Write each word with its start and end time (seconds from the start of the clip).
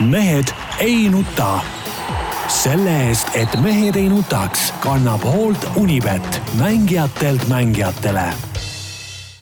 mehed 0.00 0.44
ei 0.78 1.08
nuta. 1.08 1.60
selle 2.48 2.92
eest, 3.08 3.28
et 3.34 3.54
mehed 3.62 3.96
ei 3.96 4.08
nutaks, 4.08 4.72
kannab 4.82 5.22
hoolt 5.24 5.64
Unibet, 5.76 6.40
mängijatelt 6.58 7.46
mängijatele. 7.48 8.26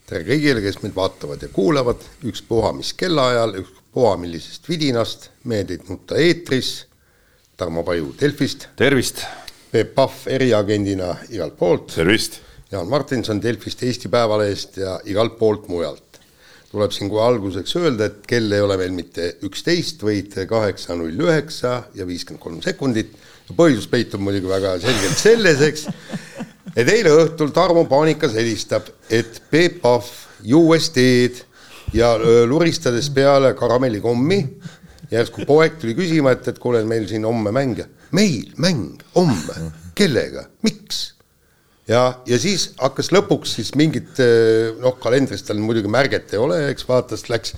tere 0.07 0.23
kõigile, 0.29 0.61
kes 0.61 0.79
meid 0.83 0.95
vaatavad 0.95 1.43
ja 1.43 1.49
kuulavad, 1.49 2.05
ükspuha 2.29 2.73
mis 2.77 2.93
kellaajal, 2.95 3.57
ükspuha 3.63 4.17
millisest 4.21 4.69
vidinast, 4.69 5.31
Mehed 5.45 5.71
ei 5.71 5.81
nuta 5.89 6.21
eetris. 6.21 6.87
Tarmo 7.57 7.83
Paju 7.83 8.15
Delfist, 8.21 8.69
tervist. 8.77 9.25
Peep 9.73 9.95
Pahv 9.95 10.27
eriagendina 10.27 11.17
igalt 11.31 11.57
poolt, 11.59 11.95
tervist. 11.95 12.41
Jaan 12.71 12.89
Martinson 12.89 13.43
Delfist, 13.43 13.83
Eesti 13.83 14.09
Päevalehest 14.09 14.77
ja 14.77 15.01
igalt 15.05 15.39
poolt 15.39 15.69
mujalt 15.69 16.12
tuleb 16.73 16.95
siin 16.95 17.11
kohe 17.13 17.27
alguseks 17.27 17.77
öelda, 17.77 18.09
et 18.09 18.27
kell 18.29 18.53
ei 18.53 18.65
ole 18.65 18.79
veel 18.81 18.95
mitte 18.97 19.35
üksteist, 19.45 20.03
vaid 20.07 20.35
kaheksa 20.49 20.97
null 20.97 21.21
üheksa 21.27 21.83
ja 21.99 22.07
viiskümmend 22.09 22.43
kolm 22.43 22.63
sekundit. 22.65 23.13
põhjus 23.53 23.85
peitub 23.91 24.23
muidugi 24.25 24.49
väga 24.49 24.79
selgelt 24.81 25.19
selles, 25.21 25.61
eks, 25.61 25.83
et 26.73 26.89
eile 26.89 27.11
õhtul 27.13 27.51
Tarmo 27.53 27.85
Paanikas 27.85 28.33
helistab, 28.33 28.87
et 29.11 29.43
Peep 29.51 29.83
Pahv 29.83 30.09
teed 30.95 31.43
ja 31.93 32.15
luristades 32.49 33.11
peale 33.13 33.53
karamellikommi, 33.55 34.41
järsku 35.13 35.45
poeg 35.47 35.77
tuli 35.81 35.95
küsima, 35.99 36.33
et, 36.33 36.49
et 36.49 36.59
kuule, 36.59 36.85
meil 36.89 37.05
siin 37.09 37.29
homme 37.29 37.53
mäng. 37.53 37.85
meil 38.13 38.53
mäng, 38.57 39.03
homme, 39.15 39.73
kellega, 39.95 40.47
miks? 40.63 41.13
Ja, 41.89 42.03
ja 42.29 42.39
siis 42.41 42.71
hakkas 42.81 43.13
lõpuks 43.15 43.57
siis 43.59 43.73
mingit 43.79 44.21
noh, 44.83 44.99
kalendris 45.03 45.45
tal 45.47 45.61
muidugi 45.63 45.91
märget 45.93 46.35
ei 46.35 46.43
ole, 46.43 46.59
eks 46.73 46.87
vaatas, 46.89 47.27
läks 47.33 47.57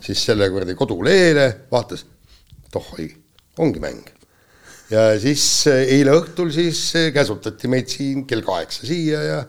siis 0.00 0.22
selle 0.24 0.48
kuradi 0.52 0.76
kodulehele, 0.78 1.46
vaatas, 1.72 2.06
tohoi, 2.72 3.08
ongi 3.60 3.82
mäng. 3.82 4.06
ja 4.90 5.10
siis 5.22 5.44
eile 5.70 6.14
õhtul 6.18 6.52
siis 6.54 6.82
käsutati 7.14 7.70
meid 7.70 7.90
siin 7.92 8.26
kell 8.26 8.46
kaheksa 8.46 8.86
siia 8.88 9.24
ja 9.26 9.42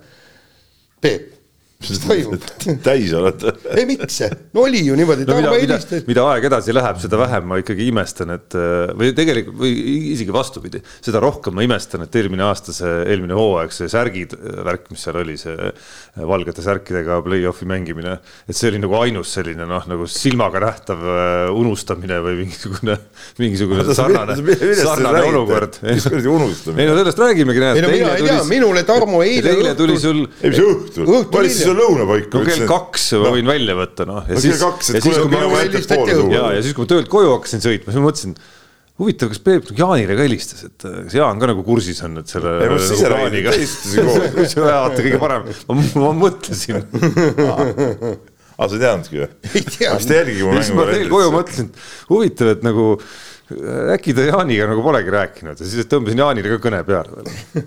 Peep 1.02 1.41
mis 1.90 2.02
toimub? 2.04 2.46
täis 2.88 3.14
oled? 3.18 3.46
ei, 3.74 3.86
miks 3.90 4.20
see? 4.22 4.30
no 4.56 4.66
oli 4.68 4.84
ju 4.86 4.96
niimoodi. 4.98 5.26
no 5.28 5.38
mida, 5.40 5.54
mida, 5.58 6.02
mida 6.08 6.26
aeg 6.32 6.48
edasi 6.52 6.76
läheb, 6.76 7.00
seda 7.02 7.20
vähem 7.22 7.48
ma 7.50 7.60
ikkagi 7.62 7.88
imestan, 7.92 8.34
et 8.38 8.58
või 8.98 9.12
tegelikult 9.18 9.58
või 9.62 9.72
isegi 10.14 10.34
vastupidi, 10.36 10.82
seda 11.04 11.22
rohkem 11.24 11.56
ma 11.58 11.66
imestan, 11.66 12.06
et 12.06 12.18
eelmine 12.20 12.46
aasta 12.48 12.76
see, 12.76 12.92
eelmine 13.12 13.38
hooaeg, 13.38 13.74
see 13.76 13.90
särgid 13.92 14.36
värk, 14.68 14.90
mis 14.94 15.06
seal 15.06 15.20
oli, 15.22 15.38
see 15.42 15.72
valgete 16.32 16.66
särkidega 16.66 17.22
play-off'i 17.26 17.68
mängimine, 17.70 18.18
et 18.48 18.58
see 18.58 18.72
oli 18.72 18.82
nagu 18.84 18.98
ainus 19.02 19.34
selline 19.38 19.68
noh, 19.70 19.88
nagu 19.90 20.08
silmaga 20.10 20.62
nähtav 20.64 21.06
unustamine 21.58 22.22
või 22.26 22.42
mingisugune, 22.44 22.98
mingisugune 23.42 23.98
sarnane, 23.98 24.38
sarnane 24.84 25.26
olukord. 25.32 25.82
mis 25.88 26.08
kuradi 26.08 26.32
unustamine? 26.32 26.86
ei 26.86 26.92
no 26.92 27.00
sellest 27.00 27.26
räägimegi, 27.26 27.66
näed. 27.66 27.82
ei 27.82 27.86
no 27.86 27.94
mina 27.96 28.16
ei 28.18 28.28
tea, 28.28 28.40
minule 28.50 28.86
Tarmo 28.88 29.22
eile 29.26 29.56
eile 29.56 29.76
tuli 29.78 29.98
sul. 30.02 30.24
ei, 30.42 30.52
mis 30.52 30.62
õhtul? 30.62 31.08
õhtul 31.08 31.50
hiljem 31.50 31.71
see 31.72 31.80
lõunapaik. 31.80 32.32
no 32.32 32.46
kell 32.48 32.66
kaks 32.70 33.12
ma 33.24 33.36
võin 33.36 33.52
välja 33.52 33.76
võtta, 33.80 34.08
noh. 34.10 34.26
ja 34.30 34.40
siis, 34.44 34.62
ja 34.62 34.72
siis, 35.02 35.06
kui 35.18 35.32
ma, 35.32 35.44
ja, 36.32 36.48
ja 36.58 36.64
siis, 36.64 36.76
kui 36.76 36.86
ma 36.86 36.90
töölt 36.92 37.12
koju 37.12 37.38
hakkasin 37.38 37.64
sõitma, 37.64 37.94
siis 37.94 38.02
ma 38.02 38.10
mõtlesin 38.10 38.36
huvitav, 39.02 39.32
kas 39.32 39.42
Peep 39.44 39.72
Jaanile 39.78 40.18
ka 40.18 40.26
helistas, 40.26 40.66
et 40.68 40.86
kas 40.86 41.16
Jaan 41.18 41.42
ka 41.42 41.50
nagu 41.50 41.64
kursis 41.66 42.02
on, 42.06 42.22
et 42.22 42.32
selle. 42.32 42.54
ei, 42.62 42.70
ma 42.72 42.78
siis 42.84 43.04
räägin, 43.14 43.50
täistasin 43.50 44.10
koos. 44.12 44.38
see 44.52 44.62
on 44.62 44.70
vaata 44.70 45.06
kõige 45.08 45.22
parem, 45.22 45.50
ma, 45.72 45.88
ma 46.04 46.14
mõtlesin. 46.22 46.86
aa, 47.48 48.68
sa 48.68 48.72
ei 48.76 48.84
teadnudki 48.84 49.22
või? 49.24 49.30
ei 49.56 49.68
teadnud. 49.68 50.08
ta 50.08 50.22
jälgib 50.22 50.46
mu 50.46 50.54
mängu. 50.54 50.66
siis 50.68 50.78
ma 50.78 50.88
teel 50.92 51.12
koju 51.12 51.36
mõtlesin, 51.36 51.72
huvitav, 52.12 52.56
et 52.56 52.66
nagu 52.68 52.88
äkki 53.98 54.16
ta 54.16 54.28
Jaaniga 54.30 54.70
nagu 54.70 54.84
polegi 54.86 55.12
rääkinud 55.12 55.60
ja 55.60 55.72
siis 55.74 55.90
tõmbasin 55.92 56.22
Jaanile 56.22 56.54
ka 56.54 56.62
kõne 56.70 56.84
peale 56.88 57.18
veel 57.18 57.66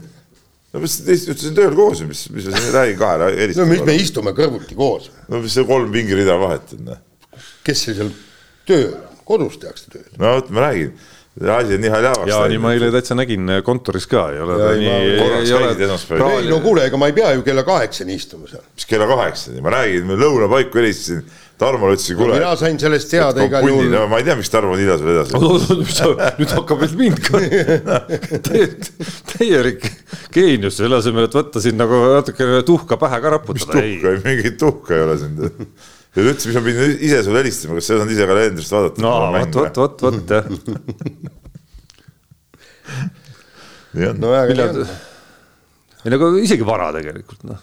no 0.75 0.83
mis 0.83 0.99
teist 1.07 1.31
ütlesin 1.31 1.57
tööl 1.57 1.75
koos 1.79 2.03
mis, 2.07 2.27
mis 2.35 2.51
ma 2.51 2.59
siin 2.59 2.75
räägin 2.75 3.01
kahele 3.01 3.31
helistama. 3.39 3.67
no 3.67 3.73
mis 3.73 3.87
me 3.87 3.97
istume 4.01 4.35
kõrvuti 4.37 4.79
koos. 4.79 5.11
no 5.31 5.43
mis 5.45 5.55
see 5.55 5.67
kolm 5.69 5.93
pingirida 5.95 6.37
vahet 6.41 6.77
on? 6.77 6.87
noh. 6.91 7.03
kes 7.67 7.87
see 7.87 7.99
seal 7.99 8.15
töö, 8.69 8.95
kodus 9.29 9.61
tehakse 9.63 9.93
tööd? 9.93 10.11
no 10.19 10.39
vot, 10.39 10.51
ma 10.55 10.69
räägin 10.69 10.95
asi 11.35 11.75
on 11.75 11.81
nii 11.81 11.91
haljavaks. 11.91 12.31
ja 12.31 12.41
nii 12.51 12.59
ma 12.63 12.73
eile 12.77 12.91
täitsa 12.95 13.17
nägin 13.19 13.51
kontoris 13.67 14.07
ka, 14.07 14.29
ei 14.35 14.43
ole 14.43 14.59
ta 14.59 14.69
nii. 14.79 14.91
ei 14.91 16.51
no 16.51 16.61
kuule, 16.63 16.85
ega 16.87 17.01
ma 17.01 17.11
ei 17.11 17.17
pea 17.17 17.33
ju 17.35 17.43
kella 17.47 17.65
kaheksani 17.67 18.15
istuma 18.15 18.47
seal. 18.51 18.63
mis 18.75 18.87
kella 18.87 19.09
kaheksani, 19.11 19.63
ma 19.65 19.73
räägin, 19.75 20.15
lõunapaiku 20.21 20.79
helistasin 20.79 21.25
Tarmole 21.59 21.95
ütlesin, 21.95 22.17
kuule. 22.19 22.35
mina 22.35 22.57
sain 22.59 22.79
sellest 22.83 23.09
teada 23.13 23.45
igal 23.47 23.63
juhul. 23.69 23.87
No, 23.93 24.05
ma 24.11 24.19
ei 24.19 24.27
tea, 24.27 24.35
miks 24.41 24.51
Tarmo 24.51 24.75
nii 24.75 24.89
edasi 24.89 25.07
vedas. 25.11 25.31
nüüd 26.41 26.55
hakkab 26.59 26.83
veel 26.83 26.95
mind 26.99 27.21
ka 27.23 27.43
täielik 29.35 29.87
geenius, 30.35 30.81
selle 30.81 30.99
asemel, 30.99 31.29
et 31.29 31.37
võtta 31.39 31.63
siin 31.63 31.79
nagu 31.79 32.01
natukene 32.17 32.65
tuhka 32.67 32.99
pähe 32.99 33.21
ka 33.23 33.37
raputada. 33.37 33.83
mis 33.85 34.01
tuhka, 34.01 34.17
mingit 34.27 34.59
tuhka 34.59 34.97
ei 34.99 35.05
ole 35.07 35.19
siin 35.23 35.39
ja 36.15 36.23
ta 36.23 36.31
ütles, 36.31 36.47
mis 36.47 36.55
ma 36.55 36.63
pidin 36.63 36.93
ise 37.03 37.23
sulle 37.27 37.41
helistama, 37.43 37.77
kas 37.79 37.89
sa 37.89 37.95
ei 37.95 37.99
osanud 37.99 38.15
ise 38.15 38.27
kalendrist 38.31 38.75
vaadata? 38.75 39.03
no 39.03 39.13
vot, 39.35 39.53
vot, 39.59 39.77
vot, 39.83 39.97
vot 40.07 40.29
jah. 43.99 44.15
no 44.19 44.27
väga 44.35 44.51
hea. 44.61 44.87
ei 46.05 46.11
no 46.13 46.19
aga 46.21 46.27
isegi 46.45 46.65
vara 46.67 46.91
tegelikult 46.95 47.43
noh. 47.51 47.61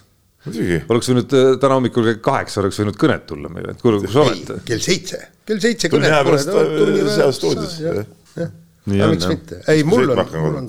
Oleks 0.50 1.10
võinud 1.10 1.34
äh, 1.38 1.48
täna 1.62 1.78
hommikul 1.78 2.06
kell 2.08 2.20
kaheksa 2.24 2.62
oleks 2.62 2.80
võinud 2.82 2.98
kõnet 2.98 3.26
tulla 3.28 3.50
meile, 3.52 3.76
et 3.76 3.82
kuule, 3.82 4.00
kus 4.02 4.16
olete? 4.18 4.58
kell 4.66 4.82
seitse, 4.82 5.20
kell 5.46 5.62
seitse 5.62 5.90
kõnet. 5.92 6.08
tunni 6.08 6.10
aja 6.10 6.24
pärast 6.26 6.54
seal 7.16 7.34
stuudios. 7.36 7.76
miks 8.90 9.28
mitte, 9.30 9.60
ei 9.70 9.84
mul 9.86 10.10
on, 10.10 10.22
mul 10.34 10.58
on. 10.64 10.66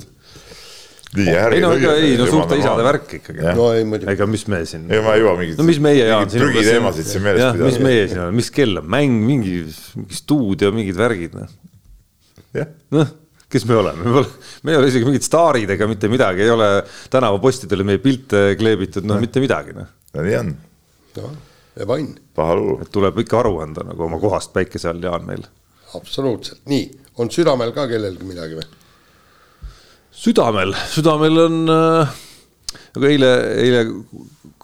nii, 1.18 1.34
ärge. 1.34 1.58
ei 1.58 1.66
no 1.66 1.72
ega 1.80 1.96
ei, 2.04 2.14
no 2.22 2.30
suurte 2.30 2.60
isade 2.62 2.86
värk 2.86 3.18
ikkagi. 3.18 3.48
no 3.58 3.72
ei 3.74 3.88
muidugi. 3.90 4.14
ega 4.14 4.30
mis 4.30 4.46
me 4.54 4.62
siin. 4.70 4.86
ega 4.92 5.08
ma 5.08 5.18
ei 5.18 5.26
jõua 5.26 5.34
mingit. 5.42 5.58
no 5.58 5.68
mis 5.72 5.82
meie 5.88 6.06
Jaan. 6.12 6.30
prügiteemasid 6.36 7.10
siin 7.10 7.26
meeles 7.26 7.42
pidada. 7.42 7.72
mis 7.72 7.82
meie 7.90 8.06
siin 8.12 8.24
oleme, 8.28 8.38
mis 8.44 8.54
kell 8.54 8.84
on, 8.84 8.94
mäng, 9.00 9.26
mingi, 9.32 9.58
mingi 9.98 10.22
stuudio, 10.22 10.70
mingid 10.76 11.02
värgid, 11.02 11.42
noh. 11.42 12.70
noh 12.94 13.20
kes 13.54 13.66
me 13.70 13.78
oleme, 13.78 14.04
me 14.04 14.14
pole, 14.18 14.30
me 14.66 14.74
ei 14.74 14.80
ole 14.80 14.90
isegi 14.90 15.08
mingid 15.08 15.26
staarid 15.26 15.74
ega 15.76 15.88
mitte 15.90 16.10
midagi, 16.12 16.44
ei 16.46 16.54
ole 16.54 16.70
tänavapostidele 17.14 17.86
meie 17.88 18.02
pilte 18.04 18.46
kleebitud, 18.60 19.06
no 19.08 19.20
mitte 19.22 19.44
midagi, 19.44 19.76
noh. 19.78 19.90
no 20.16 20.26
nii 20.26 20.38
on. 20.40 20.54
noh, 21.20 21.34
ja 21.80 21.88
vann. 21.90 22.14
paha 22.36 22.58
lugu. 22.60 22.78
et 22.86 22.94
tuleb 22.94 23.20
ikka 23.24 23.42
aru 23.44 23.58
anda 23.66 23.86
nagu 23.88 24.08
oma 24.08 24.20
kohast 24.22 24.54
päikese 24.56 24.90
all, 24.92 25.04
Jaan, 25.04 25.28
meil. 25.30 25.46
absoluutselt, 26.00 26.64
nii, 26.72 26.88
on 27.22 27.32
südamel 27.34 27.76
ka 27.76 27.88
kellelgi 27.92 28.28
midagi 28.28 28.58
või? 28.60 28.70
südamel, 30.24 30.74
südamel 30.94 31.46
on 31.46 31.60
äh,, 31.74 32.18
aga 32.98 33.10
eile, 33.10 33.34
eile 33.62 33.86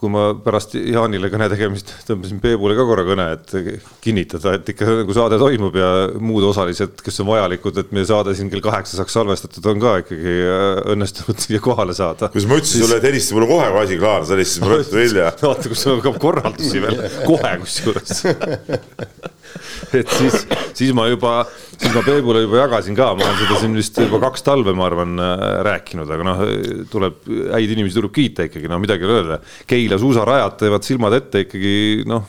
kui 0.00 0.08
ma 0.12 0.30
pärast 0.40 0.72
Jaanile 0.78 1.28
kõne 1.32 1.46
tegemist 1.52 1.90
tõmbasin 2.08 2.40
Peebule 2.40 2.76
ka 2.78 2.86
korra 2.88 3.04
kõne, 3.04 3.26
et 3.36 3.80
kinnitada, 4.00 4.54
et 4.56 4.70
ikka 4.72 4.88
nagu 5.02 5.16
saade 5.16 5.36
toimub 5.40 5.76
ja 5.76 5.90
muud 6.16 6.46
osalised, 6.48 7.02
kes 7.04 7.20
on 7.20 7.28
vajalikud, 7.28 7.82
et 7.82 7.92
meie 7.96 8.08
saade 8.08 8.32
siin 8.38 8.48
kell 8.52 8.64
kaheksa 8.64 8.96
saaks 8.96 9.18
salvestatud, 9.18 9.68
on 9.72 9.82
ka 9.82 9.98
ikkagi 10.04 10.36
äh, 10.46 10.68
õnnestunud 10.94 11.44
siia 11.44 11.60
kohale 11.64 11.96
saada. 11.96 12.30
kus 12.32 12.48
ma 12.48 12.60
ütlesin 12.60 12.86
sulle, 12.86 13.00
et 13.00 13.08
helista 13.10 13.36
mulle 13.36 13.50
kohe, 13.50 13.68
kui 13.74 13.84
asi 13.84 14.00
klaar, 14.00 14.24
sa 14.24 14.36
helistasid 14.38 14.64
mulle 14.64 14.80
õhtul 14.84 15.04
hilja. 15.04 15.34
vaata, 15.42 15.74
kus 15.74 15.84
sul 15.84 15.98
hakkab 15.98 16.16
korraldusi 16.22 16.84
veel, 16.86 17.04
kohe 17.28 17.52
kusjuures 17.64 18.24
et 20.00 20.14
siis, 20.16 20.46
siis 20.78 20.94
ma 20.96 21.06
juba, 21.10 21.42
siis 21.74 21.92
ma 21.94 22.04
Peebule 22.06 22.44
juba 22.46 22.62
jagasin 22.62 22.96
ka, 22.98 23.12
ma 23.18 23.26
olen 23.26 23.40
seda 23.42 23.60
siin 23.60 23.76
vist 23.78 24.00
juba 24.00 24.22
kaks 24.24 24.46
talve, 24.46 24.74
ma 24.76 24.88
arvan, 24.88 25.16
äh, 25.20 25.46
rääkinud, 25.66 26.10
aga 26.16 26.28
noh, 26.30 26.44
tuleb, 26.92 27.20
häid 27.56 27.76
inimesi 27.76 27.98
tuleb 27.98 28.14
kiita 28.16 28.48
ikkagi, 28.48 28.70
no 28.70 28.80
midagi 28.82 29.04
ei 29.04 29.10
ole 29.10 29.18
öelda. 29.20 29.40
Keil 29.66 29.90
Keila 29.90 29.98
suusarajad 29.98 30.56
teevad 30.60 30.84
silmad 30.86 31.14
ette 31.16 31.46
ikkagi 31.46 31.74
noh, 32.06 32.26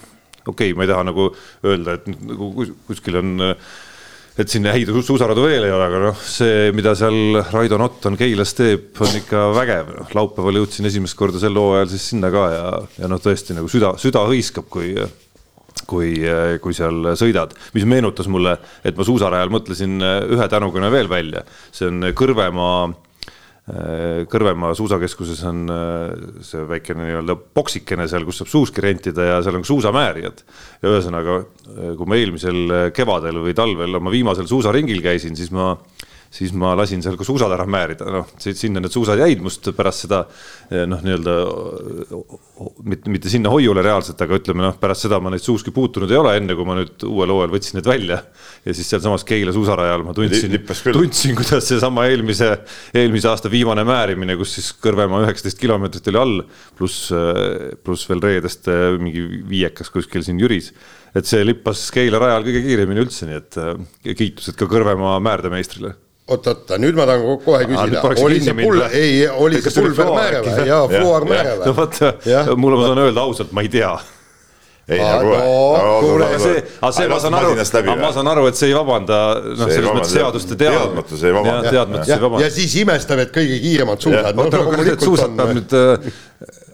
okei 0.48 0.72
okay,, 0.72 0.76
ma 0.78 0.86
ei 0.86 0.90
taha 0.90 1.06
nagu 1.12 1.30
öelda, 1.68 2.00
et 2.00 2.08
nagu 2.26 2.52
kuskil 2.88 3.20
on 3.20 3.50
et 4.40 4.50
siin 4.50 4.66
häid 4.66 4.90
suusaradu 4.90 5.44
veel 5.44 5.68
ei 5.68 5.74
ole, 5.76 5.86
aga 5.86 6.00
noh, 6.08 6.22
see, 6.26 6.72
mida 6.76 6.94
seal 6.98 7.42
Raido 7.52 7.78
Notton 7.82 8.16
Keilas 8.18 8.56
teeb, 8.58 8.88
on 9.04 9.18
ikka 9.20 9.50
vägev. 9.58 9.92
laupäeval 10.16 10.62
jõudsin 10.62 10.88
esimest 10.90 11.18
korda 11.20 11.42
sel 11.42 11.60
hooajal 11.60 11.92
siis 11.92 12.08
sinna 12.14 12.32
ka 12.34 12.46
ja, 12.54 12.64
ja 13.04 13.12
noh, 13.12 13.22
tõesti 13.22 13.58
nagu 13.58 13.70
süda, 13.72 13.94
süda 14.02 14.24
hõiskab, 14.30 14.70
kui, 14.72 14.96
kui, 15.88 16.16
kui 16.64 16.74
seal 16.78 17.14
sõidad. 17.20 17.54
mis 17.74 17.86
meenutas 17.86 18.28
mulle, 18.32 18.58
et 18.84 18.98
ma 18.98 19.08
suusarajal 19.08 19.52
mõtlesin 19.54 20.02
ühe 20.02 20.48
tänukõne 20.52 20.92
veel 20.92 21.10
välja, 21.12 21.46
see 21.72 21.90
on 21.92 22.12
Kõrvemaa 22.16 22.92
Äh, 23.70 24.24
Kõrvemaa 24.26 24.74
suusakeskuses 24.74 25.44
on 25.46 25.68
äh, 25.70 26.12
see 26.44 26.64
väikene 26.66 27.06
nii-öelda 27.06 27.36
boksikene 27.56 28.08
seal, 28.10 28.26
kus 28.26 28.42
saab 28.42 28.50
suuski 28.50 28.82
rentida 28.82 29.28
ja 29.28 29.36
seal 29.46 29.60
on 29.60 29.66
suusamäärijad. 29.68 30.42
ja 30.82 30.90
ühesõnaga, 30.90 31.36
äh, 31.70 31.92
kui 32.00 32.10
ma 32.10 32.18
eelmisel 32.18 32.74
kevadel 32.98 33.38
või 33.46 33.54
talvel 33.56 34.00
oma 34.02 34.12
viimasel 34.12 34.50
suusaringil 34.50 35.04
käisin, 35.06 35.38
siis 35.38 35.54
ma 35.54 35.76
siis 36.32 36.54
ma 36.56 36.72
lasin 36.80 37.02
seal 37.04 37.18
ka 37.20 37.26
suusad 37.28 37.52
ära 37.52 37.66
määrida, 37.68 38.08
noh, 38.08 38.30
sinna 38.40 38.80
need 38.80 38.94
suusad 38.94 39.20
jäid 39.20 39.42
must 39.44 39.68
pärast 39.76 40.06
seda 40.06 40.22
noh, 40.88 41.02
nii-öelda 41.04 41.34
mitte, 42.88 43.12
mitte 43.12 43.32
sinna 43.32 43.52
hoiule 43.52 43.84
reaalselt, 43.84 44.22
aga 44.24 44.38
ütleme 44.40 44.64
noh, 44.64 44.78
pärast 44.80 45.08
seda 45.08 45.20
ma 45.24 45.34
neid 45.34 45.44
suuski 45.44 45.74
puutunud 45.76 46.12
ei 46.12 46.20
ole, 46.20 46.38
enne 46.40 46.56
kui 46.56 46.68
ma 46.68 46.78
nüüd 46.78 47.04
uuel 47.08 47.34
hooajal 47.36 47.52
võtsin 47.52 47.80
need 47.80 47.90
välja. 47.90 48.22
ja 48.64 48.76
siis 48.78 48.88
sealsamas 48.94 49.26
Keila 49.28 49.52
suusarajal 49.56 50.06
ma 50.08 50.16
tundsin, 50.16 50.56
tundsin, 50.96 51.36
kuidas 51.36 51.68
seesama 51.68 52.06
eelmise, 52.08 52.54
eelmise 52.96 53.28
aasta 53.32 53.52
viimane 53.52 53.84
määrimine, 53.88 54.38
kus 54.40 54.56
siis 54.56 54.72
Kõrvemaa 54.82 55.26
üheksateist 55.26 55.60
kilomeetrit 55.60 56.08
oli 56.14 56.22
all, 56.22 56.38
pluss, 56.78 57.10
pluss 57.84 58.08
veel 58.08 58.24
reedest 58.24 58.72
mingi 59.04 59.26
viiekas 59.52 59.92
kuskil 59.92 60.24
siin 60.24 60.40
Jüris 60.40 60.72
et 61.12 61.28
see 61.28 61.44
lippas 61.44 61.84
Keila 61.92 62.22
rajal 62.24 62.48
kõige 62.48 62.64
kiiremini 62.64 63.04
üldse, 63.04 63.28
nii 63.28 63.42
et 63.42 64.16
kiitused 64.16 64.56
ka 64.56 64.70
Kõrvemaa 64.72 65.20
määrdemeistrile 65.20 65.92
oot-oot, 66.32 66.72
nüüd 66.82 66.98
ma 66.98 67.10
tahan 67.10 67.44
kohe 67.46 67.68
küsida, 67.70 68.02
oli 68.24 68.40
see 68.44 68.56
pul-, 68.58 68.88
ei, 68.88 69.28
oli 69.32 69.62
see 69.64 69.76
pulber 69.78 70.10
määre 70.16 70.42
või? 70.46 70.66
jaa, 70.70 70.82
fluor 70.92 71.28
määre 71.30 71.60
või? 71.60 71.68
no 71.70 71.76
vot, 71.78 72.02
mulle 72.56 72.82
ma 72.82 72.90
saan 72.90 73.06
öelda 73.06 73.28
ausalt, 73.28 73.54
ma 73.56 73.64
ei 73.66 73.72
tea. 73.74 73.94
Ei 74.92 74.98
no 74.98 75.20
kuule, 75.22 75.42
kuule, 76.02 76.28
see, 76.42 76.62
aga 76.82 76.90
see 76.96 77.08
ma 77.08 77.20
saan 77.22 77.36
aru, 77.38 77.52
aga 77.56 77.96
ma 78.02 78.10
saan 78.16 78.30
aru, 78.32 78.48
et 78.50 78.58
see 78.60 78.72
ei 78.72 78.76
vabanda, 78.76 79.20
noh, 79.54 79.70
selles 79.70 79.94
mõttes 79.94 80.16
seaduste 80.18 80.58
teadmatus 80.60 81.22
ei 81.24 81.36
vabanda. 81.36 81.70
teadmatus 81.70 82.10
ei 82.12 82.24
vabanda. 82.24 82.44
ja 82.44 82.52
siis 82.52 82.76
imestab, 82.82 83.22
et 83.24 83.32
kõige 83.36 83.60
kiiremad 83.62 84.04
suusad. 84.04 84.42
oota, 84.44 84.64
aga 84.66 84.88
need 84.90 85.06
suusad 85.06 85.38
peab 85.38 85.54
nüüd 85.60 85.78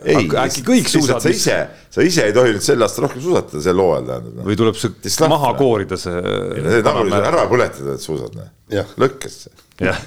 ei, 0.06 0.30
äkki 0.44 0.64
kõik 0.68 0.90
suusad. 0.92 1.22
sa 1.24 1.34
ise, 1.34 1.58
sa 1.94 2.06
ise 2.06 2.26
ei 2.30 2.34
tohi 2.36 2.54
nüüd 2.56 2.66
sel 2.66 2.86
aastal 2.86 3.08
rohkem 3.08 3.24
suusatada 3.24 3.62
sel 3.64 3.82
hooajal 3.82 4.08
tähendab. 4.12 4.42
või 4.48 4.58
tuleb 4.60 4.80
see 4.80 5.30
maha 5.32 5.54
koorida 5.60 6.00
see. 6.00 6.24
see 6.68 6.82
tagurpidi 6.86 7.22
ära 7.32 7.46
põletada 7.52 7.94
need 7.96 8.04
suusad, 8.04 8.42
lõkkesse. 9.02 9.54
jah 9.82 10.02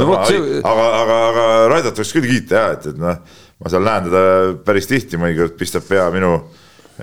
no, 0.00 0.20
see... 0.28 0.60
aga, 0.62 0.86
aga, 1.02 1.16
aga 1.30 1.48
Raidat 1.72 2.00
võiks 2.00 2.14
küll 2.16 2.28
kiita 2.30 2.60
ja 2.60 2.68
et, 2.76 2.88
et 2.92 3.00
noh, 3.00 3.18
ma 3.62 3.72
seal 3.72 3.86
näen 3.86 4.08
teda 4.08 4.22
päris 4.66 4.88
tihti, 4.90 5.20
mõnikord 5.20 5.56
pistab 5.60 5.86
pea 5.88 6.08
minu 6.14 6.36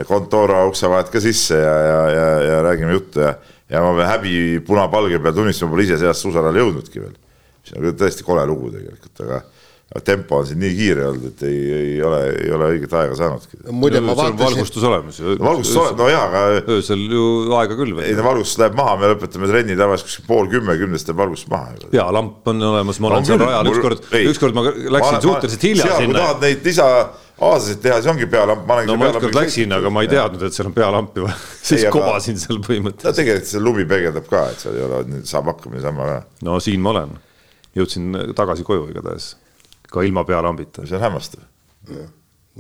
kontora 0.10 0.64
ukse 0.66 0.90
vahelt 0.90 1.12
ka 1.14 1.22
sisse 1.22 1.58
ja, 1.60 1.74
ja, 1.88 2.00
ja, 2.10 2.30
ja 2.48 2.62
räägime 2.66 2.96
juttu 2.96 3.22
ja, 3.22 3.36
ja 3.70 3.82
ma 3.86 3.94
pean 3.98 4.10
häbi 4.10 4.38
punapalge 4.66 5.20
peal 5.22 5.36
tunnistama, 5.38 5.74
pole 5.74 5.86
ise 5.86 6.00
sellest 6.02 6.26
suusarajale 6.26 6.64
jõudnudki 6.64 7.04
veel. 7.04 7.14
mis 7.64 7.76
on 7.78 7.92
tõesti 8.00 8.26
kole 8.26 8.46
lugu 8.50 8.72
tegelikult, 8.74 9.22
aga 9.28 9.44
tempo 10.02 10.40
on 10.42 10.48
siin 10.48 10.58
nii 10.62 10.74
kiire 10.74 11.04
olnud, 11.06 11.26
et 11.30 11.42
ei, 11.46 11.58
ei 11.74 11.98
ole, 12.04 12.20
ei 12.42 12.52
ole 12.56 12.70
õiget 12.74 12.94
aega 12.98 13.18
saanudki. 13.18 13.60
muide, 13.70 14.00
ma 14.02 14.16
vaatasin. 14.18 14.40
valgustus 14.40 14.86
olemas 14.90 15.20
ju. 15.20 15.36
valgustus 15.38 15.78
olemas, 15.78 15.98
no 16.00 16.08
jaa, 16.10 16.24
aga. 16.30 16.62
öösel 16.76 17.04
ju 17.14 17.26
aega 17.60 17.78
küll 17.78 18.00
ei 18.02 18.16
no 18.18 18.26
valgustus 18.26 18.58
läheb 18.62 18.78
maha, 18.80 18.96
me 19.02 19.12
lõpetame 19.12 19.50
trenni 19.52 19.76
tavaliselt 19.78 20.10
kuskil 20.10 20.26
pool 20.30 20.50
kümme, 20.50 20.78
kümnest 20.82 21.12
läheb 21.12 21.20
valgustus 21.22 21.52
maha. 21.52 21.76
pealamp 21.92 22.50
on 22.50 22.66
olemas, 22.72 23.02
ma 23.04 23.12
olen 23.12 23.28
seal 23.28 23.44
rajal 23.44 23.70
ükskord, 23.74 24.08
ükskord 24.32 24.58
ma 24.58 24.64
läksin 24.72 25.20
ma, 25.20 25.22
suhteliselt 25.28 25.68
hilja 25.70 25.92
sinna. 25.92 26.08
kui 26.08 26.18
tahad 26.18 26.42
neid 26.48 26.66
lisa 26.72 26.90
aasasid 27.52 27.86
teha, 27.86 28.00
siis 28.02 28.12
ongi 28.16 28.30
pealamp. 28.34 28.74
no 28.90 28.98
ma 28.98 29.12
ükskord 29.12 29.38
läksin, 29.38 29.78
aga 29.78 29.94
ma 29.94 30.08
ei 30.08 30.12
teadnud, 30.16 30.48
et 30.50 30.58
seal 30.58 30.72
on 30.72 30.78
pealampi 30.80 31.28
vaja, 31.28 31.38
siis 31.70 31.86
kobasin 31.94 32.42
seal 32.42 32.64
põhimõtteliselt. 32.66 33.12
no 33.14 33.22
tegelikult 33.22 33.54
see 33.54 33.62
lumi 33.70 33.86
peegeldab 33.94 34.26
ka, 34.32 34.48
et 34.56 34.66
seal 34.66 34.82
ei 34.82 34.90
ole, 34.90 35.22
saab 35.30 35.54
hakkama 35.54 35.78
niisama 35.78 36.10
ka. 36.10 36.20
no 36.50 36.58
siin 36.64 36.82
ma 36.82 36.98
olen, 36.98 37.16
jõudsin 37.78 38.22
tagasi 38.34 38.66
koju 38.66 38.90
igatahes 38.90 39.36
ka 39.94 40.04
ilma 40.04 40.24
pealambita. 40.26 40.88
see 40.88 40.98
on 40.98 41.04
hämmastav. 41.06 41.42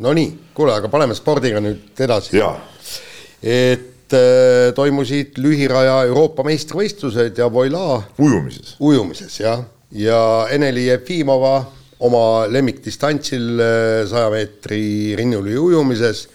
Nonii, 0.03 0.29
kuule, 0.53 0.73
aga 0.73 0.89
paneme 0.89 1.15
spordiga 1.17 1.61
nüüd 1.61 1.99
edasi. 2.05 2.41
et 3.43 4.13
äh, 4.13 4.71
toimusid 4.75 5.39
lühiraja 5.41 6.03
Euroopa 6.07 6.45
meistrivõistlused 6.47 7.37
ja 7.37 7.49
voilaa. 7.51 8.03
ujumises. 8.17 8.75
ujumises 8.79 9.39
jah, 9.39 9.65
ja 9.91 10.47
Eneli 10.51 10.87
Jefimova 10.87 11.55
oma 12.03 12.45
lemmikdistantsil 12.51 13.59
äh, 13.59 14.07
saja 14.09 14.29
meetri 14.33 15.15
rinnuli 15.17 15.57
ujumises 15.57 16.27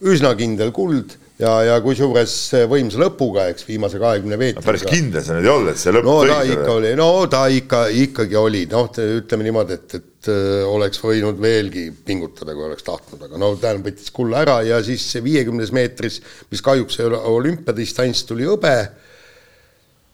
üsna 0.00 0.34
kindel 0.36 0.72
kuld 0.72 1.19
ja, 1.40 1.52
ja 1.66 1.78
kusjuures 1.84 2.34
võimsa 2.70 3.00
lõpuga, 3.00 3.46
eks, 3.52 3.64
viimase 3.68 4.00
kahekümne 4.00 4.38
meetriga. 4.40 4.66
päris 4.66 4.84
kindel 4.88 5.24
sa 5.24 5.36
nüüd 5.36 5.48
ei 5.48 5.52
olnud, 5.52 5.72
et 5.72 5.80
see 5.80 5.94
lõpp 5.94 6.08
no 6.08 6.16
ta 6.28 6.38
ikka 6.46 6.70
oli, 6.74 6.92
no 6.98 7.08
ta 7.32 7.42
ikka, 7.54 7.82
ikkagi 8.04 8.38
oli, 8.40 8.62
noh, 8.70 8.90
ütleme 9.20 9.46
niimoodi, 9.46 9.78
et, 9.80 9.98
et 10.00 10.30
äh, 10.32 10.68
oleks 10.68 11.02
võinud 11.02 11.40
veelgi 11.42 11.88
pingutada, 12.06 12.54
kui 12.56 12.68
oleks 12.68 12.86
tahtnud, 12.86 13.26
aga 13.28 13.40
no 13.40 13.52
tähendab, 13.56 13.90
võttis 13.90 14.14
kulla 14.14 14.44
ära 14.44 14.60
ja 14.68 14.80
siis 14.84 15.06
viiekümnes 15.24 15.74
meetris, 15.76 16.20
mis 16.52 16.64
kahjuks 16.66 17.00
ei 17.00 17.10
ole 17.10 17.22
olümpiadistants, 17.34 18.24
tuli 18.28 18.48
hõbe. 18.48 18.76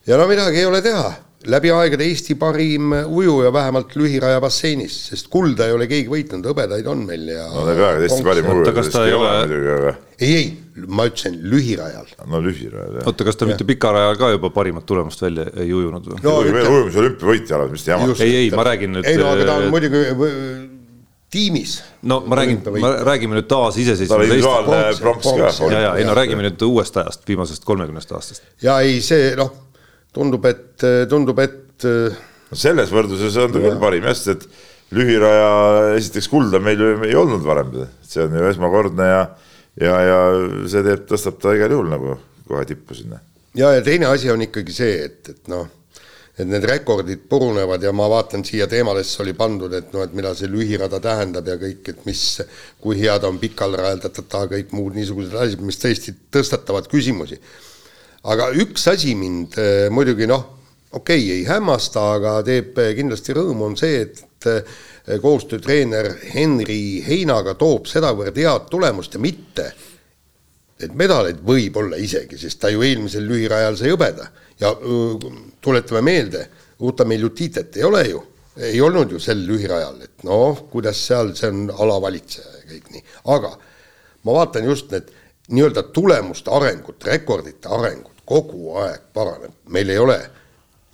ja 0.07 0.19
no 0.21 0.29
midagi 0.31 0.63
ei 0.63 0.69
ole 0.71 0.83
teha 0.85 1.09
läbi 1.51 1.71
aegade 1.75 2.05
Eesti 2.07 2.35
parim 2.39 2.93
ujuja 3.07 3.53
vähemalt 3.53 3.95
lühiraja 3.99 4.41
basseinis, 4.43 4.97
sest 5.11 5.29
kulda 5.33 5.69
ei 5.69 5.75
ole 5.77 5.89
keegi 5.91 6.11
võitnud, 6.11 6.47
hõbedaid 6.51 6.87
on 6.91 7.05
meil 7.09 7.27
ja. 7.31 7.47
no 7.53 7.65
läbi 7.69 7.85
aegade 7.87 8.09
Eesti 8.09 8.27
parim 8.27 8.51
ujuja. 8.53 8.75
kas 8.77 8.93
ta 8.95 9.05
ei 9.07 9.17
ole? 9.17 9.33
Aga... 9.43 9.97
ei, 10.21 10.37
ei, 10.37 10.47
ma 10.87 11.09
ütlesin 11.09 11.39
lühirajal. 11.51 12.09
no 12.31 12.41
lühirajal 12.45 13.01
jah. 13.01 13.11
oota, 13.11 13.29
kas 13.29 13.39
ta 13.41 13.47
ja. 13.47 13.53
mitte 13.55 13.69
pikarajal 13.69 14.19
ka 14.21 14.31
juba 14.37 14.53
parimat 14.55 14.87
tulemust 14.89 15.23
välja 15.23 15.49
ei 15.55 15.73
ujunud 15.73 16.09
või? 16.13 16.23
no 16.25 16.39
ütle. 16.47 16.65
ujumise 16.71 17.05
olümpiavõitja 17.05 17.61
oled, 17.61 17.77
mis 17.77 17.87
te 17.87 17.95
jamate. 17.95 18.25
ei, 18.25 18.41
ei, 18.45 18.55
ma 18.55 18.67
räägin 18.71 18.97
nüüd. 18.99 19.11
ei 19.11 19.21
no 19.21 19.35
aga 19.35 19.51
ta 19.51 19.61
on 19.61 19.71
muidugi 19.75 20.03
tiimis. 21.31 21.83
no 22.03 22.23
ma 22.27 22.41
räägin, 22.41 22.63
ma 22.81 22.93
räägime 23.07 23.39
nüüd 23.39 23.49
taasiseseisvunud 23.51 24.35
Eestist. 24.39 25.63
ja, 25.71 25.81
ja 25.81 25.95
ei 25.99 26.07
no 26.07 26.15
räägime 26.17 26.47
nüüd 26.47 26.67
uuest 26.69 26.97
ajast, 26.97 27.27
viimasest 27.29 27.65
kolmekümnest 27.65 28.13
aastast. 28.13 28.43
ja 28.63 28.81
ei, 28.81 29.01
see 29.05 29.35
noh 29.39 29.66
tundub, 30.17 30.49
et, 30.49 30.87
tundub, 31.11 31.45
et. 31.45 31.85
no 31.85 32.57
selles 32.57 32.93
võrdluses 32.95 33.37
on 33.43 33.53
ta 33.53 33.63
küll 33.63 33.79
parim 33.83 34.09
jah, 34.09 34.17
sest 34.17 34.35
et 34.37 34.49
lühiraja 34.97 35.95
esiteks 35.97 36.29
kulda 36.31 36.61
meil 36.63 36.81
ju 36.81 36.93
ei 37.07 37.17
olnud 37.19 37.45
varem, 37.47 37.73
see 38.07 38.23
on 38.25 38.37
ju 38.39 38.51
esmakordne 38.51 39.09
ja, 39.09 39.23
ja, 39.83 39.97
ja 40.09 40.21
see 40.71 40.85
teeb, 40.87 41.07
tõstab 41.11 41.41
ta 41.43 41.57
igal 41.57 41.75
juhul 41.75 41.91
nagu 41.91 42.19
kohe 42.47 42.67
tippu 42.69 42.95
sinna. 42.95 43.19
ja, 43.59 43.73
ja 43.75 43.83
teine 43.85 44.11
asi 44.13 44.31
on 44.31 44.47
ikkagi 44.47 44.75
see, 44.75 44.95
et, 45.09 45.33
et 45.35 45.51
noh, 45.51 45.67
et 46.37 46.47
need 46.47 46.65
rekordid 46.69 47.27
purunevad 47.31 47.83
ja 47.83 47.91
ma 47.97 48.07
vaatan 48.13 48.45
siia 48.47 48.69
teemadesse 48.71 49.23
oli 49.25 49.35
pandud, 49.35 49.73
et 49.75 49.91
noh, 49.95 50.05
et 50.07 50.15
mida 50.15 50.35
see 50.39 50.51
lühirada 50.53 51.01
tähendab 51.03 51.49
ja 51.51 51.59
kõik, 51.61 51.83
et 51.91 52.07
mis, 52.07 52.25
kui 52.83 53.01
hea 53.01 53.17
ta 53.19 53.31
on 53.33 53.41
pikal 53.43 53.75
rajal, 53.81 54.05
ta-ta-ta, 54.05 54.45
kõik 54.53 54.75
muud 54.77 54.99
niisugused 54.99 55.35
asjad, 55.35 55.65
mis 55.67 55.81
tõesti 55.83 56.15
tõstatavad 56.37 56.87
küsimusi 56.93 57.41
aga 58.33 58.51
üks 58.63 58.87
asi 58.91 59.15
mind 59.19 59.59
äh, 59.61 59.87
muidugi 59.91 60.29
noh, 60.31 60.45
okei 60.93 61.23
okay,, 61.23 61.33
ei 61.39 61.45
hämmasta, 61.49 62.05
aga 62.19 62.37
teeb 62.47 62.79
äh, 62.83 62.93
kindlasti 62.99 63.37
rõõmu, 63.37 63.71
on 63.71 63.77
see, 63.79 64.03
et 64.07 64.49
äh, 64.51 64.79
koostöötreener 65.23 66.11
Henri 66.35 67.03
Heinaga 67.07 67.55
toob 67.59 67.87
sedavõrd 67.91 68.39
head 68.43 68.71
tulemust 68.71 69.15
ja 69.15 69.23
mitte 69.23 69.71
et 70.83 70.93
medaleid 70.93 71.41
võib-olla 71.47 71.99
isegi, 72.01 72.39
sest 72.41 72.61
ta 72.61 72.71
ju 72.73 72.83
eelmisel 72.85 73.25
lühirajal 73.25 73.79
sai 73.79 73.93
hõbeda. 73.95 74.27
Ja 74.61 74.73
öö, 74.73 75.31
tuletame 75.65 76.03
meelde, 76.05 76.47
Uta 76.85 77.05
Miljutitet 77.09 77.77
ei 77.77 77.85
ole 77.85 78.03
ju, 78.09 78.23
ei 78.61 78.81
olnud 78.85 79.13
ju 79.13 79.21
sel 79.21 79.41
lühirajal, 79.49 80.03
et 80.05 80.27
noh, 80.29 80.67
kuidas 80.73 81.01
seal, 81.07 81.33
see 81.37 81.49
on 81.53 81.71
alavalitseja 81.73 82.59
ja 82.59 82.67
kõik 82.73 82.91
nii, 82.93 83.05
aga 83.33 83.55
ma 84.27 84.37
vaatan 84.37 84.69
just 84.69 84.93
need 84.93 85.09
nii-öelda 85.57 85.87
tulemuste 85.97 86.53
arengut, 86.53 87.05
rekordite 87.09 87.73
arengut, 87.73 88.16
kogu 88.27 88.77
aeg 88.83 89.11
paraneb, 89.15 89.55
meil 89.71 89.91
ei 89.95 89.99
ole, 90.03 90.19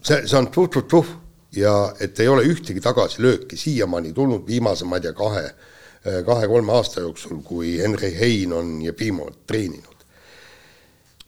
see, 0.02 0.26
see 0.26 0.38
on 0.38 0.50
tuh-tuh-tuh 0.52 1.06
ja 1.56 1.94
et 2.00 2.20
ei 2.20 2.28
ole 2.28 2.44
ühtegi 2.48 2.80
tagasilööki 2.80 3.56
siiamaani 3.56 4.12
tulnud 4.12 4.46
viimase, 4.46 4.84
ma 4.88 4.98
ei 4.98 5.06
tea, 5.06 5.14
kahe, 5.16 5.44
kahe-kolme 6.26 6.72
aasta 6.72 7.04
jooksul, 7.04 7.40
kui 7.44 7.78
Henri 7.80 8.12
Hein 8.18 8.52
on 8.52 8.82
Jefimovat 8.82 9.46
treeninud. 9.46 9.88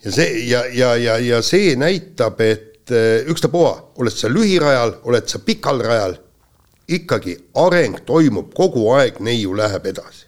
ja 0.04 0.12
see 0.12 0.44
ja, 0.49 0.64
ja, 0.73 0.96
ja, 0.96 1.18
ja 1.18 1.42
see 1.42 1.76
näitab, 1.76 2.40
et 2.40 2.90
eh, 2.90 3.25
ükstapuha, 3.32 3.92
oled 3.96 4.12
sa 4.12 4.28
lühirajal, 4.28 4.99
oled 5.08 5.28
sa 5.28 5.38
pikal 5.38 5.80
rajal, 5.80 6.18
ikkagi 6.88 7.38
areng 7.54 8.02
toimub 8.04 8.52
kogu 8.54 8.90
aeg, 8.92 9.20
neiu 9.20 9.56
läheb 9.56 9.87
edasi. 9.87 10.26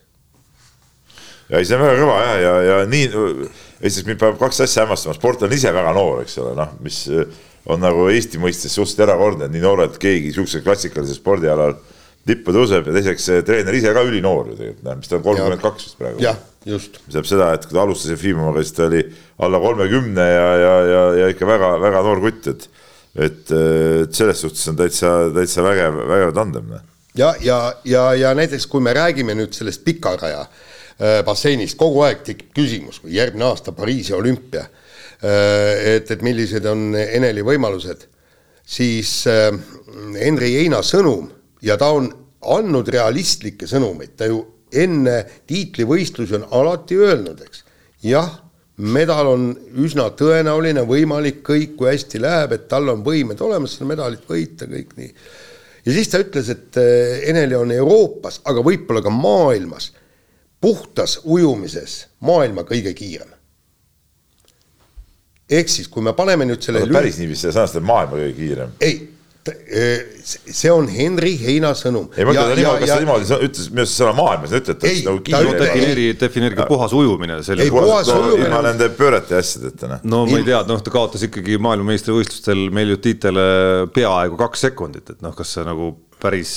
ja 1.49 1.59
ei, 1.59 1.65
see 1.65 1.77
on 1.77 1.85
väga 1.85 2.01
kõva 2.01 2.21
jah, 2.25 2.41
ja, 2.41 2.55
ja 2.71 2.83
nii 2.89 3.09
esiteks 3.81 4.07
mind 4.09 4.21
peab 4.21 4.39
kaks 4.41 4.63
asja 4.65 4.85
hämmastama, 4.85 5.17
sport 5.17 5.45
on 5.47 5.53
ise 5.53 5.73
väga 5.75 5.93
noor, 5.97 6.23
eks 6.25 6.39
ole, 6.43 6.55
noh, 6.59 6.73
mis 6.85 7.03
eh, 7.13 7.27
on 7.73 7.83
nagu 7.83 8.07
Eesti 8.13 8.41
mõistes 8.41 8.75
suhteliselt 8.77 9.05
erakordne, 9.09 9.49
et 9.49 9.55
nii 9.55 9.65
noorelt 9.65 9.99
keegi 10.03 10.33
sihukesel 10.35 10.65
klassikalisel 10.65 11.19
spordialal 11.19 11.77
tippu 12.27 12.55
tõuseb 12.55 12.89
ja 12.89 12.95
teiseks 12.97 13.29
treener 13.47 13.77
ise 13.79 13.93
ka 13.95 14.03
ülinoor 14.07 14.51
ju 14.51 14.59
tegelikult, 14.59 14.87
noh, 14.87 14.99
mis 15.01 15.11
ta 15.11 15.19
on 15.19 15.27
kolmkümmend 15.27 15.63
kaks 15.63 15.89
vist 15.89 16.01
praegu. 16.01 16.23
jah, 16.25 16.41
just. 16.67 16.99
mis 17.05 17.13
tähendab 17.13 17.31
seda, 17.31 17.53
et 17.59 17.67
kui 17.67 17.77
ta 17.77 17.85
alustas 17.85 18.15
Jefimovaga, 18.15 18.65
siis 18.65 18.79
ta 18.79 18.89
oli 18.89 19.03
alla 19.47 19.61
kolmekümne 19.63 20.27
ja, 20.31 20.49
ja, 20.63 20.75
ja, 20.91 21.05
ja 21.21 21.31
ikka 21.35 21.49
väga-väga 21.53 22.03
noor 22.07 22.25
kutt, 22.25 22.51
et 22.55 22.69
et, 23.17 23.49
et 23.49 24.13
selles 24.13 24.43
suhtes 24.45 24.67
on 24.69 24.77
täitsa, 24.77 25.11
täitsa 25.33 25.63
vägev, 25.65 25.95
vägev 26.05 26.35
tandem. 26.37 26.75
Ja, 27.17 27.31
ja, 27.41 27.61
ja, 27.89 28.11
ja 28.13 28.35
näiteks 28.37 28.67
kui 28.69 28.83
me 28.85 28.93
räägime 28.93 29.33
nüüd 29.39 29.57
sellest 29.57 29.87
pika 29.87 30.13
raja 30.21 30.43
Äh, 30.45 30.76
basseinis, 31.27 31.75
kogu 31.77 32.01
aeg 32.07 32.23
tekib 32.25 32.55
küsimus, 32.57 33.01
kui 33.03 33.13
järgmine 33.17 33.45
aasta 33.51 33.75
Pariisi 33.77 34.15
olümpia, 34.17 34.63
äh, 34.65 35.97
et, 35.97 36.11
et 36.11 36.23
millised 36.25 36.65
on 36.71 36.95
Eneli 36.97 37.45
võimalused. 37.45 38.09
siis 38.67 39.27
äh, 39.31 39.53
Henri 40.19 40.55
Heina 40.57 40.81
sõnum 40.83 41.29
ja 41.63 41.77
ta 41.77 41.93
on 41.95 42.09
andnud 42.41 42.89
realistlikke 42.89 43.67
sõnumeid, 43.67 44.17
ta 44.17 44.27
ju 44.27 44.41
enne 44.73 45.21
tiitlivõistlusi 45.47 46.35
on 46.35 46.47
alati 46.51 46.97
öelnud, 46.99 47.45
eks, 47.45 47.63
jah, 48.03 48.33
medal 48.77 49.31
on 49.31 49.45
üsna 49.85 50.09
tõenäoline, 50.19 50.83
võimalik, 50.89 51.43
kõik, 51.47 51.77
kui 51.77 51.93
hästi 51.93 52.21
läheb, 52.21 52.57
et 52.57 52.67
tal 52.69 52.89
on 52.93 53.05
võimed 53.07 53.41
olemas 53.41 53.77
seda 53.77 53.89
medalit 53.93 54.27
võita, 54.29 54.67
kõik 54.67 54.97
nii. 54.97 55.13
ja 55.87 55.93
siis 55.93 56.09
ta 56.09 56.25
ütles, 56.25 56.51
et 56.57 56.81
äh, 56.81 57.29
Eneli 57.31 57.55
on 57.55 57.71
Euroopas, 57.77 58.41
aga 58.49 58.65
võib-olla 58.65 59.05
ka 59.05 59.13
maailmas 59.13 59.93
puhtas 60.61 61.21
ujumises 61.25 62.07
maailma 62.25 62.65
kõige 62.69 62.95
kiirem 62.97 63.37
ehk 65.51 65.71
siis, 65.71 65.91
kui 65.91 66.05
me 66.05 66.15
paneme 66.17 66.47
nüüd 66.49 66.65
selle 66.65 66.83
lüli... 66.85 66.97
päris 66.97 67.21
niiviisi 67.21 67.53
sõnastada, 67.53 67.85
maailma 67.87 68.19
kõige 68.19 68.33
kiirem. 68.35 68.73
ei, 68.83 68.97
e, 69.47 69.85
see 70.27 70.73
on 70.75 70.89
Henri 70.91 71.37
Heina 71.39 71.71
sõnum. 71.79 72.09
ei, 72.17 72.27
ma 72.27 72.35
ütlen 72.35 72.51
ta 72.51 72.57
niimoodi, 72.59 72.83
kas 72.83 72.93
ta 72.93 72.99
niimoodi 73.05 73.39
ütles 73.47 73.69
minu 73.71 73.85
arust 73.85 74.01
sõna 74.01 74.15
maailmas, 74.19 74.55
ta 74.55 74.61
ütleb, 74.63 74.87
et 74.91 75.05
nagu 75.07 75.23
kiire. 75.29 75.53
defineeri, 75.61 76.09
defineerige 76.23 76.67
puhas 76.71 76.97
ujumine. 76.99 77.39
ei, 77.39 77.71
puhas 77.71 78.11
ujumine. 78.11 78.49
ilma 78.49 78.65
nende 78.67 78.91
pöörete 78.99 79.39
ja 79.39 79.45
asjadeta, 79.45 79.93
noh. 79.93 80.03
no 80.15 80.25
ma 80.27 80.41
ei 80.41 80.49
tea, 80.51 80.65
noh, 80.73 80.83
ta 80.83 80.95
kaotas 80.95 81.27
ikkagi 81.29 81.61
maailmameistrivõistlustel 81.69 82.67
Meljutitele 82.75 83.47
peaaegu 83.95 84.41
kaks 84.43 84.67
sekundit, 84.67 85.15
et 85.15 85.23
noh, 85.23 85.37
kas 85.37 85.55
see 85.55 85.67
nagu 85.69 85.93
päris, 86.23 86.57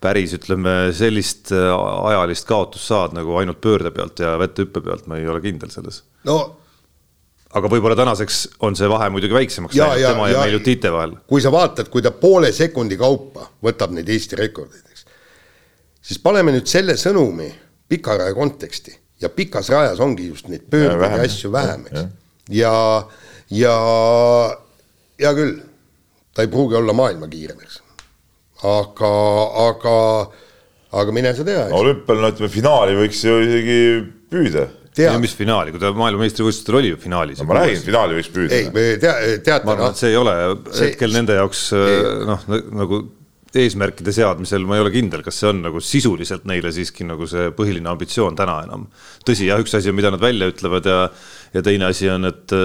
päris 0.00 0.34
ütleme, 0.36 0.92
sellist 0.96 1.50
ajalist 1.52 2.46
kaotust 2.48 2.90
saad 2.90 3.16
nagu 3.16 3.38
ainult 3.40 3.60
pöörde 3.64 3.90
pealt 3.94 4.20
ja 4.20 4.36
vettehüppe 4.38 4.82
pealt, 4.84 5.06
ma 5.10 5.18
ei 5.20 5.28
ole 5.28 5.40
kindel 5.44 5.72
selles. 5.72 6.02
no 6.28 6.38
aga 7.56 7.70
võib-olla 7.70 7.96
tänaseks 7.98 8.40
on 8.66 8.76
see 8.78 8.88
vahe 8.90 9.08
muidugi 9.12 9.36
väiksemaks 9.36 9.76
läinud 9.78 10.02
tema 10.02 10.28
ja, 10.28 10.34
ja 10.34 10.44
Meljutite 10.44 10.92
vahel. 10.92 11.14
kui 11.30 11.42
sa 11.42 11.52
vaatad, 11.54 11.88
kui 11.92 12.04
ta 12.04 12.12
poole 12.12 12.50
sekundi 12.54 12.98
kaupa 13.00 13.48
võtab 13.64 13.94
neid 13.96 14.10
Eesti 14.12 14.38
rekordeid, 14.40 14.84
eks, 14.90 15.06
siis 16.10 16.20
paneme 16.22 16.54
nüüd 16.56 16.68
selle 16.70 16.98
sõnumi 17.00 17.48
pikaraja 17.88 18.34
konteksti 18.36 18.96
ja 19.22 19.30
pikas 19.32 19.70
rajas 19.72 20.02
ongi 20.04 20.28
just 20.28 20.50
neid 20.52 20.66
pöördeid 20.70 21.16
ja 21.16 21.24
asju 21.28 21.52
vähem, 21.54 21.88
eks. 21.90 22.06
ja, 22.58 22.74
ja 23.54 23.76
hea 25.22 25.34
küll, 25.38 25.56
ta 26.34 26.44
ei 26.44 26.52
pruugi 26.52 26.76
olla 26.76 26.96
maailma 26.96 27.30
kiirem, 27.30 27.62
eks. 27.64 27.80
Aga, 28.72 29.12
aga, 29.66 29.98
aga 31.02 31.14
mine 31.14 31.34
sa 31.36 31.46
tea. 31.46 31.68
olümpial, 31.76 32.22
no 32.22 32.32
ütleme, 32.34 32.50
finaali 32.52 32.98
võiks 32.98 33.22
ju 33.26 33.38
isegi 33.44 33.78
püüda 34.32 34.66
tead. 34.96 35.18
mis 35.20 35.34
finaali, 35.36 35.74
kui 35.74 35.82
ta 35.82 35.92
maailmameistrivõistlustel 35.96 36.80
oli 36.80 36.94
ju 36.94 37.00
finaalis 37.00 37.42
no,. 37.42 37.48
ma 37.50 37.60
räägin, 37.60 37.84
finaali 37.84 38.18
võiks 38.18 38.32
püüda. 38.32 38.62
ei, 38.62 38.96
tea, 39.02 39.14
teate. 39.44 39.66
ma 39.68 39.76
arvan, 39.76 39.94
et 39.94 40.02
see 40.02 40.12
ei 40.12 40.18
ole 40.20 40.34
see, 40.70 40.90
hetkel 40.90 41.16
nende 41.16 41.36
jaoks 41.38 41.68
noh, 42.32 42.48
nagu 42.82 43.02
eesmärkide 43.56 44.12
seadmisel 44.12 44.64
ma 44.68 44.76
ei 44.76 44.84
ole 44.84 44.92
kindel, 44.94 45.22
kas 45.24 45.38
see 45.40 45.50
on 45.50 45.62
nagu 45.64 45.80
sisuliselt 45.84 46.46
neile 46.48 46.72
siiski 46.74 47.06
nagu 47.08 47.28
see 47.30 47.50
põhiline 47.56 47.88
ambitsioon 47.92 48.36
täna 48.38 48.58
enam. 48.66 48.86
tõsi, 49.26 49.48
jah, 49.50 49.60
üks 49.62 49.76
asi 49.78 49.92
on, 49.92 49.96
mida 49.98 50.12
nad 50.12 50.22
välja 50.22 50.50
ütlevad 50.52 50.88
ja, 50.90 50.98
ja 51.56 51.64
teine 51.64 51.90
asi 51.90 52.10
on, 52.12 52.28
et 52.28 52.56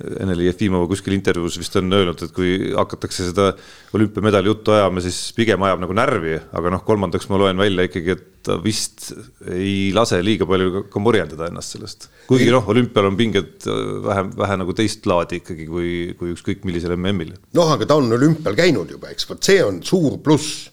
Ene-Li 0.00 0.48
Jefimova 0.48 0.88
kuskil 0.90 1.14
intervjuus 1.16 1.58
vist 1.60 1.76
on 1.80 1.92
öelnud, 1.92 2.22
et 2.24 2.34
kui 2.36 2.72
hakatakse 2.74 3.28
seda 3.28 3.50
olümpiamedali 3.96 4.50
juttu 4.50 4.74
ajama, 4.74 5.02
siis 5.04 5.18
pigem 5.36 5.62
ajab 5.66 5.82
nagu 5.84 5.96
närvi, 5.96 6.36
aga 6.56 6.72
noh, 6.74 6.84
kolmandaks 6.86 7.28
ma 7.30 7.40
loen 7.40 7.60
välja 7.60 7.86
ikkagi, 7.88 8.16
et 8.16 8.26
ta 8.46 8.56
vist 8.62 9.10
ei 9.52 9.90
lase 9.92 10.20
liiga 10.24 10.48
palju 10.48 10.86
ka 10.92 11.02
morjendada 11.02 11.50
ennast 11.50 11.76
sellest. 11.76 12.08
kuigi 12.30 12.48
noh, 12.52 12.64
olümpial 12.72 13.10
on 13.10 13.18
pinged 13.18 13.68
vähe, 14.06 14.26
vähe 14.40 14.58
nagu 14.62 14.76
teist 14.76 15.08
laadi 15.10 15.42
ikkagi 15.42 15.68
kui, 15.68 15.92
kui 16.18 16.34
ükskõik 16.34 16.64
millisel 16.68 16.96
MM-il. 16.96 17.34
noh, 17.56 17.72
aga 17.76 17.88
ta 17.90 18.00
on 18.00 18.08
olümpial 18.16 18.56
käinud 18.58 18.96
juba, 18.96 19.12
eks, 19.12 19.28
vot 19.28 19.44
see 19.44 19.60
on 19.64 19.82
suur 19.84 20.20
pluss 20.24 20.70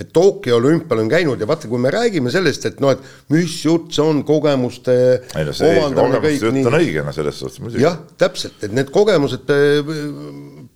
et 0.00 0.10
Tokyo 0.12 0.58
olümpial 0.60 1.00
on 1.00 1.08
käinud 1.08 1.40
ja 1.40 1.48
vaata, 1.48 1.68
kui 1.70 1.80
me 1.80 1.90
räägime 1.92 2.30
sellest, 2.32 2.66
et 2.68 2.82
noh, 2.84 2.92
et 2.92 3.32
mis 3.32 3.54
jutt 3.64 3.94
see 3.96 4.04
on, 4.04 4.20
kogemuste 4.28 4.96
ei 5.32 5.46
no 5.46 5.54
see 5.56 5.78
kogemuste 5.96 6.50
jutt 6.50 6.68
on 6.68 6.76
õige, 6.80 7.04
no 7.06 7.14
selles 7.16 7.40
suhtes 7.40 7.62
muidugi. 7.64 7.84
jah, 7.86 7.96
täpselt, 8.20 8.58
et 8.66 8.76
need 8.76 8.92
kogemused 8.92 9.48
äh, 9.54 9.94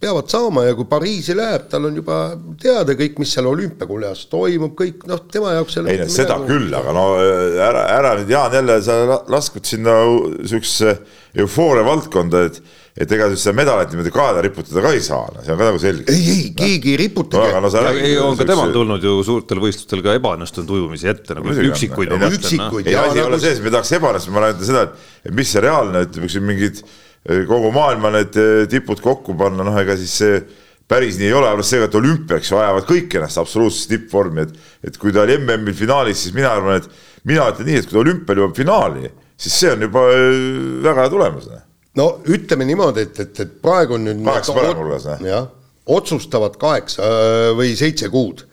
peavad 0.00 0.32
saama 0.32 0.64
ja 0.64 0.74
kui 0.78 0.88
Pariisi 0.88 1.36
läheb, 1.36 1.68
tal 1.68 1.90
on 1.90 2.00
juba 2.00 2.20
teada 2.62 2.96
kõik, 2.96 3.20
mis 3.20 3.36
seal 3.36 3.50
olümpiakuljas 3.50 4.24
toimub, 4.32 4.72
kõik 4.78 5.04
noh, 5.10 5.20
tema 5.32 5.52
jaoks 5.58 5.76
ei 5.82 6.00
no 6.00 6.08
seda 6.08 6.40
midagi... 6.40 6.52
küll, 6.54 6.76
aga 6.80 6.96
no 6.96 7.06
ära, 7.20 7.86
ära 8.00 8.16
nüüd 8.22 8.32
Jaan 8.32 8.56
jälle 8.56 8.80
sa 8.86 9.00
laskud 9.28 9.68
sinna 9.68 10.00
niisugusesse 10.38 10.96
eufooria 11.44 11.84
valdkonda, 11.84 12.46
et 12.48 12.62
et 13.00 13.12
ega 13.16 13.30
siis 13.32 13.44
seda 13.46 13.56
medalit 13.56 13.92
niimoodi 13.94 14.12
kaela 14.12 14.42
riputada 14.44 14.82
ka 14.84 14.92
ei 14.92 15.02
saa, 15.04 15.28
no 15.32 15.44
see 15.44 15.54
on 15.54 15.60
ka 15.60 15.68
nagu 15.70 15.80
selge. 15.80 16.04
ei, 16.12 16.24
ei, 16.34 16.46
keegi 16.56 16.92
ei 16.92 16.98
riputa 17.00 17.40
no,. 17.40 17.70
Ei, 17.90 18.16
on 18.20 18.36
ka 18.36 18.46
temal 18.48 18.72
tulnud 18.74 19.04
ju 19.04 19.14
suurtel 19.24 19.60
võistlustel 19.62 20.02
ka 20.04 20.16
ebaõnnestunud 20.18 20.72
ujumisi 20.76 21.08
ette 21.08 21.36
nagu 21.38 21.54
üksikuid. 21.70 22.12
No, 22.12 22.28
üksikuid. 22.28 22.90
ei, 22.90 22.98
asi 23.00 23.22
ei 23.22 23.24
ole 23.24 23.38
selles, 23.40 23.60
et 23.62 23.64
me 23.64 23.72
tahaks 23.72 23.94
ebaõnnestuda, 23.96 24.34
ma 24.36 24.42
räägin 24.44 24.68
seda, 24.68 24.82
et 25.24 25.36
mis 25.36 25.52
see 25.54 25.62
reaalne, 25.64 26.02
ütleme, 26.08 26.42
mingid 26.50 26.82
eh, 26.82 27.46
kogu 27.48 27.70
maailma 27.76 28.12
need 28.18 28.36
eh, 28.40 28.66
tipud 28.72 29.00
kokku 29.04 29.36
panna, 29.40 29.64
noh, 29.64 29.80
ega 29.80 29.96
siis 30.00 30.18
see 30.20 30.42
päris 30.90 31.16
nii 31.20 31.30
ei 31.30 31.38
ole, 31.38 31.48
arvestades 31.48 31.72
sellega, 31.78 31.88
et 31.88 31.98
olümpiaks 32.02 32.52
vajavad 32.52 32.86
kõik 32.88 33.16
ennast 33.16 33.40
absoluutses 33.40 33.88
tippvormi, 33.94 34.44
et, 34.44 34.68
et 34.90 35.00
kui 35.00 35.14
ta 35.14 35.24
oli 35.24 35.38
MM-il 35.38 35.78
finaalis, 35.78 36.26
siis 36.26 36.36
mina 36.36 36.52
arvan, 36.52 36.82
et 36.82 37.24
mina 37.30 37.48
ütlen 37.54 37.70
nii, 37.70 37.80
et 37.80 37.88
kui 37.88 37.96
ta 37.96 38.04
olümpial 38.04 38.42
jõuab 38.42 38.56
finaali, 38.58 39.08
siis 39.40 39.56
see 39.62 39.72
on 39.72 39.88
juba 39.88 40.04
eh, 40.12 40.38
väga 40.84 41.06
hea 41.06 41.16
tulemus 41.16 41.50
no 41.98 42.10
ütleme 42.30 42.66
niimoodi, 42.68 43.06
et, 43.08 43.18
et, 43.24 43.40
et 43.44 43.56
praegu 43.62 43.96
on 43.96 44.06
nüüd 44.08 44.22
kaheksa 44.26 44.54
paremulas, 44.56 45.08
jah, 45.24 45.48
otsustavad 45.90 46.58
kaheksa 46.60 47.02
äh, 47.02 47.48
või 47.58 47.74
seitse 47.78 48.10
kuud. 48.12 48.46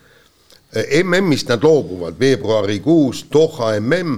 MM-ist 0.78 1.48
nad 1.48 1.64
loobuvad 1.64 2.18
veebruarikuus, 2.20 3.24
Doha 3.32 3.72
MM. 3.80 4.18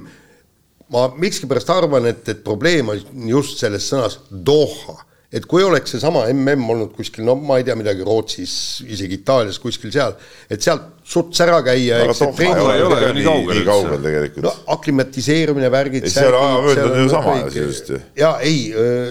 ma 0.90 1.04
miskipärast 1.14 1.70
arvan, 1.70 2.08
et, 2.10 2.24
et 2.32 2.40
probleem 2.44 2.90
on 2.90 3.30
just 3.30 3.62
selles 3.62 3.86
sõnas 3.92 4.18
Doha 4.32 4.98
et 5.30 5.46
kui 5.46 5.62
oleks 5.62 5.94
seesama 5.94 6.24
mm 6.34 6.72
olnud 6.74 6.94
kuskil, 6.98 7.24
no 7.28 7.36
ma 7.38 7.60
ei 7.60 7.66
tea 7.68 7.76
midagi 7.78 8.06
Rootsis, 8.06 8.54
isegi 8.90 9.20
Itaalias 9.20 9.60
kuskil 9.62 9.92
seal, 9.94 10.16
et 10.50 10.64
sealt 10.66 10.88
suts 11.06 11.42
ära 11.46 11.60
käia. 11.66 12.00
aga 12.04 12.16
Doha 12.18 12.46
ei 12.46 12.64
ole, 12.64 12.78
ei 12.78 12.86
ole 12.88 13.12
nii 13.18 13.26
kaugel, 13.28 13.60
nii 13.60 13.68
kaugel 13.68 14.02
tegelikult. 14.06 14.48
no 14.48 14.54
aklimatiseerimine, 14.76 15.70
värgid. 15.74 16.08
seal 16.10 16.38
aja 16.38 16.62
mööda 16.66 16.88
on 16.90 17.04
ju 17.04 17.12
sama 17.14 17.36
sisuliselt 17.46 17.92
ju. 17.94 18.00
ja 18.24 18.32
ei, 18.46 18.64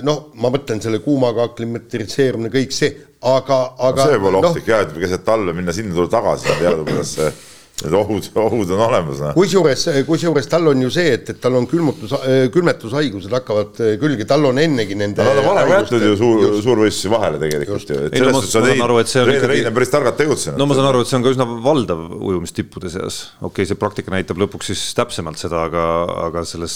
noh, 0.06 0.24
ma 0.42 0.50
mõtlen 0.54 0.82
selle 0.82 1.02
kuumaga 1.04 1.46
aklimatiseerimine, 1.52 2.50
kõik 2.54 2.74
see, 2.74 2.90
aga, 3.22 3.60
aga 3.90 4.10
see 4.10 4.24
pole 4.26 4.42
ohtlik 4.42 4.66
no, 4.66 4.74
jah, 4.74 4.88
et 4.88 4.98
keset 5.06 5.26
talve 5.26 5.54
minna 5.54 5.76
sinna, 5.76 5.94
tulla 5.94 6.10
tagasi, 6.18 6.50
teadupärast 6.58 7.22
see 7.22 7.30
Need 7.78 7.94
ohud, 7.94 8.24
ohud 8.42 8.70
on 8.74 8.80
olemas. 8.88 9.20
Noh. 9.22 9.34
kusjuures, 9.36 9.84
kusjuures 10.08 10.48
tal 10.50 10.66
on 10.72 10.80
ju 10.82 10.88
see, 10.90 11.12
et, 11.14 11.28
et 11.30 11.38
tal 11.38 11.54
on 11.54 11.66
külmutus, 11.70 12.10
külmetushaigused 12.54 13.34
hakkavad 13.36 13.78
külge, 14.02 14.26
tal 14.26 14.48
on 14.48 14.58
ennegi 14.58 14.96
nende 14.98 15.22
no, 15.22 15.30
nad 15.30 15.38
on 15.44 15.46
varem 15.52 15.70
jätnud 15.76 16.06
ju 16.08 16.16
suur, 16.18 16.42
suurvõistlusi 16.64 17.12
vahele 17.12 17.38
tegelikult 17.42 17.92
ju, 17.92 18.00
et 18.08 18.16
selles 18.18 18.34
suhtes 18.34 18.56
on 18.58 19.28
Rein, 19.28 19.44
Rein 19.52 19.68
on 19.70 19.76
päris 19.76 19.92
targalt 19.92 20.18
tegutsenud. 20.18 20.58
no 20.58 20.66
ma 20.66 20.74
saan 20.74 20.88
aru, 20.90 21.04
et 21.04 21.10
see 21.10 21.18
on 21.20 21.26
ka 21.26 21.32
üsna 21.36 21.46
valdav 21.68 22.02
ujumistippude 22.18 22.90
seas. 22.90 23.20
okei 23.38 23.50
okay,, 23.62 23.68
see 23.70 23.78
praktika 23.78 24.14
näitab 24.14 24.42
lõpuks 24.42 24.72
siis 24.72 24.82
täpsemalt 24.98 25.38
seda, 25.38 25.62
aga, 25.68 25.84
aga 26.26 26.42
selles 26.48 26.74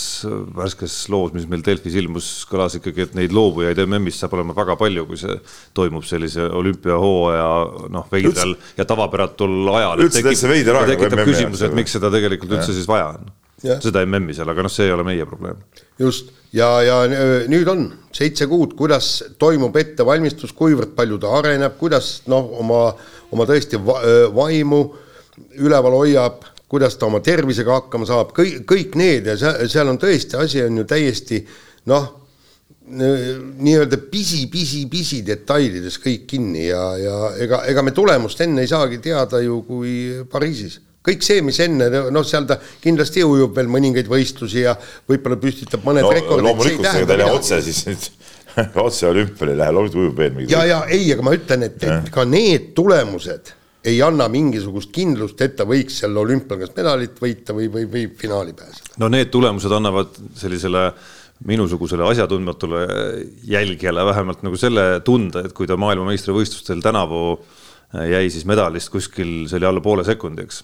värskes 0.54 0.96
loos, 1.10 1.34
mis 1.34 1.48
meil 1.50 1.66
Delfis 1.66 1.98
ilmus, 1.98 2.30
kõlas 2.50 2.78
ikkagi, 2.78 3.08
et 3.08 3.18
neid 3.18 3.34
loobujaid 3.34 3.82
MM-ist 3.88 4.22
saab 4.22 4.38
olema 4.38 4.54
väga 4.54 4.78
palju, 4.78 5.06
kui 5.10 5.18
see 5.18 5.34
toimub 5.74 6.06
sellise 6.06 6.46
olümpiahooaja 6.62 7.50
noh, 7.90 8.08
veidral 8.12 8.54
ja 8.78 8.86
tavapäratul 8.88 9.74
ajal. 9.74 10.06
üldse 10.06 10.24
täitsa 10.24 10.50
veider 10.50 10.78
aeg 10.78 10.91
tekitab 10.92 11.24
küsimuse, 11.28 11.68
et 11.68 11.76
miks 11.76 11.96
seda 11.98 12.10
tegelikult 12.12 12.54
üldse 12.58 12.76
siis 12.76 12.88
vaja 12.90 13.12
on. 13.14 13.32
seda 13.62 14.02
MM-i 14.02 14.34
seal, 14.34 14.48
aga 14.50 14.64
noh, 14.66 14.72
see 14.72 14.88
ei 14.88 14.94
ole 14.94 15.04
meie 15.06 15.26
probleem. 15.28 15.60
just, 16.00 16.32
ja, 16.56 16.68
ja 16.82 16.96
nüüd 17.50 17.68
on 17.70 17.86
seitse 18.14 18.48
kuud, 18.50 18.74
kuidas 18.78 19.12
toimub 19.38 19.76
ettevalmistus, 19.78 20.54
kuivõrd 20.58 20.96
palju 20.98 21.20
ta 21.22 21.34
areneb, 21.38 21.76
kuidas 21.80 22.14
noh, 22.32 22.50
oma, 22.62 22.84
oma 23.32 23.46
tõesti 23.48 23.80
va 23.82 24.00
vaimu 24.34 24.82
üleval 25.62 25.96
hoiab, 26.00 26.42
kuidas 26.72 26.96
ta 26.96 27.06
oma 27.08 27.20
tervisega 27.24 27.78
hakkama 27.80 28.08
saab, 28.08 28.32
kõik, 28.36 28.64
kõik 28.68 28.96
need 29.00 29.28
ja 29.28 29.36
seal, 29.40 29.68
seal 29.70 29.92
on 29.92 30.00
tõesti, 30.00 30.38
asi 30.40 30.64
on 30.64 30.82
ju 30.82 30.88
täiesti 30.88 31.42
noh, 31.92 32.10
nii-öelda 32.82 33.98
pisi-pisi-pisi 34.10 35.20
detailides 35.26 36.00
kõik 36.02 36.24
kinni 36.32 36.66
ja, 36.66 36.82
ja 36.98 37.18
ega, 37.40 37.62
ega 37.70 37.84
me 37.86 37.94
tulemust 37.94 38.40
enne 38.42 38.64
ei 38.64 38.70
saagi 38.70 38.98
teada 39.02 39.38
ju 39.40 39.60
kui 39.68 39.92
Pariisis 40.30 40.80
kõik 41.06 41.24
see, 41.26 41.42
mis 41.46 41.58
enne, 41.62 41.88
noh, 42.14 42.26
seal 42.26 42.46
ta 42.48 42.58
kindlasti 42.82 43.24
ujub 43.26 43.56
veel 43.56 43.70
mõningaid 43.70 44.10
võistlusi 44.10 44.66
ja 44.66 44.74
võib-olla 45.08 45.38
püstitab 45.42 45.86
mõned 45.86 46.06
no, 46.06 46.12
rekordid. 46.14 46.46
loomulikult, 46.46 46.90
ega 46.90 47.06
ta 47.06 47.16
ei 47.16 47.22
lähe 47.22 47.38
otse 47.38 47.62
siis 47.64 47.80
nüüd 47.88 48.06
otse 48.86 49.08
olümpiale 49.08 49.56
ei 49.56 49.62
lähe, 49.62 49.74
loomulikult 49.78 50.04
ujub 50.04 50.22
veel 50.22 50.36
mingi. 50.36 50.52
ja, 50.54 50.62
ja 50.68 50.84
ei, 50.90 51.08
aga 51.14 51.26
ma 51.26 51.34
ütlen, 51.38 51.66
et, 51.70 51.82
et 51.86 52.12
ka 52.14 52.26
need 52.28 52.70
tulemused 52.78 53.54
ei 53.82 53.96
anna 54.06 54.28
mingisugust 54.30 54.92
kindlust, 54.94 55.40
et 55.42 55.56
ta 55.58 55.66
võiks 55.66 55.96
seal 56.02 56.14
olümpial 56.22 56.60
kas 56.60 56.70
medalit 56.76 57.16
võita 57.18 57.54
või, 57.56 57.66
või, 57.72 57.88
või 57.90 58.04
finaali 58.18 58.54
pääseda. 58.58 58.94
no 59.02 59.10
need 59.10 59.32
tulemused 59.34 59.74
annavad 59.74 60.14
sellisele 60.38 60.86
minusugusele 61.48 62.04
asjatundmatule 62.06 62.82
jälgijale 63.48 64.04
vähemalt 64.06 64.44
nagu 64.46 64.58
selle 64.60 65.00
tunde, 65.04 65.46
et 65.46 65.54
kui 65.56 65.66
ta 65.66 65.78
maailmameistrivõistlustel 65.80 66.82
tänavu 66.84 67.22
jäi 67.92 68.30
siis 68.32 68.46
medalist 68.48 68.92
kuskil, 68.92 69.42
see 69.50 69.58
oli 69.60 69.68
alla 69.68 69.82
poole 69.84 70.04
sekundi, 70.06 70.46
eks 70.46 70.62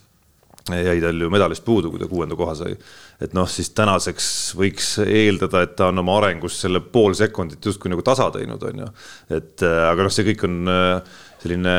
jäi 0.77 1.01
tal 1.01 1.21
ju 1.21 1.31
medalist 1.33 1.65
puudu, 1.65 1.91
kui 1.91 2.01
ta 2.01 2.09
kuuenda 2.09 2.37
koha 2.37 2.55
sai. 2.59 2.77
et 3.21 3.33
noh, 3.35 3.49
siis 3.51 3.71
tänaseks 3.77 4.29
võiks 4.59 4.91
eeldada, 5.05 5.63
et 5.65 5.75
ta 5.77 5.89
on 5.93 6.03
oma 6.03 6.19
arengus 6.21 6.61
selle 6.61 6.81
pool 6.81 7.17
sekundit 7.19 7.65
justkui 7.65 7.91
nagu 7.93 8.05
tasa 8.05 8.29
teinud, 8.35 8.63
on 8.63 8.85
ju. 8.85 8.91
et 9.39 9.65
aga 9.65 10.07
noh, 10.07 10.13
see 10.13 10.29
kõik 10.31 10.45
on 10.49 10.61
selline 11.39 11.75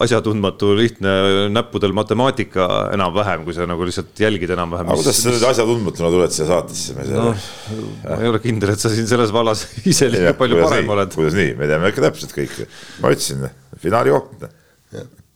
asjatundmatu 0.00 0.72
lihtne 0.76 1.10
näppudel 1.52 1.92
matemaatika 1.92 2.68
enam-vähem, 2.94 3.44
kui 3.44 3.56
sa 3.56 3.66
nagu 3.68 3.84
lihtsalt 3.84 4.16
jälgid 4.24 4.54
enam-vähem. 4.54 4.88
aga 4.88 4.96
kuidas 4.96 5.20
sa 5.20 5.28
nüüd 5.28 5.44
asjatundmatuna 5.50 6.12
tuled 6.14 6.32
siia 6.32 6.48
saatesse? 6.48 6.96
no 7.12 7.28
ma 7.34 8.16
ei 8.16 8.32
ole 8.32 8.40
kindel, 8.40 8.72
et 8.72 8.80
sa 8.80 8.92
siin 8.92 9.08
selles 9.10 9.34
vallas 9.34 9.66
ise 9.92 10.08
liiga 10.12 10.32
palju 10.38 10.62
parem 10.64 10.86
nii? 10.86 10.94
oled. 10.96 11.16
kuidas 11.18 11.36
nii, 11.36 11.54
me 11.60 11.68
teame 11.68 11.92
ikka 11.92 12.06
täpselt 12.08 12.32
kõike. 12.36 12.68
ma 13.04 13.12
ütlesin, 13.12 13.44
finaali 13.84 14.16
koht 14.16 14.48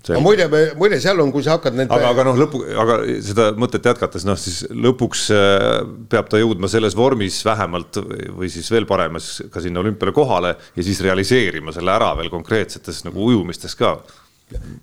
aga 0.07 0.23
muide, 0.23 0.47
muide 0.79 0.99
seal 1.03 1.21
on, 1.23 1.31
kui 1.35 1.45
sa 1.45 1.57
hakkad 1.57 1.77
need. 1.77 1.91
aga, 1.93 2.11
aga 2.15 2.27
noh, 2.29 2.37
lõpu, 2.39 2.61
aga 2.83 2.99
seda 3.25 3.49
mõtet 3.59 3.87
jätkates, 3.91 4.27
noh 4.29 4.39
siis 4.41 4.61
lõpuks 4.71 5.25
äh, 5.35 5.81
peab 6.13 6.31
ta 6.31 6.41
jõudma 6.41 6.71
selles 6.71 6.97
vormis 6.99 7.41
vähemalt 7.47 7.99
või 8.37 8.51
siis 8.53 8.71
veel 8.73 8.87
paremas 8.89 9.35
ka 9.53 9.63
sinna 9.65 9.83
olümpiale 9.83 10.15
kohale 10.17 10.55
ja 10.77 10.87
siis 10.87 11.03
realiseerima 11.05 11.75
selle 11.75 11.93
ära 11.93 12.13
veel 12.19 12.31
konkreetsetes 12.33 13.03
nagu 13.09 13.27
ujumistes 13.33 13.75
ka 13.79 13.97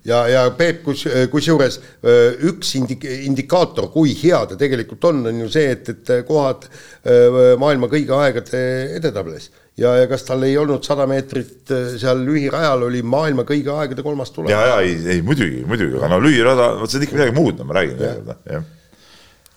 ja, 0.04 0.20
ja 0.28 0.44
Peep, 0.56 0.82
kus, 0.84 1.04
kusjuures 1.32 1.78
äh, 1.80 2.36
üks 2.50 2.74
indik-, 2.78 3.06
indikaator, 3.28 3.88
kui 3.92 4.12
hea 4.18 4.42
ta 4.48 4.58
tegelikult 4.60 5.06
on, 5.08 5.22
on 5.30 5.44
ju 5.44 5.50
see, 5.52 5.72
et, 5.72 5.90
et 5.94 6.14
kohad 6.28 6.66
äh, 6.68 7.54
maailma 7.60 7.88
kõigi 7.92 8.12
aegade 8.16 8.60
edetabelis. 8.98 9.50
ja, 9.80 9.94
ja 10.02 10.10
kas 10.10 10.26
tal 10.28 10.44
ei 10.46 10.58
olnud 10.60 10.84
sada 10.86 11.08
meetrit 11.10 11.72
äh, 11.72 11.96
seal 12.00 12.20
lühirajal, 12.26 12.86
oli 12.90 13.02
maailma 13.02 13.46
kõigi 13.48 13.72
aegade 13.72 14.04
kolmas 14.04 14.34
tulemus. 14.34 14.52
ja, 14.52 14.74
ja 14.74 14.78
ei, 14.84 14.98
ei 15.16 15.24
muidugi, 15.24 15.64
muidugi, 15.68 15.96
aga 15.98 16.12
no 16.12 16.20
lühirada, 16.22 16.70
vot 16.80 16.92
see 16.92 17.00
on 17.00 17.08
ikka 17.08 17.20
midagi 17.20 17.36
muud, 17.40 17.58
no 17.58 17.68
ma 17.70 17.80
räägin 17.80 18.04
jah. 18.04 18.70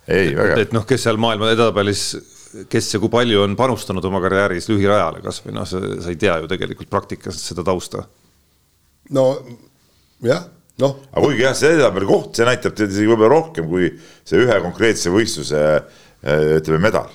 ei, 0.08 0.34
väga. 0.40 0.58
et 0.64 0.76
noh, 0.78 0.88
kes 0.88 1.08
seal 1.10 1.20
maailma 1.20 1.52
edetabelis 1.52 2.10
kes 2.72 2.94
ja 2.94 3.00
kui 3.04 3.12
palju 3.12 3.42
on 3.44 3.58
panustanud 3.60 4.06
oma 4.08 4.22
karjääris 4.24 4.70
lühirajale 4.72 5.20
kasvõi 5.22 5.52
noh, 5.52 5.68
sa 5.68 5.82
ei 5.84 6.16
tea 6.16 6.40
ju 6.40 6.48
tegelikult 6.48 6.88
praktikas 6.90 7.42
seda 7.44 7.66
tausta. 7.68 8.08
no 9.12 9.26
jah, 10.25 10.47
noh. 10.81 10.97
aga 11.12 11.24
kuigi 11.25 11.45
jah, 11.45 11.55
see 11.57 11.75
edetabeli 11.75 12.09
koht, 12.09 12.33
see 12.38 12.47
näitab 12.47 12.75
teid 12.77 12.93
isegi 12.93 13.12
võib-olla 13.12 13.33
rohkem 13.36 13.69
kui 13.69 13.91
see 14.27 14.43
ühe 14.43 14.59
konkreetse 14.65 15.13
võistluse 15.13 15.63
äh, 15.77 16.57
ütleme 16.57 16.81
medal 16.88 17.12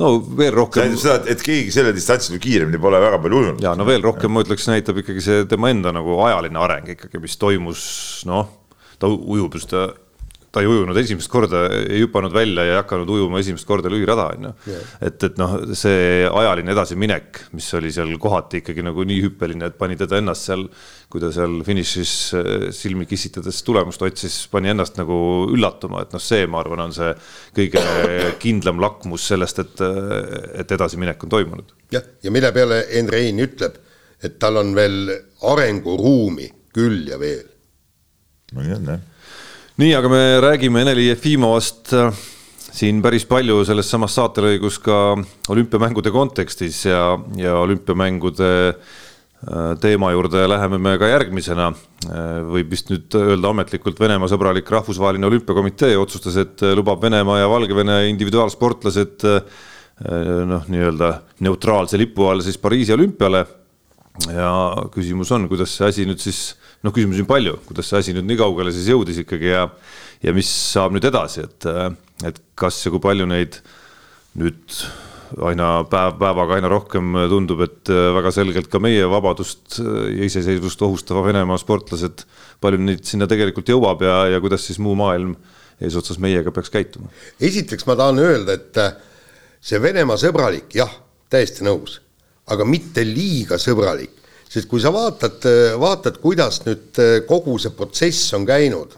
no 0.00 0.12
veel 0.38 0.54
rohkem. 0.56 0.82
see 0.82 0.96
tähendab 0.96 1.02
seda, 1.02 1.32
et 1.32 1.44
keegi 1.44 1.74
sellel 1.74 1.96
distantsil 1.96 2.40
kiiremini 2.42 2.80
pole 2.80 3.00
väga 3.02 3.20
palju 3.22 3.42
ujunud. 3.42 3.62
ja 3.64 3.74
no 3.78 3.86
veel 3.88 4.04
rohkem 4.04 4.32
ma 4.32 4.44
ütleks, 4.44 4.68
näitab 4.70 5.00
ikkagi 5.02 5.24
see 5.24 5.46
tema 5.50 5.72
enda 5.72 5.92
nagu 5.96 6.18
ajaline 6.26 6.60
areng 6.62 6.90
ikkagi, 6.96 7.20
mis 7.22 7.36
toimus, 7.40 7.84
noh, 8.28 8.50
ta 9.00 9.10
ujub 9.12 9.56
just 9.56 9.72
ta 10.56 10.62
ei 10.64 10.68
ujunud 10.70 10.96
esimest 10.96 11.28
korda, 11.28 11.66
ei 11.84 12.00
hüpanud 12.00 12.32
välja 12.32 12.64
ja 12.64 12.76
ei 12.76 12.78
hakanud 12.78 13.10
ujuma 13.12 13.40
esimest 13.42 13.66
korda 13.68 13.90
lühirada, 13.92 14.30
on 14.32 14.46
ju. 14.48 14.76
et, 15.04 15.16
et 15.28 15.36
noh, 15.40 15.56
see 15.76 16.24
ajaline 16.24 16.72
edasiminek, 16.72 17.42
mis 17.56 17.66
oli 17.76 17.90
seal 17.92 18.14
kohati 18.20 18.62
ikkagi 18.62 18.84
nagu 18.86 19.04
nii 19.04 19.18
hüppeline, 19.26 19.68
et 19.68 19.76
pani 19.76 19.98
teda 20.00 20.16
ennast 20.22 20.48
seal, 20.48 20.64
kui 21.12 21.20
ta 21.20 21.28
seal 21.34 21.58
finišis 21.66 22.12
eh, 22.38 22.48
silmi 22.72 23.04
kissitades 23.10 23.58
tulemust 23.66 24.00
otsis, 24.06 24.38
pani 24.52 24.72
ennast 24.72 24.96
nagu 24.96 25.18
üllatuma, 25.52 26.06
et 26.06 26.16
noh, 26.16 26.22
see, 26.24 26.46
ma 26.48 26.62
arvan, 26.62 26.86
on 26.86 26.96
see 26.96 27.10
kõige 27.58 27.82
kindlam 28.42 28.80
lakmus 28.80 29.26
sellest, 29.34 29.60
et, 29.60 29.82
et 30.62 30.72
edasiminek 30.78 31.26
on 31.26 31.34
toimunud. 31.36 31.74
jah, 31.92 32.06
ja 32.24 32.32
mille 32.32 32.52
peale 32.56 32.86
Enrein 32.96 33.44
ütleb, 33.44 33.76
et 34.24 34.40
tal 34.40 34.56
on 34.62 34.72
veel 34.78 35.12
arenguruumi 35.44 36.48
küll 36.72 37.04
ja 37.12 37.20
veel. 37.20 37.44
no 38.56 38.64
nii 38.64 38.78
on 38.78 38.90
jah 38.94 39.04
nii, 39.76 39.92
aga 39.92 40.08
me 40.08 40.20
räägime 40.40 40.80
Eneli 40.80 41.10
Jefimovast 41.10 41.92
äh, 41.92 42.14
siin 42.72 43.02
päris 43.04 43.26
palju 43.28 43.58
selles 43.68 43.90
samas 43.92 44.14
saatelõigus 44.16 44.78
ka 44.80 45.00
olümpiamängude 45.52 46.12
kontekstis 46.14 46.78
ja, 46.88 47.02
ja 47.36 47.58
olümpiamängude 47.60 48.48
äh, 48.70 49.74
teema 49.82 50.14
juurde 50.14 50.46
läheme 50.48 50.80
me 50.80 50.94
ka 51.00 51.10
järgmisena. 51.10 51.68
Äh, 52.08 52.38
võib 52.54 52.72
vist 52.72 52.88
nüüd 52.92 53.18
öelda 53.20 53.52
ametlikult 53.52 54.00
Venemaa 54.00 54.32
sõbralik 54.32 54.72
rahvusvaheline 54.72 55.28
olümpiakomitee 55.28 55.92
otsustas, 56.00 56.40
et 56.40 56.64
lubab 56.78 57.04
Venemaa 57.04 57.42
ja 57.42 57.52
Valgevene 57.52 58.06
individuaalsportlased 58.14 59.28
noh, 60.46 60.66
nii-öelda 60.68 61.06
neutraalse 61.40 61.96
lipu 61.96 62.26
all 62.28 62.42
siis 62.44 62.58
Pariisi 62.60 62.92
olümpiale. 62.92 63.44
Ja 64.32 64.50
küsimus 64.94 65.30
on, 65.34 65.48
kuidas 65.50 65.74
see 65.76 65.88
asi 65.90 66.06
nüüd 66.08 66.22
siis 66.22 66.54
noh, 66.84 66.94
küsimusi 66.94 67.24
on 67.24 67.30
palju, 67.30 67.58
kuidas 67.68 67.90
see 67.90 68.00
asi 68.00 68.14
nüüd 68.16 68.28
nii 68.28 68.38
kaugele 68.40 68.72
siis 68.74 68.88
jõudis 68.90 69.20
ikkagi 69.24 69.50
ja, 69.52 69.66
ja 70.24 70.36
mis 70.36 70.50
saab 70.72 70.94
nüüd 70.96 71.06
edasi, 71.08 71.46
et, 71.46 71.68
et 72.26 72.40
kas 72.58 72.80
ja 72.84 72.92
kui 72.94 73.02
palju 73.02 73.28
neid 73.30 73.60
nüüd 74.36 74.80
aina 75.42 75.82
päev 75.90 76.20
päevaga 76.20 76.56
aina 76.56 76.70
rohkem 76.70 77.16
tundub, 77.30 77.64
et 77.66 77.90
väga 77.90 78.30
selgelt 78.34 78.70
ka 78.70 78.78
meie 78.82 79.08
vabadust 79.10 79.80
ja 79.80 80.28
iseseisvust 80.28 80.82
ohustava 80.86 81.24
Venemaa 81.26 81.58
sportlased, 81.60 82.22
palju 82.62 82.80
neid 82.82 83.04
sinna 83.08 83.26
tegelikult 83.30 83.72
jõuab 83.72 84.04
ja, 84.06 84.20
ja 84.30 84.40
kuidas 84.44 84.68
siis 84.68 84.78
muu 84.82 84.94
maailm 84.98 85.34
eesotsas 85.82 86.20
meiega 86.22 86.54
peaks 86.54 86.72
käituma? 86.72 87.10
esiteks 87.42 87.88
ma 87.88 87.98
tahan 87.98 88.22
öelda, 88.22 88.56
et 88.56 88.80
see 89.66 89.82
Venemaa 89.82 90.18
sõbralik, 90.20 90.70
jah, 90.78 90.92
täiesti 91.32 91.66
nõus, 91.66 91.98
aga 92.52 92.64
mitte 92.64 93.04
liiga 93.04 93.58
sõbralik 93.58 94.16
sest 94.56 94.68
kui 94.70 94.80
sa 94.82 94.92
vaatad, 94.94 95.44
vaatad, 95.80 96.20
kuidas 96.22 96.62
nüüd 96.66 97.00
kogu 97.28 97.58
see 97.60 97.74
protsess 97.76 98.32
on 98.36 98.46
käinud, 98.48 98.94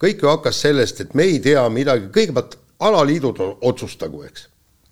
kõik 0.00 0.24
ju 0.24 0.30
hakkas 0.30 0.62
sellest, 0.64 1.04
et 1.04 1.14
me 1.16 1.28
ei 1.28 1.38
tea 1.44 1.62
midagi, 1.72 2.10
kõigepealt 2.14 2.58
alaliidud 2.84 3.40
otsustagu, 3.64 4.24
eks. 4.26 4.48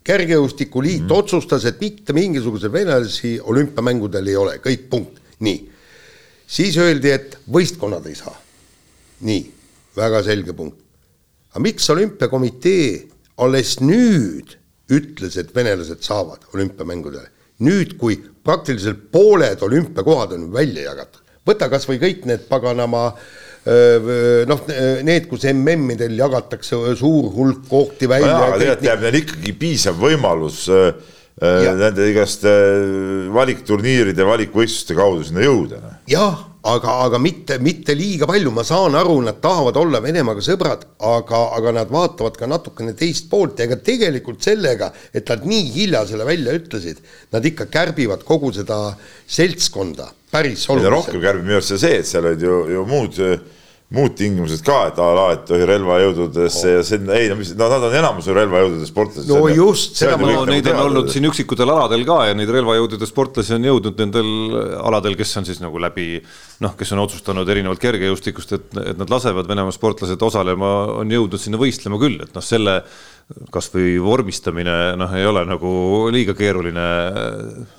kergejõustikuliit 0.06 1.06
mm. 1.06 1.16
otsustas, 1.16 1.66
et 1.68 1.80
mitte 1.82 2.14
mingisuguseid 2.16 2.72
venelasi 2.74 3.36
olümpiamängudel 3.40 4.30
ei 4.30 4.38
ole, 4.38 4.56
kõik 4.62 4.86
punkt, 4.90 5.20
nii. 5.42 5.58
siis 6.46 6.78
öeldi, 6.78 7.10
et 7.10 7.36
võistkonnad 7.52 8.06
ei 8.10 8.16
saa. 8.18 8.34
nii, 9.22 9.44
väga 9.96 10.22
selge 10.26 10.52
punkt. 10.52 10.78
aga 11.52 11.62
miks 11.62 11.90
olümpiakomitee 11.90 12.88
alles 13.42 13.78
nüüd 13.80 14.58
ütles, 14.92 15.36
et 15.36 15.54
venelased 15.54 16.02
saavad 16.02 16.50
olümpiamängudele? 16.54 17.31
Nüüd, 17.62 17.96
kui 18.00 18.18
praktiliselt 18.44 19.08
pooled 19.14 19.62
olümpiakohad 19.62 20.34
on 20.36 20.50
välja 20.54 20.90
jagatud, 20.90 21.22
võta 21.46 21.70
kas 21.72 21.86
või 21.88 22.00
kõik 22.02 22.26
need 22.28 22.46
paganama 22.50 23.10
noh, 24.50 24.62
need, 25.06 25.28
kus 25.30 25.46
MM-idel 25.52 26.16
jagatakse 26.18 26.78
suur 26.98 27.30
hulk 27.30 27.66
kohti 27.70 28.08
välja 28.10 28.34
no. 28.34 28.54
tegelikult 28.58 28.88
jääb 28.88 29.04
neil 29.06 29.18
ikkagi 29.20 29.52
piisav 29.60 30.00
võimalus 30.02 30.64
ja. 30.68 31.74
nende 31.78 32.08
igast 32.10 32.42
valikturniiride, 33.34 34.26
valikvõistluste 34.26 34.98
kaudu 34.98 35.28
sinna 35.28 35.46
jõuda. 35.46 35.78
Noh. 35.78 36.00
jah 36.10 36.40
aga, 36.62 36.94
aga 37.06 37.18
mitte, 37.18 37.58
mitte 37.58 37.94
liiga 37.98 38.26
palju, 38.30 38.52
ma 38.54 38.64
saan 38.66 38.94
aru, 38.98 39.18
nad 39.26 39.40
tahavad 39.42 39.78
olla 39.80 40.00
Venemaaga 40.04 40.42
sõbrad, 40.44 40.84
aga, 41.08 41.40
aga 41.58 41.74
nad 41.80 41.90
vaatavad 41.92 42.36
ka 42.38 42.48
natukene 42.50 42.94
teist 42.98 43.28
poolt 43.30 43.58
ja 43.58 43.66
ega 43.66 43.78
tegelikult 43.82 44.44
sellega, 44.46 44.92
et 45.14 45.28
nad 45.32 45.46
nii 45.48 45.72
hilja 45.74 46.04
selle 46.08 46.26
välja 46.28 46.54
ütlesid, 46.58 47.02
nad 47.34 47.48
ikka 47.48 47.66
kärbivad 47.72 48.22
kogu 48.28 48.52
seda 48.54 48.78
seltskonda 49.26 50.12
päris 50.32 50.68
oluliselt. 50.70 50.94
rohkem 50.94 51.24
kärbib 51.24 51.48
minu 51.48 51.58
arust 51.58 51.74
see, 51.76 51.98
et 51.98 52.08
seal 52.08 52.30
olid 52.30 52.46
ju, 52.46 52.62
ju 52.76 52.86
muud 52.88 53.18
muud 53.92 54.14
tingimused 54.16 54.64
ka, 54.64 54.78
et 54.90 55.00
a 55.02 55.08
la, 55.16 55.26
et 55.36 55.44
tohi 55.48 55.66
relvajõududesse 55.68 56.68
oh. 56.68 56.76
ja 56.78 56.84
sinna, 56.86 57.16
ei 57.18 57.28
no 57.30 57.36
mis, 57.38 57.52
no 57.58 57.68
nad 57.72 57.86
on 57.88 57.96
enamus 57.98 58.28
ju 58.28 58.36
relvajõudude 58.36 58.88
sportlased. 58.88 59.28
no 59.28 59.42
see, 59.44 59.56
just, 59.58 59.98
seda 60.00 60.16
ma 60.20 60.32
neid 60.48 60.70
on 60.72 60.80
olnud 60.86 61.12
siin 61.12 61.28
üksikutel 61.28 61.72
aladel 61.74 62.06
ka 62.08 62.18
ja 62.30 62.36
neid 62.38 62.52
relvajõudude 62.52 63.08
sportlasi 63.08 63.56
on 63.58 63.68
jõudnud 63.68 64.00
nendel 64.04 64.32
aladel, 64.80 65.18
kes 65.20 65.36
on 65.40 65.48
siis 65.48 65.60
nagu 65.62 65.82
läbi 65.82 66.08
noh, 66.62 66.76
kes 66.78 66.94
on 66.94 67.02
otsustanud 67.02 67.48
erinevalt 67.52 67.82
kergejõustikust, 67.82 68.56
et, 68.56 68.68
et 68.92 68.98
nad 68.98 69.10
lasevad 69.10 69.48
Venemaa 69.50 69.74
sportlased 69.74 70.22
osalema, 70.22 70.72
on 71.02 71.12
jõudnud 71.12 71.42
sinna 71.42 71.60
võistlema 71.60 71.98
küll, 72.00 72.20
et 72.22 72.32
noh, 72.36 72.44
selle 72.44 72.80
kasvõi 73.52 73.96
vormistamine 74.02 74.74
noh, 74.98 75.12
ei 75.16 75.26
ole 75.28 75.42
nagu 75.48 75.72
liiga 76.12 76.34
keeruline. 76.36 76.86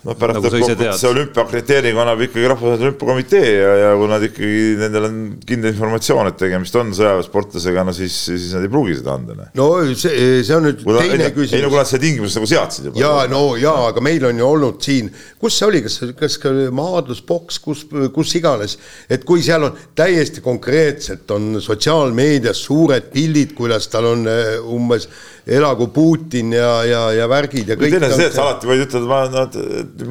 no 0.04 0.16
pärast 0.20 0.40
nagu 0.40 0.50
lõppkokkuvõttes 0.50 1.02
see 1.02 1.10
olümpiakriteering 1.10 2.00
annab 2.04 2.22
ikkagi 2.28 2.50
Rahvusvaheline 2.52 2.90
Olümpiakomitee 2.90 3.52
ja, 3.54 3.72
ja 3.82 3.92
kui 4.00 4.10
nad 4.12 4.26
ikkagi, 4.28 4.62
nendel 4.80 5.08
on 5.08 5.20
kindel 5.48 5.74
informatsioon, 5.74 6.30
et 6.32 6.40
tegemist 6.42 6.78
on 6.80 6.94
sõjaväesportlasega, 6.98 7.86
no 7.88 7.96
siis, 7.96 8.16
siis 8.30 8.52
nad 8.56 8.66
ei 8.66 8.72
pruugi 8.74 8.98
seda 9.00 9.16
anda. 9.18 9.38
Noh. 9.38 9.52
no 9.58 9.70
see, 9.98 10.44
see 10.46 10.58
on 10.58 10.68
nüüd 10.68 10.84
kuna, 10.86 11.04
teine 11.04 11.30
ei, 11.30 11.36
küsimus. 11.36 11.58
ei 11.58 11.66
no 11.66 11.72
kui 11.74 11.82
nad 11.82 11.90
selle 11.90 12.04
tingimused 12.06 12.40
nagu 12.40 12.52
seadsid 12.54 12.90
juba. 12.90 13.02
ja 13.02 13.14
no 13.32 13.44
ja, 13.60 13.76
aga 13.90 14.04
meil 14.06 14.28
on 14.30 14.42
ju 14.42 14.50
olnud 14.50 14.80
siin, 14.84 15.12
kus 15.42 15.58
see 15.60 15.70
oli, 15.70 15.84
kas, 15.86 16.00
kas 16.20 16.40
ka 16.42 16.54
maadlusboks, 16.74 17.60
kus, 17.64 17.86
kus 18.16 18.36
iganes, 18.40 18.78
et 19.12 19.26
kui 19.28 19.44
seal 19.46 19.70
on 19.70 19.78
täiesti 19.98 20.44
konkreetselt 20.46 21.30
on 21.34 21.62
sotsiaalmeedias 21.64 22.64
suured 22.68 23.10
pildid, 23.14 23.54
kuidas 23.58 23.90
tal 23.92 24.12
on 24.14 24.28
eh, 24.30 24.58
umbes 24.62 25.10
elagu 25.46 25.90
Putin 25.92 26.54
ja, 26.56 26.70
ja, 26.88 27.02
ja 27.18 27.28
värgid 27.28 27.74
ja 27.74 27.76
kõik. 27.80 27.96
teine 27.98 28.08
on 28.08 28.16
see, 28.16 28.28
et 28.30 28.36
sa 28.36 28.46
alati 28.46 28.70
võid 28.70 28.84
ütelda, 28.86 29.08
ma, 29.10 29.44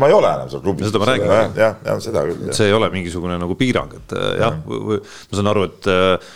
ma 0.03 0.11
ei 0.11 0.17
ole 0.17 0.33
enam 0.37 0.51
seal 0.53 0.65
klubis. 0.65 0.91
seda 0.91 1.01
ma 1.01 1.09
räägin. 1.09 1.33
jah, 1.57 1.79
jah, 1.87 2.01
seda 2.05 2.25
küll. 2.29 2.51
see 2.59 2.69
ei 2.69 2.77
ole 2.77 2.91
mingisugune 2.93 3.39
nagu 3.41 3.57
piirang, 3.59 3.95
et 3.97 4.17
äh, 4.19 4.27
jah 4.43 4.59
ja., 4.59 4.99
ma 4.99 5.39
saan 5.39 5.53
aru, 5.55 5.65
et 5.71 5.89
äh, 5.93 6.35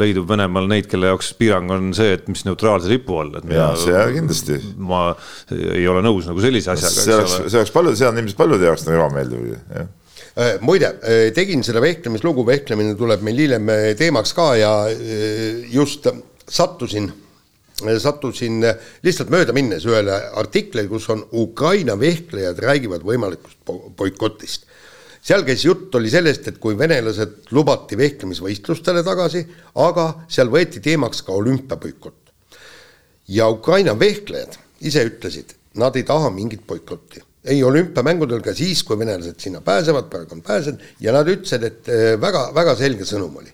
leidub 0.00 0.30
Venemaal 0.30 0.70
neid, 0.70 0.88
kelle 0.88 1.12
jaoks 1.12 1.34
piirang 1.36 1.68
on 1.76 1.92
see, 1.96 2.16
et 2.16 2.24
mis 2.32 2.46
neutraalse 2.48 2.88
lipu 2.92 3.20
all, 3.20 3.36
et 3.36 3.52
ja 3.52 3.68
see 3.80 4.08
kindlasti. 4.16 4.58
ma 4.80 5.10
ei 5.52 5.84
ole 5.92 6.00
nõus 6.06 6.30
nagu 6.30 6.40
sellise 6.40 6.72
asjaga. 6.72 6.96
see 6.96 7.18
oleks, 7.20 7.38
see 7.44 7.60
oleks 7.60 7.76
paljude, 7.76 8.00
see 8.00 8.08
on 8.08 8.24
ilmselt 8.24 8.40
paljude 8.40 8.70
jaoks 8.70 8.88
nagu 8.88 9.00
ebameeldiv, 9.02 9.54
jah 9.76 9.94
Äh, 10.36 10.58
muide, 10.60 10.90
äh, 11.00 11.30
tegin 11.32 11.62
seda 11.64 11.80
vehklemislugu, 11.80 12.42
vehklemine 12.44 12.92
tuleb 12.96 13.22
meil 13.24 13.38
hiljem 13.40 13.70
teemaks 13.96 14.34
ka 14.36 14.50
ja 14.60 14.72
just 15.72 16.04
sattusin, 16.44 17.08
sattusin 18.00 18.64
lihtsalt 19.04 19.30
mööda 19.32 19.52
minnes 19.52 19.84
ühele 19.84 20.16
artiklile, 20.40 20.88
kus 20.88 21.08
on 21.12 21.26
Ukraina 21.32 21.98
vehklejad 22.00 22.58
räägivad 22.64 23.04
võimalikust 23.04 23.58
boikotist. 23.96 24.64
seal 25.26 25.42
käis 25.44 25.64
jutt, 25.64 25.94
oli 25.94 26.10
sellest, 26.10 26.48
et 26.48 26.58
kui 26.58 26.78
venelased 26.78 27.50
lubati 27.50 27.98
vehklemisvõistlustele 27.98 29.02
tagasi, 29.04 29.44
aga 29.74 30.22
seal 30.28 30.48
võeti 30.48 30.80
teemaks 30.80 31.22
ka 31.22 31.32
olümpiaboikott. 31.32 32.32
ja 33.28 33.48
Ukraina 33.48 33.98
vehklejad 33.98 34.58
ise 34.80 35.04
ütlesid, 35.04 35.54
nad 35.74 35.96
ei 35.96 36.02
taha 36.02 36.30
mingit 36.30 36.66
boikotti 36.66 37.22
ei 37.46 37.62
olümpiamängudel 37.64 38.40
ka 38.42 38.54
siis, 38.54 38.82
kui 38.82 38.98
venelased 38.98 39.38
sinna 39.38 39.60
pääsevad, 39.60 40.08
praegu 40.10 40.34
on 40.34 40.42
pääsenud 40.42 40.82
ja 41.00 41.12
nad 41.14 41.28
ütlesid, 41.30 41.62
et 41.62 41.90
väga-väga 42.20 42.72
äh, 42.74 42.78
selge 42.78 43.06
sõnum 43.06 43.36
oli. 43.38 43.52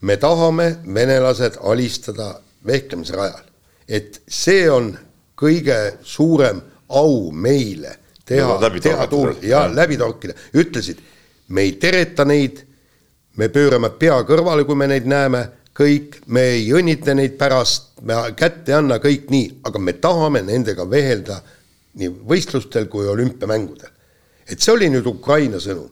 me 0.00 0.16
tahame 0.16 0.78
venelased 0.94 1.58
alistada 1.60 2.40
vehklemisrajal, 2.66 3.44
et 3.88 4.20
see 4.28 4.68
on 4.70 4.92
kõige 5.36 5.78
suurem 6.02 6.60
au 6.88 7.30
meile 7.32 7.96
teha, 8.24 8.70
teha 8.80 9.06
tuul 9.10 9.34
ja 9.44 9.66
läbi 9.72 9.98
torkida, 10.00 10.34
ütlesid, 10.56 11.00
me 11.48 11.66
ei 11.66 11.74
tereta 11.80 12.24
neid, 12.24 12.62
me 13.36 13.48
pöörame 13.52 13.90
pea 13.98 14.20
kõrvale, 14.26 14.64
kui 14.64 14.78
me 14.78 14.88
neid 14.88 15.08
näeme, 15.10 15.42
kõik, 15.74 16.20
me 16.26 16.44
ei 16.54 16.68
õnnitle 16.72 17.16
neid 17.18 17.34
pärast, 17.38 17.98
me 18.06 18.16
kätt 18.38 18.70
ei 18.70 18.78
anna, 18.78 19.00
kõik 19.02 19.28
nii, 19.32 19.50
aga 19.66 19.82
me 19.82 19.96
tahame 20.00 20.44
nendega 20.46 20.86
vehelda 20.90 21.40
nii 21.98 22.12
võistlustel 22.28 22.88
kui 22.90 23.08
olümpiamängudel. 23.10 23.90
et 24.48 24.60
see 24.60 24.72
oli 24.72 24.88
nüüd 24.90 25.06
Ukraina 25.06 25.58
sõnum. 25.60 25.90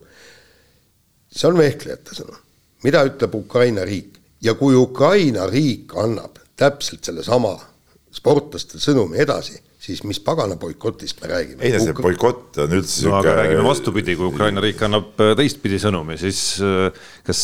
see 1.30 1.48
on 1.48 1.58
vehklejate 1.58 2.14
sõnum, 2.14 2.38
mida 2.84 3.04
ütleb 3.04 3.34
Ukraina 3.34 3.84
riik? 3.84 4.18
Ja 4.40 4.54
kui 4.54 4.74
Ukraina 4.74 5.46
riik 5.46 5.92
annab 5.96 6.38
täpselt 6.56 7.04
sellesama 7.04 7.71
sportlaste 8.12 8.80
sõnumi 8.82 9.20
edasi 9.24 9.58
siis 9.82 10.04
mis 10.06 10.20
pagana 10.22 10.54
boikotist 10.60 11.18
me 11.22 11.28
räägime? 11.32 11.62
ei 11.66 11.72
no 11.74 11.80
see 11.82 11.94
boikott 11.96 12.58
on 12.62 12.74
üldse 12.76 13.00
sihuke 13.00 13.16
no, 13.16 13.18
aga 13.18 13.32
räägime 13.40 13.64
vastupidi, 13.66 14.14
kui 14.18 14.28
Ukraina 14.30 14.62
riik 14.62 14.82
annab 14.86 15.18
äh, 15.22 15.32
teistpidi 15.38 15.80
sõnumi, 15.82 16.14
siis 16.20 16.42
äh, 16.62 17.08
kas 17.26 17.40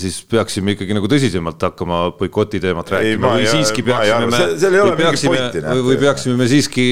siis 0.00 0.18
peaksime 0.26 0.74
ikkagi 0.74 0.96
nagu 0.96 1.10
tõsisemalt 1.10 1.62
hakkama 1.68 2.00
boikoti 2.18 2.58
teemat 2.62 2.90
rääkima 2.90 3.30
ei, 3.38 3.46
või 3.46 3.52
siiski 3.52 3.84
peaksime 3.86 4.30
me, 4.32 4.40
või 4.74 4.96
peaksime, 4.98 5.44
või 5.86 5.98
peaksime 6.00 6.34
me 6.40 6.48
siiski, 6.50 6.88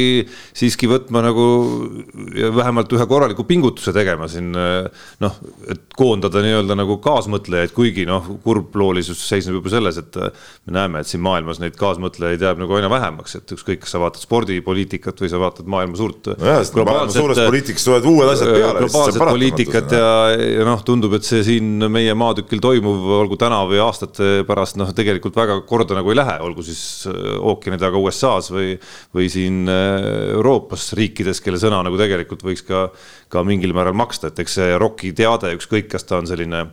siiski 0.54 0.90
võtma 0.90 1.24
nagu 1.26 1.48
vähemalt 2.54 2.94
ühe 2.94 3.08
korraliku 3.10 3.46
pingutuse 3.50 3.94
tegema 3.96 4.30
siin 4.30 4.54
äh, 4.54 5.10
noh, 5.26 5.42
et 5.74 5.84
koondada 5.98 6.42
nii-öelda 6.46 6.78
nagu 6.78 7.00
kaasmõtlejaid, 7.02 7.74
kuigi 7.74 8.06
noh, 8.06 8.30
kurbloolisus 8.46 9.26
seisneb 9.26 9.58
juba 9.58 9.74
selles, 9.74 9.98
et 10.02 10.22
me 10.22 10.78
näeme, 10.78 11.02
et 11.02 11.10
siin 11.10 11.22
maailmas 11.26 11.58
neid 11.62 11.74
kaasmõtlejaid 11.78 12.46
jääb 12.46 12.62
nagu 12.62 12.78
aina 12.78 12.90
vähemaks, 12.92 13.38
et 13.40 13.58
ükskõik, 13.58 13.82
kas 13.82 13.94
sa 13.94 14.02
vaatad 14.02 14.22
spordipoliitikat, 14.22 14.83
poliitikat 14.84 15.20
või 15.22 15.30
sa 15.32 15.38
vaatad 15.40 15.68
maailma 15.70 15.96
suurt 15.96 16.28
no. 16.28 16.54
globaalset, 16.74 17.16
suures 17.16 17.40
poliitikas 17.40 17.86
tulevad 17.86 18.08
uued 18.10 18.30
asjad 18.32 18.50
peale. 18.52 18.82
globaalset 18.82 19.22
poliitikat 19.22 19.94
ja, 19.96 20.10
ja 20.34 20.66
noh, 20.68 20.82
tundub, 20.84 21.14
et 21.16 21.24
see 21.26 21.42
siin 21.46 21.86
meie 21.92 22.14
maatükil 22.18 22.60
toimuv, 22.62 23.06
olgu 23.20 23.38
täna 23.40 23.62
või 23.68 23.80
aastate 23.84 24.44
pärast, 24.48 24.78
noh, 24.80 24.92
tegelikult 24.96 25.36
väga 25.36 25.60
korda 25.68 25.96
nagu 25.98 26.12
ei 26.12 26.18
lähe, 26.18 26.36
olgu 26.44 26.64
siis 26.66 26.82
äh, 27.10 27.18
ookeani 27.40 27.80
taga 27.80 28.00
USA-s 28.00 28.52
või, 28.54 28.74
või 29.14 29.30
siin 29.32 29.64
äh, 29.70 30.34
Euroopas 30.36 30.92
riikides, 30.98 31.40
kelle 31.44 31.60
sõna 31.62 31.82
nagu 31.86 31.98
tegelikult 32.00 32.44
võiks 32.44 32.64
ka, 32.68 32.86
ka 33.32 33.44
mingil 33.46 33.74
määral 33.76 33.96
maksta, 33.96 34.30
et 34.30 34.44
eks 34.44 34.60
see 34.60 34.78
ROK-i 34.80 35.14
teade, 35.16 35.54
ükskõik, 35.58 35.88
kas 35.94 36.06
ta 36.08 36.20
on 36.20 36.30
selline 36.30 36.66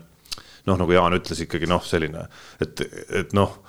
noh, 0.68 0.78
nagu 0.78 0.92
Jaan 0.94 1.18
ütles 1.18 1.42
ikkagi 1.48 1.70
noh, 1.70 1.84
selline, 1.86 2.28
et, 2.62 2.86
et 3.24 3.34
noh 3.38 3.60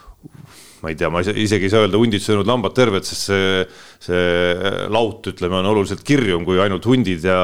ma 0.82 0.90
ei 0.90 0.96
tea, 0.98 1.08
ma 1.14 1.22
isegi 1.22 1.68
ei 1.68 1.70
saa 1.70 1.84
öelda 1.84 2.00
hundid 2.00 2.24
söönud 2.24 2.48
lambad 2.48 2.74
terved, 2.74 3.06
sest 3.06 3.28
see, 3.30 3.66
see 4.02 4.86
laut, 4.90 5.28
ütleme, 5.30 5.60
on 5.60 5.68
oluliselt 5.70 6.02
kirjum 6.06 6.46
kui 6.46 6.58
ainult 6.62 6.86
hundid 6.90 7.22
ja, 7.28 7.38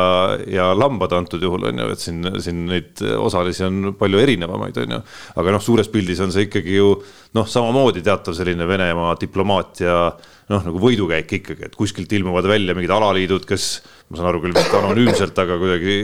ja 0.51 0.73
lambad 0.75 1.15
antud 1.15 1.45
juhul 1.47 1.69
on 1.71 1.85
ju, 1.85 1.91
et 1.95 2.03
siin, 2.03 2.33
siin 2.43 2.65
neid 2.71 3.05
osalisi 3.19 3.67
on 3.69 3.93
palju 3.99 4.23
erinevamaid, 4.25 4.83
on 4.83 4.97
ju. 4.97 5.03
aga 5.39 5.55
noh, 5.55 5.63
suures 5.63 5.91
pildis 5.93 6.23
on 6.25 6.35
see 6.35 6.49
ikkagi 6.49 6.81
ju 6.81 6.91
noh, 7.39 7.47
samamoodi 7.47 8.03
teatav 8.03 8.35
selline 8.35 8.67
Venemaa 8.69 9.15
diplomaatia 9.21 10.01
noh, 10.49 10.65
nagu 10.65 10.83
võidukäik 10.83 11.39
ikkagi, 11.39 11.69
et 11.69 11.79
kuskilt 11.79 12.13
ilmuvad 12.19 12.49
välja 12.49 12.75
mingid 12.77 12.93
alaliidud, 12.95 13.47
kes 13.49 13.69
ma 14.09 14.17
saan 14.17 14.31
aru 14.31 14.41
küll 14.41 14.55
vist 14.57 14.73
anonüümselt, 14.73 15.37
aga 15.43 15.57
kuidagi, 15.61 15.97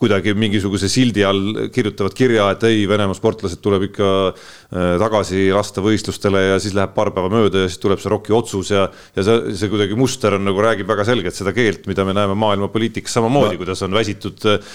kuidagi 0.00 0.32
mingisuguse 0.40 0.88
sildi 0.88 1.24
all 1.28 1.66
kirjutavad 1.72 2.14
kirja, 2.16 2.46
et 2.54 2.64
ei, 2.64 2.86
Venemaa 2.88 3.16
sportlased 3.16 3.60
tuleb 3.64 3.84
ikka 3.90 4.08
äh, 4.32 4.94
tagasi 5.02 5.50
lasta 5.52 5.84
võistlustele 5.84 6.46
ja 6.46 6.56
siis 6.62 6.72
läheb 6.76 6.94
paar 6.96 7.12
päeva 7.12 7.28
mööda 7.32 7.66
ja 7.66 7.68
siis 7.68 7.82
tuleb 7.82 8.00
see 8.00 8.12
ROK-i 8.12 8.36
otsus 8.38 8.72
ja, 8.72 8.86
ja 9.18 9.26
see, 9.26 9.52
see 9.60 9.68
kuidagi 9.72 9.98
muster 10.00 10.38
on 10.38 10.48
nagu 10.48 10.64
räägib 10.64 10.88
väga 10.88 11.04
selgelt 11.10 11.36
seda 11.36 11.52
keelt, 11.56 11.84
mida 11.92 12.08
me 12.08 12.16
näeme 12.16 12.38
maailma 12.40 12.70
poliitikas 12.72 13.18
samamoodi, 13.20 13.60
kuidas 13.60 13.84
on 13.84 13.92
väsitud 13.98 14.48
äh, 14.48 14.72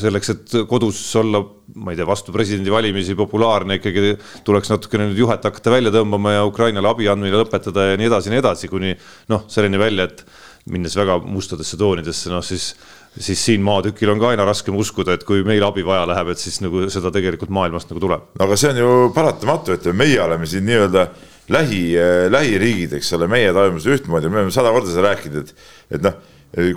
selleks, 0.00 0.32
et 0.32 0.58
kodus 0.72 1.04
olla, 1.20 1.44
ma 1.76 1.92
ei 1.92 2.00
tea, 2.00 2.08
vastu 2.08 2.32
presidendivalimisi 2.32 3.18
populaarne 3.20 3.82
ikkagi 3.82 4.16
tuleks 4.48 4.72
natukene 4.72 5.10
nüüd 5.10 5.26
juhet 5.26 5.44
hakata 5.44 5.76
välja 5.76 5.92
tõmbama 5.92 6.38
ja 6.38 6.48
Ukrainale 6.48 6.88
abi 6.88 7.12
andmine 7.12 7.36
lõpetada 7.36 7.90
ja 7.90 8.00
nii 8.00 8.08
edasi 8.08 8.32
ja 8.32 8.38
nii 8.38 8.46
edasi, 8.46 8.72
kuni 8.72 8.96
noh, 9.28 9.44
selleni 9.52 9.84
välja, 9.84 10.08
et 10.08 10.24
minnes 10.70 10.96
väga 10.98 11.18
mustadesse 11.24 11.78
toonidesse, 11.80 12.30
noh 12.32 12.44
siis, 12.44 12.70
siis 13.16 13.40
siin 13.50 13.64
maatükil 13.66 14.12
on 14.12 14.20
ka 14.22 14.32
aina 14.32 14.46
raskem 14.48 14.76
uskuda, 14.78 15.16
et 15.16 15.26
kui 15.28 15.44
meil 15.46 15.64
abi 15.66 15.84
vaja 15.86 16.06
läheb, 16.10 16.32
et 16.32 16.42
siis 16.42 16.60
nagu 16.64 16.86
seda 16.92 17.12
tegelikult 17.14 17.52
maailmast 17.54 17.92
nagu 17.92 18.02
tuleb. 18.04 18.30
aga 18.44 18.58
see 18.60 18.72
on 18.72 18.80
ju 18.82 18.94
paratamatu, 19.16 19.76
et 19.76 19.90
meie 19.96 20.20
oleme 20.24 20.48
siin 20.48 20.66
nii-öelda 20.68 21.06
lähi, 21.54 21.84
lähiriigid, 22.32 22.98
eks 22.98 23.12
ole, 23.16 23.28
meie 23.30 23.52
toimus 23.56 23.86
ühtmoodi, 23.88 24.30
me 24.32 24.42
oleme 24.42 24.54
sada 24.54 24.72
korda 24.74 24.92
seda 24.92 25.06
rääkinud, 25.10 25.44
et, 25.44 25.70
et 25.96 26.04
noh, 26.04 26.18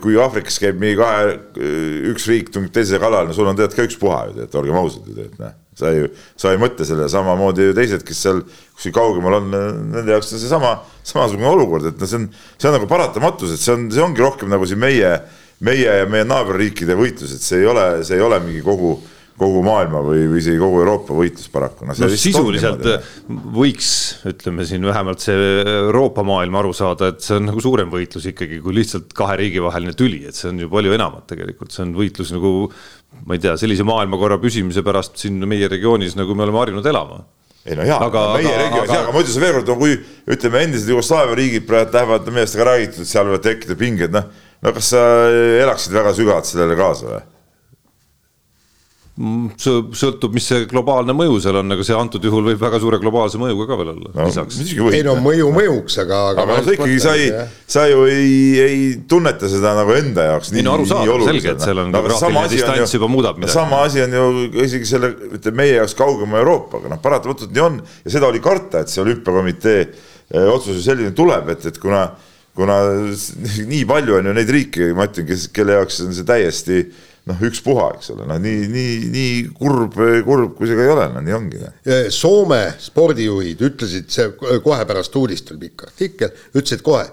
kui 0.04 0.18
Aafrikas 0.20 0.60
käib 0.60 0.80
mingi 0.80 1.00
kahe, 1.00 1.36
üks 2.12 2.28
riik 2.32 2.52
tungib 2.52 2.74
teise 2.76 3.00
kallal, 3.00 3.28
no 3.28 3.36
sul 3.36 3.48
on 3.48 3.60
tegelikult 3.60 3.80
ka 3.80 3.90
ükspuha 3.90 4.22
ju, 4.30 4.46
et 4.48 4.60
olgem 4.60 4.80
ausad 4.80 5.12
et 5.16 5.38
noh 5.40 5.60
sa 5.78 5.92
ju, 5.96 6.10
sa 6.40 6.52
ei 6.52 6.60
mõtle 6.62 6.86
selle 6.88 7.08
samamoodi 7.12 7.70
ju 7.70 7.76
teised, 7.78 8.04
kes 8.08 8.24
seal 8.26 8.42
kuskil 8.76 8.96
kaugemal 8.96 9.40
on, 9.40 9.52
nende 9.52 10.16
jaoks 10.16 10.34
on 10.36 10.42
seesama, 10.42 10.74
samasugune 11.08 11.48
olukord, 11.52 11.88
et 11.92 12.02
no 12.02 12.10
see 12.10 12.20
on, 12.20 12.28
see 12.58 12.70
on 12.70 12.76
nagu 12.78 12.90
paratamatus, 12.92 13.56
et 13.56 13.64
see 13.64 13.76
on, 13.76 13.88
see 13.94 14.04
ongi 14.04 14.24
rohkem 14.24 14.52
nagu 14.52 14.68
siin 14.68 14.82
meie, 14.82 15.14
meie 15.64 15.98
ja 16.02 16.10
meie 16.10 16.28
naaberriikide 16.28 16.98
võitlus, 17.00 17.36
et 17.38 17.46
see 17.46 17.62
ei 17.64 17.70
ole, 17.72 17.88
see 18.08 18.20
ei 18.20 18.26
ole 18.26 18.42
mingi 18.44 18.64
kogu 18.66 18.98
kogu 19.40 19.62
maailma 19.66 20.02
või, 20.06 20.26
või 20.30 20.42
isegi 20.42 20.60
kogu 20.62 20.82
Euroopa 20.84 21.16
võitlus 21.18 21.50
paraku. 21.54 21.88
no, 21.88 21.96
no 21.98 22.10
sisuliselt 22.14 22.86
võiks, 23.56 23.92
ütleme 24.30 24.66
siin 24.70 24.86
vähemalt 24.86 25.24
see 25.24 25.52
Euroopa 25.64 26.26
maailm 26.28 26.60
aru 26.62 26.74
saada, 26.78 27.12
et 27.14 27.26
see 27.26 27.40
on 27.40 27.50
nagu 27.50 27.64
suurem 27.64 27.92
võitlus 27.94 28.28
ikkagi 28.32 28.62
kui 28.64 28.76
lihtsalt 28.78 29.16
kahe 29.18 29.40
riigi 29.42 29.64
vaheline 29.64 29.96
tüli, 29.98 30.24
et 30.30 30.38
see 30.38 30.52
on 30.52 30.62
ju 30.62 30.72
palju 30.72 30.96
enamat 30.98 31.28
tegelikult, 31.32 31.74
see 31.74 31.86
on 31.88 31.96
võitlus 31.98 32.34
nagu 32.36 32.54
ma 33.26 33.38
ei 33.38 33.44
tea, 33.44 33.58
sellise 33.60 33.86
maailmakorra 33.88 34.40
püsimise 34.42 34.84
pärast 34.86 35.20
siin 35.22 35.42
meie 35.50 35.70
regioonis, 35.72 36.18
nagu 36.20 36.36
me 36.36 36.48
oleme 36.48 36.62
harjunud 36.62 36.92
elama 36.94 37.24
ei 37.66 37.76
no 37.78 37.86
jaa, 37.86 38.00
meie 38.10 38.54
regioonis 38.58 38.90
jaa, 38.90 39.04
aga 39.04 39.14
ma 39.14 39.22
ütlen 39.22 39.44
veel 39.44 39.58
kord, 39.60 39.68
no 39.70 39.76
kui 39.78 39.98
ütleme, 40.34 40.64
endised 40.66 40.90
Jugoslaavia 40.90 41.38
riigid 41.38 41.68
praegu 41.70 41.94
lähevad, 41.98 42.32
millest 42.34 42.58
ka 42.58 42.66
räägitud, 42.66 43.10
seal 43.10 43.28
võivad 43.30 43.44
tekkida 43.46 43.78
pinged, 43.78 44.16
noh, 44.16 44.32
no 44.66 44.74
kas 44.78 44.90
sa 44.96 45.04
elaksid 45.62 45.94
väga 45.94 46.16
sügavalt 46.18 46.50
sellele 46.50 46.78
kaasa 46.80 47.10
või? 47.12 47.22
Mm, 49.20 49.58
sõltub, 49.60 50.32
mis 50.32 50.46
see 50.48 50.64
globaalne 50.72 51.12
mõju 51.12 51.42
seal 51.44 51.58
on, 51.60 51.74
aga 51.76 51.84
see 51.84 51.96
antud 52.00 52.24
juhul 52.24 52.46
võib 52.48 52.62
väga 52.62 52.78
suure 52.80 52.96
globaalse 53.02 53.42
mõjuga 53.42 53.66
ka 53.68 53.78
veel 53.82 53.90
olla 53.92 54.12
no, 54.16 54.28
lisaks. 54.30 54.62
ei 54.96 55.02
no 55.04 55.18
mõju 55.20 55.50
mõjuks, 55.52 55.98
aga, 56.06 56.20
aga. 56.30 56.46
aga 56.46 56.56
noh, 56.62 56.70
ikkagi 56.78 56.96
sa 57.04 57.18
ei, 57.20 57.28
sa 57.76 57.84
ju 57.92 58.06
ei, 58.08 58.32
ei 58.64 58.80
tunneta 59.12 59.52
seda 59.52 59.76
nagu 59.76 59.92
enda 59.98 60.30
jaoks. 60.30 60.54
ei 60.56 60.64
no 60.64 60.78
arusaadav, 60.78 61.26
selge, 61.28 61.58
et 61.58 61.68
seal 61.68 61.84
on 61.84 61.92
no, 61.92 62.04
graafiline 62.08 62.46
distants 62.56 62.96
juba 62.96 63.12
muudab 63.12 63.44
midagi. 63.44 63.58
sama 63.58 63.84
asi 63.90 64.06
on 64.08 64.16
ju 64.16 64.32
isegi 64.64 64.90
selle, 64.94 65.12
ütleme 65.28 65.60
meie 65.66 65.76
jaoks 65.82 66.00
kaugema 66.00 66.40
Euroopaga, 66.40 66.96
noh 66.96 67.04
paratamatult 67.04 67.52
nii 67.52 67.68
on 67.68 67.80
ja 67.84 68.16
seda 68.16 68.32
oli 68.32 68.40
karta, 68.48 68.86
et 68.86 68.96
see 68.96 69.04
olümpiakomitee 69.04 69.80
eh, 69.84 70.50
otsus 70.56 70.80
ju 70.80 70.88
selline 70.88 71.12
tuleb, 71.20 71.52
et, 71.52 71.68
et 71.68 71.84
kuna 71.84 72.08
kuna 72.56 72.80
nii 73.68 73.86
palju 73.88 74.18
on 74.18 74.32
ju 74.32 74.40
neid 74.40 74.50
riike, 74.52 74.92
ma 74.96 75.12
ütlen, 75.12 75.28
kes, 75.28 75.50
kelle 75.56 75.78
jaoks 75.78 76.02
on 76.08 76.16
see 76.16 76.28
täiesti 76.28 76.84
noh, 77.30 77.42
ükspuha, 77.48 77.88
eks 77.98 78.12
ole, 78.16 78.26
noh 78.30 78.40
nii, 78.42 78.68
nii, 78.72 78.98
nii 79.14 79.40
kurb, 79.58 79.98
kurb 80.26 80.54
kui 80.58 80.70
see 80.70 80.78
ka 80.78 80.86
ei 80.86 80.94
ole, 80.94 81.08
no 81.14 81.24
nii 81.26 81.38
ongi. 81.38 81.64
Soome 82.14 82.62
spordijuhid 82.82 83.62
ütlesid, 83.68 84.10
see 84.14 84.30
kohe 84.38 84.86
pärast 84.90 85.16
uudist 85.20 85.52
oli 85.54 85.68
pikk 85.68 85.88
artikkel, 85.90 86.34
ütlesid 86.56 86.84
kohe, 86.86 87.06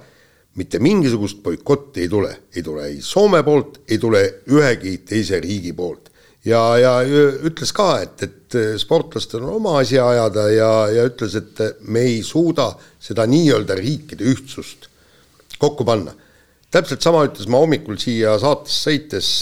mitte 0.58 0.80
mingisugust 0.82 1.42
boikotti 1.44 2.06
ei 2.06 2.12
tule, 2.12 2.30
ei 2.56 2.64
tule 2.66 2.86
ei 2.88 3.00
Soome 3.04 3.42
poolt, 3.46 3.82
ei 3.88 3.98
tule 4.02 4.22
ühegi 4.50 4.98
teise 5.06 5.40
riigi 5.44 5.74
poolt. 5.76 6.08
ja, 6.48 6.62
ja 6.80 6.92
ütles 7.04 7.74
ka, 7.76 7.98
et, 8.00 8.22
et 8.24 8.56
sportlastel 8.80 9.42
on 9.42 9.58
oma 9.58 9.78
asi 9.82 9.98
ajada 10.00 10.46
ja, 10.50 10.70
ja 10.94 11.04
ütles, 11.10 11.34
et 11.36 11.82
me 11.84 12.06
ei 12.08 12.22
suuda 12.24 12.70
seda 13.02 13.26
nii-öelda 13.28 13.76
riikide 13.76 14.24
ühtsust 14.32 14.88
kokku 15.58 15.84
panna 15.84 16.14
täpselt 16.74 17.04
sama 17.04 17.24
ütles 17.28 17.48
ma 17.48 17.62
hommikul 17.62 17.98
siia 18.00 18.36
saatesse 18.40 18.90
sõites, 18.90 19.32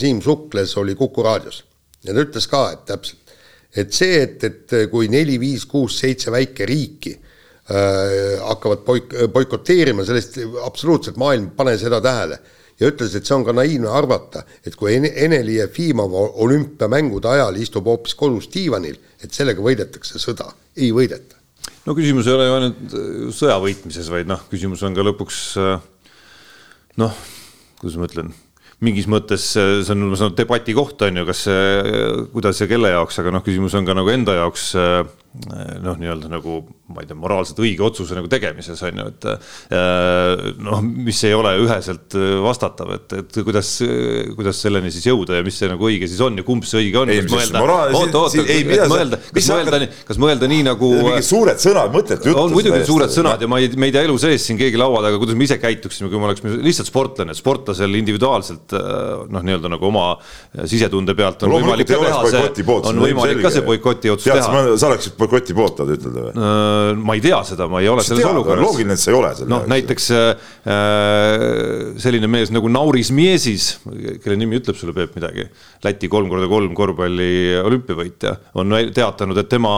Siim 0.00 0.20
Sukles 0.24 0.74
oli 0.80 0.96
Kuku 0.98 1.24
raadios 1.26 1.62
ja 2.06 2.14
ta 2.14 2.24
ütles 2.24 2.48
ka, 2.50 2.62
et 2.74 2.84
täpselt, 2.88 3.36
et 3.76 3.94
see, 3.94 4.18
et, 4.22 4.44
et 4.46 4.76
kui 4.90 5.10
neli, 5.12 5.38
viis, 5.42 5.66
kuus, 5.68 5.98
seitse 6.00 6.32
väikeriiki 6.34 7.14
äh, 7.16 8.36
hakkavad 8.42 8.84
boik-, 8.86 9.16
boikoteerima, 9.34 10.06
sellest 10.06 10.38
absoluutselt 10.64 11.18
maailm, 11.20 11.50
pane 11.56 11.76
seda 11.80 12.00
tähele. 12.04 12.38
ja 12.76 12.90
ütles, 12.90 13.14
et 13.16 13.24
see 13.24 13.32
on 13.32 13.44
ka 13.46 13.54
naiivne 13.56 13.88
arvata, 13.88 14.42
et 14.66 14.74
kui 14.76 14.92
Ene-Li 14.98 15.54
Jefimov 15.56 16.12
olümpiamängude 16.44 17.30
ajal 17.30 17.56
istub 17.56 17.88
hoopis 17.88 18.12
kodus 18.14 18.50
diivanil, 18.52 18.98
et 19.24 19.32
sellega 19.32 19.64
võidetakse 19.64 20.20
sõda, 20.20 20.50
ei 20.76 20.90
võideta. 20.92 21.40
no 21.86 21.94
küsimus 21.96 22.28
ei 22.28 22.36
ole 22.36 22.46
ju 22.46 22.56
ainult 22.58 22.96
sõja 23.32 23.56
võitmises, 23.62 24.10
vaid 24.12 24.28
noh, 24.28 24.44
küsimus 24.50 24.84
on 24.84 24.94
ka 24.94 25.06
lõpuks 25.08 25.44
äh 25.62 25.78
noh, 27.00 27.16
kuidas 27.80 27.96
ma 28.00 28.08
ütlen, 28.08 28.32
mingis 28.84 29.08
mõttes 29.10 29.44
see 29.54 29.92
on, 29.94 30.06
ma 30.10 30.18
saan 30.18 30.30
aru, 30.30 30.38
debati 30.40 30.76
koht 30.76 31.02
on 31.06 31.20
ju, 31.20 31.26
kas 31.28 31.44
see, 31.46 31.94
kuidas 32.34 32.60
ja 32.60 32.68
kelle 32.70 32.92
jaoks, 32.92 33.20
aga 33.22 33.32
noh, 33.36 33.44
küsimus 33.46 33.76
on 33.78 33.88
ka 33.88 33.96
nagu 33.96 34.12
enda 34.12 34.36
jaoks 34.36 34.70
noh, 34.76 35.96
nii-öelda 35.96 36.30
nagu 36.32 36.62
ma 36.86 37.02
ei 37.02 37.08
tea, 37.08 37.16
moraalselt 37.18 37.58
õige 37.58 37.82
otsuse 37.82 38.14
nagu 38.14 38.28
tegemises 38.30 38.78
on 38.86 39.00
ju, 39.00 39.06
et 39.10 39.24
äh, 39.26 40.42
noh, 40.62 40.82
mis 40.84 41.18
ei 41.26 41.34
ole 41.34 41.56
üheselt 41.64 42.14
vastatav, 42.44 42.92
et, 42.94 43.14
et 43.18 43.38
kuidas, 43.42 43.70
kuidas 44.36 44.60
selleni 44.62 44.92
siis 44.94 45.08
jõuda 45.08 45.40
ja 45.40 45.46
mis 45.46 45.58
see 45.58 45.70
nagu 45.70 45.88
õige 45.88 46.06
siis 46.06 46.20
on 46.22 46.38
ja 46.38 46.44
kumb 46.46 46.66
see 46.68 46.84
õige 46.84 47.00
on. 47.00 47.10
kas 49.34 49.50
mõelda, 49.50 49.88
kas 50.06 50.20
mõelda 50.22 50.50
nii 50.52 50.66
nagu. 50.68 50.90
mingid 51.08 51.26
suured 51.26 51.62
sõnad, 51.62 51.90
mõttetu 51.94 52.30
jutt. 52.30 52.40
on 52.44 52.54
muidugi 52.54 52.82
suured 52.86 53.14
sõnad 53.16 53.42
ja 53.42 53.50
ma 53.50 53.58
ei, 53.62 53.72
me 53.74 53.90
ei 53.90 53.96
tea 53.96 54.06
elu 54.06 54.16
sees 54.22 54.46
siin 54.46 54.60
keegi 54.60 54.78
laua 54.78 55.02
taga, 55.08 55.18
kuidas 55.22 55.38
me 55.38 55.48
ise 55.48 55.58
käituksime, 55.62 56.12
kui 56.12 56.22
me 56.22 56.30
oleksime 56.30 56.54
lihtsalt 56.62 56.90
sportlane, 56.92 57.34
sportlasel 57.34 57.98
individuaalselt 57.98 58.76
noh, 58.76 59.42
nii-öelda 59.42 59.74
nagu 59.74 59.90
oma 59.90 60.06
sisetunde 60.70 61.18
pealt 61.18 61.42
on 61.48 61.56
võimalik 61.56 61.90
ka 61.90 61.98
teha 61.98 62.22
see, 62.30 62.64
on 62.78 63.02
võimalik 63.02 63.42
ka 63.42 63.54
see 63.58 63.66
boikoti 63.66 64.14
otsus 64.14 64.30
teha. 64.30 64.78
sa 64.78 64.90
oleksid 64.92 65.18
boikoti 65.18 65.56
poolt, 65.56 65.78
tahad 65.80 65.96
ütelda 65.98 66.28
või? 66.28 66.46
Äh, 66.76 66.94
ma 66.96 67.14
ei 67.16 67.20
tea 67.20 67.38
seda, 67.46 67.66
ma 67.70 67.80
ei 67.80 67.88
ole 67.88 68.04
selles 68.04 68.26
olukorras. 68.26 68.64
loogiline, 68.64 68.96
et 68.96 69.02
sa 69.02 69.10
ei 69.10 69.16
ole 69.18 69.30
seal. 69.38 69.48
noh, 69.50 69.64
näiteks 69.70 70.08
äh, 70.14 70.32
selline 72.02 72.28
mees 72.30 72.52
nagu 72.54 72.70
Nauris 72.72 73.10
Miesis, 73.14 73.68
kelle 74.22 74.36
nimi 74.38 74.58
ütleb 74.60 74.78
sulle, 74.78 74.94
Peep, 74.96 75.14
midagi. 75.18 75.46
Läti 75.84 76.10
kolm 76.10 76.30
korda 76.32 76.48
kolm 76.50 76.74
korvpalli 76.76 77.56
olümpiavõitja 77.60 78.34
on 78.60 78.76
teatanud, 78.94 79.38
et 79.42 79.50
tema 79.50 79.72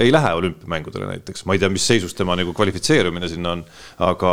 ei 0.00 0.12
lähe 0.14 0.32
olümpiamängudele 0.40 1.10
näiteks. 1.12 1.46
ma 1.46 1.56
ei 1.56 1.62
tea, 1.62 1.70
mis 1.72 1.86
seisus 1.86 2.14
tema 2.16 2.36
nagu 2.38 2.54
kvalifitseerumine 2.56 3.30
sinna 3.30 3.56
on, 3.56 3.64
aga 4.06 4.32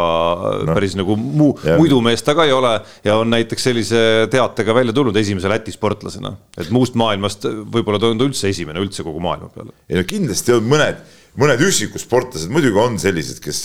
no. 0.67 0.73
päris 0.73 0.97
nagu 0.99 1.17
muu, 1.19 1.53
muidu 1.77 1.99
mees 2.05 2.23
ta 2.25 2.35
ka 2.37 2.47
ei 2.47 2.55
ole 2.55 2.75
ja 3.05 3.17
on 3.21 3.31
näiteks 3.33 3.69
sellise 3.69 4.03
teatega 4.31 4.75
välja 4.75 4.95
tulnud 4.95 5.17
esimese 5.19 5.51
Läti 5.51 5.73
sportlasena. 5.75 6.35
et 6.57 6.71
muust 6.73 6.95
maailmast 6.99 7.45
võib-olla 7.45 7.99
ta 7.99 8.09
on 8.09 8.17
ta 8.21 8.25
üldse 8.27 8.49
esimene 8.49 8.81
üldse 8.81 9.05
kogu 9.05 9.21
maailma 9.23 9.51
peale. 9.53 9.75
ei 9.89 9.99
no 9.99 10.07
kindlasti 10.07 10.55
on 10.55 10.65
mõned 10.69 11.03
mõned 11.39 11.61
üksikud 11.65 12.01
sportlased 12.01 12.51
muidugi 12.53 12.79
on 12.79 12.97
sellised, 13.01 13.39
kes 13.43 13.61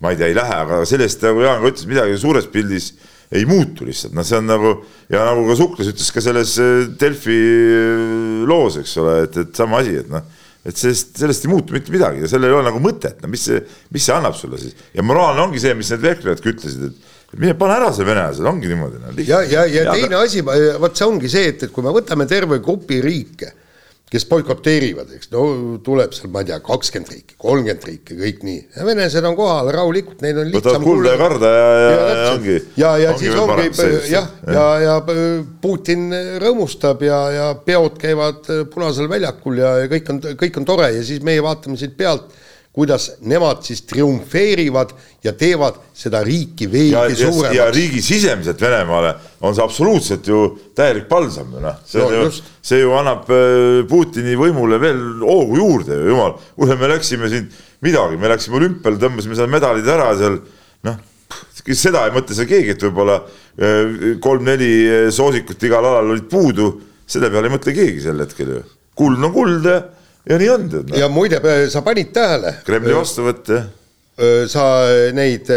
ma 0.00 0.12
ei 0.12 0.18
tea, 0.20 0.30
ei 0.30 0.36
lähe, 0.36 0.58
aga 0.64 0.82
sellest 0.88 1.24
nagu 1.26 1.42
Jaan 1.44 1.62
ka 1.62 1.72
ütles, 1.72 1.88
midagi 1.90 2.18
suures 2.20 2.48
pildis 2.52 2.92
ei 3.30 3.44
muutu 3.46 3.86
lihtsalt, 3.86 4.14
noh, 4.16 4.26
see 4.26 4.40
on 4.40 4.48
nagu 4.48 4.72
ja 5.12 5.22
nagu 5.28 5.44
ka 5.46 5.56
Suklas 5.58 5.90
ütles 5.92 6.08
ka 6.10 6.22
selles 6.24 6.56
äh, 6.62 6.88
Delfi 6.98 7.36
äh, 7.36 8.40
loos, 8.48 8.80
eks 8.80 8.96
ole, 9.02 9.20
et, 9.28 9.38
et 9.44 9.60
sama 9.60 9.82
asi, 9.84 10.00
et 10.00 10.08
noh, 10.10 10.24
et 10.66 10.76
sellest, 10.76 11.14
sellest 11.20 11.46
ei 11.46 11.52
muutu 11.52 11.76
mitte 11.76 11.94
midagi 11.94 12.24
ja 12.24 12.32
sellel 12.32 12.50
ei 12.50 12.58
ole 12.58 12.66
nagu 12.66 12.82
mõtet, 12.82 13.20
no 13.22 13.30
mis 13.30 13.46
see, 13.46 13.62
mis 13.94 14.08
see 14.08 14.16
annab 14.16 14.34
sulle 14.38 14.58
siis? 14.60 14.74
Ja 14.96 15.04
moraalne 15.06 15.44
ongi 15.46 15.62
see, 15.62 15.76
mis 15.78 15.92
need 15.94 16.02
vehklejadki 16.08 16.52
ütlesid, 16.56 16.90
et 16.90 17.38
mine 17.38 17.54
pane 17.60 17.76
ära 17.78 17.92
see 17.94 18.08
venelased, 18.08 18.50
ongi 18.50 18.72
niimoodi 18.72 18.98
no,. 19.04 19.14
ja, 19.20 19.44
ja, 19.44 19.62
ja, 19.68 19.84
ja 19.84 19.94
teine 19.94 20.16
aga... 20.16 20.26
asi, 20.26 20.42
vot 20.82 20.98
see 20.98 21.06
ongi 21.06 21.30
see, 21.30 21.52
et, 21.54 21.68
et 21.68 21.74
kui 21.74 21.86
me 21.86 21.94
võtame 21.94 22.26
terve 22.30 22.58
grupi 22.64 22.98
riike 23.04 23.54
kes 24.10 24.24
boikoteerivad, 24.26 25.12
eks, 25.14 25.28
no 25.30 25.44
tuleb 25.86 26.14
seal, 26.16 26.32
ma 26.34 26.42
ei 26.42 26.48
tea, 26.48 26.58
kakskümmend 26.66 27.12
riiki, 27.14 27.36
kolmkümmend 27.38 27.86
riiki, 27.86 28.16
kõik 28.18 28.42
nii. 28.46 28.58
ja 28.74 28.86
venelased 28.88 29.28
on 29.28 29.36
kohal 29.38 29.70
rahulikult, 29.76 30.18
neil 30.24 30.40
on 30.42 30.50
võtavad 30.56 30.82
kulda 30.86 31.12
ja 31.12 31.20
karda 31.20 31.52
ja, 31.54 31.68
ja, 31.68 31.92
ja, 31.92 32.00
ja 32.08 32.32
ongi. 32.32 32.56
ja, 32.80 32.90
ja 33.04 33.14
ongi 33.14 33.22
siis 33.22 33.38
ongi 33.44 34.10
jah, 34.10 34.28
ja, 34.50 34.54
ja, 34.56 34.66
ja 34.88 34.96
Putin 35.62 36.08
rõõmustab 36.42 37.06
ja, 37.06 37.20
ja 37.36 37.48
peod 37.66 38.02
käivad 38.02 38.50
Punasel 38.74 39.10
väljakul 39.10 39.62
ja, 39.62 39.76
ja 39.84 39.90
kõik 39.94 40.14
on, 40.14 40.22
kõik 40.42 40.58
on 40.58 40.66
tore 40.72 40.90
ja 40.96 41.06
siis 41.06 41.22
meie 41.26 41.44
vaatame 41.46 41.78
siit 41.78 41.94
pealt 41.98 42.34
kuidas 42.72 43.08
nemad 43.26 43.64
siis 43.66 43.82
triumfeerivad 43.82 44.92
ja 45.24 45.32
teevad 45.34 45.80
seda 45.94 46.20
riiki 46.24 46.68
veelgi 46.70 47.16
suuremaks. 47.18 47.56
ja 47.56 47.66
riigisisemiselt 47.74 48.60
Venemaale 48.62 49.14
on 49.42 49.56
see 49.56 49.64
absoluutselt 49.64 50.28
ju 50.30 50.44
täielik 50.78 51.08
palsam 51.10 51.50
ju 51.56 51.64
noh, 51.64 51.80
see 51.84 52.04
no, 52.04 52.12
ju, 52.14 52.30
see 52.62 52.80
ju 52.84 52.94
annab 52.94 53.26
äh, 53.34 53.82
Putini 53.90 54.38
võimule 54.38 54.78
veel 54.82 55.02
hoogu 55.18 55.58
juurde 55.58 55.98
ju, 55.98 56.08
jumal, 56.14 56.38
kuule, 56.54 56.78
me 56.78 56.94
läksime 56.94 57.32
siin 57.32 57.50
midagi, 57.82 58.20
me 58.20 58.30
läksime 58.30 58.60
olümpiale, 58.60 59.02
tõmbasime 59.02 59.38
seal 59.38 59.50
medalid 59.50 59.90
ära 59.90 60.12
seal, 60.20 60.38
noh, 60.86 61.00
seda 61.74 62.06
ei 62.06 62.14
mõtle 62.14 62.38
seal 62.38 62.48
keegi, 62.50 62.76
et 62.76 62.86
võib-olla 62.86 63.18
äh, 63.18 63.96
kolm-neli 64.22 64.74
äh, 64.86 65.08
soosikut 65.14 65.66
igal 65.66 65.90
alal 65.90 66.14
olid 66.14 66.30
puudu, 66.30 66.76
selle 67.10 67.32
peale 67.34 67.50
ei 67.50 67.58
mõtle 67.58 67.74
keegi 67.74 68.06
sel 68.06 68.22
hetkel 68.22 68.60
ju, 68.60 68.68
kuld 68.94 69.26
on 69.26 69.34
kuld 69.34 69.74
ja 70.28 70.40
nii 70.40 70.48
on 70.52 70.70
tead 70.70 70.90
no.. 70.92 71.00
ja 71.00 71.08
muide, 71.12 71.40
sa 71.72 71.84
panid 71.86 72.12
tähele. 72.16 72.58
Kremli 72.66 72.96
vastuvõtt 72.96 73.54
jah 73.54 73.68
sa 74.50 74.64
neid 75.16 75.48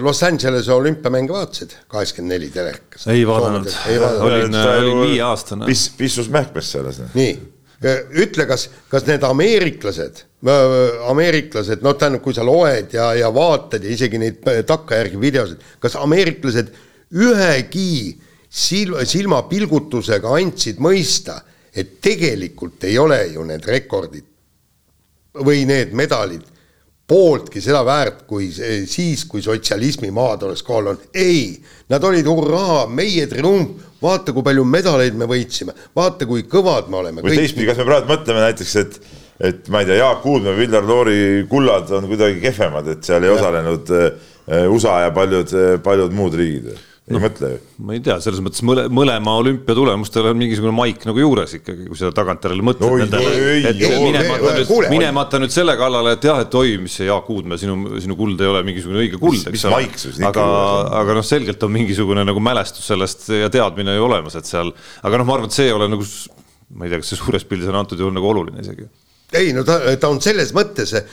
Los 0.00 0.22
Angelese 0.24 0.72
olümpiamänge 0.72 1.32
vaatasid, 1.34 1.74
kaheksakümmend 1.92 2.32
neli 2.32 2.48
telekas? 2.52 3.06
ei 3.12 3.26
vaadanud, 3.28 3.68
olin, 4.24 4.54
olin 4.56 5.00
viieaastane. 5.10 5.68
Pis-, 5.68 5.90
pissus 5.98 6.30
mähkmes 6.32 6.70
selles. 6.72 7.02
nii, 7.12 7.34
ütle, 8.22 8.46
kas, 8.48 8.68
kas 8.88 9.04
need 9.08 9.24
ameeriklased, 9.28 10.24
ameeriklased, 11.10 11.84
noh, 11.84 11.96
tähendab, 11.98 12.24
kui 12.24 12.36
sa 12.36 12.46
loed 12.46 12.96
ja, 12.96 13.12
ja 13.18 13.28
vaatad 13.34 13.84
ja 13.84 13.92
isegi 13.92 14.20
neid 14.22 14.40
takkajärgi 14.68 15.20
videosid, 15.20 15.70
kas 15.82 15.98
ameeriklased 16.00 16.72
ühegi 17.12 18.16
silma, 18.48 19.04
silmapilgutusega 19.08 20.32
andsid 20.40 20.80
mõista 20.82 21.42
et 21.74 21.98
tegelikult 22.04 22.84
ei 22.84 22.98
ole 23.00 23.18
ju 23.32 23.44
need 23.48 23.64
rekordid 23.68 24.28
või 25.42 25.64
need 25.68 25.94
medalid 25.96 26.44
pooltki 27.08 27.60
seda 27.60 27.82
väärt, 27.84 28.22
kui 28.28 28.48
siis, 28.52 29.24
kui 29.28 29.42
sotsialismi 29.44 30.12
maad 30.14 30.44
oleks 30.46 30.62
kohal 30.64 30.92
olnud. 30.92 31.08
ei, 31.14 31.56
nad 31.92 32.04
olid 32.08 32.28
hurraa, 32.28 32.84
meie 32.88 33.26
triumf, 33.28 33.88
vaata, 34.02 34.32
kui 34.32 34.44
palju 34.46 34.64
medaleid 34.68 35.16
me 35.18 35.28
võitsime, 35.28 35.74
vaata, 35.96 36.28
kui 36.28 36.46
kõvad 36.48 36.88
me 36.92 37.00
oleme. 37.02 37.24
või 37.24 37.36
teistpidi, 37.42 37.68
kas 37.68 37.80
me 37.82 37.88
praegu 37.88 38.08
mõtleme 38.12 38.46
näiteks, 38.46 38.76
et, 38.84 39.00
et 39.50 39.68
ma 39.72 39.82
ei 39.82 39.90
tea, 39.90 39.98
Jaak 40.00 40.24
Uudmäe, 40.30 40.56
Viljar 40.60 40.86
Loori 40.88 41.18
kullad 41.50 41.90
on 41.96 42.08
kuidagi 42.10 42.40
kehvemad, 42.44 42.88
et 42.94 43.04
seal 43.04 43.26
ei 43.26 43.32
ja. 43.32 43.36
osalenud 43.40 43.92
äh, 43.98 44.64
USA 44.70 45.02
ja 45.06 45.12
paljud, 45.16 45.52
paljud 45.84 46.16
muud 46.16 46.38
riigid 46.38 46.72
ei 47.02 47.16
no, 47.16 47.20
mõtle 47.24 47.48
ju. 47.50 47.56
ma 47.82 47.96
ei 47.96 48.00
tea, 48.04 48.14
selles 48.22 48.38
mõttes 48.44 48.62
mõle, 48.62 48.84
mõlema 48.94 49.32
olümpia 49.40 49.74
tulemustel 49.74 50.28
on 50.30 50.36
mingisugune 50.38 50.70
maik 50.76 51.02
nagu 51.08 51.18
juures 51.18 51.56
ikkagi, 51.58 51.88
kui 51.88 51.98
seda 51.98 52.12
tagantjärele 52.14 52.62
mõtled 52.62 52.86
no,. 52.86 52.98
et 53.02 53.80
minemata 54.04 54.52
nüüd, 54.54 54.70
minemata 54.92 55.40
nüüd 55.42 55.54
selle 55.54 55.74
kallale, 55.80 56.14
et 56.14 56.28
jah, 56.28 56.38
et 56.44 56.54
oi, 56.60 56.76
mis 56.84 56.94
see 57.00 57.08
Jaak 57.08 57.26
Uudmäe, 57.34 57.58
sinu, 57.58 57.74
sinu 58.04 58.14
kuld 58.18 58.38
ei 58.38 58.52
ole 58.52 58.62
mingisugune 58.68 59.02
õige 59.02 59.18
kuld, 59.18 59.42
eks 59.50 59.66
ole. 59.66 59.82
aga, 60.30 60.46
aga 61.02 61.18
noh, 61.18 61.26
selgelt 61.26 61.66
on 61.66 61.74
mingisugune 61.74 62.22
nagu 62.28 62.44
mälestus 62.44 62.86
sellest 62.92 63.26
ja 63.34 63.50
teadmine 63.50 63.98
ju 63.98 64.06
olemas, 64.06 64.38
et 64.38 64.46
seal, 64.46 64.70
aga 65.02 65.18
noh, 65.18 65.26
ma 65.26 65.40
arvan, 65.40 65.50
et 65.50 65.58
see 65.58 65.72
ei 65.72 65.74
ole 65.74 65.90
nagu, 65.90 66.06
ma 66.78 66.86
ei 66.86 66.94
tea, 66.94 67.02
kas 67.02 67.16
see 67.16 67.24
suures 67.24 67.50
pildis 67.50 67.72
on 67.72 67.82
antud 67.82 67.98
juhul 67.98 68.14
nagu 68.14 68.30
oluline 68.30 68.62
isegi 68.62 68.86
ei 69.34 69.52
no 69.52 69.64
ta, 69.64 69.78
ta 70.00 70.08
on 70.12 70.20
selles 70.22 70.52
mõttes 70.56 70.92
äh, 70.96 71.04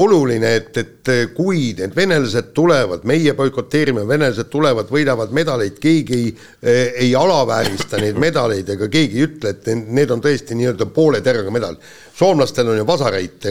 oluline, 0.00 0.50
et, 0.60 0.70
et 0.80 1.10
äh, 1.12 1.20
kui 1.34 1.72
need 1.78 1.94
venelased 1.96 2.50
tulevad, 2.56 3.04
meie 3.08 3.34
boikoteerime, 3.38 4.04
venelased 4.08 4.50
tulevad, 4.52 4.90
võidavad 4.92 5.32
medaleid, 5.36 5.78
keegi 5.82 6.18
ei, 6.18 6.32
äh, 6.32 6.82
ei 7.06 7.14
alaväärista 7.18 8.00
neid 8.02 8.20
medaleid 8.20 8.68
ega 8.74 8.90
keegi 8.92 9.20
ei 9.20 9.28
ütle, 9.28 9.54
et 9.54 9.70
need 9.84 10.14
on 10.14 10.24
tõesti 10.24 10.58
nii-öelda 10.58 10.88
poole 10.94 11.22
teraga 11.24 11.52
medal. 11.54 11.78
soomlastel 12.18 12.68
on 12.72 12.80
ju 12.80 12.86
vasareit 12.86 13.44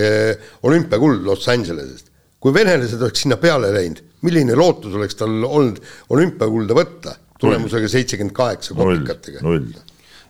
olümpiakuld 0.64 1.26
Los 1.26 1.48
Angelesest. 1.48 2.12
kui 2.40 2.54
venelased 2.54 3.02
oleks 3.02 3.24
sinna 3.26 3.38
peale 3.42 3.72
läinud, 3.74 4.04
milline 4.22 4.56
lootus 4.56 4.94
oleks 4.96 5.16
tal 5.16 5.44
olnud 5.44 5.82
olümpiakulda 6.10 6.78
võtta? 6.78 7.16
tulemusega 7.38 7.88
seitsekümmend 7.88 8.34
kaheksa 8.34 8.74
kopikatega. 8.74 9.44
null 9.46 9.70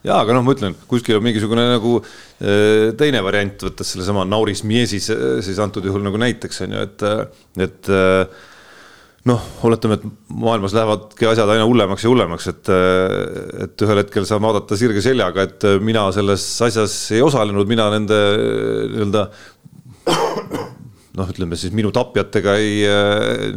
jaa, 0.05 0.19
aga 0.21 0.35
noh, 0.35 0.43
ma 0.45 0.53
ütlen, 0.55 0.75
kuskil 0.89 1.17
on 1.17 1.25
mingisugune 1.25 1.63
nagu 1.71 1.97
äh, 2.01 2.91
teine 2.99 3.23
variant, 3.25 3.65
võttes 3.69 3.93
sellesama 3.93 4.25
Nauris 4.27 4.63
Miesis 4.67 5.09
siis 5.09 5.63
antud 5.63 5.85
juhul 5.87 6.05
nagu 6.05 6.19
näiteks 6.21 6.63
on 6.65 6.77
ju, 6.77 6.85
et, 6.87 7.07
et 7.65 7.91
noh, 9.27 9.43
oletame, 9.67 9.97
et 9.97 10.05
maailmas 10.31 10.75
lähevadki 10.77 11.27
asjad 11.27 11.51
aina 11.51 11.65
hullemaks 11.67 12.05
ja 12.05 12.11
hullemaks, 12.11 12.47
et, 12.53 12.71
et 13.65 13.85
ühel 13.87 14.01
hetkel 14.03 14.27
saab 14.29 14.45
vaadata 14.45 14.77
sirge 14.79 15.03
seljaga, 15.03 15.47
et 15.49 15.67
mina 15.83 16.05
selles 16.15 16.45
asjas 16.67 16.95
ei 17.17 17.23
osalenud, 17.25 17.67
mina 17.69 17.89
nende 17.93 18.21
nii-öelda 18.93 19.27
noh, 21.17 21.31
ütleme 21.33 21.59
siis 21.59 21.73
minu 21.75 21.91
tapjatega 21.95 22.55
ei 22.61 22.83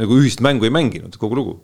nagu 0.01 0.19
ühist 0.19 0.43
mängu 0.45 0.67
ei 0.67 0.75
mänginud, 0.75 1.21
kogu 1.21 1.39
lugu 1.39 1.59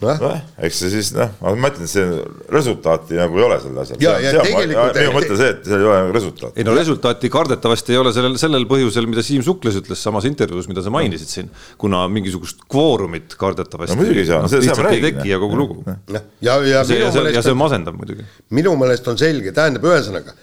nojah, 0.00 0.40
eks 0.66 0.78
see 0.82 0.90
siis 0.92 1.10
noh, 1.16 1.32
ma 1.60 1.70
ütlen, 1.70 1.88
see 1.90 2.04
resultaati 2.52 3.18
nagu 3.18 3.38
ei 3.40 3.44
ole 3.46 3.58
sellel 3.62 3.82
asjal. 3.82 4.00
ja, 4.02 4.14
ja 4.22 4.44
tegelikult. 4.44 4.96
minu 4.96 5.14
mõte 5.16 5.38
see, 5.38 5.50
et 5.54 5.66
seal 5.66 5.82
ei 5.82 5.88
ole 5.88 5.98
nagu 6.02 6.14
resultaati. 6.16 6.56
ei 6.60 6.66
no 6.68 6.76
resultaati 6.76 7.30
kardetavasti 7.32 7.94
ei 7.94 8.00
ole 8.00 8.12
sellel, 8.16 8.36
sellel 8.40 8.66
põhjusel, 8.70 9.08
mida 9.10 9.24
Siim 9.26 9.44
Sukles 9.46 9.76
ütles 9.80 10.02
samas 10.06 10.28
intervjuus, 10.28 10.70
mida 10.70 10.84
sa 10.84 10.92
mainisid 10.94 11.32
siin, 11.32 11.52
kuna 11.80 12.06
mingisugust 12.12 12.64
kvoorumit 12.70 13.36
kardetavasti. 13.40 13.96
no 13.96 14.02
muidugi 14.02 14.24
ei 14.24 14.30
saa 14.30 14.42
no,, 14.44 14.50
lihtsalt 14.50 14.92
ei 14.94 15.04
teki 15.08 15.34
ja 15.34 15.40
kogu 15.42 15.60
lugu. 15.60 15.84
ja, 15.86 16.24
ja, 16.40 16.56
ja 16.74 16.84
see, 16.88 17.00
ja 17.02 17.12
see, 17.14 17.36
ja 17.36 17.44
see 17.44 17.54
on 17.56 17.60
masendav 17.60 17.98
muidugi. 17.98 18.26
minu 18.56 18.74
meelest 18.80 19.08
on 19.12 19.20
selge, 19.20 19.52
tähendab 19.56 19.84
ühesõnaga, 19.90 20.36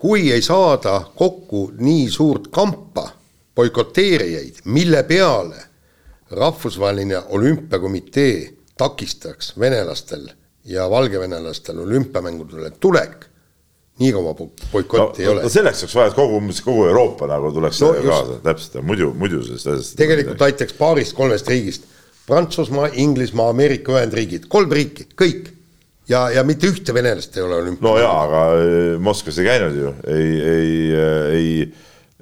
kui 0.00 0.30
ei 0.34 0.42
saada 0.42 1.00
kokku 1.14 1.70
nii 1.78 2.06
suurt 2.10 2.50
kampa 2.54 3.10
boikoteerijaid, 3.54 4.64
mille 4.64 5.02
peale 5.04 5.66
rahvusvaheline 6.30 7.18
olümpiakomitee 7.28 8.59
takistaks 8.80 9.52
venelastel 9.60 10.30
ja 10.64 10.86
valgevenelastel 10.90 11.78
olümpiamängudele 11.84 12.72
tulek, 12.80 13.26
nii 14.00 14.12
kaua 14.16 14.34
boikotti 14.72 15.24
no, 15.24 15.28
ei 15.28 15.28
ole. 15.28 15.52
selleks 15.52 15.84
oleks 15.84 15.96
vaja, 15.96 16.10
et 16.12 16.16
kogu, 16.16 16.40
kogu 16.64 16.84
Euroopa 16.88 17.28
nagu 17.28 17.52
tuleks 17.56 17.80
no, 17.84 17.92
kaasa, 18.06 18.38
täpselt, 18.44 18.80
muidu, 18.86 19.12
muidu 19.16 19.42
sellest 19.44 19.72
asjast. 19.74 19.96
tegelikult 20.00 20.44
aitaks 20.48 20.76
paarist-kolmest 20.78 21.48
riigist, 21.52 21.88
Prantsusmaa, 22.30 22.90
Inglismaa, 23.02 23.48
Ameerika 23.50 23.96
Ühendriigid, 23.96 24.46
kolm 24.52 24.70
riiki, 24.72 25.08
kõik. 25.18 25.50
ja, 26.08 26.28
ja 26.30 26.44
mitte 26.46 26.70
ühte 26.70 26.94
venelast 26.94 27.36
ei 27.36 27.44
ole 27.44 27.60
olümpial. 27.60 27.90
no 27.90 27.94
jaa, 28.00 28.16
aga 28.24 28.42
äh, 28.56 28.98
Moskvas 29.02 29.40
ei 29.42 29.48
käinud 29.50 29.80
ju, 29.80 29.94
ei, 30.16 30.34
ei, 30.54 30.74
äh, 30.96 31.30
ei 31.36 31.54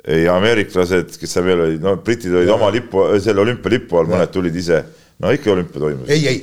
ei 0.09 0.25
ameeriklased, 0.31 1.19
kes 1.21 1.35
seal 1.35 1.45
veel 1.45 1.61
olid, 1.67 1.83
no 1.85 1.99
britid 2.01 2.33
olid 2.33 2.49
ja. 2.49 2.55
oma 2.55 2.71
lipu, 2.73 3.03
selle 3.21 3.43
olümpialipu 3.43 3.99
all, 3.99 4.09
mõned 4.09 4.31
tulid 4.33 4.55
ise 4.57 4.79
no 5.23 5.35
ikka 5.35 5.53
olümpia 5.55 5.83
toimus. 5.83 6.11
ei, 6.15 6.27
ei, 6.31 6.39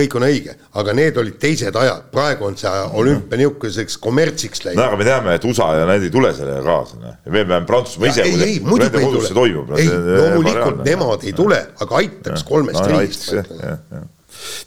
kõik 0.00 0.16
on 0.18 0.26
õige, 0.26 0.54
aga 0.80 0.94
need 0.96 1.16
olid 1.20 1.38
teised 1.42 1.76
ajad, 1.76 2.04
praegu 2.12 2.46
on 2.46 2.58
see 2.58 2.72
olümpia 3.00 3.40
niisuguseks 3.40 3.96
kommertsiks 4.02 4.64
läinud. 4.66 4.80
no 4.80 4.88
aga 4.88 5.00
me 5.00 5.08
teame, 5.08 5.36
et 5.38 5.46
USA 5.48 5.70
ja 5.80 5.88
need 5.90 6.06
ei 6.06 6.12
tule 6.14 6.32
sellega 6.36 6.60
kaasa, 6.66 7.00
noh. 7.02 7.16
me 7.26 7.44
peame 7.44 7.66
Prantsusmaa 7.68 8.12
ise. 8.12 8.26
ei, 8.28 8.42
ei, 8.46 8.60
muidugi 8.64 9.00
ei 9.00 9.32
tule. 9.32 9.48
ei, 9.80 9.88
loomulikult 10.10 10.84
nemad 10.86 11.26
ei 11.26 11.34
tule, 11.36 11.62
aga 11.80 11.98
aitaks 12.02 12.46
kolmest 12.48 12.82
no, 12.82 12.86
riigist. 12.92 13.34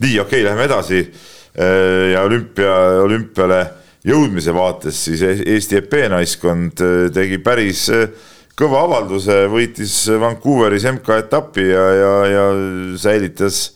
nii, 0.03 0.19
okei 0.19 0.25
okay,, 0.25 0.43
lähme 0.49 0.67
edasi. 0.69 1.05
Äh, 1.53 2.11
ja 2.15 2.23
olümpia, 2.25 2.73
olümpiale 3.05 3.59
jõudmise 4.09 4.53
vaates 4.55 4.97
siis 5.05 5.21
Eesti 5.21 5.77
EP 5.83 5.93
naiskond 6.09 6.81
äh, 6.81 7.11
tegi 7.13 7.37
päris 7.45 7.85
äh, 7.93 8.07
kõva 8.59 8.83
avalduse, 8.85 9.43
võitis 9.49 9.95
Vancouveris 10.21 10.85
MK-etapi 10.91 11.65
ja, 11.65 11.85
ja, 11.97 12.11
ja 12.29 12.43
säilitas 13.01 13.71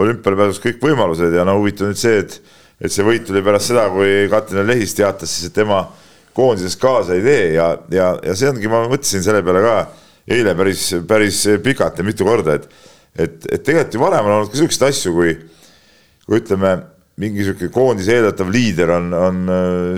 olümpiale 0.00 0.38
pääsus 0.38 0.60
kõik 0.62 0.80
võimalused 0.82 1.34
ja 1.36 1.44
no 1.44 1.58
huvitav 1.58 1.90
nüüd 1.90 2.00
see, 2.00 2.22
et, 2.22 2.38
et 2.80 2.92
see 2.92 3.04
võit 3.04 3.26
tuli 3.28 3.42
pärast 3.44 3.72
seda, 3.72 3.88
kui 3.92 4.24
Katrin 4.32 4.64
Lehis 4.68 4.96
teatas 4.96 5.34
siis, 5.34 5.50
et 5.50 5.56
tema 5.56 5.82
koondises 6.36 6.78
kaasa 6.80 7.18
ei 7.18 7.26
tee 7.26 7.44
ja, 7.58 7.74
ja, 7.92 8.14
ja 8.24 8.38
see 8.38 8.48
ongi, 8.48 8.70
ma 8.72 8.86
mõtlesin 8.88 9.24
selle 9.24 9.44
peale 9.44 9.64
ka 9.66 9.76
eile 10.32 10.56
päris, 10.56 10.86
päris 11.08 11.42
pikalt 11.64 12.00
ja 12.00 12.06
mitu 12.06 12.24
korda, 12.24 12.56
et, 12.56 12.88
et, 13.12 13.36
et 13.52 13.60
tegelikult 13.60 13.98
ju 13.98 14.04
varem 14.06 14.30
on 14.30 14.38
olnud 14.38 14.54
ka 14.54 14.62
siukseid 14.62 14.88
asju, 14.88 15.12
kui, 15.18 15.36
kui 16.24 16.40
ütleme, 16.40 16.78
mingi 17.20 17.44
sihuke 17.44 17.68
koondise 17.74 18.16
eeldatav 18.16 18.48
liider 18.48 18.96
on, 18.96 19.12
on 19.12 19.40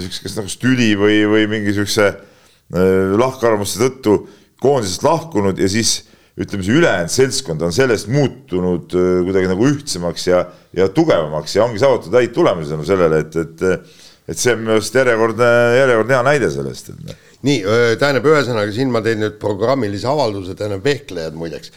siukse, 0.03 0.25
kas 0.25 0.38
nagu 0.40 0.51
stüli 0.51 0.97
või, 0.99 1.20
või 1.31 1.47
mingi 1.53 1.77
siukse 1.77 2.11
Äh, 2.11 2.34
lahkarvamuste 2.72 3.83
tõttu 3.85 4.14
koondisest 4.62 5.05
lahkunud 5.05 5.59
ja 5.61 5.68
siis 5.68 5.98
ütleme, 6.40 6.64
see 6.66 6.79
ülejäänud 6.81 7.12
seltskond 7.14 7.62
on 7.62 7.74
sellest 7.74 8.09
muutunud 8.11 8.94
äh, 8.98 9.20
kuidagi 9.27 9.50
nagu 9.50 9.68
ühtsemaks 9.70 10.27
ja, 10.27 10.40
ja 10.74 10.88
tugevamaks 10.90 11.55
ja 11.55 11.66
ongi 11.66 11.83
saavutatud 11.83 12.16
häid 12.18 12.35
tulemusi 12.35 12.74
tänu 12.74 12.87
sellele, 12.88 13.22
et, 13.27 13.37
et 13.44 14.03
et 14.24 14.40
see 14.40 14.55
on 14.55 14.62
minu 14.62 14.72
arust 14.72 14.94
järjekordne, 14.96 15.46
järjekordne 15.77 16.14
hea 16.16 16.24
näide 16.24 16.48
sellest. 16.48 16.87
Noh. 16.96 17.24
nii, 17.44 17.59
tähendab, 18.00 18.24
ühesõnaga 18.31 18.72
siin 18.72 18.88
ma 18.92 19.03
teen 19.05 19.20
nüüd 19.20 19.35
programmilise 19.42 20.09
avalduse, 20.09 20.55
tähendab 20.57 20.81
vehklejad 20.87 21.37
muideks 21.37 21.74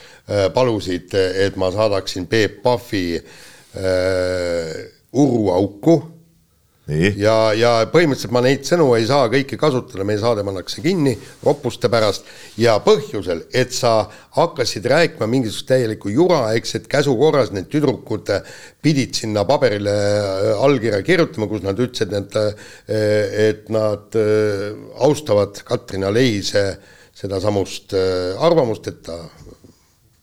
palusid, 0.56 1.12
et 1.12 1.60
ma 1.60 1.68
saadaksin 1.76 2.30
Peep 2.32 2.62
Pahvi 2.64 3.18
äh, 3.20 4.72
uruauku 5.12 5.98
ja, 6.88 7.36
ja 7.58 7.72
põhimõtteliselt 7.92 8.34
ma 8.36 8.42
neid 8.46 8.64
sõnu 8.68 8.88
ei 8.96 9.06
saa 9.10 9.28
kõiki 9.32 9.58
kasutada, 9.60 10.06
meie 10.08 10.20
saade 10.22 10.44
pannakse 10.48 10.82
kinni 10.84 11.18
roppuste 11.44 11.90
pärast 11.92 12.28
ja 12.60 12.78
põhjusel, 12.84 13.44
et 13.52 13.76
sa 13.76 14.06
hakkasid 14.38 14.88
rääkima 14.88 15.28
mingisugust 15.30 15.68
täielikku 15.68 16.12
jura, 16.14 16.46
eks, 16.56 16.78
et 16.80 16.88
käsu 16.92 17.16
korras 17.20 17.52
need 17.56 17.68
tüdrukud 17.74 18.32
pidid 18.84 19.18
sinna 19.20 19.44
paberile 19.48 19.96
äh, 19.96 20.52
allkirja 20.64 21.02
kirjutama, 21.04 21.50
kus 21.52 21.66
nad 21.66 21.80
ütlesid, 21.80 22.16
et 22.16 22.40
äh, 22.40 22.70
et 23.48 23.68
nad 23.74 24.16
äh, 24.16 24.72
austavad 25.04 25.60
Katrin 25.68 26.08
Aleise 26.08 26.70
sedasamust 27.18 27.96
arvamust, 28.46 28.88
et 28.92 29.00
ta 29.02 29.16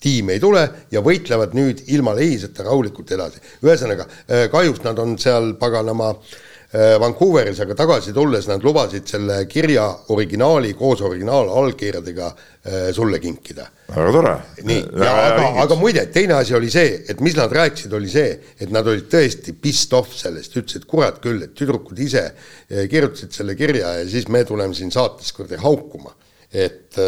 tiim 0.05 0.29
ei 0.31 0.38
tule 0.38 0.62
ja 0.94 1.00
võitlevad 1.03 1.57
nüüd 1.59 1.81
ilma 1.90 2.12
lehiseta 2.14 2.62
rahulikult 2.62 3.11
edasi. 3.16 3.40
ühesõnaga, 3.64 4.07
kahjuks 4.53 4.85
nad 4.85 5.00
on 5.03 5.16
seal 5.18 5.57
paganama 5.59 6.12
Äh, 6.14 6.43
Vancouveris, 6.74 7.60
aga 7.62 7.74
tagasi 7.78 8.12
tulles 8.12 8.48
nad 8.50 8.64
lubasid 8.66 9.06
selle 9.06 9.37
kirja 9.46 9.84
originaali 10.10 10.72
koos 10.74 11.04
originaalallkirjadega 11.06 12.26
äh, 12.26 12.88
sulle 12.96 13.20
kinkida. 13.22 13.68
väga 13.94 14.14
tore. 14.16 14.32
nii, 14.66 14.80
aga, 15.06 15.52
aga 15.62 15.76
muide, 15.78 16.02
teine 16.10 16.34
asi 16.34 16.56
oli 16.58 16.72
see, 16.74 16.96
et 17.08 17.20
mis 17.22 17.37
nad 17.38 17.52
rääkisid, 17.54 17.94
oli 17.94 18.10
see, 18.10 18.32
et 18.58 18.74
nad 18.74 18.90
olid 18.90 19.06
tõesti 19.12 19.54
pissed 19.54 19.94
off 19.94 20.16
sellest, 20.18 20.56
ütlesid, 20.58 20.88
kurat 20.90 21.20
küll, 21.22 21.44
et 21.46 21.54
tüdrukud 21.54 22.00
ise 22.02 22.24
äh, 22.26 22.88
kirjutasid 22.90 23.38
selle 23.38 23.54
kirja 23.54 23.94
ja 24.00 24.10
siis 24.10 24.26
me 24.26 24.42
tuleme 24.48 24.74
siin 24.74 24.90
saates 24.94 25.30
kuradi 25.37 25.62
haukuma. 25.62 26.10
et, 26.54 26.98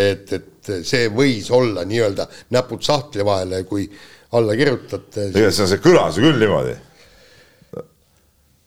et, 0.00 0.30
et 0.32 0.70
see 0.88 1.08
võis 1.12 1.50
olla 1.52 1.82
nii-öelda 1.84 2.24
näpud 2.56 2.84
sahtli 2.84 3.24
vahele, 3.24 3.64
kui 3.68 3.88
alla 4.36 4.56
kirjutate. 4.56 5.30
tegelikult 5.32 5.56
see 5.56 5.64
on, 5.64 5.72
see 5.72 5.84
kõlas 5.88 6.16
ju 6.20 6.28
küll 6.28 6.40
niimoodi 6.44 6.76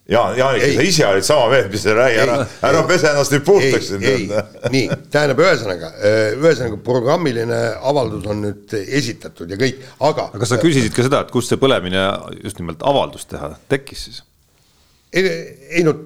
Jaan, 0.04 0.34
Jaanik, 0.36 0.64
sa 0.76 0.82
ise 0.84 1.04
olid 1.08 1.24
sama 1.24 1.46
meelt, 1.48 1.70
mis 1.72 1.80
sa 1.80 1.94
räägi, 1.96 2.18
ära, 2.20 2.34
ära 2.68 2.80
pese 2.84 3.08
ennast 3.08 3.32
nüüd 3.32 3.44
puhtaks. 3.46 3.86
nii, 4.74 4.98
tähendab, 5.08 5.40
ühesõnaga, 5.40 5.88
äh, 5.96 6.34
ühesõnaga 6.36 6.76
programmiline 6.84 7.60
avaldus 7.80 8.26
on 8.28 8.42
nüüd 8.44 8.74
esitatud 8.84 9.48
ja 9.48 9.56
kõik, 9.60 9.80
aga. 10.04 10.26
aga 10.36 10.50
sa 10.50 10.60
küsisid 10.60 10.92
ka 10.92 11.06
seda, 11.06 11.22
et 11.24 11.32
kust 11.32 11.54
see 11.54 11.60
põlemine 11.62 12.04
just 12.42 12.60
nimelt 12.60 12.84
avaldust 12.84 13.30
teha 13.32 13.54
tekkis 13.72 14.04
siis? 14.10 14.20
ei, 15.08 15.32
ei 15.80 15.86
no, 15.88 15.96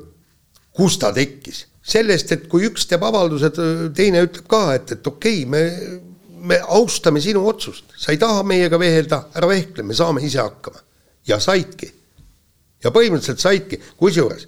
kust 0.79 1.03
ta 1.03 1.11
tekkis? 1.17 1.65
sellest, 1.83 2.31
et 2.37 2.47
kui 2.53 2.71
üks 2.71 2.87
teeb 2.87 3.03
avalduse, 3.03 3.51
teine 3.99 4.23
ütleb 4.29 4.47
ka, 4.47 4.63
et, 4.79 4.95
et 4.95 5.11
okei 5.11 5.43
okay,, 5.43 5.51
me, 5.51 6.47
me 6.55 6.63
austame 6.79 7.19
sinu 7.25 7.43
otsust, 7.51 7.99
sa 7.99 8.15
ei 8.15 8.23
taha 8.23 8.47
meiega 8.47 8.79
vehelda, 8.79 9.25
ära 9.35 9.51
vehkle, 9.51 9.83
me 9.83 9.99
saame 9.99 10.23
ise 10.23 10.39
hakkama. 10.39 10.87
ja 11.27 11.43
saidki 11.43 11.98
ja 12.85 12.95
põhimõtteliselt 12.95 13.43
saidki, 13.43 13.81
kusjuures 13.99 14.47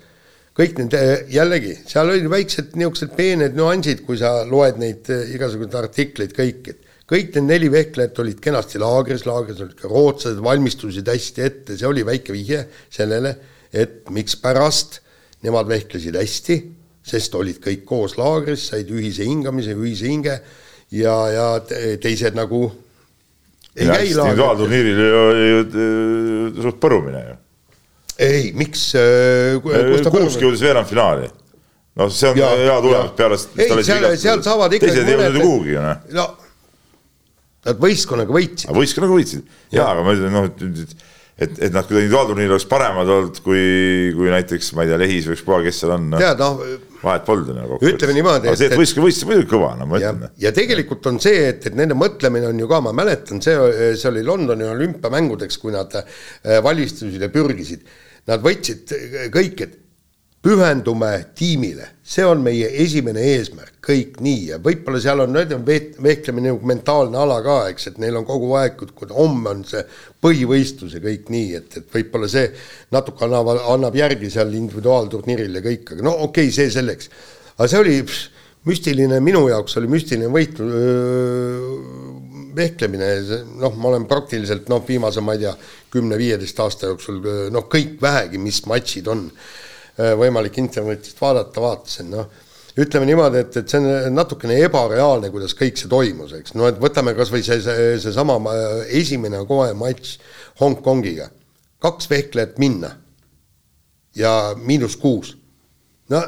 kõik 0.60 0.78
need 0.80 0.94
jällegi, 1.32 1.74
seal 1.88 2.10
olid 2.10 2.26
väiksed 2.30 2.74
niisugused 2.78 3.14
peened 3.16 3.56
nüansid, 3.56 4.02
kui 4.06 4.18
sa 4.20 4.40
loed 4.48 4.80
neid 4.82 5.08
eh, 5.12 5.34
igasuguseid 5.36 5.76
artikleid, 5.80 6.34
kõik, 6.36 6.72
et 6.72 7.06
kõik 7.10 7.36
need 7.36 7.46
neli 7.48 7.70
vehklejat 7.72 8.18
olid 8.22 8.42
kenasti 8.42 8.80
laagris, 8.82 9.24
laagris 9.28 9.62
olid 9.64 9.78
ka 9.78 9.90
rootslased, 9.90 10.42
valmistusid 10.44 11.08
hästi 11.10 11.46
ette, 11.46 11.78
see 11.78 11.88
oli 11.88 12.04
väike 12.06 12.34
vihje 12.34 12.64
sellele, 12.92 13.34
et 13.72 14.10
mikspärast 14.12 15.00
nemad 15.46 15.70
vehklesid 15.70 16.18
hästi, 16.20 16.58
sest 17.10 17.34
olid 17.38 17.62
kõik 17.64 17.86
koos 17.88 18.18
laagris, 18.20 18.68
said 18.72 18.90
ühise 18.92 19.24
hingamise, 19.26 19.72
ühise 19.78 20.10
hinge 20.10 20.36
ja, 20.92 21.16
ja 21.32 21.46
teised 22.02 22.36
nagu 22.36 22.66
ei 23.70 23.86
käi 23.86 24.10
laagris. 24.12 24.18
individuaalturniiril 24.18 24.98
ju 26.58 26.66
suht 26.66 26.82
põrumine 26.82 27.22
ju 27.30 27.39
ei, 28.20 28.50
miks 28.56 28.90
äh,? 28.98 29.56
Kuusk 29.60 30.44
jõudis 30.44 30.62
veerandfinaali. 30.64 31.30
noh, 32.00 32.12
see 32.12 32.30
on 32.30 32.38
ja, 32.38 32.52
hea 32.66 32.76
tulemus 32.84 33.16
peale. 33.18 33.40
ei, 33.56 33.72
seal, 33.86 34.12
seal 34.20 34.44
saavad 34.46 34.78
ikkagi. 34.78 34.94
teised 34.94 35.10
ei 35.10 35.18
jõudnud 35.18 35.40
ju 35.40 35.48
kuhugi 35.48 35.76
ju 35.76 35.84
noh. 35.88 36.06
no 36.18 36.30
nad 37.66 37.80
võistkonnaga 37.80 38.34
võitsid. 38.34 38.72
võistkonnaga 38.74 39.16
võitsid 39.16 39.48
ja, 39.74 39.88
aga 39.90 40.04
ma 40.04 40.14
ütlen 40.16 40.32
noh, 40.32 40.46
et, 40.48 40.94
et, 41.40 41.58
et 41.66 41.74
nad 41.74 41.84
kuidagi 41.88 42.06
individuaalturniiril 42.06 42.54
oleks 42.56 42.68
paremad 42.70 43.10
olnud 43.16 43.40
kui, 43.44 43.64
kui 44.16 44.30
näiteks 44.32 44.72
ma 44.76 44.86
ei 44.86 44.92
tea, 44.92 45.00
Lehis 45.02 45.28
või 45.28 45.36
ükspuha, 45.36 45.60
kes 45.66 45.82
seal 45.82 45.94
on 45.96 46.08
no.. 46.14 46.20
tead 46.20 46.40
noh. 46.40 46.62
vahet 47.02 47.26
polnud 47.28 47.52
nagu. 47.56 47.80
ütleme 47.84 48.16
niimoodi. 48.16 48.48
aga 48.48 48.60
see, 48.60 48.70
et 48.72 48.80
võistkond 48.80 49.06
võistis 49.06 49.28
muidugi 49.28 49.50
kõva, 49.52 49.74
no 49.80 49.88
ma 49.90 50.00
ütlen. 50.00 50.28
ja 50.40 50.54
tegelikult 50.56 51.10
on 51.12 51.20
see, 51.22 51.42
et, 51.52 51.68
et 51.68 51.76
nende 51.76 51.96
mõtlemine 51.98 52.48
on 52.48 52.64
ju 52.64 52.70
ka, 52.70 52.80
ma 52.88 52.94
mäletan, 52.96 53.42
see, 53.44 53.56
see 54.00 54.12
oli 54.12 54.24
Londoni 54.24 54.68
olümpiamängudeks, 54.68 55.60
kui 55.60 55.76
nad 55.76 56.00
äh, 56.00 56.62
valmistusid 56.64 57.20
ja 57.20 57.32
pürgisid. 57.32 57.84
Nad 58.28 58.42
võtsid 58.44 58.92
kõik, 59.32 59.62
et 59.64 59.80
pühendume 60.40 61.10
tiimile, 61.36 61.86
see 62.00 62.24
on 62.24 62.40
meie 62.40 62.70
esimene 62.80 63.20
eesmärk, 63.34 63.74
kõik 63.84 64.16
nii 64.24 64.46
ja 64.48 64.58
võib-olla 64.62 65.00
seal 65.02 65.20
on 65.26 65.36
vehklemine 65.36 66.48
nagu 66.54 66.70
mentaalne 66.70 67.18
ala 67.20 67.36
ka, 67.44 67.56
eks, 67.72 67.90
et 67.90 67.98
neil 68.00 68.16
on 68.16 68.24
kogu 68.28 68.48
aeg, 68.56 68.80
kui 68.96 69.12
homme 69.12 69.52
on 69.52 69.60
see 69.68 69.82
põhivõistlus 70.24 70.96
ja 70.96 71.02
kõik 71.04 71.28
nii, 71.32 71.50
et, 71.60 71.76
et 71.82 71.92
võib-olla 71.92 72.30
see 72.32 72.46
natuke 72.96 73.26
annab, 73.28 73.52
annab 73.74 74.00
järgi 74.00 74.32
seal 74.32 74.56
individuaalturniiril 74.56 75.60
ja 75.60 75.64
kõik, 75.66 75.92
aga 75.92 76.08
no 76.08 76.16
okei 76.24 76.48
okay,, 76.48 76.56
see 76.56 76.72
selleks. 76.72 77.12
aga 77.58 77.68
see 77.68 77.84
oli 77.84 78.00
pss, 78.08 78.30
müstiline, 78.68 79.20
minu 79.24 79.44
jaoks 79.52 79.76
oli 79.80 79.92
müstiline 79.92 80.32
võitlus, 80.32 80.72
vehklemine, 82.56 83.08
noh, 83.60 83.74
ma 83.76 83.92
olen 83.92 84.06
praktiliselt 84.10 84.68
noh, 84.72 84.84
viimase, 84.86 85.22
ma 85.24 85.34
ei 85.36 85.44
tea, 85.44 85.56
kümne-viieteist 85.90 86.62
aasta 86.62 86.92
jooksul 86.92 87.20
noh, 87.54 87.66
kõik 87.70 87.98
vähegi, 88.02 88.38
mis 88.42 88.62
matšid 88.70 89.10
on 89.10 89.28
Äh, 90.00 90.14
võimalik 90.16 90.56
internetist 90.60 91.18
vaadata, 91.20 91.60
vaatasin, 91.60 92.12
noh, 92.14 92.28
ütleme 92.80 93.08
niimoodi, 93.08 93.40
et, 93.42 93.56
et 93.58 93.72
see 93.72 93.80
on 93.80 94.14
natukene 94.14 94.56
ebareaalne, 94.64 95.28
kuidas 95.34 95.52
kõik 95.58 95.76
see 95.76 95.90
toimus, 95.90 96.32
eks, 96.38 96.54
no 96.56 96.68
et 96.70 96.78
võtame 96.80 97.12
kas 97.18 97.32
või 97.34 97.42
see, 97.44 97.58
see, 97.64 97.98
seesama 98.00 98.38
äh, 98.54 98.94
esimene 99.00 99.42
kohe 99.48 99.74
matš 99.76 100.14
Hongkongiga, 100.60 101.28
kaks 101.82 102.08
vehklejat 102.10 102.60
minna. 102.62 102.94
Ja 104.16 104.56
miinus 104.58 104.96
kuus. 104.98 105.36
no 106.10 106.18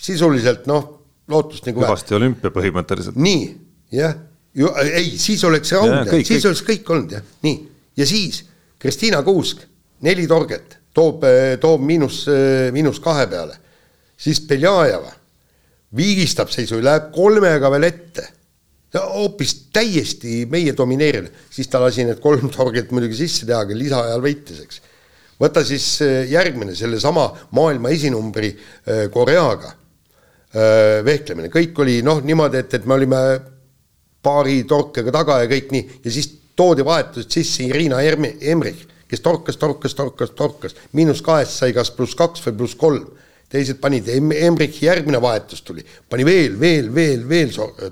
sisuliselt 0.00 0.64
noh, 0.70 0.86
lootust 1.28 1.66
nagu 1.68 1.82
kõvasti 1.82 2.16
olümpia 2.16 2.52
põhimõtteliselt. 2.54 3.18
nii, 3.20 3.42
jah, 3.92 4.14
ei, 4.56 5.14
siis 5.18 5.44
oleks 5.44 5.70
see 5.70 5.78
raudne, 5.78 6.04
siis 6.10 6.30
kõik. 6.30 6.48
oleks 6.50 6.64
kõik 6.66 6.92
olnud 6.94 7.16
jah, 7.18 7.30
nii, 7.46 7.56
ja 8.00 8.08
siis 8.08 8.42
Kristiina 8.80 9.22
Kuusk, 9.22 9.62
neli 10.06 10.26
torget 10.30 10.78
toob, 10.96 11.24
toob 11.60 11.82
miinus, 11.86 12.24
miinus 12.74 12.98
kahe 13.02 13.28
peale, 13.30 13.56
siis 14.18 14.40
Beljajeva 14.48 15.12
viigistab 15.96 16.50
seisu, 16.52 16.78
läheb 16.82 17.10
kolmega 17.14 17.70
veel 17.72 17.88
ette. 17.88 18.28
hoopis 18.90 19.52
täiesti 19.70 20.48
meie 20.50 20.72
domineerinud, 20.74 21.30
siis 21.54 21.68
ta 21.70 21.78
lasi 21.78 22.02
need 22.02 22.18
kolm 22.22 22.48
torget 22.50 22.90
muidugi 22.90 23.20
sisse 23.20 23.46
teha, 23.46 23.60
aga 23.62 23.76
lisaajal 23.76 24.24
võitis, 24.24 24.64
eks. 24.64 24.80
võta 25.38 25.62
siis 25.66 25.86
äh, 26.02 26.24
järgmine, 26.30 26.74
sellesama 26.74 27.28
maailma 27.54 27.92
esinumbri 27.94 28.50
äh, 28.50 29.04
Koreaga 29.14 29.70
äh, 29.70 31.04
vehklemine, 31.06 31.52
kõik 31.54 31.78
oli 31.78 32.00
noh, 32.02 32.18
niimoodi, 32.26 32.64
et, 32.64 32.74
et 32.80 32.86
me 32.86 32.98
olime 32.98 33.22
paari 34.22 34.62
torkega 34.68 35.12
taga 35.14 35.40
ja 35.42 35.50
kõik 35.50 35.72
nii. 35.74 36.00
Ja 36.04 36.14
siis 36.14 36.32
toodi 36.56 36.84
vahetused 36.84 37.30
sisse 37.32 37.64
Irina 37.68 38.02
Emrich 38.04 38.90
kes 39.10 39.20
torkas, 39.24 39.58
torkas, 39.58 39.94
torkas, 39.98 40.30
torkas, 40.38 40.76
miinus 40.94 41.22
kahest 41.26 41.58
sai 41.58 41.74
kas 41.74 41.90
pluss 41.94 42.16
kaks 42.18 42.44
või 42.46 42.60
pluss 42.62 42.78
kolm. 42.78 43.08
teised 43.50 43.80
panid, 43.82 44.06
Embrichi 44.06 44.84
järgmine 44.86 45.18
vahetus 45.18 45.64
tuli, 45.66 45.82
pani 45.82 46.22
veel, 46.22 46.52
veel, 46.60 46.86
veel, 46.94 47.24
veel 47.28 47.48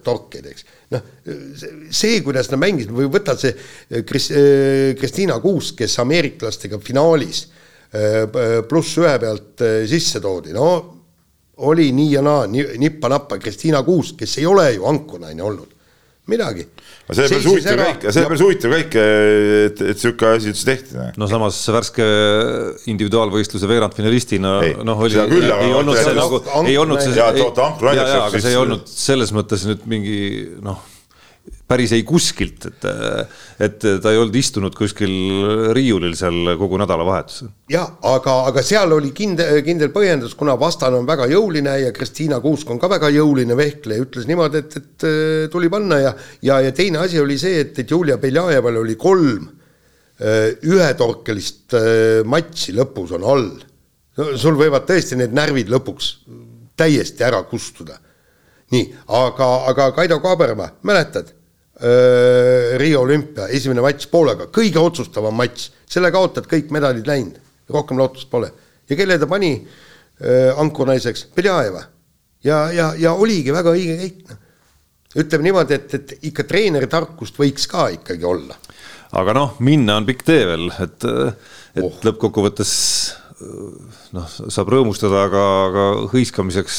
torkeid, 0.07 0.45
eks. 0.47 0.67
noh, 0.95 1.09
see, 1.91 2.21
kuidas 2.23 2.47
nad 2.53 2.61
mängisid 2.63 2.93
või 2.95 3.09
võtad 3.11 3.41
see 3.43 3.51
eh, 3.51 4.05
Kris-, 4.07 4.31
eh, 4.31 4.93
Kristiina 5.01 5.41
Kuusk, 5.43 5.81
kes 5.81 5.99
ameeriklastega 5.99 6.79
finaalis 6.79 7.41
eh, 7.91 8.23
pluss 8.71 9.01
ühe 9.03 9.17
pealt 9.19 9.67
sisse 9.91 10.23
toodi, 10.23 10.55
no 10.55 10.69
oli 11.67 11.89
nii 11.91 12.13
ja 12.13 12.23
naa, 12.23 12.47
nippa-nappa, 12.47 13.41
Kristiina 13.43 13.83
Kuusk, 13.83 14.21
kes 14.23 14.39
ei 14.39 14.47
ole 14.47 14.69
ju 14.77 14.87
ankurnaine 14.87 15.43
olnud 15.43 15.75
midagi. 16.29 16.67
aga 17.09 17.17
selle 17.17 17.31
päris 17.33 17.49
huvitav 17.49 17.81
kõik, 17.83 18.07
selle 18.09 18.29
päris 18.31 18.45
huvitav 18.45 18.75
kõik, 18.75 18.99
et, 19.69 19.83
et 19.93 20.03
sihuke 20.03 20.33
asi 20.35 20.53
üldse 20.53 20.69
tehti. 20.69 20.99
no 21.21 21.31
samas 21.31 21.61
värske 21.75 22.07
individuaalvõistluse 22.93 23.71
veerandfinalistina 23.71 24.55
noh, 24.85 25.03
oli, 25.07 25.19
ei 25.19 25.73
olnud 25.73 25.99
see 25.99 26.15
nagu, 26.19 26.43
ei 26.67 26.79
olnud 26.81 27.03
see, 27.03 27.17
aga 27.25 28.45
see 28.45 28.53
ei 28.53 28.61
olnud 28.61 28.87
selles 28.93 29.35
mõttes 29.37 29.67
nüüd 29.69 29.89
mingi 29.91 30.21
noh 30.65 30.85
päris 31.69 31.93
ei 31.93 32.05
kuskilt, 32.07 32.65
et, 32.71 32.87
et 33.61 33.85
ta 34.03 34.13
ei 34.13 34.19
olnud 34.21 34.37
istunud 34.39 34.75
kuskil 34.77 35.13
riiulil 35.77 36.15
seal 36.17 36.55
kogu 36.61 36.79
nädalavahetusel. 36.81 37.51
jah, 37.73 37.91
aga, 38.09 38.37
aga 38.49 38.65
seal 38.65 38.95
oli 38.97 39.13
kindel, 39.17 39.61
kindel 39.67 39.93
põhjendus, 39.95 40.35
kuna 40.39 40.57
vastane 40.61 40.97
on 40.99 41.09
väga 41.09 41.29
jõuline 41.29 41.77
ja 41.83 41.93
Kristiina 41.95 42.41
Kuusk 42.45 42.73
on 42.73 42.81
ka 42.81 42.91
väga 42.91 43.13
jõuline 43.13 43.57
vehkleja, 43.59 44.07
ütles 44.07 44.29
niimoodi, 44.31 44.65
et, 44.65 44.79
et 44.81 45.09
tuli 45.53 45.71
panna 45.73 46.01
ja, 46.03 46.15
ja, 46.43 46.59
ja 46.65 46.75
teine 46.77 47.05
asi 47.05 47.21
oli 47.21 47.39
see, 47.41 47.63
et, 47.67 47.77
et 47.85 47.97
Julia 47.97 48.19
Beljajeval 48.21 48.83
oli 48.83 48.97
kolm 48.99 49.55
ühetorkelist 50.19 51.77
matši 52.27 52.73
lõpus 52.75 53.13
on 53.15 53.27
all. 53.29 53.51
sul 54.35 54.57
võivad 54.59 54.83
tõesti 54.89 55.15
need 55.21 55.37
närvid 55.37 55.69
lõpuks 55.71 56.09
täiesti 56.79 57.23
ära 57.23 57.45
kustuda 57.47 58.01
nii, 58.75 58.85
aga, 59.15 59.49
aga 59.71 59.91
Kaido 59.97 60.21
Kaaberma, 60.25 60.73
mäletad? 60.83 61.38
Riia 61.79 62.99
olümpia 62.99 63.47
esimene 63.55 63.83
matš 63.85 64.09
Poolaga, 64.11 64.49
kõige 64.51 64.81
otsustavam 64.83 65.37
matš, 65.39 65.69
selle 65.87 66.11
kaotad, 66.11 66.49
kõik 66.51 66.73
medalid 66.75 67.07
läinud, 67.07 67.37
rohkem 67.71 68.01
lootust 68.01 68.31
pole. 68.31 68.51
ja 68.89 68.97
kelle 68.97 69.19
ta 69.19 69.29
pani 69.31 69.53
äh, 69.55 70.59
ankurnaiseks, 70.59 71.29
Beljajeva. 71.37 71.83
ja, 72.45 72.73
ja, 72.73 72.93
ja 72.99 73.13
oligi 73.13 73.55
väga 73.55 73.71
õige 73.77 73.97
käik, 74.01 74.19
noh. 74.29 74.41
ütleme 75.23 75.49
niimoodi, 75.49 75.75
et, 75.79 75.95
et 75.95 76.27
ikka 76.33 76.45
treeneri 76.45 76.91
tarkust 76.91 77.39
võiks 77.39 77.71
ka 77.71 77.89
ikkagi 77.95 78.27
olla. 78.27 78.59
aga 79.13 79.37
noh, 79.39 79.55
minna 79.61 80.01
on 80.01 80.09
pikk 80.09 80.27
tee 80.27 80.45
veel, 80.51 80.69
et, 80.83 81.09
et 81.79 81.85
oh. 81.85 82.03
lõppkokkuvõttes 82.11 82.75
noh, 83.39 84.27
saab 84.51 84.73
rõõmustada, 84.73 85.23
aga, 85.29 85.45
aga 85.69 85.87
hõiskamiseks, 86.13 86.79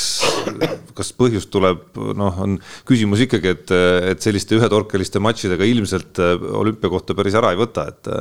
kas 0.97 1.12
põhjust 1.16 1.51
tuleb, 1.53 1.82
noh, 2.20 2.39
on 2.43 2.60
küsimus 2.89 3.24
ikkagi, 3.26 3.55
et, 3.55 3.74
et 4.14 4.24
selliste 4.24 4.57
ühetorkeliste 4.60 5.22
matšidega 5.24 5.68
ilmselt 5.70 6.20
olümpiakohta 6.20 7.16
päris 7.18 7.38
ära 7.39 7.53
ei 7.55 7.62
võta, 7.62 7.89
et 7.93 8.14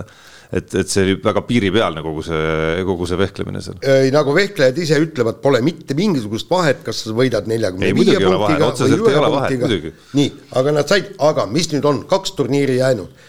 et, 0.49 0.75
et 0.81 0.89
see 0.89 1.03
oli 1.05 1.15
väga 1.21 1.43
piiripealne 1.45 2.01
kogu 2.01 2.23
see, 2.25 2.83
kogu 2.89 3.05
see 3.09 3.19
vehklemine 3.21 3.61
seal. 3.61 3.81
nagu 4.15 4.33
vehklejad 4.37 4.79
ise 4.81 5.01
ütlevad, 5.05 5.43
pole 5.45 5.61
mitte 5.65 5.97
mingisugust 5.99 6.49
vahet, 6.49 6.81
kas 6.87 7.03
sa 7.05 7.13
võidad 7.17 7.49
neljakümne 7.51 7.91
viie 7.99 8.17
punktiga 8.23 8.71
või 8.73 8.97
ühe 8.97 9.25
punktiga. 9.35 9.93
nii, 10.17 10.31
aga 10.61 10.77
nad 10.79 10.89
said, 10.89 11.13
aga 11.29 11.45
mis 11.53 11.69
nüüd 11.75 11.89
on, 11.89 12.05
kaks 12.09 12.33
turniiri 12.39 12.79
jäänud. 12.81 13.27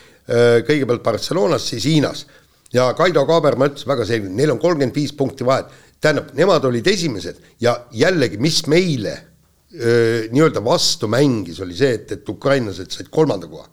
kõigepealt 0.63 1.01
Barcelonas, 1.03 1.63
siis 1.71 1.87
Hiinas 1.89 2.27
ja 2.73 2.91
Kaido 2.97 3.25
Kaaberma 3.25 3.69
ütles 3.69 3.87
väga 3.87 4.05
selgelt, 4.05 4.35
neil 4.35 4.53
on 4.53 4.61
kolmkümmend 4.61 4.95
viis 4.95 5.13
punkti 5.15 5.45
vahet. 5.45 5.71
tähendab, 6.01 6.29
nemad 6.33 6.63
olid 6.63 6.87
esimesed 6.87 7.41
ja 7.61 7.73
jällegi, 7.91 8.37
mis 8.37 8.61
meile 8.67 9.17
nii-öelda 9.69 10.63
vastu 10.65 11.07
mängis, 11.11 11.59
oli 11.61 11.75
see, 11.77 11.91
et, 11.93 12.11
et 12.15 12.29
ukrainlased 12.29 12.89
said 12.91 13.09
kolmanda 13.11 13.47
koha. 13.47 13.67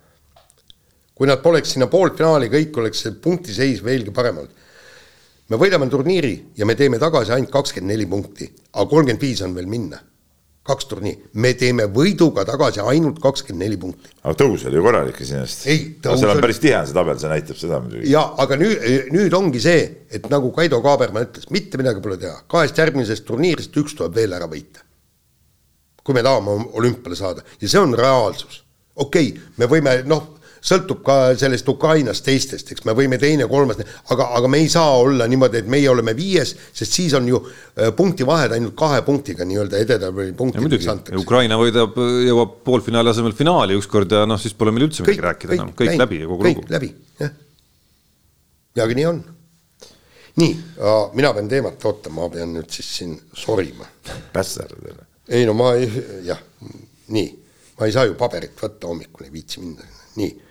kui 1.14 1.26
nad 1.26 1.40
poleks 1.40 1.72
sinna 1.72 1.86
poolfinaali, 1.88 2.51
kõik 2.53 2.76
oleks 2.76 3.01
see 3.07 3.14
punktiseis 3.22 3.84
veelgi 3.84 4.12
parem 4.12 4.42
olnud. 4.42 4.66
me 5.49 5.57
võidame 5.57 5.88
turniiri 5.90 6.34
ja 6.57 6.66
me 6.66 6.74
teeme 6.74 6.99
tagasi 6.99 7.32
ainult 7.32 7.51
kakskümmend 7.51 7.92
neli 7.92 8.07
punkti, 8.07 8.51
aga 8.72 8.90
kolmkümmend 8.90 9.22
viis 9.22 9.42
on 9.42 9.55
veel 9.55 9.66
minna 9.70 10.01
kaks 10.67 10.89
turniiri, 10.91 11.31
me 11.43 11.53
teeme 11.59 11.87
võiduga 11.93 12.45
tagasi 12.49 12.83
ainult 12.83 13.21
kakskümmend 13.23 13.64
neli 13.64 13.79
punkti. 13.81 14.11
aga 14.23 14.35
tõus 14.41 14.67
oli 14.69 14.79
ju 14.79 14.85
korralik 14.85 15.21
iseenesest. 15.23 15.67
seal 16.05 16.33
on 16.33 16.43
päris 16.45 16.61
tihe 16.62 16.83
see 16.87 16.97
tabel, 16.97 17.19
see 17.23 17.33
näitab 17.33 17.61
seda 17.61 17.81
muidugi. 17.83 18.11
ja 18.11 18.25
aga 18.45 18.59
nüüd, 18.61 18.87
nüüd 19.14 19.39
ongi 19.39 19.62
see, 19.62 19.87
et 20.11 20.29
nagu 20.33 20.53
Kaido 20.57 20.83
Kaaberma 20.85 21.25
ütles, 21.27 21.49
mitte 21.55 21.81
midagi 21.81 22.03
pole 22.05 22.19
teha, 22.23 22.43
kahest 22.51 22.79
järgmisest 22.83 23.27
turniirist 23.29 23.77
üks 23.83 23.97
tuleb 23.99 24.19
veel 24.19 24.37
ära 24.37 24.51
võita. 24.51 24.85
kui 26.07 26.14
me 26.14 26.23
tahame 26.23 26.61
olümpiale 26.79 27.19
saada 27.19 27.43
ja 27.61 27.69
see 27.69 27.83
on 27.83 27.95
reaalsus. 27.99 28.62
okei 28.95 29.33
okay,, 29.33 29.53
me 29.57 29.71
võime 29.71 30.01
noh 30.07 30.36
sõltub 30.67 31.03
ka 31.07 31.17
sellest 31.39 31.69
Ukrainast 31.71 32.25
teistest, 32.27 32.71
eks 32.75 32.85
me 32.87 32.95
võime 32.97 33.19
teine-kolmas, 33.23 33.79
aga, 34.12 34.29
aga 34.39 34.51
me 34.51 34.61
ei 34.62 34.69
saa 34.73 34.97
olla 34.99 35.29
niimoodi, 35.31 35.62
et 35.62 35.71
meie 35.71 35.89
oleme 35.91 36.14
viies, 36.19 36.55
sest 36.75 36.99
siis 36.99 37.14
on 37.19 37.29
ju 37.31 37.41
äh, 37.43 37.93
punktivahed 37.97 38.57
ainult 38.57 38.75
kahe 38.79 39.03
punktiga 39.07 39.47
nii-öelda 39.47 39.81
edetabeli 39.85 40.35
punktideks 40.39 40.91
antakse. 40.93 41.23
Ukraina 41.23 41.59
võidab, 41.61 41.99
jõuab 42.27 42.59
poolfinaali 42.67 43.12
asemel 43.12 43.37
finaali 43.39 43.79
ükskord 43.79 44.12
ja 44.17 44.25
noh, 44.29 44.41
siis 44.43 44.57
pole 44.59 44.75
meil 44.75 44.89
üldse 44.89 45.07
midagi 45.07 45.27
rääkida 45.29 45.59
enam, 45.59 45.73
kõik, 45.79 45.95
läbi 46.03 46.23
ja 46.23 46.31
kogu 46.31 46.49
kõik 46.49 46.61
lugu. 46.62 46.71
läbi, 46.75 46.93
jah. 47.23 47.35
ja 48.77 48.87
aga 48.87 48.99
nii 48.99 49.09
on. 49.12 49.21
nii, 50.43 50.57
mina 51.17 51.35
pean 51.37 51.53
teemat 51.53 51.91
ootama, 51.91 52.25
ma 52.25 52.33
pean 52.33 52.57
nüüd 52.59 52.73
siis 52.75 52.91
siin 52.99 53.14
sorima. 53.35 53.87
pässer 54.35 54.75
teile. 54.75 55.07
ei 55.29 55.47
no 55.47 55.55
ma 55.59 55.77
ei, 55.79 55.87
jah, 56.27 56.43
nii, 57.14 57.31
ma 57.79 57.87
ei 57.87 57.95
saa 57.95 58.09
ju 58.11 58.19
paberit 58.19 58.59
võtta 58.59 58.91
hommikul, 58.91 59.29
ei 59.29 59.33
viitsi 59.39 59.62
minna, 59.62 59.87
nii 60.19 60.35
Äh, 60.37 60.45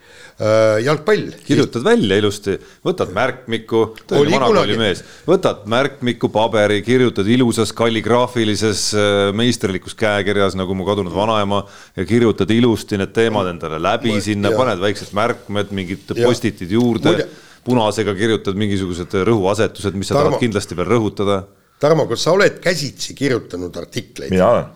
jalgpall. 0.83 1.29
kirjutad 1.47 1.83
välja 1.85 2.17
ilusti, 2.19 2.57
võtad 2.83 3.13
märkmiku, 3.15 3.85
tõeline 4.03 4.35
vanakooli 4.35 4.75
mees, 4.79 5.03
võtad 5.27 5.63
märkmiku, 5.71 6.27
paberi, 6.33 6.81
kirjutad 6.83 7.29
ilusas 7.31 7.71
kalligraafilises 7.75 8.83
äh, 8.99 9.13
meisterlikus 9.37 9.95
käekirjas, 9.95 10.57
nagu 10.59 10.75
mu 10.75 10.87
kadunud 10.87 11.15
vanaema 11.15 11.63
ja 11.95 12.07
kirjutad 12.09 12.51
ilusti 12.51 12.99
need 12.99 13.15
teemad 13.15 13.53
endale 13.53 13.79
läbi 13.79 14.11
Ma, 14.17 14.25
sinna, 14.27 14.51
paned 14.57 14.83
väiksed 14.83 15.15
märkmed, 15.15 15.71
mingid 15.75 16.15
postitid 16.19 16.75
juurde, 16.75 17.17
punasega 17.65 18.15
kirjutad 18.19 18.59
mingisugused 18.59 19.15
rõhuasetused, 19.31 19.95
mis 19.95 20.11
sa 20.11 20.19
Tarmo, 20.19 20.35
tahad 20.35 20.43
kindlasti 20.43 20.75
veel 20.75 20.91
rõhutada. 20.97 21.45
Tarmo, 21.79 22.09
kas 22.11 22.27
sa 22.27 22.35
oled 22.35 22.59
käsitsi 22.63 23.15
kirjutanud 23.15 23.75
artikleid? 23.79 24.35
mina 24.35 24.51
olen 24.51 24.73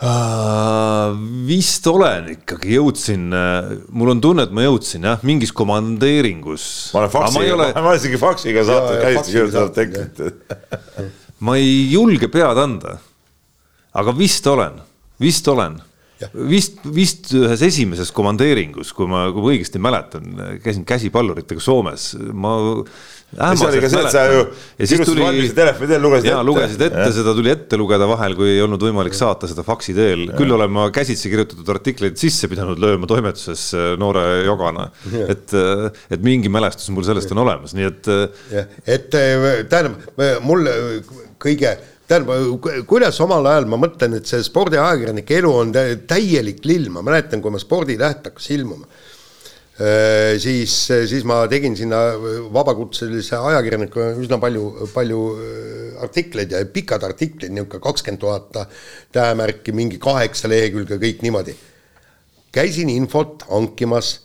Uh, 0.00 1.10
vist 1.44 1.84
olen 1.90 2.30
ikkagi, 2.32 2.70
jõudsin, 2.78 3.26
äh, 3.36 3.66
mul 3.92 4.14
on 4.14 4.22
tunne, 4.24 4.46
et 4.48 4.54
ma 4.56 4.62
jõudsin 4.64 5.04
jah, 5.04 5.20
mingis 5.28 5.52
komandeeringus. 5.52 6.64
ma 6.94 7.02
olen 7.02 7.12
faksiga, 7.12 7.50
ole... 7.58 7.66
ma 7.76 7.82
olen 7.90 8.00
isegi 8.00 8.20
faksiga 8.22 8.62
saatnud, 8.64 8.96
käisin 9.02 9.28
kirjutanud 9.28 9.76
teksti. 9.76 10.30
ma 11.44 11.58
ei 11.60 11.74
julge 11.92 12.30
pead 12.32 12.62
anda. 12.62 12.96
aga 13.92 14.16
vist 14.16 14.48
olen, 14.48 14.80
vist 15.20 15.52
olen. 15.52 15.76
vist, 16.48 16.80
vist 16.96 17.28
ühes 17.36 17.60
esimeses 17.68 18.08
komandeeringus, 18.16 18.94
kui 18.96 19.08
ma, 19.08 19.26
kui 19.34 19.44
ma 19.44 19.52
õigesti 19.52 19.84
mäletan, 19.84 20.32
käisin 20.64 20.88
käsipalluritega 20.88 21.60
Soomes, 21.60 22.14
ma 22.32 22.56
see 23.30 23.66
oli 23.66 23.80
ka 23.82 23.90
see, 23.90 24.00
et 24.02 24.14
sa 24.14 24.22
ju 24.26 24.40
ilusti 24.82 25.22
valmis 25.22 25.52
telefoni 25.54 25.90
teel 25.92 26.02
lugesid 26.02 26.30
ette. 26.30 26.46
lugesid 26.48 26.82
ette, 26.88 27.04
seda 27.14 27.34
tuli 27.36 27.52
ette 27.52 27.78
lugeda 27.78 28.08
vahel, 28.10 28.34
kui 28.38 28.48
ei 28.56 28.62
olnud 28.64 28.82
võimalik 28.82 29.14
saata 29.16 29.50
seda 29.50 29.62
faksi 29.66 29.94
teel. 29.94 30.24
küll 30.38 30.56
olen 30.56 30.72
ma 30.74 30.88
käsitsi 30.94 31.30
kirjutatud 31.30 31.68
artikleid 31.76 32.18
sisse 32.20 32.50
pidanud 32.50 32.80
lööma 32.82 33.06
toimetuses 33.10 33.68
äh, 33.78 33.92
noore 34.00 34.24
jogana. 34.48 34.88
et, 35.22 35.54
äh, 35.54 35.86
et 36.10 36.26
mingi 36.26 36.50
mälestus 36.52 36.90
mul 36.94 37.06
sellest 37.06 37.30
on 37.34 37.44
olemas, 37.44 37.76
nii 37.78 37.88
et. 37.90 38.10
Äh, 38.10 38.66
et 38.98 39.08
tähendab, 39.14 40.00
mul 40.46 40.66
kõige 41.40 41.76
tähendab, 42.10 42.66
kuidas 42.90 43.20
omal 43.22 43.46
ajal 43.52 43.68
ma 43.70 43.78
mõtlen, 43.78 44.18
et 44.18 44.26
see 44.26 44.42
spordiajakirjanike 44.42 45.38
elu 45.38 45.54
on 45.62 45.70
täielik 46.10 46.64
lill, 46.66 46.90
ma 46.90 47.04
mäletan, 47.06 47.42
kui 47.44 47.54
ma 47.54 47.62
Sporditäht 47.62 48.26
hakkas 48.26 48.50
ilmuma 48.56 48.90
siis, 50.40 50.74
siis 51.08 51.24
ma 51.24 51.38
tegin 51.48 51.76
sinna 51.78 52.00
vabakutselise 52.52 53.38
ajakirjanikuna 53.38 54.10
üsna 54.20 54.36
palju, 54.42 54.64
palju 54.92 55.20
äh, 55.36 56.02
artikleid 56.04 56.52
ja 56.52 56.60
pikad 56.68 57.04
artiklid, 57.06 57.52
niisugune 57.54 57.84
kakskümmend 57.84 58.20
tuhat 58.20 58.58
tähemärki, 59.12 59.72
mingi 59.76 60.00
kaheksa 60.02 60.50
lehekülge, 60.52 61.00
kõik 61.00 61.24
niimoodi. 61.24 61.56
käisin 62.52 62.90
infot 62.90 63.46
hankimas 63.48 64.18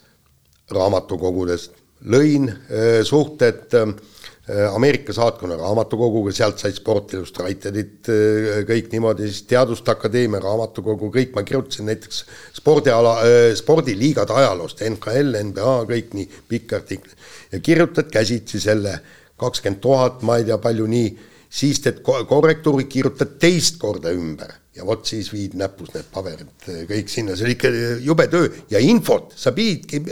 raamatukogudest, 0.72 1.72
lõin 2.03 2.49
äh, 2.49 3.03
suhted 3.06 3.74
äh, 3.78 3.95
Äh, 3.95 4.14
Ameerika 4.46 5.14
saatkonna 5.14 5.56
raamatukoguga, 5.58 6.30
sealt 6.36 6.60
said 6.62 6.76
Sport 6.78 7.16
Illustratedit 7.18 8.10
äh, 8.14 8.60
kõik 8.68 8.91
niimoodi, 8.91 9.26
siis 9.32 9.48
Teaduste 9.50 9.89
Akadeemia 9.96 10.38
raamatukogu, 10.43 11.10
kõik 11.16 11.32
ma 11.34 11.41
kirjutasin 11.48 11.89
näiteks 11.89 12.20
spordiala, 12.60 13.16
äh, 13.26 13.46
spordiliigade 13.58 14.36
ajaloost, 14.38 14.84
NHL, 14.86 15.39
NBA, 15.50 15.72
kõik 15.89 16.14
nii, 16.14 16.28
pikk 16.52 16.76
artikkel. 16.78 17.16
ja 17.52 17.60
kirjutad 17.60 18.12
käsitsi 18.14 18.62
selle 18.62 19.00
kakskümmend 19.41 19.82
tuhat, 19.82 20.22
ma 20.22 20.38
ei 20.38 20.46
tea, 20.46 20.60
palju 20.62 20.86
nii, 20.93 21.10
siis 21.50 21.82
teed 21.82 22.04
korrektuuri, 22.06 22.86
kirjutad 22.91 23.39
teist 23.41 23.80
korda 23.82 24.14
ümber 24.14 24.54
ja 24.76 24.86
vot 24.86 25.08
siis 25.10 25.32
viid 25.34 25.56
näpus 25.58 25.89
need 25.96 26.06
paberid 26.14 26.70
kõik 26.89 27.10
sinna, 27.10 27.34
see 27.34 27.48
oli 27.48 27.56
ikka 27.58 27.72
jube 28.04 28.28
töö 28.30 28.52
ja 28.70 28.82
infot 28.84 29.34
sa 29.39 29.56
pididki 29.56 30.04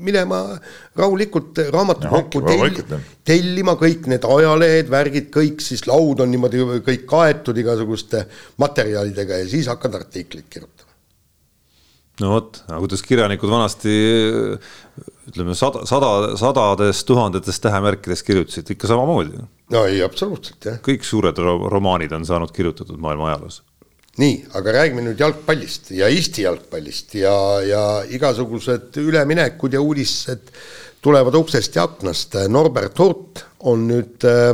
minema 0.00 0.40
rahulikult 0.96 1.60
raamatukokku 1.72 2.40
tell, 2.46 3.00
tellima 3.26 3.74
kõik 3.80 4.08
need 4.08 4.24
ajalehed, 4.24 4.88
värgid, 4.92 5.28
kõik 5.34 5.60
siis 5.64 5.84
laud 5.88 6.22
on 6.24 6.32
niimoodi 6.32 6.64
kõik 6.86 7.04
kaetud 7.08 7.60
igasuguste 7.60 8.24
materjalidega 8.62 9.42
ja 9.42 9.48
siis 9.50 9.68
hakkad 9.68 9.98
artiklit 10.00 10.48
kirjutama. 10.48 10.96
no 12.24 12.32
vot, 12.32 12.62
aga 12.64 12.80
kuidas 12.86 13.04
kirjanikud 13.04 13.52
vanasti 13.52 13.94
ütleme 15.28 15.54
sada, 15.58 15.84
sada, 15.86 16.12
sadades 16.40 17.04
tuhandetes 17.04 17.60
tähemärkides 17.60 18.24
kirjutasid 18.24 18.72
ikka 18.72 18.88
samamoodi. 18.88 19.44
no 19.74 19.84
ei, 19.84 20.00
absoluutselt 20.02 20.64
jah. 20.64 20.80
kõik 20.80 21.04
suured 21.04 21.44
romaanid 21.44 22.16
on 22.16 22.24
saanud 22.24 22.56
kirjutatud 22.56 22.96
maailma 22.96 23.34
ajaloos 23.34 23.62
nii, 24.18 24.34
aga 24.58 24.74
räägime 24.80 25.04
nüüd 25.06 25.20
jalgpallist 25.22 25.92
ja 25.94 26.08
Eesti 26.10 26.42
jalgpallist 26.46 27.14
ja, 27.20 27.36
ja 27.62 27.84
igasugused 28.10 28.98
üleminekud 28.98 29.76
ja 29.76 29.82
uudised 29.82 30.50
tulevad 31.04 31.36
uksest 31.38 31.76
ja 31.78 31.86
aknast. 31.86 32.34
Norbert 32.50 32.98
Hurt 32.98 33.44
on 33.70 33.86
nüüd 33.90 34.26
äh, 34.26 34.50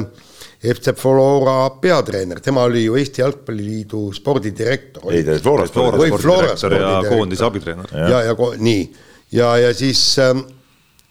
FC 0.75 0.95
Flora 0.97 1.71
peatreener, 1.81 2.41
tema 2.45 2.65
oli 2.69 2.85
ju 2.85 2.99
Eesti 3.01 3.21
Jalgpalliliidu 3.21 4.07
spordidirektor. 4.17 5.12
ei, 5.12 5.25
ta 5.25 5.33
oli 5.33 5.43
Flora 5.45 5.67
spordidirektor 5.67 6.79
ja 6.81 7.01
koondise 7.09 7.45
abitreener. 7.45 7.91
ja, 7.93 8.09
ja, 8.09 8.23
ja 8.33 8.53
nii 8.59 8.85
ja, 9.33 9.57
ja 9.59 9.75
siis 9.75 10.19
ähm, 10.19 10.45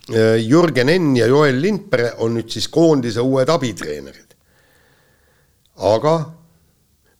äh, 0.09 0.37
Jürgen 0.41 0.89
Enn 0.89 1.15
ja 1.17 1.27
Joel 1.27 1.61
Lindpere 1.61 2.13
on 2.17 2.37
nüüd 2.37 2.49
siis 2.53 2.67
koondise 2.71 3.21
uued 3.21 3.49
abitreenerid. 3.49 4.37
aga 5.75 6.15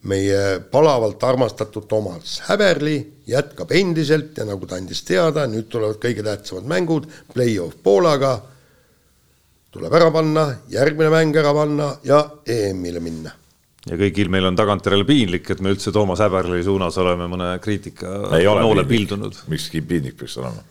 meie 0.09 0.59
palavalt 0.71 1.23
armastatud 1.23 1.85
Toomas 1.87 2.41
Häberli 2.49 2.97
jätkab 3.27 3.71
endiselt 3.71 4.37
ja 4.37 4.45
nagu 4.47 4.67
ta 4.67 4.75
andis 4.79 5.03
teada, 5.07 5.45
nüüd 5.47 5.69
tulevad 5.71 5.99
kõige 6.03 6.25
tähtsamad 6.25 6.67
mängud, 6.67 7.07
play-off 7.33 7.79
Poolaga, 7.83 8.33
tuleb 9.73 9.95
ära 9.95 10.09
panna, 10.13 10.47
järgmine 10.71 11.09
mäng 11.13 11.39
ära 11.39 11.53
panna 11.55 11.93
ja 12.07 12.19
EM-ile 12.45 13.03
minna. 13.03 13.31
ja 13.87 13.99
kõigil 13.99 14.29
meil 14.31 14.45
on 14.47 14.59
tagantjärele 14.59 15.07
piinlik, 15.07 15.49
et 15.49 15.63
me 15.63 15.71
üldse 15.71 15.91
Toomas 15.95 16.19
Häberli 16.23 16.63
suunas 16.63 16.97
oleme 16.99 17.27
mõne 17.31 17.55
kriitika 17.63 18.27
noole 18.33 18.85
pildunud. 18.87 19.39
miks 19.47 19.71
piinlik 19.71 20.19
peaks 20.19 20.37
olema? 20.37 20.63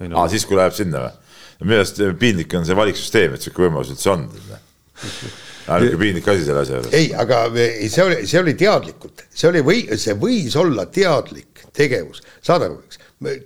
aa, 0.00 0.28
siis 0.32 0.48
kui 0.48 0.56
läheb 0.56 0.72
sinna 0.76 1.06
või? 1.06 1.18
minu 1.62 1.78
arust 1.78 2.00
piinlik 2.18 2.56
on 2.56 2.64
see 2.66 2.76
valiksüsteem, 2.76 3.36
et 3.36 3.44
niisugune 3.44 3.68
võimalus 3.68 3.92
üldse 3.92 4.10
on 4.16 4.28
niisugune 5.66 5.98
piinlik 6.00 6.28
asi 6.28 6.46
selle 6.46 6.64
asja 6.64 6.78
juures. 6.78 6.94
ei, 6.96 7.10
aga 7.14 7.42
ei, 7.54 7.88
see 7.92 8.04
oli, 8.04 8.22
see 8.28 8.40
oli 8.40 8.54
teadlikult, 8.58 9.26
see 9.30 9.50
oli 9.50 9.62
või, 9.66 9.84
see 10.00 10.16
võis 10.18 10.56
olla 10.60 10.86
teadlik 10.92 11.66
tegevus, 11.76 12.22
saad 12.44 12.66
aru, 12.66 12.80
eks, 12.86 13.00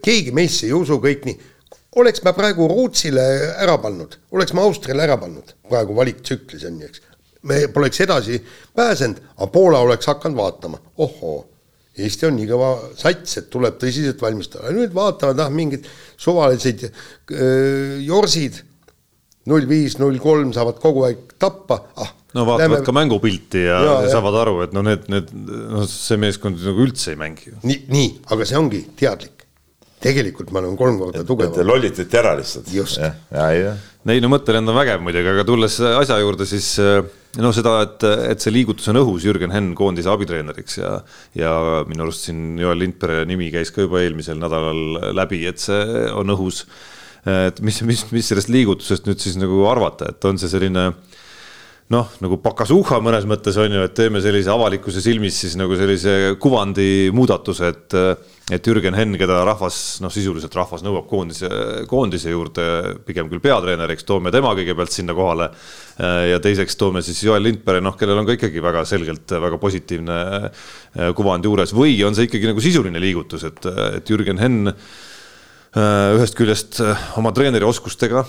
keegi 0.05 0.33
meisse 0.37 0.69
ei 0.69 0.77
usu 0.77 0.99
kõik 1.03 1.27
nii, 1.29 1.37
oleks 2.01 2.23
me 2.25 2.33
praegu 2.37 2.69
Rootsile 2.71 3.27
ära 3.63 3.77
pannud, 3.83 4.17
oleks 4.37 4.55
me 4.57 4.65
Austriale 4.65 5.05
ära 5.07 5.19
pannud, 5.21 5.53
praegu 5.69 5.97
valiktsüklis 5.97 6.65
on 6.69 6.81
ju, 6.83 6.89
eks, 6.91 7.05
me 7.47 7.67
poleks 7.73 8.01
edasi 8.05 8.41
pääsenud, 8.77 9.21
aga 9.37 9.53
Poola 9.53 9.83
oleks 9.85 10.09
hakanud 10.11 10.41
vaatama, 10.41 10.81
ohoo, 11.05 11.45
Eesti 11.97 12.27
on 12.29 12.35
nii 12.37 12.49
kõva 12.51 12.71
sats, 12.99 13.39
et 13.41 13.47
tuleb 13.49 13.79
tõsiselt 13.81 14.21
valmistada, 14.21 14.69
nüüd 14.77 14.93
vaatavad, 14.93 15.39
ah, 15.41 15.53
mingid 15.53 15.87
suvalised 16.21 16.83
äh, 16.85 18.03
jorsid 18.05 18.59
null 19.51 19.67
viis, 19.71 19.97
null 20.03 20.19
kolm 20.23 20.53
saavad 20.57 20.81
kogu 20.83 21.07
aeg 21.09 21.37
tappa, 21.41 21.81
ah. 22.03 22.13
no 22.37 22.47
vaatavad 22.49 22.79
lähme... 22.79 22.85
ka 22.87 22.95
mängupilti 22.97 23.65
ja, 23.67 23.81
ja, 23.85 23.97
ja 24.07 24.13
saavad 24.17 24.39
aru, 24.43 24.61
et 24.67 24.77
no 24.77 24.85
need, 24.87 25.09
need, 25.13 25.33
noh, 25.33 25.87
see 25.91 26.19
meeskond 26.21 26.61
nagu 26.65 26.87
üldse 26.87 27.15
ei 27.15 27.21
mängi 27.21 27.51
ju. 27.53 27.59
nii, 27.67 27.83
nii, 27.93 28.13
aga 28.35 28.49
see 28.49 28.61
ongi 28.61 28.83
teadlik. 28.99 29.45
tegelikult 30.07 30.51
me 30.53 30.61
oleme 30.61 30.79
kolm 30.79 30.99
korda 31.01 31.23
tugevam. 31.27 31.67
lollitati 31.67 32.19
ära 32.19 32.35
lihtsalt. 32.39 32.73
just. 32.75 33.01
ei 33.01 34.23
no 34.23 34.33
mõttelend 34.33 34.71
on 34.71 34.79
vägev 34.79 35.07
muidugi, 35.07 35.31
aga 35.35 35.47
tulles 35.47 35.79
asja 35.93 36.19
juurde, 36.23 36.49
siis 36.49 36.75
no 37.43 37.53
seda, 37.55 37.77
et, 37.85 38.05
et 38.33 38.43
see 38.43 38.55
liigutus 38.55 38.91
on 38.93 39.01
õhus 39.01 39.27
Jürgen 39.27 39.55
Henn 39.55 39.75
koondise 39.79 40.11
abitreeneriks 40.13 40.81
ja, 40.81 40.93
ja 41.39 41.55
minu 41.89 42.07
arust 42.07 42.27
siin 42.29 42.59
Joel 42.61 42.81
Lindpere 42.83 43.25
nimi 43.29 43.51
käis 43.55 43.73
ka 43.75 43.87
juba 43.87 44.03
eelmisel 44.03 44.41
nädalal 44.43 45.13
läbi, 45.17 45.45
et 45.49 45.63
see 45.63 46.07
on 46.17 46.35
õhus 46.35 46.65
et 47.27 47.61
mis, 47.67 47.83
mis, 47.83 48.07
mis 48.15 48.33
sellest 48.33 48.51
liigutusest 48.53 49.09
nüüd 49.09 49.23
siis 49.23 49.39
nagu 49.41 49.65
arvata, 49.71 50.13
et 50.13 50.29
on 50.29 50.39
see 50.39 50.51
selline 50.53 50.91
noh, 51.93 52.09
nagu 52.23 52.39
pakasuhha 52.43 52.99
mõnes 53.05 53.27
mõttes 53.31 53.57
on 53.63 53.71
ju, 53.71 53.83
et 53.87 53.95
teeme 53.95 54.19
sellise 54.23 54.51
avalikkuse 54.51 55.03
silmis 55.05 55.37
siis 55.39 55.55
nagu 55.59 55.77
sellise 55.79 56.35
kuvandi 56.43 57.13
muudatuse, 57.15 57.71
et 57.75 58.01
et 58.47 58.63
Jürgen 58.63 58.95
Henn, 58.95 59.17
keda 59.19 59.41
rahvas, 59.43 59.99
noh, 59.99 60.11
sisuliselt 60.15 60.55
rahvas 60.55 60.85
nõuab 60.87 61.09
koondise, 61.11 61.49
koondise 61.91 62.31
juurde 62.31 62.67
pigem 63.03 63.27
küll 63.27 63.43
peatreeneriks, 63.43 64.07
toome 64.07 64.31
tema 64.31 64.53
kõigepealt 64.55 64.95
sinna 64.95 65.17
kohale. 65.19 65.49
ja 66.31 66.39
teiseks 66.43 66.79
toome 66.79 67.03
siis 67.03 67.25
Joel 67.25 67.43
Lindpere, 67.43 67.81
noh, 67.83 67.97
kellel 67.99 68.21
on 68.21 68.29
ka 68.29 68.37
ikkagi 68.37 68.63
väga 68.63 68.85
selgelt 68.87 69.35
väga 69.35 69.59
positiivne 69.59 70.21
kuvand 71.19 71.45
juures 71.45 71.75
või 71.75 71.99
on 72.07 72.15
see 72.15 72.31
ikkagi 72.31 72.53
nagu 72.53 72.63
sisuline 72.63 73.03
liigutus, 73.03 73.45
et, 73.51 73.67
et 73.99 74.15
Jürgen 74.15 74.39
Henn 74.39 74.71
Äh, 74.71 75.06
ühest 75.77 76.37
küljest 76.39 76.79
äh, 76.81 77.09
oma 77.21 77.33
treeneri 77.37 77.67
oskustega 77.69 78.25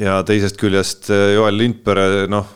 ja 0.00 0.20
teisest 0.26 0.58
küljest 0.60 1.10
äh, 1.12 1.34
Joel 1.36 1.58
Lindpere, 1.60 2.26
noh, 2.30 2.48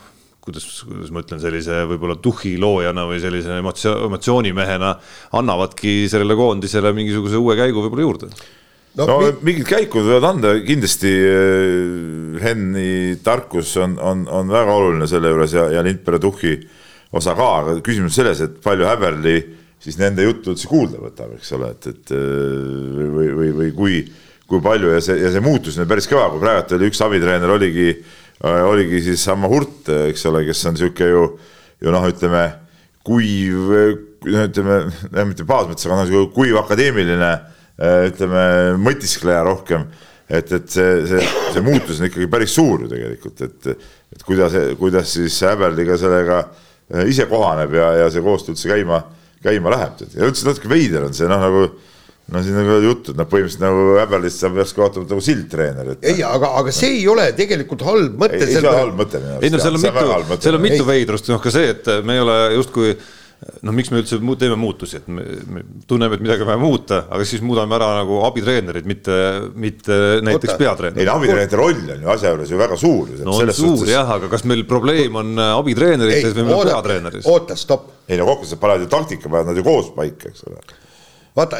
kuidas, 0.43 0.65
kuidas 0.83 1.13
ma 1.13 1.23
ütlen, 1.23 1.39
sellise 1.41 1.85
võib-olla 1.89 2.17
tuhhi 2.21 2.55
loojana 2.61 3.05
või 3.09 3.21
sellise 3.23 3.61
emotsioon, 3.61 4.03
emotsioonimehena 4.09 4.91
annavadki 5.39 6.03
sellele 6.11 6.37
koondisele 6.37 6.91
mingisuguse 6.97 7.39
uue 7.39 7.55
käigu 7.59 7.85
võib-olla 7.85 8.07
juurde. 8.07 8.31
No, 8.95 9.07
no 9.07 9.17
mi... 9.23 9.31
mingid 9.51 9.67
käikud 9.67 10.05
võivad 10.07 10.29
anda 10.33 10.53
kindlasti 10.67 11.11
äh, 11.11 12.39
Henni 12.43 13.15
tarkus 13.23 13.71
on, 13.79 13.95
on, 13.99 14.25
on 14.27 14.51
väga 14.51 14.75
oluline 14.75 15.07
selle 15.11 15.31
juures 15.31 15.55
ja, 15.55 15.69
ja 15.77 15.85
Lindberg 15.85 16.23
Tuhhi 16.23 16.57
osa 17.15 17.35
ka, 17.37 17.51
aga 17.61 17.77
küsimus 17.85 18.17
selles, 18.19 18.43
et 18.43 18.59
palju 18.63 18.87
Häberli 18.87 19.37
siis 19.85 19.99
nende 20.01 20.25
juttu 20.25 20.53
üldse 20.53 20.67
kuulda 20.69 20.99
võtab, 20.99 21.35
eks 21.37 21.51
ole, 21.55 21.71
et, 21.75 21.89
et 21.91 22.13
äh, 22.15 23.01
või, 23.15 23.31
või, 23.39 23.49
või 23.59 23.73
kui, 23.75 23.97
kui 24.49 24.61
palju 24.61 24.93
ja 24.93 25.01
see, 25.01 25.17
ja 25.23 25.31
see 25.33 25.43
muutus 25.43 25.79
on 25.81 25.89
päris 25.89 26.09
kõva, 26.09 26.29
kui 26.33 26.43
praegu 26.43 26.77
oli 26.77 26.91
üks 26.91 27.01
abitreener 27.05 27.55
oligi, 27.55 27.89
äh, 28.43 28.61
oligi 28.67 29.01
siis 29.07 29.25
Amma 29.33 29.49
Hurt, 29.51 29.89
eks 30.11 30.27
ole, 30.29 30.45
kes 30.49 30.65
on 30.69 30.77
niisugune 30.77 31.09
ju, 31.11 31.25
ju 31.85 31.95
noh, 31.95 32.07
ütleme 32.11 32.45
kuiv, 33.05 33.73
no 34.25 34.47
ütleme, 34.49 34.79
mitte 35.27 35.45
paas 35.45 35.67
mõttes, 35.69 35.89
aga 35.89 36.03
noh, 36.03 36.31
kuiv 36.33 36.57
akadeemiline 36.61 37.33
Äh, 37.75 38.05
ütleme, 38.07 38.41
mõtiskleja 38.79 39.41
rohkem. 39.43 39.89
et, 40.29 40.51
et 40.55 40.69
see, 40.71 41.01
see, 41.05 41.25
see 41.53 41.61
muutus 41.61 41.99
on 41.99 42.07
ikkagi 42.07 42.25
päris 42.31 42.55
suur 42.55 42.81
ju 42.81 42.87
tegelikult, 42.89 43.41
et, 43.45 43.67
et 44.15 44.23
kuidas, 44.25 44.55
kuidas 44.79 45.11
siis 45.11 45.35
Häberliga 45.45 45.97
sellega 46.01 46.37
äh, 46.39 47.03
ise 47.11 47.27
kohaneb 47.29 47.75
ja, 47.75 47.89
ja 47.99 48.07
see 48.09 48.23
koostöö 48.25 48.55
üldse 48.55 48.71
käima, 48.71 49.01
käima 49.43 49.75
läheb. 49.75 50.01
ja 50.15 50.29
üldse 50.29 50.47
natuke 50.47 50.71
veider 50.71 51.03
on 51.05 51.13
see 51.13 51.27
noh, 51.29 51.43
nagu 51.43 51.65
no 52.33 52.41
siin 52.41 52.55
nagu 52.57 52.77
juttu, 52.81 53.13
et 53.13 53.19
noh, 53.19 53.27
põhimõtteliselt 53.29 53.65
nagu 53.65 53.83
Häberlist 53.99 54.41
saab 54.41 54.55
järsku 54.57 54.81
vaatama 54.81 55.09
nagu 55.11 55.25
sildtreener 55.25 55.91
et.... 55.93 56.07
ei, 56.09 56.23
aga, 56.25 56.55
aga 56.61 56.73
see 56.73 56.95
ei 56.99 57.03
ole 57.11 57.27
tegelikult 57.37 57.85
halb 57.85 58.15
mõte. 58.23 58.39
ei, 58.39 58.47
ei 58.47 58.55
see 58.55 58.63
on 58.63 58.79
halb 58.79 58.97
mõte 59.03 59.21
minu 59.21 59.35
arust. 59.35 59.45
ei 59.45 59.53
no 59.53 59.59
seal 59.61 59.77
on 59.77 59.83
mitu, 59.83 60.39
seal 60.47 60.57
on 60.57 60.65
mitu 60.65 60.87
veidrust, 60.87 61.29
noh 61.29 61.43
ka 61.43 61.53
see, 61.53 61.69
et 61.75 61.91
me 62.07 62.17
ei 62.17 62.23
ole 62.25 62.39
justkui 62.55 62.95
noh, 63.61 63.73
miks 63.75 63.91
me 63.91 63.99
üldse 64.01 64.17
teeme 64.39 64.55
muutusi, 64.57 64.99
et 65.01 65.09
me, 65.11 65.25
me 65.51 65.61
tunneme, 65.85 66.17
et 66.17 66.23
midagi 66.23 66.45
on 66.45 66.49
vaja 66.49 66.61
muuta, 66.61 67.01
aga 67.13 67.27
siis 67.27 67.43
muudame 67.45 67.75
ära 67.77 67.91
nagu 67.99 68.21
abitreenerid, 68.25 68.87
mitte, 68.89 69.17
mitte 69.59 69.99
näiteks 70.25 70.55
peatreener. 70.61 71.03
ei 71.03 71.09
no 71.09 71.17
abitreenerite 71.19 71.59
roll 71.59 71.91
on 71.97 72.07
ju 72.07 72.13
asja 72.15 72.31
juures 72.33 72.55
ju 72.55 72.61
väga 72.61 72.79
suur. 72.79 73.11
no 73.19 73.35
on 73.35 73.51
suur 73.51 73.75
suhtes... 73.75 73.91
jah, 73.91 74.15
aga 74.17 74.31
kas 74.31 74.47
meil 74.49 74.65
probleem 74.69 75.19
on 75.21 75.35
äh, 75.35 75.51
abitreenerites 75.59 76.33
või 76.39 76.47
meil 76.49 76.71
peatreeneris? 76.71 77.29
oota, 77.29 77.59
stopp. 77.59 77.91
ei 78.09 78.17
no 78.17 78.25
kokkuvõttes 78.31 78.63
panevad 78.65 78.87
ju 78.87 78.91
taktika, 78.95 79.29
panevad 79.29 79.53
nad 79.53 79.61
ju 79.61 79.67
koos 79.67 79.93
paika, 79.99 80.33
eks 80.33 80.49
ole 80.49 80.63
vaata, 81.35 81.59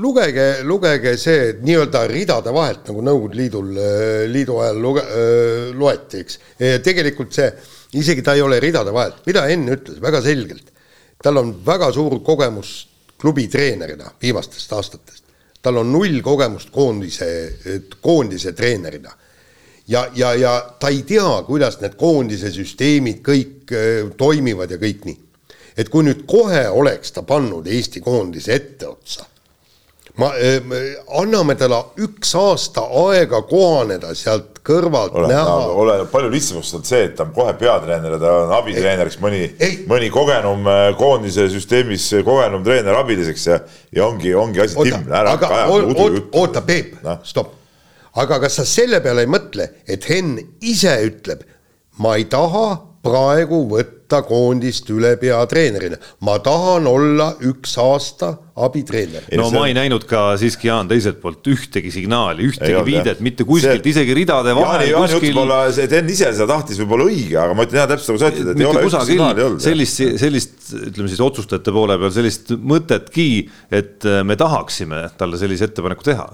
lugege, 0.00 0.48
lugege 0.66 1.16
see 1.20 1.52
nii-öelda 1.62 2.06
ridade 2.10 2.52
vahelt, 2.54 2.82
nagu 2.88 3.04
Nõukogude 3.06 3.38
Liidul, 3.38 3.70
äh, 3.76 4.24
liidu 4.30 4.58
ajal 4.64 4.82
luge, 4.82 5.04
äh, 5.06 5.70
loeti, 5.76 6.24
eks. 6.24 6.40
tegelikult 6.84 7.32
see, 7.36 7.52
isegi 8.00 8.22
ta 8.26 8.34
ei 8.34 8.42
ole 8.42 8.58
ridade 8.62 8.92
vahelt, 8.94 9.24
mida 9.26 9.46
Enn 9.50 9.70
ütles 9.76 10.02
väga 10.02 10.22
selgelt 10.24 10.70
tal 11.22 11.36
on 11.36 11.54
väga 11.66 11.92
suur 11.92 12.20
kogemus 12.24 12.88
klubi 13.20 13.48
treenerina 13.48 14.10
viimastest 14.22 14.72
aastatest. 14.72 15.24
tal 15.62 15.76
on 15.76 15.92
null 15.92 16.22
kogemust 16.24 16.70
koondise, 16.70 17.26
koondise 18.00 18.52
treenerina. 18.52 19.10
ja, 19.88 20.08
ja, 20.14 20.34
ja 20.34 20.60
ta 20.80 20.88
ei 20.88 21.02
tea, 21.02 21.42
kuidas 21.46 21.80
need 21.80 21.96
koondise 21.96 22.52
süsteemid 22.52 23.20
kõik 23.20 23.74
toimivad 24.16 24.70
ja 24.70 24.78
kõik 24.78 25.04
nii. 25.04 25.18
Et 25.80 25.88
kui 25.88 26.04
nüüd 26.04 26.26
kohe 26.28 26.66
oleks 26.68 27.16
ta 27.16 27.24
pannud 27.26 27.68
Eesti 27.70 28.02
koondise 28.04 28.52
etteotsa 28.54 29.24
ma 30.20 30.30
äh,, 30.36 30.60
anname 31.20 31.54
talle 31.58 31.78
üks 32.04 32.32
aasta 32.38 32.82
aega 33.06 33.40
kohaneda 33.48 34.12
sealt 34.18 34.58
kõrvalt 34.66 35.14
ole, 35.16 35.30
näha. 35.30 35.54
oleneb, 35.82 36.10
palju 36.12 36.32
lihtsamaks 36.32 36.72
on 36.76 36.84
see, 36.86 37.04
et 37.08 37.14
ta 37.16 37.24
on 37.24 37.32
kohe 37.36 37.54
peatreener 37.60 38.16
ja 38.16 38.20
ta 38.22 38.32
on 38.42 38.52
abitreeneriks 38.58 39.20
mõni, 39.22 39.44
mõni 39.90 40.10
kogenum 40.12 40.66
äh, 40.70 40.82
koondise 40.98 41.46
süsteemis 41.52 42.10
kogenum 42.26 42.64
treener 42.66 42.98
abiliseks 43.00 43.46
ja, 43.48 43.60
ja 43.96 44.08
ongi, 44.08 44.34
ongi 44.36 44.64
asi 44.66 44.76
timm, 44.90 45.08
ära 45.08 45.36
ajama 45.38 45.80
udu 45.80 46.10
juttu. 46.18 46.42
oota, 46.42 46.64
Peep 46.66 47.00
no., 47.06 47.16
stopp. 47.24 47.56
aga 48.20 48.42
kas 48.44 48.60
sa 48.60 48.68
selle 48.68 49.00
peale 49.04 49.24
ei 49.24 49.30
mõtle, 49.30 49.70
et 49.88 50.10
Henn 50.10 50.36
ise 50.60 50.98
ütleb, 51.06 51.46
ma 52.02 52.18
ei 52.18 52.28
taha 52.30 52.66
praegu 53.04 53.62
võtta 53.70 54.20
koondist 54.26 54.88
üle 54.92 55.14
peatreenerina. 55.20 55.96
ma 56.26 56.36
tahan 56.42 56.86
olla 56.90 57.30
üks 57.46 57.76
aasta 57.80 58.34
abitreener. 58.60 59.24
no 59.38 59.46
see... 59.48 59.56
ma 59.56 59.62
ei 59.70 59.76
näinud 59.76 60.04
ka 60.10 60.24
siiski, 60.40 60.68
Jaan, 60.68 60.90
teiselt 60.90 61.20
poolt 61.22 61.46
ühtegi 61.48 61.92
signaali, 61.94 62.50
ühtegi 62.50 62.76
ei 62.76 62.84
viidet, 62.86 63.22
mitte 63.24 63.46
kuskilt 63.48 63.80
see..., 63.80 63.94
isegi 63.94 64.16
ridade 64.18 64.52
vahel. 64.56 64.84
Jaani 64.90 64.98
kuskil... 64.98 65.16
jutt 65.16 65.26
võib-olla, 65.30 65.62
see 65.76 65.88
Sten 65.88 66.12
ise 66.12 66.34
seda 66.34 66.48
tahtis 66.52 66.82
võib-olla 66.82 67.08
õige, 67.08 67.38
aga 67.40 67.56
ma 67.56 67.66
ütlen 67.68 67.82
jah, 67.82 67.88
täpselt 67.94 68.12
nagu 68.12 68.22
sa 68.22 68.32
ütled, 68.34 68.52
et 68.52 68.60
ei 68.60 68.70
ole 68.72 68.84
ühtegi 68.84 69.10
signaali 69.14 69.46
olnud. 69.46 69.64
sellist, 69.64 70.04
sellist, 70.26 70.60
ütleme 70.90 71.14
siis 71.14 71.24
otsustajate 71.30 71.76
poole 71.78 71.98
peal 72.04 72.14
sellist 72.20 72.54
mõtetki, 72.74 73.30
et 73.80 74.08
me 74.28 74.36
tahaksime 74.40 75.06
talle 75.20 75.40
sellise 75.40 75.70
ettepaneku 75.70 76.10
teha 76.12 76.28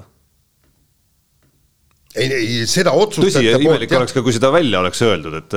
ei, 2.16 2.30
ei 2.36 2.64
seda 2.70 2.94
otsustajate 2.96 3.58
tõsi, 3.58 3.68
imelik 3.68 3.92
oleks 3.98 4.16
ka, 4.16 4.22
kui 4.24 4.34
seda 4.36 4.50
välja 4.54 4.80
oleks 4.80 5.02
öeldud, 5.06 5.36
et, 5.40 5.56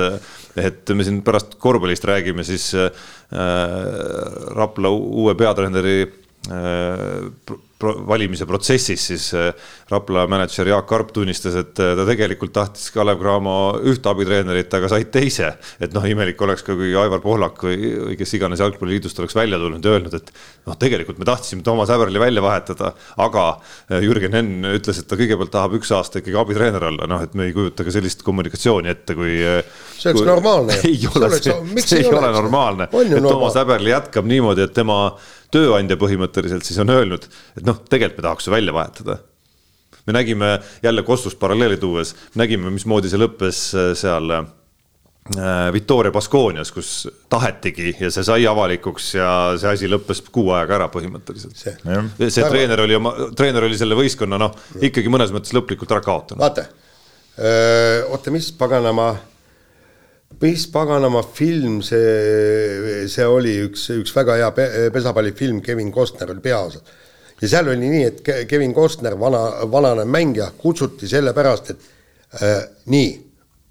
et 0.60 0.92
me 0.96 1.06
siin 1.06 1.20
pärast 1.26 1.56
korvpallist 1.62 2.06
räägime, 2.10 2.44
siis 2.46 2.70
äh, 2.76 2.90
Rapla 4.56 4.92
uue 4.92 5.34
peatreeneri 5.38 5.96
äh, 6.04 7.58
valimise 7.80 8.46
protsessis 8.46 9.04
siis 9.10 9.26
äh, 9.34 9.50
Rapla 9.90 10.26
mänedžer 10.30 10.68
Jaak 10.70 10.92
Arp 10.92 11.12
tunnistas, 11.14 11.56
et 11.58 11.80
äh, 11.82 11.94
ta 11.96 12.04
tegelikult 12.08 12.52
tahtis 12.54 12.90
Kalev 12.94 13.20
Cramo 13.20 13.54
ühte 13.90 14.10
abitreenerit, 14.12 14.72
aga 14.76 14.90
said 14.92 15.10
teise. 15.14 15.52
et 15.80 15.94
noh, 15.96 16.04
imelik 16.06 16.40
oleks 16.42 16.64
ka, 16.66 16.76
kui 16.78 16.92
Aivar 16.98 17.22
Pohlak 17.24 17.64
või, 17.64 17.78
või 18.10 18.18
kes 18.20 18.34
iganes 18.38 18.62
jalgpalliliidust 18.62 19.18
oleks 19.22 19.36
välja 19.36 19.58
tulnud 19.60 19.84
ja 19.84 19.96
öelnud, 19.96 20.16
et 20.20 20.32
noh, 20.68 20.78
tegelikult 20.80 21.20
me 21.20 21.28
tahtsime 21.28 21.64
Toomas 21.66 21.92
Häberli 21.92 22.22
välja 22.22 22.44
vahetada, 22.44 22.92
aga 23.20 23.46
äh, 23.56 24.00
Jürgen 24.04 24.36
Henn 24.36 24.70
ütles, 24.74 25.00
et 25.00 25.08
ta 25.10 25.18
kõigepealt 25.20 25.52
tahab 25.54 25.76
üks 25.80 25.92
aasta 25.96 26.22
ikkagi 26.22 26.38
abitreener 26.40 26.88
olla, 26.92 27.08
noh, 27.10 27.24
et 27.24 27.36
me 27.38 27.48
ei 27.48 27.56
kujuta 27.56 27.86
ka 27.86 27.94
sellist 27.94 28.24
kommunikatsiooni 28.26 28.92
ette, 28.92 29.16
kui. 29.18 29.40
see 29.40 30.12
oleks 30.12 30.22
kui, 30.22 30.28
normaalne. 30.28 30.78
ei 30.90 31.00
ole, 31.10 31.32
see, 31.40 31.58
see 31.84 32.04
ei 32.04 32.14
ole 32.14 32.32
normaalne, 32.36 32.90
et 32.90 33.20
Toomas 33.24 33.58
Häberli 33.60 33.94
jätkab 33.94 34.28
niimoodi, 34.28 34.68
et 34.68 34.76
tema 34.76 35.02
tööandja 35.54 35.98
põhimõtteliselt 36.00 36.66
siis 36.66 36.78
on 36.82 36.92
öelnud, 36.94 37.26
et 37.58 37.66
noh, 37.66 37.82
tegelikult 37.90 38.20
me 38.20 38.28
tahaks 38.28 38.48
su 38.48 38.54
välja 38.54 38.74
vahetada. 38.76 39.18
me 40.06 40.12
nägime 40.16 40.58
jälle 40.82 41.02
Kostust 41.02 41.38
paralleeli 41.38 41.76
tuues, 41.76 42.14
nägime, 42.34 42.70
mismoodi 42.70 43.10
see 43.10 43.20
lõppes 43.20 43.60
äh, 43.76 43.92
seal 43.98 44.32
äh, 44.32 44.44
Victoria 45.72 46.12
Baskoonias, 46.12 46.72
kus 46.72 47.08
tahetigi 47.28 47.96
ja 48.00 48.10
see 48.10 48.24
sai 48.24 48.46
avalikuks 48.46 49.14
ja 49.14 49.30
see 49.60 49.72
asi 49.74 49.90
lõppes 49.90 50.24
kuu 50.32 50.50
ajaga 50.50 50.78
ära 50.80 50.90
põhimõtteliselt. 50.92 51.56
see, 51.56 52.30
see 52.30 52.46
treener 52.48 52.86
oli 52.86 52.98
oma, 52.98 53.14
treener 53.36 53.68
oli 53.68 53.78
selle 53.78 53.98
võistkonna 53.98 54.38
noh, 54.40 54.56
ikkagi 54.80 55.12
mõnes 55.12 55.34
mõttes 55.34 55.54
lõplikult 55.56 55.92
ära 55.92 56.04
kaotanud. 56.06 56.40
vaata, 56.42 56.66
oota, 58.10 58.32
mis 58.34 58.50
paganama 58.56 59.12
mis 60.38 60.66
paganama 60.72 61.22
film 61.22 61.80
see, 61.82 63.06
see 63.10 63.26
oli 63.26 63.56
üks, 63.66 63.88
üks 63.98 64.12
väga 64.14 64.38
hea 64.38 64.50
pesapallifilm, 64.94 65.60
Kevin 65.64 65.90
Costner 65.92 66.30
oli 66.32 66.40
peaosas. 66.44 66.82
ja 67.40 67.48
seal 67.48 67.68
oli 67.72 67.88
nii, 67.90 68.04
et 68.04 68.22
Kevin 68.48 68.74
Costner, 68.74 69.16
vana, 69.18 69.42
vanane 69.72 70.04
mängija, 70.04 70.50
kutsuti 70.58 71.08
sellepärast, 71.08 71.70
et 71.70 72.42
äh, 72.42 72.58
nii, 72.92 73.12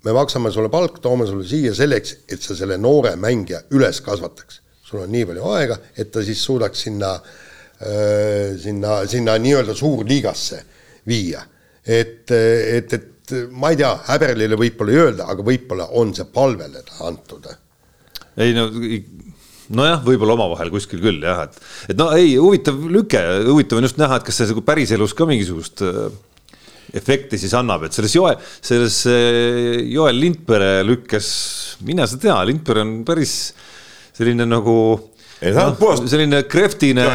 me 0.05 0.15
maksame 0.15 0.51
sulle 0.51 0.69
palk, 0.69 0.99
toome 1.01 1.27
sulle 1.27 1.47
siia 1.47 1.73
selleks, 1.75 2.15
et 2.29 2.41
sa 2.41 2.57
selle 2.57 2.77
noore 2.77 3.15
mängija 3.19 3.63
üles 3.75 4.01
kasvataks. 4.05 4.61
sul 4.89 5.03
on 5.03 5.11
nii 5.13 5.25
palju 5.29 5.51
aega, 5.53 5.77
et 5.97 6.11
ta 6.11 6.23
siis 6.25 6.41
suudaks 6.43 6.87
sinna 6.87 7.13
äh,, 7.13 8.57
sinna, 8.57 9.05
sinna 9.07 9.37
nii-öelda 9.37 9.75
suurliigasse 9.77 10.63
viia. 11.07 11.43
et, 11.85 12.29
et 12.31 12.93
et 12.93 13.18
ma 13.51 13.71
ei 13.73 13.79
tea, 13.79 13.93
Häberlile 14.09 14.59
võib-olla 14.59 14.93
ei 14.93 15.01
öelda, 15.05 15.29
aga 15.33 15.45
võib-olla 15.45 15.89
on 15.99 16.13
see 16.17 16.27
palvele 16.33 16.83
antud. 17.07 17.49
ei 18.39 18.53
no 18.55 18.69
nojah, 19.75 20.01
võib-olla 20.05 20.35
omavahel 20.37 20.71
kuskil 20.73 21.01
küll 21.03 21.21
jah, 21.23 21.43
et, 21.45 21.59
et 21.93 21.99
no 21.99 22.09
ei, 22.15 22.33
huvitav 22.41 22.79
lüke, 22.89 23.21
huvitav 23.49 23.79
on 23.79 23.85
just 23.85 23.99
näha, 24.01 24.17
et 24.17 24.25
kas 24.27 24.41
see 24.41 24.49
nagu 24.49 24.63
päriselus 24.65 25.13
ka 25.17 25.27
mingisugust 25.29 25.83
äh, 25.85 26.07
efekti 26.97 27.37
siis 27.41 27.53
annab, 27.57 27.85
et 27.85 27.95
selles 27.95 28.15
Joel, 28.17 28.39
selles 28.65 29.03
äh, 29.09 29.77
Joel 29.91 30.17
Lindpere 30.21 30.79
lükkes, 30.87 31.29
mine 31.85 32.07
sa 32.09 32.17
tea, 32.21 32.37
Lindpere 32.49 32.85
on 32.85 32.95
päris 33.07 33.35
selline 34.17 34.47
nagu 34.49 34.75
ei 35.41 35.53
ta 35.55 35.65
on 35.69 35.71
no, 35.71 35.77
puhas. 35.79 36.01
selline 36.11 36.41
kreftine, 36.51 37.05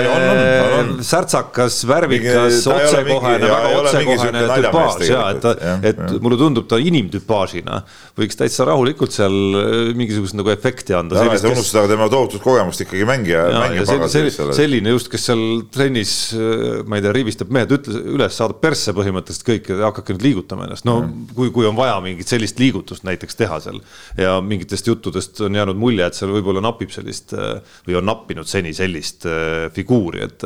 särtsakas, 1.05 1.83
värvikas, 1.89 2.63
otsekohene, 2.73 3.51
väga 3.51 3.73
otsekohene 3.83 4.45
tüpaaž 4.49 5.03
ja 5.05 5.25
et 5.35 5.45
et 5.91 5.99
ja. 6.01 6.21
mulle 6.25 6.39
tundub 6.41 6.65
ta 6.71 6.79
inimtüpaažina 6.81 7.83
võiks 8.17 8.39
täitsa 8.41 8.65
rahulikult 8.69 9.13
seal 9.13 9.37
äh, 9.61 9.75
mingisugust 9.99 10.39
nagu 10.39 10.53
efekti 10.55 10.97
anda. 10.97 11.19
ära 11.21 11.37
ei 11.37 11.43
saa 11.43 11.53
unustada 11.53 11.91
tema 11.91 12.09
tohutut 12.13 12.41
kogemust 12.45 12.81
ikkagi 12.87 13.05
mängija, 13.09 13.45
mängija 13.53 14.09
selline 14.57 14.95
just, 14.95 15.11
kes 15.13 15.29
seal 15.29 15.45
trennis, 15.75 16.15
äh, 16.33 16.81
ma 16.89 16.97
ei 16.97 17.05
tea, 17.05 17.13
rivistab 17.17 17.53
mehed 17.53 17.77
ütles, 17.77 18.01
üles, 18.17 18.41
saadab 18.41 18.63
persse 18.65 18.97
põhimõtteliselt 18.97 19.49
kõik 19.51 19.71
ja 19.75 19.91
hakake 19.91 20.17
nüüd 20.17 20.29
liigutama 20.31 20.69
ennast, 20.71 20.89
no 20.89 21.03
mm. 21.03 21.37
kui, 21.37 21.53
kui 21.53 21.69
on 21.69 21.77
vaja 21.77 22.01
mingit 22.05 22.33
sellist 22.33 22.63
liigutust 22.63 23.05
näiteks 23.05 23.37
teha 23.37 23.61
seal 23.67 23.85
ja 24.17 24.39
mingitest 24.41 24.89
juttudest 24.89 25.45
on 25.45 25.61
jäänud 25.61 25.77
mulje, 25.77 26.09
et 26.09 26.17
seal 26.17 26.33
võib-olla 26.33 26.65
napib 26.65 26.95
sellist 26.95 27.37
või 27.37 27.99
on 28.01 28.07
nappinud 28.07 28.14
seni 28.49 28.75
sellist 28.77 29.27
äh, 29.27 29.71
figuuri, 29.75 30.25
et, 30.25 30.45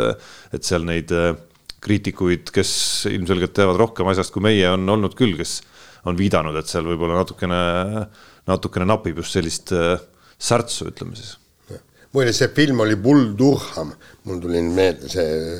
et 0.53 0.64
seal 0.64 0.87
neid 0.89 1.12
äh, 1.14 1.35
kriitikuid, 1.85 2.53
kes 2.55 2.71
ilmselgelt 3.11 3.55
teavad 3.57 3.79
rohkem 3.79 4.09
asjast 4.11 4.35
kui 4.35 4.43
meie, 4.45 4.66
on 4.75 4.89
olnud 4.97 5.14
küll, 5.19 5.37
kes 5.39 5.61
on 6.09 6.19
viidanud, 6.19 6.57
et 6.59 6.71
seal 6.71 6.87
võib-olla 6.89 7.21
natukene, 7.21 7.61
natukene 8.49 8.89
napib 8.89 9.21
just 9.23 9.37
sellist 9.37 9.75
äh, 9.77 9.95
särtsu, 10.39 10.91
ütleme 10.93 11.19
siis. 11.19 11.37
muide, 12.14 12.33
see 12.33 12.49
film 12.57 12.81
oli 12.85 12.97
Bull 12.97 13.33
Durham, 13.39 13.93
mul 14.27 14.43
tuli 14.43 14.62
meelde, 14.64 15.11
see 15.12 15.59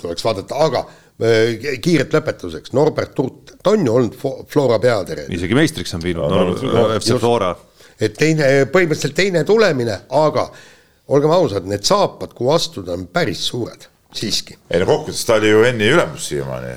tuleks 0.00 0.24
vaadata, 0.26 0.60
aga 0.66 0.84
äh, 0.84 1.78
kiirelt 1.84 2.16
lõpetuseks, 2.16 2.74
Norbert 2.76 3.14
Tutt, 3.16 3.56
ta 3.62 3.76
on 3.76 3.86
ju 3.86 3.96
olnud 4.00 4.18
Flora 4.20 4.80
peatreener. 4.82 5.32
isegi 5.32 5.56
meistriks 5.56 5.96
on 5.96 6.04
viinud 6.04 6.28
no, 6.28 6.44
no, 6.52 6.86
FC 6.98 7.16
Flora. 7.22 7.54
et 8.00 8.16
teine, 8.18 8.50
põhimõtteliselt 8.72 9.16
teine 9.16 9.44
tulemine, 9.48 10.02
aga 10.24 10.48
olgem 11.08 11.34
ausad, 11.34 11.68
need 11.68 11.84
saapad, 11.86 12.32
kuhu 12.36 12.54
astuda, 12.54 12.96
on 12.96 13.06
päris 13.12 13.44
suured, 13.50 13.88
siiski. 14.14 14.58
ei 14.70 14.82
no 14.82 14.88
kokkuvõttes 14.88 15.26
ta 15.28 15.38
oli 15.40 15.52
ju 15.52 15.64
Enni 15.68 15.92
ülemus 15.92 16.30
siiamaani 16.32 16.74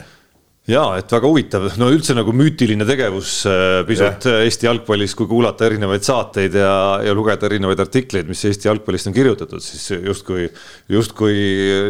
jaa, 0.68 0.98
et 1.00 1.12
väga 1.12 1.30
huvitav, 1.30 1.66
no 1.80 1.88
üldse 1.94 2.16
nagu 2.18 2.34
müütiline 2.36 2.86
tegevus 2.88 3.40
äh, 3.48 3.80
pisut 3.88 4.28
ja. 4.28 4.42
Eesti 4.44 4.68
jalgpallis, 4.68 5.16
kui 5.16 5.30
kuulata 5.30 5.68
erinevaid 5.70 6.04
saateid 6.04 6.58
ja, 6.60 6.74
ja 7.08 7.16
lugeda 7.16 7.48
erinevaid 7.48 7.80
artikleid, 7.86 8.28
mis 8.28 8.44
Eesti 8.50 8.68
jalgpallist 8.68 9.08
on 9.08 9.16
kirjutatud, 9.16 9.64
siis 9.64 9.86
justkui, 9.96 10.50
justkui 10.92 11.40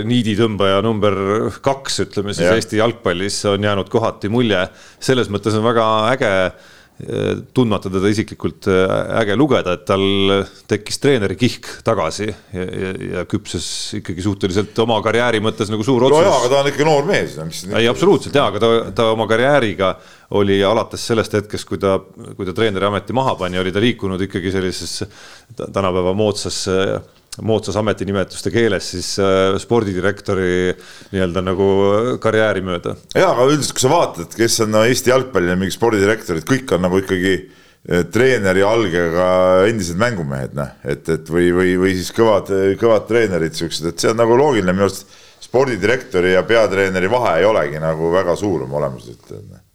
niiditõmbaja 0.08 0.84
number 0.86 1.18
kaks, 1.66 2.04
ütleme 2.06 2.38
siis 2.38 2.46
ja. 2.46 2.56
Eesti 2.58 2.82
jalgpallis 2.82 3.42
on 3.50 3.66
jäänud 3.66 3.90
kohati 3.94 4.30
mulje. 4.34 4.68
selles 5.02 5.32
mõttes 5.34 5.58
on 5.58 5.66
väga 5.66 5.88
äge 6.14 6.34
tundmata 7.54 7.92
teda 7.94 8.10
isiklikult 8.10 8.66
äh, 8.74 8.90
äge 9.20 9.36
lugeda, 9.38 9.76
et 9.78 9.84
tal 9.86 10.02
tekkis 10.70 10.98
treeneri 10.98 11.36
kihk 11.38 11.68
tagasi 11.86 12.26
ja, 12.26 12.64
ja, 12.66 12.94
ja 13.12 13.26
küpses 13.30 13.68
ikkagi 14.00 14.24
suhteliselt 14.26 14.80
oma 14.82 14.98
karjääri 15.06 15.42
mõttes 15.46 15.70
nagu 15.70 15.86
suur 15.86 16.08
otsus. 16.08 16.18
no 16.18 16.24
jaa, 16.26 16.40
aga 16.40 16.50
ta 16.50 16.62
on 16.64 16.72
ikka 16.72 16.88
noor 16.88 17.06
mees. 17.06 17.38
ei, 17.70 17.86
absoluutselt 17.92 18.40
jaa, 18.40 18.48
aga 18.50 18.64
ta, 18.64 18.72
ta 18.98 19.12
oma 19.14 19.28
karjääriga 19.30 19.92
oli 20.42 20.58
alates 20.66 21.06
sellest 21.12 21.38
hetkest, 21.38 21.70
kui 21.70 21.78
ta, 21.82 22.00
kui 22.34 22.50
ta 22.50 22.58
treeneri 22.58 22.90
ameti 22.90 23.14
maha 23.14 23.38
pani, 23.38 23.62
oli 23.62 23.76
ta 23.76 23.84
liikunud 23.84 24.26
ikkagi 24.26 24.56
sellises 24.58 25.04
tänapäeva 25.54 26.16
moodsas 26.18 26.64
moodsas 27.46 27.78
ametinimetuste 27.80 28.52
keeles 28.54 28.90
siis 28.94 29.12
äh, 29.22 29.58
spordidirektori 29.62 30.74
nii-öelda 31.12 31.44
nagu 31.46 31.68
karjääri 32.24 32.64
mööda. 32.66 32.96
ja, 33.14 33.30
aga 33.34 33.48
üldiselt, 33.52 33.76
kui 33.78 33.86
sa 33.86 33.94
vaatad, 33.94 34.34
kes 34.38 34.64
on 34.66 34.74
no, 34.74 34.84
Eesti 34.88 35.14
jalgpallil 35.14 35.58
mingid 35.60 35.78
spordidirektorid, 35.78 36.48
kõik 36.48 36.74
on 36.78 36.86
nagu 36.88 37.02
ikkagi 37.04 37.36
äh, 37.38 38.08
treeneri 38.14 38.66
algega 38.66 39.30
endised 39.70 40.00
mängumehed, 40.02 40.58
noh, 40.58 40.74
et, 40.88 41.06
et 41.14 41.32
või, 41.34 41.52
või, 41.56 41.78
või 41.84 41.94
siis 42.00 42.12
kõvad, 42.16 42.52
kõvad 42.82 43.08
treenerid 43.12 43.58
siuksed, 43.58 43.92
et 43.92 44.02
see 44.02 44.12
on 44.14 44.20
nagu 44.24 44.40
loogiline 44.40 44.76
minu 44.76 44.90
arust 44.90 45.08
spordidirektori 45.48 46.34
ja 46.34 46.42
peatreeneri 46.48 47.10
vahe 47.12 47.38
ei 47.42 47.48
olegi 47.48 47.80
nagu 47.82 48.10
väga 48.12 48.34
suur 48.40 48.66
oma 48.66 48.82
olemuselt 48.82 49.34
noh 49.38 49.67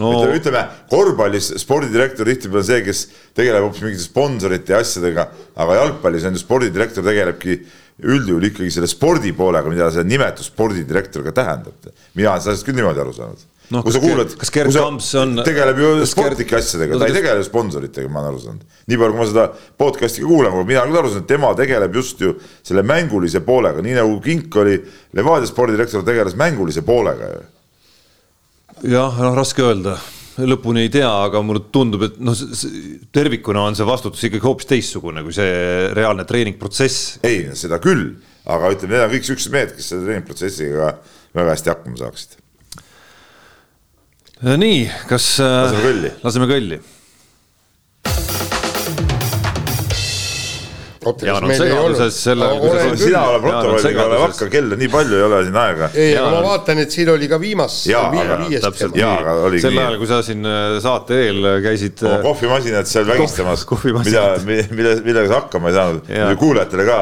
no.. 0.00 0.12
ütleme, 0.14 0.38
ütleme 0.40 0.62
korvpallis 0.90 1.50
spordidirektor 1.62 2.28
tihtipeale 2.28 2.64
see, 2.66 2.80
kes 2.86 3.04
tegeleb 3.36 3.66
hoopis 3.66 3.84
mingite 3.84 4.06
sponsorite 4.06 4.74
ja 4.74 4.80
asjadega, 4.84 5.28
aga 5.58 5.82
jalgpallis 5.82 6.26
on 6.28 6.38
ju 6.38 6.42
spordidirektor 6.42 7.06
tegelebki 7.06 7.60
üldjuhul 7.98 8.48
ikkagi 8.52 8.70
selle 8.70 8.88
spordi 8.90 9.32
poolega, 9.34 9.70
mida 9.70 9.90
see 9.94 10.06
nimetus 10.06 10.52
spordidirektor 10.52 11.24
ka 11.26 11.34
tähendab. 11.34 11.92
mina 12.14 12.32
olen 12.32 12.44
sellest 12.44 12.66
küll 12.66 12.78
niimoodi 12.78 13.02
aru 13.02 13.14
saanud 13.16 13.46
no,. 13.74 13.82
kui 13.82 13.92
sa 13.92 14.02
kuulad, 14.02 14.32
kas 14.38 14.52
Gerd 14.54 14.76
Kamps 14.76 15.10
on. 15.18 15.34
tegeleb 15.46 15.82
ju 15.82 15.90
sportlike 16.08 16.58
asjadega 16.60 16.94
no,, 16.94 17.02
ta 17.02 17.10
ei 17.10 17.18
tegele 17.18 17.44
sponsoritega, 17.46 18.10
ma 18.12 18.22
olen 18.22 18.32
aru 18.32 18.44
saanud. 18.44 18.78
nii 18.86 19.00
palju, 19.02 19.16
kui 19.16 19.22
ma 19.24 19.28
seda 19.32 19.46
podcast'i 19.82 20.24
kuulan, 20.24 20.56
mina 20.62 20.84
olen 20.84 20.94
küll 20.94 21.02
aru 21.02 21.12
saanud, 21.12 21.28
tema 21.30 21.52
tegeleb 21.58 22.00
just 22.00 22.22
ju 22.22 22.34
selle 22.62 22.86
mängulise 22.86 23.42
poolega, 23.46 23.84
nii 23.84 23.98
nagu 23.98 24.18
Kink 24.24 24.62
oli 24.62 24.78
Levadia 25.18 25.50
spordidirektor, 25.50 26.06
tegeles 26.06 26.38
mängulise 26.38 26.86
poolega 26.86 27.34
ju 27.34 27.46
jah, 28.86 29.18
noh, 29.22 29.34
raske 29.36 29.64
öelda, 29.64 29.96
lõpuni 30.38 30.84
ei 30.86 30.92
tea, 30.92 31.08
aga 31.26 31.42
mulle 31.44 31.64
tundub, 31.74 32.04
et 32.06 32.18
noh, 32.22 32.36
tervikuna 33.14 33.66
on 33.68 33.78
see 33.78 33.86
vastutus 33.88 34.26
ikkagi 34.28 34.44
hoopis 34.44 34.68
teistsugune 34.70 35.24
kui 35.26 35.34
see 35.36 35.88
reaalne 35.96 36.26
treeningprotsess. 36.28 37.18
ei, 37.26 37.46
seda 37.58 37.80
küll, 37.82 38.12
aga 38.46 38.74
ütleme, 38.74 38.94
need 38.94 39.06
on 39.06 39.14
kõik 39.16 39.30
siuksed 39.30 39.54
mehed, 39.54 39.74
kes 39.78 39.90
selle 39.92 40.06
treeningprotsessiga 40.06 40.92
väga 41.38 41.56
hästi 41.56 41.74
hakkama 41.74 42.02
saaksid. 42.02 42.38
nii, 44.62 44.86
kas 45.10 45.34
laseme 45.42 45.84
kõlli? 45.88 46.14
laseme 46.22 46.52
kõlli 46.52 46.80
Jaan 50.98 51.44
on 51.44 51.52
segaduses 51.54 52.16
selle. 52.24 52.48
sina 52.98 53.20
oled 53.30 53.44
protokolliga, 53.44 54.06
ole 54.08 54.18
vakka, 54.22 54.48
kella 54.50 54.78
nii 54.80 54.88
palju 54.90 55.18
ei 55.18 55.24
ole 55.28 55.38
siin 55.46 55.58
aega. 55.62 55.90
ei, 55.94 56.16
aga 56.18 56.32
ma 56.34 56.40
vaatan, 56.46 56.82
et 56.82 56.94
siin 56.94 57.12
oli 57.12 57.28
ka 57.30 57.38
viimast. 57.40 57.86
sel 57.86 59.78
ajal, 59.78 59.98
kui 60.00 60.10
sa 60.10 60.18
siin 60.26 60.48
äh, 60.48 60.78
saate 60.82 61.20
eel 61.28 61.48
käisid. 61.64 62.02
Äh, 62.02 62.18
kohvimasinat 62.26 62.90
seal 62.90 63.06
vägistamas, 63.08 63.64
mida, 64.08 64.26
mille, 64.46 64.98
millega 65.06 65.28
sa 65.30 65.40
hakkama 65.44 65.70
ei 65.70 65.78
saanud. 65.78 66.12
kuulajatele 66.42 66.88
ka, 66.88 67.00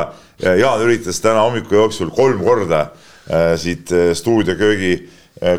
Jaan 0.60 0.84
üritas 0.84 1.22
täna 1.24 1.46
hommiku 1.46 1.78
jooksul 1.78 2.12
kolm 2.12 2.44
korda 2.44 2.82
äh, 2.84 3.54
siit 3.60 3.88
stuudioköögi 4.12 4.96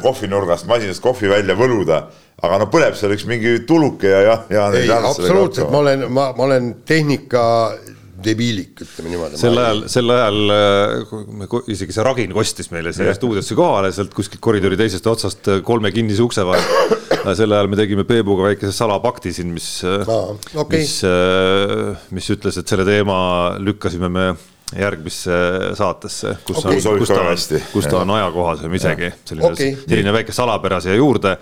kohvinurgast 0.01 0.65
masinast 0.69 1.01
kohvi 1.01 1.29
välja 1.29 1.53
võluda 1.57 2.03
aga 2.45 2.57
no 2.61 2.67
põleb 2.69 2.95
seal 2.97 3.13
üks 3.15 3.25
mingi 3.29 3.59
tuluke 3.69 4.09
ja 4.09 4.21
jah, 4.25 4.41
ja. 4.53 4.65
ei, 4.77 4.89
absoluutselt, 4.93 5.71
ma 5.73 5.81
olen, 5.81 6.05
ma, 6.13 6.27
ma 6.37 6.45
olen 6.45 6.71
tehnika 6.85 7.43
debiilik, 8.23 8.73
ütleme 8.83 9.11
niimoodi. 9.13 9.39
sel 9.39 9.59
ajal, 9.61 9.83
sel 9.91 10.13
ajal 10.15 10.53
äh, 10.55 11.55
isegi 11.73 11.95
see 11.95 12.05
Ragin 12.07 12.33
kostis 12.35 12.71
meile 12.73 12.93
siia 12.95 13.13
stuudiosse 13.17 13.57
kohale 13.57 13.91
sealt 13.95 14.13
kuskilt 14.17 14.41
koridori 14.43 14.79
teisest 14.79 15.07
otsast 15.11 15.49
äh, 15.51 15.61
kolme 15.65 15.91
kinnise 15.95 16.25
ukse 16.25 16.45
vahel. 16.47 17.33
sel 17.37 17.53
ajal 17.53 17.71
me 17.71 17.79
tegime 17.79 18.07
Peebuga 18.07 18.49
väikese 18.49 18.73
salapakti 18.75 19.33
siin, 19.35 19.53
mis 19.55 19.69
ah,, 19.87 20.35
okay. 20.55 20.83
mis, 20.83 20.99
mis 22.15 22.29
ütles, 22.35 22.61
et 22.61 22.75
selle 22.75 22.87
teema 22.87 23.17
lükkasime 23.61 24.11
me 24.11 24.29
järgmisse 24.75 25.31
saatesse, 25.73 26.33
kus 26.43 26.57
okay. 26.59 26.75
on, 26.75 26.99
kus 26.99 27.11
ta 27.11 27.21
on, 27.21 27.61
kus 27.71 27.87
ta 27.87 27.99
on 28.01 28.11
ajakohasem 28.17 28.73
isegi, 28.75 29.11
selline 29.29 29.51
okay., 29.51 29.75
selline 29.85 30.13
väike 30.15 30.35
salapära 30.35 30.81
siia 30.83 30.97
juurde. 30.97 31.37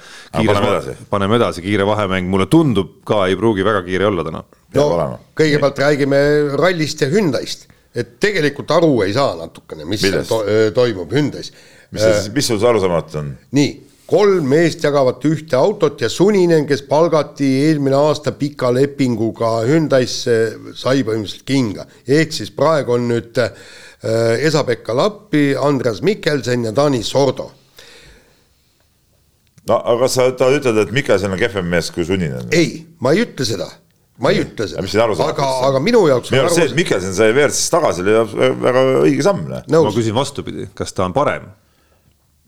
paneme 1.10 1.40
edasi, 1.40 1.64
kiire 1.66 1.88
vahemäng, 1.88 2.30
mulle 2.30 2.46
tundub 2.52 3.00
ka 3.06 3.26
ei 3.26 3.38
pruugi 3.40 3.66
väga 3.66 3.82
kiire 3.88 4.06
olla 4.12 4.24
täna. 4.28 4.44
No 4.76 5.20
kõigepealt 5.38 5.82
räägime 5.86 6.20
rallist 6.60 7.02
ja 7.02 7.10
Hyundai'st, 7.12 7.68
et 7.96 8.16
tegelikult 8.24 8.72
aru 8.76 8.92
ei 9.06 9.16
saa 9.16 9.36
natukene, 9.40 9.88
mis 9.90 10.06
to 10.30 10.44
toimub 10.76 11.12
Hyundai's. 11.16 11.52
mis, 11.92 12.30
mis 12.36 12.48
sul 12.48 12.60
see 12.60 12.70
arusaamatu 12.70 13.22
on? 13.22 13.36
nii 13.56 13.74
kolm 14.06 14.46
meest 14.50 14.84
jagavad 14.86 15.24
ühte 15.26 15.58
autot 15.58 16.02
ja 16.02 16.10
Suninen, 16.10 16.66
kes 16.70 16.84
palgati 16.90 17.48
eelmine 17.66 17.98
aasta 17.98 18.36
pika 18.38 18.70
lepinguga 18.74 19.58
Hyundai'sse, 19.66 20.38
sai 20.78 21.04
põhimõtteliselt 21.06 21.46
kinga. 21.48 21.86
ehk 22.08 22.34
siis 22.34 22.52
praegu 22.54 22.96
on 22.96 23.08
nüüd 23.10 23.38
äh, 23.42 23.52
Esa-Pekka 24.46 24.96
Lappi, 24.96 25.56
Andreas 25.58 26.02
Mikkelsen 26.06 26.68
ja 26.70 26.74
Taani 26.74 27.02
Sordo. 27.04 27.52
no 29.68 29.82
aga 29.94 30.08
sa 30.08 30.30
tahad 30.32 30.62
ütelda, 30.62 30.86
et 30.86 30.94
Mikkelsen 30.94 31.34
on 31.34 31.42
kehvem 31.42 31.66
mees 31.66 31.90
kui 31.92 32.06
Suninen? 32.06 32.54
ei, 32.54 32.86
ma 33.00 33.16
ei 33.16 33.26
ütle 33.26 33.46
seda 33.46 33.72
ma 34.22 34.32
ei 34.32 34.42
ütle 34.46 34.68
seda, 34.70 35.10
aga, 35.28 35.48
aga 35.70 35.82
minu 35.84 36.06
jaoks 36.08 36.32
minu 36.32 36.46
arust 36.46 36.60
see, 36.60 36.70
et 36.70 36.78
Mikkelson 36.78 37.16
sai 37.18 37.34
WRC-st 37.34 37.74
tagasi, 37.74 38.04
oli 38.06 38.52
väga 38.64 38.84
õige 39.04 39.26
samm. 39.26 39.48
ma 39.52 39.94
küsin 39.96 40.16
vastupidi, 40.16 40.70
kas 40.78 40.96
ta 40.96 41.08
on 41.08 41.16
parem 41.16 41.50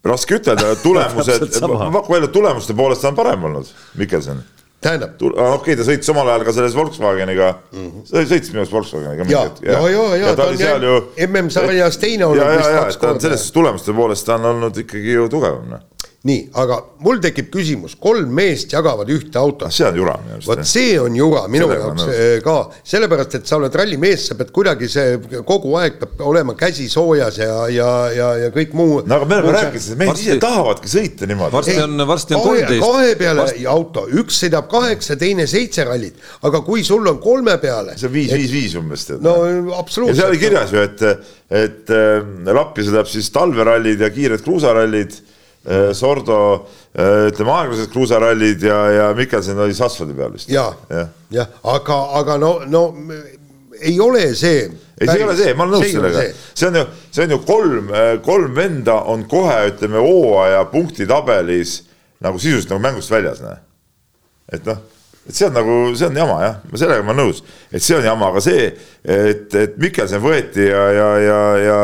raske 0.07 0.37
ütelda, 0.37 0.75
tulemused 0.79 1.57
ma 1.67 1.89
pakun 1.97 2.15
välja, 2.15 2.29
tulemuste 2.31 2.75
poolest 2.77 3.03
ta 3.03 3.11
on 3.11 3.17
parem 3.17 3.43
olnud, 3.49 3.73
Mikkelson. 3.99 4.39
tähendab. 4.81 5.17
okei 5.19 5.43
okay,, 5.57 5.75
ta 5.75 5.87
sõitis 5.89 6.11
omal 6.13 6.31
ajal 6.31 6.45
ka 6.47 6.53
selles 6.55 6.75
Volkswageniga 6.77 7.49
mm, 7.73 7.89
-hmm. 7.89 8.07
sõitis 8.13 8.53
minu 8.53 8.63
arust 8.63 8.75
Volkswageniga. 8.77 9.27
ja, 9.33 9.43
ja, 9.65 9.81
ja, 9.91 10.07
ja 10.21 10.35
ta 10.37 10.47
on 10.47 10.87
ju 10.87 10.95
MM-sarjas 11.27 11.99
teine 11.99 12.29
olnud. 12.29 12.43
ja, 12.45 12.53
ja, 12.53 12.71
ja, 12.77 12.87
ta 13.01 13.11
on 13.11 13.21
selles 13.21 13.51
tulemuste 13.51 13.93
poolest 13.93 14.25
ta 14.25 14.39
on 14.39 14.45
olnud 14.53 14.77
ikkagi 14.85 15.19
ju 15.19 15.27
tugevam, 15.33 15.67
noh 15.75 15.83
nii, 16.27 16.47
aga 16.59 16.77
mul 17.05 17.19
tekib 17.23 17.49
küsimus, 17.53 17.95
kolm 18.01 18.31
meest 18.35 18.73
jagavad 18.73 19.09
ühte 19.13 19.39
autot. 19.39 19.71
see 19.73 19.85
on 19.87 19.97
jura 19.99 20.15
minu 20.23 20.35
arust. 20.35 20.49
vot 20.49 20.63
see 20.67 20.95
on 20.99 21.15
jura 21.15 21.43
minu 21.51 21.69
jaoks 21.71 22.07
eh, 22.11 22.39
ka, 22.43 22.55
sellepärast 22.91 23.37
et 23.39 23.49
sa 23.49 23.59
oled 23.59 23.77
rallimees, 23.79 24.25
sa 24.29 24.37
pead 24.39 24.51
kuidagi 24.55 24.89
see 24.91 25.41
kogu 25.47 25.75
aeg 25.79 25.99
peab 26.01 26.23
olema 26.27 26.55
käsi 26.59 26.87
soojas 26.91 27.39
ja, 27.41 27.67
ja, 27.73 27.91
ja, 28.15 28.31
ja 28.43 28.49
kõik 28.55 28.73
muu. 28.77 28.99
no 29.05 29.19
aga 29.19 29.29
me 29.29 29.39
oleme 29.39 29.55
rääkinud, 29.55 29.87
et 29.93 30.01
mehed 30.01 30.13
varsti... 30.13 30.27
ise 30.27 30.39
tahavadki 30.43 30.93
sõita 30.95 31.29
niimoodi. 31.31 31.57
varsti 31.59 31.77
on, 31.85 32.07
varsti 32.11 32.37
on 32.37 32.45
kolmteist. 32.49 32.83
kahe 32.87 33.15
peale 33.21 33.45
varsti... 33.45 33.69
auto, 33.77 34.05
üks 34.23 34.41
sõidab 34.43 34.69
kaheksa, 34.73 35.19
teine 35.21 35.47
seitse 35.49 35.87
rallit, 35.87 36.19
aga 36.49 36.63
kui 36.67 36.83
sul 36.87 37.07
on 37.13 37.21
kolme 37.23 37.57
peale. 37.63 37.95
see 37.99 38.09
on 38.09 38.15
viis, 38.17 38.33
viis, 38.33 38.51
viis 38.57 38.77
umbes 38.81 39.07
no 39.21 39.37
absoluutselt. 39.77 40.17
ja 40.17 40.21
seal 40.23 40.33
oli 40.33 40.43
kirjas 40.43 40.75
ju, 40.75 40.83
et, 40.83 41.07
et 41.63 41.95
äh, 41.95 42.53
Lappi 42.57 42.85
sõidab 42.87 43.09
siis 43.09 43.29
talverallid 43.35 44.01
ja 44.01 44.11
kiired 44.13 44.43
kruusarallid 44.43 45.15
Sordo 45.97 46.39
äh, 46.95 47.27
ütleme 47.31 47.51
aeglased 47.51 47.91
kruusarallid 47.91 48.63
ja, 48.63 48.77
ja 48.93 49.07
Mikkelson 49.17 49.59
oli 49.59 49.75
asfaldi 49.75 50.15
peal 50.17 50.33
vist. 50.35 50.51
ja, 50.51 50.69
jah 50.89 51.09
ja., 51.33 51.47
aga, 51.63 51.97
aga 52.21 52.37
no, 52.41 52.53
no 52.67 52.83
ei 53.81 53.99
ole 53.99 54.35
see. 54.35 54.67
ei, 54.97 55.07
see 55.07 55.17
ei 55.17 55.23
ole 55.25 55.35
see, 55.37 55.53
ma 55.53 55.67
olen 55.67 55.77
nõus 55.77 55.91
sellega, 55.91 56.23
see 56.53 56.69
on 56.69 56.79
ju, 56.79 56.85
see 57.13 57.25
on 57.27 57.35
ju 57.35 57.39
kolm, 57.45 57.91
kolm 58.25 58.55
venda 58.57 59.01
on 59.11 59.27
kohe 59.29 59.57
ütleme 59.71 60.01
hooaja 60.01 60.63
punktitabelis 60.71 61.81
nagu 62.23 62.39
sisuliselt 62.41 62.73
nagu 62.73 62.81
mängust 62.81 63.11
väljas, 63.11 63.41
näe. 63.43 63.59
et 64.55 64.65
noh, 64.65 64.79
et 65.27 65.35
see 65.35 65.47
on 65.49 65.55
nagu, 65.57 65.77
see 65.99 66.07
on 66.07 66.17
jama 66.17 66.37
jah, 66.43 66.59
sellega 66.73 67.05
ma 67.05 67.13
olen 67.13 67.27
nõus, 67.27 67.43
et 67.71 67.83
see 67.83 67.97
on 67.97 68.07
jama, 68.07 68.31
aga 68.31 68.43
see, 68.43 68.69
et, 69.03 69.57
et 69.59 69.75
Mikkelson 69.81 70.23
võeti 70.23 70.69
ja, 70.69 70.85
ja, 70.95 71.09
ja, 71.21 71.41
ja, 71.61 71.79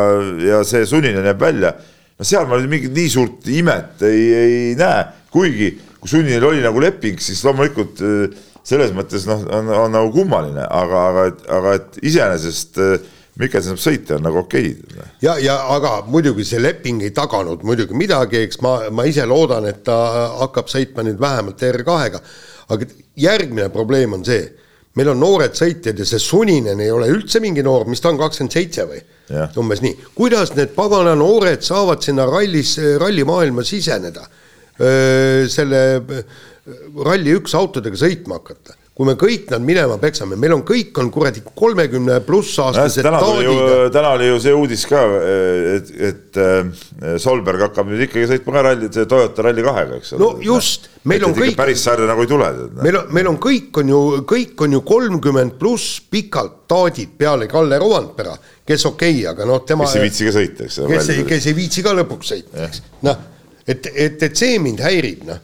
ja 0.48 0.62
see 0.68 0.88
sunnine 0.90 1.26
jääb 1.28 1.42
välja. 1.44 1.76
No 2.20 2.28
seal 2.28 2.48
ma 2.50 2.60
mingit 2.70 2.94
nii 2.94 3.10
suurt 3.10 3.50
imet 3.54 4.04
ei, 4.08 4.24
ei 4.34 4.78
näe, 4.80 5.08
kuigi 5.34 5.74
kui 6.04 6.12
sunnil 6.12 6.44
oli 6.44 6.60
nagu 6.64 6.82
leping, 6.84 7.20
siis 7.24 7.40
loomulikult 7.48 8.02
äh, 8.04 8.40
selles 8.68 8.92
mõttes 8.96 9.28
noh, 9.28 9.44
on, 9.56 9.70
on 9.86 9.94
nagu 9.96 10.12
kummaline, 10.12 10.64
aga, 10.68 11.04
aga, 11.10 11.28
aga 11.58 11.76
et 11.80 12.00
iseenesest 12.12 12.80
äh, 12.84 13.12
Mikkelson 13.40 13.80
saab 13.80 13.82
sõita, 13.82 14.18
on 14.20 14.28
nagu 14.28 14.38
okei. 14.44 14.74
Okay.. 14.76 15.06
ja, 15.24 15.38
ja 15.42 15.56
aga 15.74 15.96
muidugi 16.06 16.46
see 16.46 16.60
leping 16.62 17.02
ei 17.02 17.14
taganud 17.16 17.64
muidugi 17.66 17.96
midagi, 17.98 18.44
eks 18.46 18.60
ma, 18.62 18.76
ma 18.94 19.08
ise 19.10 19.26
loodan, 19.26 19.66
et 19.72 19.82
ta 19.88 19.96
hakkab 20.44 20.70
sõitma 20.70 21.08
nüüd 21.08 21.18
vähemalt 21.24 21.64
R2-ga. 21.72 22.22
aga 22.76 22.90
järgmine 23.20 23.72
probleem 23.74 24.14
on 24.20 24.28
see, 24.28 24.44
meil 24.98 25.10
on 25.14 25.20
noored 25.24 25.56
sõitjad 25.58 25.98
ja 26.00 26.06
see 26.06 26.22
Suninen 26.22 26.82
ei 26.84 26.92
ole 26.94 27.10
üldse 27.14 27.42
mingi 27.44 27.64
noor, 27.66 27.88
mis 27.90 28.02
ta 28.04 28.12
on, 28.12 28.20
kakskümmend 28.22 28.54
seitse 28.54 28.86
või? 28.90 29.02
umbes 29.58 29.82
nii, 29.82 29.96
kuidas 30.18 30.54
need 30.58 30.76
pagana 30.76 31.16
noored 31.18 31.64
saavad 31.66 32.04
sinna 32.06 32.28
rallis, 32.30 32.78
rallimaailma 33.02 33.66
siseneda? 33.66 34.28
selle 35.54 35.82
Rally1 37.06 37.54
autodega 37.60 38.00
sõitma 38.00 38.40
hakata 38.40 38.74
kui 38.94 39.08
me 39.10 39.16
kõik 39.18 39.48
nad 39.50 39.64
minema 39.66 39.96
peksame, 40.02 40.38
meil 40.38 40.54
on 40.54 40.62
kõik 40.68 40.98
on 41.02 41.08
kuradi 41.14 41.42
kolmekümne 41.44 42.20
pluss 42.28 42.60
aastased 42.62 43.08
tuli 43.24 43.48
ju, 43.48 43.56
täna 43.94 44.12
oli 44.14 44.28
ju 44.28 44.38
see 44.44 44.54
uudis 44.54 44.86
ka, 44.90 45.02
et, 45.72 45.90
et 46.10 46.40
äh, 46.42 47.18
Solberg 47.22 47.66
hakkab 47.66 47.90
nüüd 47.90 48.06
ikkagi 48.06 48.30
sõitma 48.30 48.54
ka 48.54 48.66
ralli, 48.70 48.92
Toyota 48.94 49.48
Rally2-ga, 49.48 49.98
eks 49.98 50.14
ole. 50.14 50.22
no 50.22 50.30
just, 50.46 50.88
meil 51.10 51.26
on 51.26 51.34
kõik. 51.38 51.58
päris 51.58 51.88
sarja 51.90 52.06
nagu 52.10 52.22
ei 52.22 52.30
tule. 52.30 52.52
meil 52.84 53.02
on, 53.02 53.12
meil 53.18 53.34
on 53.34 53.42
kõik 53.42 53.82
on 53.82 53.94
ju, 53.96 54.04
kõik 54.30 54.66
on 54.68 54.78
ju 54.78 54.86
kolmkümmend 54.94 55.58
pluss 55.58 55.98
pikalt 56.14 56.64
taadid 56.70 57.18
peale 57.18 57.50
Kalle 57.50 57.82
Rovanpera, 57.82 58.38
kes 58.62 58.90
okei 58.94 59.20
okay,, 59.24 59.30
aga 59.34 59.50
noh, 59.50 59.66
tema. 59.66 59.90
kes 59.90 59.98
ei 59.98 60.06
viitsi 60.06 60.30
ka 60.30 60.38
sõita, 60.38 60.70
eks. 60.70 60.82
kes 60.94 61.14
ei, 61.16 61.30
kes 61.34 61.50
ei 61.50 61.58
viitsi 61.58 61.86
ka 61.86 61.98
lõpuks 61.98 62.36
sõita, 62.36 62.68
eks, 62.70 62.86
noh 63.10 63.30
et, 63.68 63.88
et, 63.96 64.24
et 64.24 64.38
see 64.38 64.60
mind 64.62 64.84
häirib, 64.84 65.26
noh. 65.28 65.42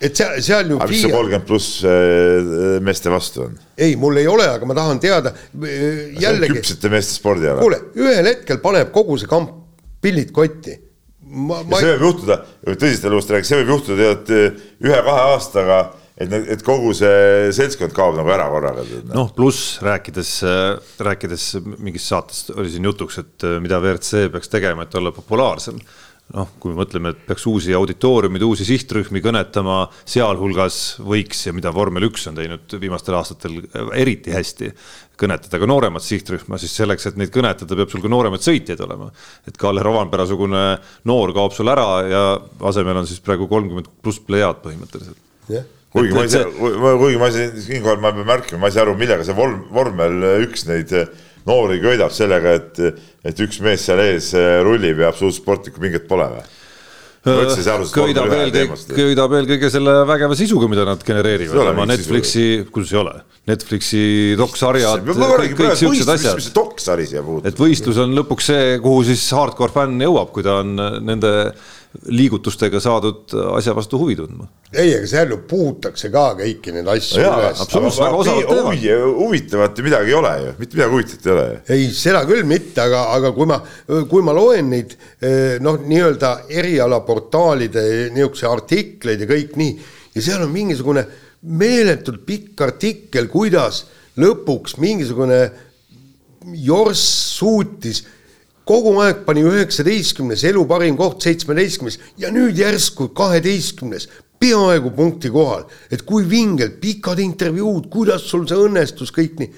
Et 0.00 0.18
seal, 0.18 0.38
seal 0.44 0.72
ju. 0.72 0.78
aga 0.78 0.90
mis 0.90 1.02
see 1.02 1.12
kolmkümmend 1.12 1.46
pluss 1.48 1.78
äh, 1.86 2.78
meeste 2.84 3.12
vastu 3.12 3.44
on? 3.48 3.54
ei, 3.76 3.96
mul 4.00 4.20
ei 4.20 4.28
ole, 4.30 4.46
aga 4.50 4.68
ma 4.68 4.76
tahan 4.78 5.00
teada 5.02 5.34
äh, 5.34 6.18
jällegi. 6.22 6.58
küpsete 6.60 6.92
meeste 6.92 7.16
spordiala. 7.18 7.62
kuule, 7.62 7.80
ühel 7.98 8.30
hetkel 8.30 8.62
paneb 8.64 8.92
kogu 8.94 9.18
see 9.20 9.30
kamp 9.30 9.54
pillid 10.02 10.30
kotti. 10.34 10.76
Ma, 11.28 11.60
ma... 11.66 11.80
see 11.80 11.92
võib 11.96 12.06
juhtuda, 12.06 12.40
tõsist 12.70 13.06
elust 13.08 13.32
rääkides, 13.34 13.50
see 13.50 13.62
võib 13.62 13.72
juhtuda 13.74 14.12
tead 14.28 14.60
ühe-kahe 14.86 15.24
aastaga 15.34 15.80
et, 16.18 16.32
et 16.54 16.62
kogu 16.64 16.94
see 16.96 17.50
seltskond 17.54 17.92
kaob 17.96 18.16
nagu 18.16 18.32
ära 18.32 18.46
korraga. 18.48 18.86
noh, 19.10 19.28
pluss 19.36 19.76
rääkides, 19.84 20.32
rääkides 21.04 21.48
mingist 21.76 22.08
saatest 22.14 22.54
oli 22.56 22.72
siin 22.72 22.88
jutuks, 22.88 23.20
et 23.20 23.48
mida 23.60 23.82
WRC 23.82 24.30
peaks 24.32 24.54
tegema, 24.54 24.86
et 24.86 24.96
olla 24.98 25.12
populaarsem 25.14 25.82
noh, 26.34 26.48
kui 26.60 26.72
me 26.72 26.82
mõtleme, 26.82 27.12
et 27.14 27.20
peaks 27.28 27.46
uusi 27.48 27.74
auditooriumeid, 27.76 28.44
uusi 28.44 28.66
sihtrühmi 28.68 29.22
kõnetama, 29.24 29.80
sealhulgas 30.08 30.98
võiks 31.00 31.46
ja 31.46 31.54
mida 31.56 31.72
vormel 31.74 32.08
üks 32.10 32.26
on 32.28 32.36
teinud 32.38 32.74
viimastel 32.82 33.16
aastatel 33.18 33.62
eriti 33.96 34.34
hästi, 34.34 34.72
kõnetada 35.18 35.60
ka 35.60 35.68
nooremat 35.70 36.04
sihtrühma, 36.04 36.60
siis 36.60 36.76
selleks, 36.78 37.08
et 37.08 37.16
neid 37.20 37.32
kõnetada, 37.34 37.78
peab 37.78 37.94
sul 37.94 38.04
ka 38.04 38.12
nooremaid 38.12 38.44
sõitjaid 38.44 38.84
olema. 38.84 39.08
et 39.48 39.56
Kalle 39.58 39.82
Rovanpera-sugune 39.86 40.66
noor 41.08 41.32
kaob 41.36 41.56
sul 41.56 41.72
ära 41.72 41.88
ja 42.06 42.22
asemel 42.70 43.00
on 43.00 43.08
siis 43.08 43.24
praegu 43.24 43.48
kolmkümmend 43.48 43.90
pluss 44.02 44.22
plejaad 44.28 44.62
põhimõtteliselt 44.66 45.26
yeah 45.48 45.66
kuigi 45.88 46.12
ma 46.12 46.24
ei 46.26 46.28
saa, 46.28 46.44
kuigi 46.44 47.16
ma 47.16 47.30
ei 47.30 47.32
saa, 47.32 47.62
siinkohal 47.64 48.02
ma 48.02 48.12
pean 48.12 48.28
märkima, 48.28 48.60
ma 48.60 48.68
ei 48.68 48.74
saa 48.74 48.84
aru, 48.84 48.92
millega 49.00 49.24
see 49.24 49.36
vorm, 49.36 49.62
vormel 49.72 50.26
üks 50.44 50.66
neid 50.68 50.92
noori 51.48 51.80
köidab 51.82 52.14
sellega, 52.14 52.54
et, 52.60 53.02
et 53.26 53.42
üks 53.44 53.60
mees 53.64 53.88
seal 53.88 54.02
ees 54.04 54.32
äh, 54.36 54.58
rullib 54.66 55.02
ja 55.02 55.12
absoluutselt 55.12 55.44
sportlikku 55.44 55.82
pinget 55.82 56.08
pole 56.10 56.28
või? 56.36 56.46
köidab 57.92 58.32
eelkõige, 58.32 58.76
köidab 58.94 59.34
eelkõige 59.40 59.70
selle 59.72 59.94
vägeva 60.08 60.36
sisuga, 60.38 60.68
mida 60.70 60.84
nad 60.86 61.02
genereerivad 61.04 61.72
oma 61.72 61.86
Netflixi, 61.90 62.44
kuidas 62.72 62.92
ei 62.94 63.00
ole, 63.02 63.14
Netflixi 63.50 64.02
doksarjad, 64.38 65.02
kõik, 65.08 65.56
kõik 65.58 65.74
siuksed 65.80 66.12
asjad. 66.14 66.38
mis 66.38 66.48
see 66.48 66.56
doksari 66.56 67.08
siia 67.10 67.24
puutub? 67.26 67.48
et 67.50 67.58
võistlus 67.58 67.98
on 68.04 68.14
lõpuks 68.16 68.52
see, 68.52 68.78
kuhu 68.84 69.02
siis 69.10 69.26
hardcore 69.36 69.74
fänn 69.74 70.06
jõuab, 70.06 70.30
kui 70.34 70.46
ta 70.46 70.60
on 70.62 70.78
nende 70.78 71.34
liigutustega 72.06 72.80
saadud 72.80 73.32
asja 73.56 73.74
vastu 73.74 73.98
huvi 73.98 74.14
tundma. 74.18 74.46
ei, 74.72 74.92
aga 74.94 75.06
seal 75.10 75.32
ju 75.32 75.38
puhutakse 75.50 76.10
ka 76.14 76.24
kõiki 76.38 76.74
neid 76.76 76.88
asju 76.92 77.24
no 77.24 77.32
üles. 77.40 77.62
teevad. 78.46 79.12
huvitavat 79.18 79.78
ju 79.78 79.86
midagi 79.86 80.12
ei 80.12 80.18
ole 80.18 80.32
ju, 80.44 80.52
mitte 80.60 80.78
midagi 80.78 80.94
huvitavat 80.94 81.26
ei 81.26 81.32
ole 81.32 81.46
ju. 81.48 81.60
ei, 81.74 81.86
seda 81.98 82.24
küll 82.28 82.44
mitte, 82.48 82.82
aga, 82.84 83.04
aga 83.16 83.32
kui 83.36 83.50
ma, 83.50 83.60
kui 84.10 84.26
ma 84.26 84.34
loen 84.36 84.70
neid 84.74 84.94
eh, 84.94 85.56
noh, 85.64 85.80
nii-öelda 85.82 86.34
erialaportaalide 86.62 87.86
niisuguseid 88.14 88.50
artikleid 88.52 89.24
ja 89.24 89.30
kõik 89.30 89.56
nii, 89.58 89.78
ja 90.14 90.26
seal 90.30 90.46
on 90.46 90.54
mingisugune 90.54 91.06
meeletult 91.42 92.22
pikk 92.26 92.62
artikkel, 92.66 93.26
kuidas 93.32 93.84
lõpuks 94.18 94.78
mingisugune 94.82 95.42
jorss 96.62 97.02
suutis 97.38 98.04
kogu 98.68 98.94
aeg 99.02 99.24
pani 99.26 99.44
üheksateistkümnes, 99.48 100.44
elu 100.50 100.64
parim 100.68 100.96
koht 100.98 101.24
seitsmeteistkümnes 101.24 101.98
ja 102.20 102.32
nüüd 102.34 102.58
järsku 102.60 103.08
kaheteistkümnes, 103.16 104.08
peaaegu 104.38 104.92
punkti 104.94 105.30
kohal. 105.34 105.64
et 105.90 106.04
kui 106.06 106.28
vingelt, 106.28 106.78
pikad 106.80 107.18
intervjuud, 107.22 107.88
kuidas 107.90 108.28
sul 108.28 108.46
see 108.46 108.60
õnnestus, 108.68 109.14
kõik 109.14 109.40
nii 109.40 109.50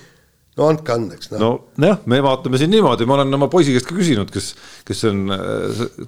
no 0.58 0.68
andke 0.70 0.94
andeks 0.94 1.30
no.. 1.34 1.52
nojah, 1.80 2.02
me 2.11 2.20
vaatame 2.24 2.61
siin 2.61 2.72
niimoodi, 2.74 3.06
ma 3.08 3.16
olen 3.18 3.38
oma 3.38 3.48
poisi 3.52 3.74
käest 3.74 3.88
ka 3.88 3.96
küsinud, 3.96 4.30
kes, 4.34 4.52
kes 4.86 5.02
on, 5.11 5.22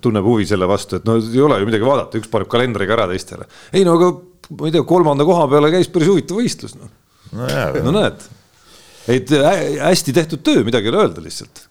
tunneb 0.03 0.27
huvi 0.27 0.47
selle 0.49 0.69
vastu, 0.71 0.99
et 0.99 1.09
no 1.09 1.19
ei 1.23 1.43
ole 1.43 1.61
ju 1.63 1.71
midagi 1.71 1.89
vaadata, 1.89 2.21
üks 2.21 2.31
paneb 2.33 2.51
kalendriga 2.53 2.97
ära 2.99 3.09
teistele. 3.13 3.49
ei 3.73 3.87
no 3.89 3.97
aga 3.99 4.13
ma 4.59 4.69
ei 4.69 4.75
tea, 4.75 4.85
kolmanda 4.89 5.27
koha 5.29 5.49
peale 5.51 5.73
käis 5.75 5.91
päris 5.93 6.11
huvitav 6.13 6.41
võistlus 6.43 6.77
noh. 6.79 6.91
no, 7.33 7.49
no 7.87 7.97
näed, 8.01 8.27
et 9.11 9.31
hästi 9.33 10.15
tehtud 10.15 10.45
töö, 10.47 10.63
midagi 10.67 10.89
ei 10.89 10.95
ole 10.95 11.05
öelda 11.07 11.25
lihtsalt 11.25 11.67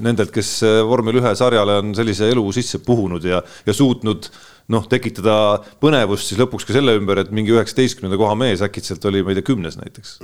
nendelt, 0.00 0.32
kes 0.32 0.54
äh, 0.64 0.80
vormel 0.88 1.18
ühe 1.20 1.32
sarjale 1.36 1.80
on 1.82 1.92
sellise 1.96 2.30
elu 2.32 2.44
sisse 2.56 2.80
puhunud 2.84 3.24
ja, 3.28 3.42
ja 3.66 3.74
suutnud 3.76 4.30
noh, 4.72 4.86
tekitada 4.88 5.34
põnevust 5.82 6.30
siis 6.30 6.40
lõpuks 6.40 6.64
ka 6.68 6.76
selle 6.76 6.94
ümber, 6.96 7.20
et 7.20 7.32
mingi 7.34 7.52
üheksateistkümnenda 7.52 8.18
koha 8.20 8.36
mees 8.38 8.62
äkitselt 8.64 9.04
oli, 9.10 9.24
ma 9.26 9.34
ei 9.34 9.40
tea, 9.40 9.48
kümnes 9.50 9.76
näiteks. 9.80 10.14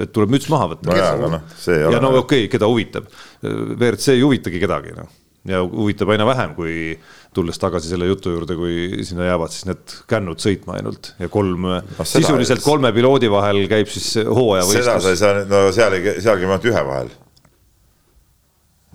et 0.00 0.12
tuleb 0.14 0.32
müts 0.34 0.48
maha 0.50 0.72
võtta. 0.72 0.90
no 1.20 1.30
noh, 1.36 1.46
ja 1.68 2.02
no 2.02 2.14
okei 2.16 2.46
okay,, 2.46 2.52
keda 2.56 2.70
huvitab. 2.70 3.10
WRC 3.44 4.16
ei 4.16 4.24
huvitagi 4.24 4.62
kedagi, 4.62 4.96
noh. 4.96 5.12
Ja 5.48 5.62
huvitab 5.64 6.10
aina 6.12 6.26
vähem, 6.28 6.52
kui 6.58 6.74
tulles 7.34 7.56
tagasi 7.62 7.88
selle 7.88 8.10
jutu 8.10 8.34
juurde, 8.34 8.56
kui 8.58 9.04
sinna 9.06 9.30
jäävad 9.30 9.54
siis 9.54 9.68
need 9.70 9.96
kännud 10.10 10.42
sõitma 10.42 10.76
ainult 10.76 11.14
ja 11.22 11.30
kolm 11.32 11.64
no,, 11.70 12.04
sisuliselt 12.04 12.64
kolme 12.64 12.92
piloodi 12.92 13.30
vahel 13.32 13.64
käib 13.70 13.88
siis 13.92 14.18
hooajavõistlus. 14.26 14.84
seda 14.84 15.00
sa 15.00 15.14
ei 15.14 15.20
saa, 15.20 15.42
no 15.48 15.64
seal 15.74 15.96
ei, 15.96 16.16
seal 16.18 16.40
käib 16.40 16.50
ainult 16.50 16.70
ühe 16.72 16.84
vahel 16.90 17.12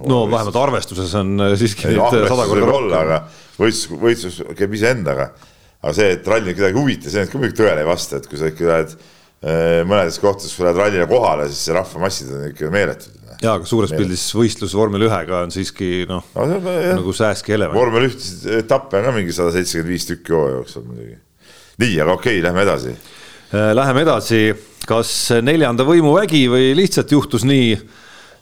no 0.04 0.22
vähemalt 0.32 0.56
arvestuses 0.60 1.14
on 1.16 1.36
äh, 1.40 1.56
siiski 1.60 1.88
ei, 1.90 1.98
neid 1.98 2.30
sada 2.30 2.48
korda 2.50 2.70
rohkem. 2.70 2.96
aga 3.00 3.20
võistlus, 3.60 4.00
võistlus 4.02 4.40
käib 4.58 4.74
iseendaga. 4.76 5.30
aga 5.82 5.94
see, 5.96 6.16
et 6.18 6.28
ralli 6.28 6.56
kedagi 6.56 6.76
ei 6.76 6.82
huvita, 6.82 7.12
see 7.14 7.28
ka 7.30 7.40
muidugi 7.40 7.62
tõele 7.62 7.84
ei 7.84 7.88
vasta, 7.88 8.20
et 8.20 8.28
kui 8.30 8.40
sa 8.42 8.50
ikka 8.52 8.68
lähed 8.70 8.96
äh, 8.96 9.82
mõnedes 9.88 10.20
kohtades, 10.22 10.56
kui 10.56 10.68
lähed 10.68 10.82
rallile 10.82 11.08
kohale, 11.10 11.48
siis 11.52 11.72
rahvamassid 11.76 12.34
on 12.36 12.48
ikka 12.50 12.72
meeletud. 12.74 13.22
Ja, 13.42 13.56
aga 13.56 13.68
suures 13.70 13.94
pildis 13.96 14.24
võistlus 14.36 14.76
vormel 14.78 15.08
ühega 15.08 15.42
on 15.46 15.54
siiski 15.54 16.06
noh 16.10 16.24
no, 16.36 16.60
nagu 16.62 17.16
sääski 17.16 17.58
elevant. 17.58 17.78
vormel 17.80 18.10
üht 18.10 18.24
etappe 18.62 19.02
on 19.02 19.10
ka 19.10 19.16
mingi 19.16 19.36
sada 19.36 19.54
seitsekümmend 19.56 19.96
viis 19.96 20.08
tükki 20.10 20.36
hooaja 20.36 20.56
jooksul 20.60 20.88
muidugi. 20.88 21.20
nii, 21.84 22.00
aga 22.00 22.16
okei 22.16 22.40
okay,, 22.40 22.46
lähme 22.48 22.66
edasi. 22.66 22.96
Äh, 23.52 23.70
läheme 23.78 24.06
edasi, 24.06 24.42
kas 24.90 25.12
neljanda 25.46 25.88
võimu 25.88 26.16
vägi 26.18 26.46
või 26.52 26.74
lihtsalt 26.78 27.14
juhtus 27.16 27.48
nii 27.48 27.78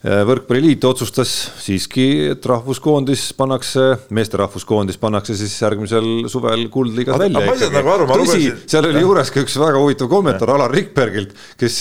Äh, 0.03 0.19
võrkpalliliit 0.27 0.83
otsustas 0.83 1.29
siiski, 1.63 2.05
et 2.33 2.43
rahvuskoondis 2.43 3.29
pannakse, 3.39 3.85
meeste 4.11 4.35
rahvuskoondis 4.41 4.97
pannakse 4.99 5.31
siis 5.39 5.53
järgmisel 5.61 6.25
suvel 6.27 6.65
kuldliigas 6.73 7.21
välja. 7.21 7.39
Nagu 7.71 8.09
tõsi, 8.11 8.49
seal 8.67 8.89
oli 8.89 8.99
juures 8.99 9.31
ka 9.31 9.39
üks 9.45 9.55
väga 9.61 9.79
huvitav 9.79 10.09
kommentaar 10.11 10.51
Alar 10.57 10.75
Rikbergilt, 10.75 11.31
kes, 11.55 11.77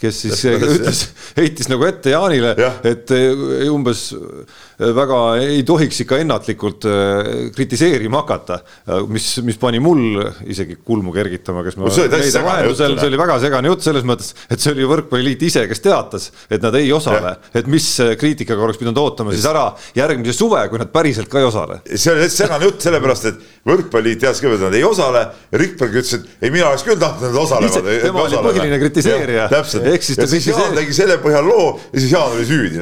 kes 0.00 0.22
siis 0.24 0.44
ütles, 0.56 1.04
heitis 1.36 1.68
nagu 1.70 1.84
ette 1.88 2.14
Jaanile, 2.14 2.54
et 2.88 3.12
eh, 3.16 3.66
umbes 3.70 4.08
väga 4.80 5.20
ei 5.44 5.62
tohiks 5.66 6.02
ikka 6.04 6.20
ennatlikult 6.24 6.86
eh, 6.88 7.30
kritiseerima 7.54 8.22
hakata, 8.22 8.60
mis, 9.12 9.26
mis 9.44 9.58
pani 9.60 9.80
mul 9.82 10.20
isegi 10.50 10.78
kulmu 10.84 11.12
kergitama, 11.14 11.64
kes 11.66 11.78
ma 11.80 11.92
see 11.92 13.10
oli 13.10 13.20
väga 13.20 13.38
segane 13.42 13.70
jutt 13.72 13.84
selles 13.84 14.06
mõttes, 14.08 14.32
et 14.48 14.62
see 14.62 14.74
oli 14.74 14.88
võrkpalliliit 14.88 15.44
ise, 15.50 15.66
kes 15.70 15.84
teatas, 15.84 16.30
et 16.50 16.62
nad 16.64 16.76
ei 16.80 16.90
osale, 16.96 17.36
et 17.56 17.68
mis 17.70 17.86
kriitikaga 18.20 18.66
oleks 18.66 18.80
pidanud 18.80 19.00
ootama 19.02 19.34
siis 19.34 19.46
ära 19.50 19.68
järgmise 19.96 20.36
suve, 20.36 20.62
kui 20.72 20.80
nad 20.80 20.92
päriselt 20.92 21.30
ka 21.30 21.42
ei 21.42 21.48
osale. 21.48 21.80
see 21.94 22.14
oli 22.14 22.24
täitsa 22.24 22.44
segane 22.44 22.70
jutt, 22.70 22.80
sellepärast 22.86 23.30
et 23.30 23.44
võrkpalliliit 23.68 24.22
teadis 24.22 24.40
kõigepealt, 24.40 24.62
et 24.62 24.70
nad 24.70 24.78
ei 24.78 24.84
osale. 24.86 25.22
Rikberg 25.60 25.96
ütles, 26.00 26.14
et 26.16 26.46
ei, 26.46 26.52
mina 26.52 26.70
oleks 26.70 26.84
küll 26.86 27.00
tahtnud, 27.00 27.26
et 27.28 27.34
nad 27.34 27.40
osalevad. 27.42 27.88
tema 28.04 28.24
oli 28.24 28.40
põhiline 28.46 28.78
kritiseerija. 28.80 29.48
täpselt. 29.52 29.88
Ja 29.90 30.28
siis 30.30 30.48
Jaan 30.48 30.76
tegi 30.76 30.96
selle 30.96 31.18
põhjal 31.22 31.46
loo 31.48 31.68
ja 31.92 32.00
siis 32.00 32.14
Jaan 32.14 32.36
oli 32.36 32.46
süüdi, 32.48 32.80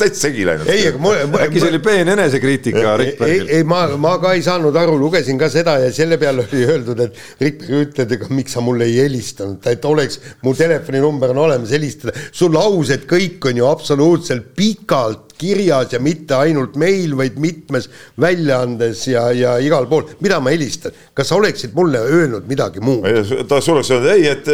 täitsa 0.00 0.28
segi 0.28 0.46
läinud. 0.48 0.70
ei, 0.72 0.86
aga 0.88 1.01
äkki 1.10 1.60
see 1.62 1.70
oli 1.72 1.80
peen 1.82 2.12
enesekriitika 2.14 2.94
Rikbergil? 3.00 3.48
ei, 3.58 3.64
ma, 3.68 3.84
ma 4.00 4.14
ka 4.22 4.34
ei 4.36 4.44
saanud 4.44 4.76
aru, 4.78 4.96
lugesin 5.00 5.40
ka 5.40 5.50
seda 5.52 5.78
ja 5.82 5.90
selle 5.94 6.18
peale 6.20 6.46
oli 6.46 6.62
öeldud, 6.68 7.02
et 7.06 7.42
Rikberg 7.42 7.88
ütleb, 7.88 8.16
ega 8.18 8.30
miks 8.34 8.56
sa 8.56 8.64
mulle 8.64 8.88
ei 8.90 9.00
helistanud, 9.02 9.60
et 9.72 9.84
oleks, 9.88 10.20
mu 10.46 10.54
telefoninumber 10.58 11.34
on 11.34 11.42
olemas, 11.48 11.74
helistada. 11.74 12.14
su 12.32 12.50
laused 12.52 13.06
kõik 13.10 13.50
on 13.50 13.62
ju 13.62 13.68
absoluutselt 13.68 14.52
pikalt 14.56 15.31
kirjas 15.42 15.92
ja 15.96 16.00
mitte 16.02 16.38
ainult 16.38 16.78
meil, 16.80 17.16
vaid 17.18 17.38
mitmes 17.42 17.88
väljaandes 18.20 19.04
ja, 19.10 19.26
ja 19.36 19.56
igal 19.62 19.88
pool. 19.90 20.06
mida 20.22 20.40
ma 20.42 20.52
helistan, 20.54 20.94
kas 21.14 21.30
sa 21.32 21.38
oleksid 21.40 21.74
mulle 21.76 22.00
öelnud 22.06 22.48
midagi 22.48 22.82
muud? 22.84 23.06
ta 23.48 23.58
oleks 23.58 23.90
öelnud 23.92 24.10
ei, 24.14 24.26
et, 24.30 24.50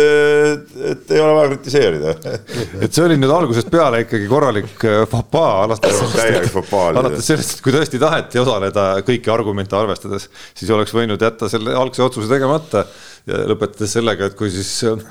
et 0.92 1.14
ei 1.14 1.22
ole 1.22 1.36
vaja 1.36 1.52
kritiseerida 1.54 2.14
et 2.84 2.92
see 2.92 3.04
oli 3.04 3.18
nüüd 3.20 3.32
algusest 3.32 3.70
peale 3.72 4.02
ikkagi 4.04 4.28
korralik 4.30 4.86
äh, 4.88 5.02
fopaa, 5.10 5.64
alates 5.66 5.98
sellest, 5.98 6.72
alates 6.74 7.30
sellest, 7.30 7.56
et 7.56 7.64
kui 7.64 7.74
tõesti 7.74 8.00
taheti 8.02 8.42
osaleda 8.42 8.88
kõiki 9.06 9.32
argumente 9.32 9.76
arvestades, 9.78 10.28
siis 10.58 10.70
oleks 10.74 10.94
võinud 10.96 11.22
jätta 11.22 11.50
selle 11.52 11.76
algse 11.78 12.04
otsuse 12.04 12.30
tegemata 12.30 12.86
ja 13.28 13.44
lõpetades 13.48 13.92
sellega, 13.98 14.28
et 14.28 14.38
kui 14.38 14.50
siis 14.52 14.72
äh, 14.88 15.02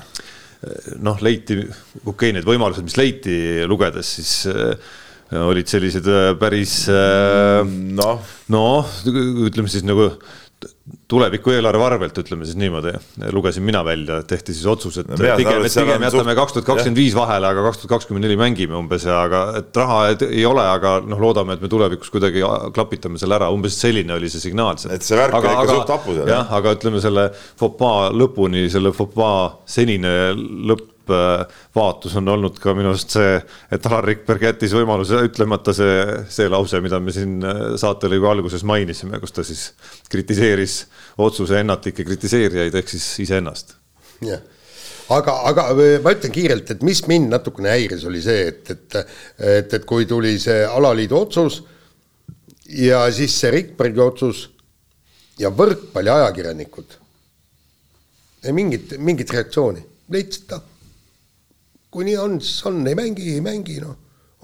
noh, 1.04 1.18
leiti, 1.24 1.60
okei 1.62 2.12
okay,, 2.12 2.32
need 2.36 2.48
võimalused, 2.48 2.86
mis 2.86 2.98
leiti 2.98 3.36
lugedes, 3.68 4.16
siis 4.18 4.32
äh, 4.50 4.96
olid 5.36 5.68
sellised 5.68 6.08
päris 6.40 6.80
noh 6.88 8.18
no, 8.18 8.18
no, 8.54 8.66
ütleme 9.48 9.70
siis 9.72 9.84
nagu 9.86 10.12
tuleviku 11.08 11.52
eelarve 11.54 11.84
arvelt, 11.84 12.18
ütleme 12.20 12.46
siis 12.48 12.56
niimoodi, 12.58 12.92
lugesin 13.32 13.64
mina 13.64 13.80
välja, 13.84 14.18
tehti 14.28 14.54
siis 14.56 14.66
otsus, 14.68 14.98
et 15.00 15.08
pigem, 15.08 15.62
et 15.64 15.74
pigem 15.74 16.04
jätame 16.04 16.34
kaks 16.36 16.56
tuhat 16.56 16.66
kakskümmend 16.66 17.00
viis 17.00 17.14
vahele, 17.16 17.48
aga 17.48 17.64
kaks 17.68 17.82
tuhat 17.82 17.94
kakskümmend 17.94 18.26
neli 18.26 18.36
mängime 18.40 18.76
umbes 18.78 19.06
ja 19.08 19.20
aga 19.26 19.42
et 19.60 19.80
raha 19.80 20.00
ei 20.26 20.44
ole, 20.48 20.64
aga 20.64 20.98
noh, 21.06 21.20
loodame, 21.22 21.56
et 21.56 21.64
me 21.64 21.70
tulevikus 21.72 22.12
kuidagi 22.12 22.44
klapitame 22.76 23.20
selle 23.20 23.38
ära, 23.38 23.50
umbes 23.54 23.78
selline 23.80 24.16
oli 24.16 24.32
see 24.32 24.42
signaal. 24.48 24.80
et 24.90 25.06
see 25.06 25.18
värk 25.18 25.38
oli 25.38 25.54
ikka 25.54 25.78
suht 25.78 25.94
hapu 25.94 26.18
seal. 26.18 26.32
jah, 26.34 26.52
aga 26.58 26.76
ütleme 26.76 27.02
selle 27.04 27.28
fopaa 27.60 28.08
lõpuni, 28.12 28.66
selle 28.72 28.92
fopaa 28.96 29.42
senine 29.78 30.14
lõpp 30.72 30.97
vaatus 31.08 32.16
on 32.20 32.28
olnud 32.34 32.58
ka 32.62 32.74
minu 32.76 32.92
arust 32.92 33.16
see, 33.16 33.38
et 33.72 33.88
Alar 33.88 34.06
Rikberg 34.08 34.44
jättis 34.48 34.74
võimaluse 34.76 35.22
ütlemata 35.28 35.74
see, 35.76 35.96
see 36.32 36.50
lause, 36.52 36.80
mida 36.84 37.00
me 37.00 37.14
siin 37.14 37.38
saate 37.80 38.10
lõigu 38.10 38.28
alguses 38.30 38.64
mainisime, 38.68 39.20
kus 39.22 39.34
ta 39.36 39.46
siis 39.46 39.70
kritiseeris 40.12 40.82
otsuse 41.24 41.60
ennatlikke 41.62 42.06
kritiseerijaid 42.06 42.78
ehk 42.78 42.94
siis 42.94 43.08
iseennast. 43.26 43.74
jah, 44.26 44.42
aga, 45.14 45.34
aga 45.50 45.66
ma 46.04 46.12
ütlen 46.16 46.34
kiirelt, 46.34 46.70
et 46.74 46.84
mis 46.86 47.00
mind 47.10 47.32
natukene 47.32 47.72
häiris, 47.72 48.04
oli 48.08 48.22
see, 48.24 48.46
et, 48.52 48.70
et, 48.74 49.00
et, 49.38 49.74
et 49.80 49.88
kui 49.88 50.06
tuli 50.08 50.36
see 50.42 50.62
alaliidu 50.66 51.18
otsus 51.22 51.62
ja 52.68 53.06
siis 53.14 53.34
see 53.40 53.52
Rikbergi 53.54 54.02
otsus 54.04 54.48
ja 55.38 55.50
võrkpalliajakirjanikud, 55.54 56.96
mingit, 58.54 58.96
mingit 58.98 59.30
reaktsiooni, 59.34 59.84
ta. 60.48 60.60
Kui 61.90 62.08
nii 62.08 62.18
on, 62.20 62.40
siis 62.44 62.66
on, 62.68 62.82
ei 62.86 62.98
mängi, 62.98 63.34
ei 63.36 63.44
mängi, 63.44 63.78
noh. 63.84 63.96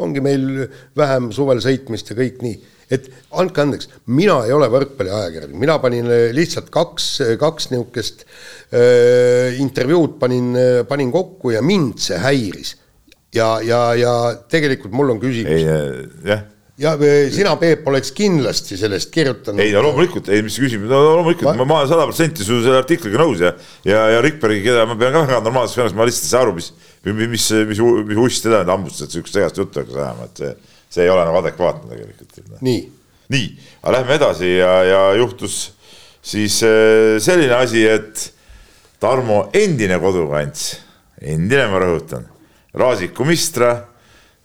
ongi 0.02 0.22
meil 0.24 0.64
vähem 0.98 1.30
suvel 1.32 1.60
sõitmist 1.62 2.08
ja 2.10 2.16
kõik 2.18 2.40
nii 2.42 2.56
et 2.92 3.08
andke 3.40 3.62
andeks, 3.62 3.88
mina 4.12 4.40
ei 4.46 4.54
ole 4.54 4.68
võrkpalliajakirjanik, 4.72 5.58
mina 5.60 5.76
panin 5.82 6.08
äh, 6.12 6.24
lihtsalt 6.36 6.70
kaks, 6.74 7.10
äh, 7.24 7.34
kaks 7.40 7.70
niisugust 7.72 8.24
äh, 8.24 9.60
intervjuud 9.62 10.18
panin, 10.20 10.50
äh, 10.58 10.80
panin 10.88 11.12
kokku 11.14 11.54
ja 11.54 11.62
mind 11.64 12.02
see 12.04 12.18
häiris. 12.20 12.76
ja, 13.34 13.58
ja, 13.64 13.94
ja 13.98 14.12
tegelikult 14.50 14.92
mul 14.94 15.14
on 15.16 15.22
küsimus. 15.22 15.64
jah 16.24 16.50
ja 16.78 16.94
sina, 17.30 17.54
Peep, 17.58 17.86
oleks 17.86 18.10
kindlasti 18.14 18.76
sellest 18.78 19.12
kirjutanud. 19.14 19.62
ei 19.62 19.72
no 19.74 19.84
loomulikult, 19.86 20.28
ei 20.34 20.42
mis 20.42 20.56
küsimus, 20.58 20.88
no 20.90 21.02
loomulikult 21.04 21.54
ma, 21.54 21.66
ma 21.66 21.80
olen 21.80 21.90
sada 21.90 22.06
protsenti 22.08 22.46
su 22.46 22.58
selle 22.64 22.80
artikliga 22.82 23.20
nõus 23.20 23.42
ja, 23.44 23.52
ja, 23.86 24.00
ja 24.16 24.22
Rikbergi, 24.24 24.64
keda 24.66 24.82
ma 24.90 24.98
pean 24.98 25.14
ka 25.14 25.22
väga 25.22 25.42
normaalseks 25.46 25.78
vennaks, 25.78 25.94
ma 25.98 26.08
lihtsalt 26.08 26.26
ei 26.26 26.32
saa 26.32 26.42
aru, 26.42 26.56
mis, 26.58 26.72
mis, 27.04 27.28
mis, 27.28 27.50
mis, 27.68 27.82
mis 28.08 28.20
uss 28.20 28.44
teda 28.44 28.62
nüüd 28.62 28.72
hammustas, 28.72 29.08
et 29.08 29.18
siukest 29.18 29.36
segast 29.36 29.58
juttu 29.60 29.82
hakkas 29.82 30.00
ajama, 30.00 30.30
et 30.30 30.40
see 30.42 30.54
see 30.94 31.04
ei 31.04 31.10
ole 31.10 31.24
nagu 31.26 31.40
adekvaatne 31.42 31.90
tegelikult. 31.90 32.36
Noh. 32.48 32.60
nii. 32.62 32.82
nii, 33.34 33.48
aga 33.82 33.96
lähme 33.98 34.18
edasi 34.18 34.52
ja, 34.56 34.70
ja 34.86 35.00
juhtus 35.18 35.58
siis 36.24 36.60
äh, 36.66 37.16
selline 37.22 37.56
asi, 37.58 37.84
et 37.88 38.30
Tarmo 39.04 39.48
endine 39.52 39.98
kodukants, 40.00 40.78
endine 41.20 41.66
ma 41.68 41.82
rõhutan, 41.82 42.24
Raasiku 42.78 43.26
Mistra, 43.28 43.74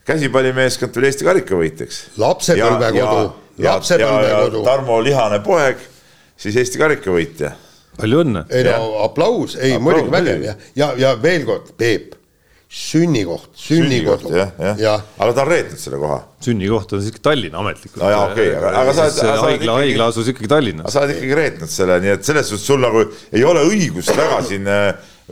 käsipallimeeskond 0.06 0.92
tuli 0.92 1.08
Eesti 1.08 1.24
karikavõitjaks. 1.24 2.00
lapsepõlvekodu, 2.20 3.22
lapsepõlvekodu. 3.64 4.62
Tarmo 4.66 4.98
lihane 5.06 5.40
poeg, 5.46 5.80
siis 6.36 6.58
Eesti 6.60 6.82
karikavõitja. 6.82 7.54
palju 7.96 8.24
õnne. 8.26 8.44
ei 8.52 8.66
no 8.68 9.04
aplaus, 9.06 9.56
ei 9.56 9.78
muidugi 9.80 10.12
vägev 10.12 10.44
ja, 10.44 10.56
ja, 10.76 10.92
ja 10.98 11.14
veel 11.22 11.46
kord, 11.48 11.72
Peep 11.78 12.19
sünnikoht, 12.70 13.50
sünnikodu. 13.58 14.30
jah, 14.36 14.50
jah 14.58 14.66
ja. 14.66 14.74
ja., 14.78 14.92
aga 15.18 15.32
ta 15.34 15.42
on 15.42 15.48
reetnud 15.50 15.80
selle 15.82 15.98
koha. 15.98 16.18
sünnikoht 16.44 16.92
on 16.94 17.00
siiski 17.02 17.18
Tallinna 17.22 17.58
ametlikult. 17.58 17.98
no 18.02 18.10
jaa, 18.10 18.20
okei 18.28 18.52
okay,, 18.52 18.58
aga, 18.60 18.82
aga 18.84 18.94
sa 18.94 19.06
oled. 19.08 19.40
haigla, 19.42 19.74
haigla 19.80 20.06
asus 20.12 20.30
ikkagi 20.30 20.50
Tallinnas. 20.52 20.92
sa 20.94 21.02
oled 21.02 21.16
ikkagi 21.16 21.38
reetnud 21.40 21.72
selle, 21.72 21.96
nii 22.04 22.12
et 22.14 22.28
selles 22.28 22.46
suhtes 22.52 22.66
sul 22.70 22.78
nagu 22.84 23.02
ei 23.32 23.42
ole 23.44 23.64
õigust 23.66 24.14
väga 24.14 24.38
siin, 24.46 24.70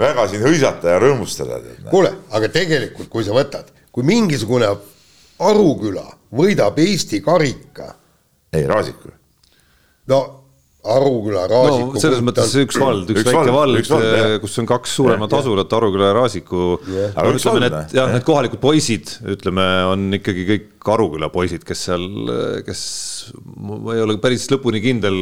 väga 0.02 0.26
siin 0.32 0.42
hõisata 0.42 0.96
ja 0.96 1.02
rõõmustada. 1.02 1.60
Kuule, 1.92 2.10
aga 2.34 2.50
tegelikult, 2.58 3.10
kui 3.12 3.26
sa 3.26 3.36
võtad, 3.36 3.70
kui 3.94 4.06
mingisugune 4.08 4.72
Aruküla 5.38 6.08
võidab 6.34 6.82
Eesti 6.82 7.22
karika. 7.22 7.92
ei, 8.50 8.66
Raasiku. 8.66 9.14
no 10.10 10.20
Aruküla, 10.88 11.42
Raasiku. 11.50 11.96
no 11.96 12.00
selles 12.00 12.20
mõttes 12.22 12.52
üks 12.62 12.76
vald, 12.78 13.08
üks, 13.10 13.24
väike 13.26 13.50
vald, 13.50 13.80
vald, 13.90 14.36
kus 14.44 14.54
on 14.62 14.68
kaks 14.70 14.92
suuremat 15.00 15.32
asulat, 15.40 15.72
Aruküla 15.74 16.12
ja 16.12 16.16
Raasiku. 16.20 16.66
no 16.78 17.32
ütleme, 17.34 17.64
need 17.64 17.96
jah, 17.98 18.12
need 18.14 18.24
kohalikud 18.26 18.62
poisid, 18.62 19.10
ütleme, 19.34 19.66
on 19.90 20.06
ikkagi 20.20 20.46
kõik 20.52 20.77
Aruküla 20.94 21.28
poisid, 21.32 21.64
kes 21.66 21.80
seal, 21.88 22.04
kes 22.66 22.80
ma 23.58 23.94
ei 23.96 24.02
ole 24.04 24.16
päris 24.22 24.46
lõpuni 24.52 24.80
kindel, 24.82 25.18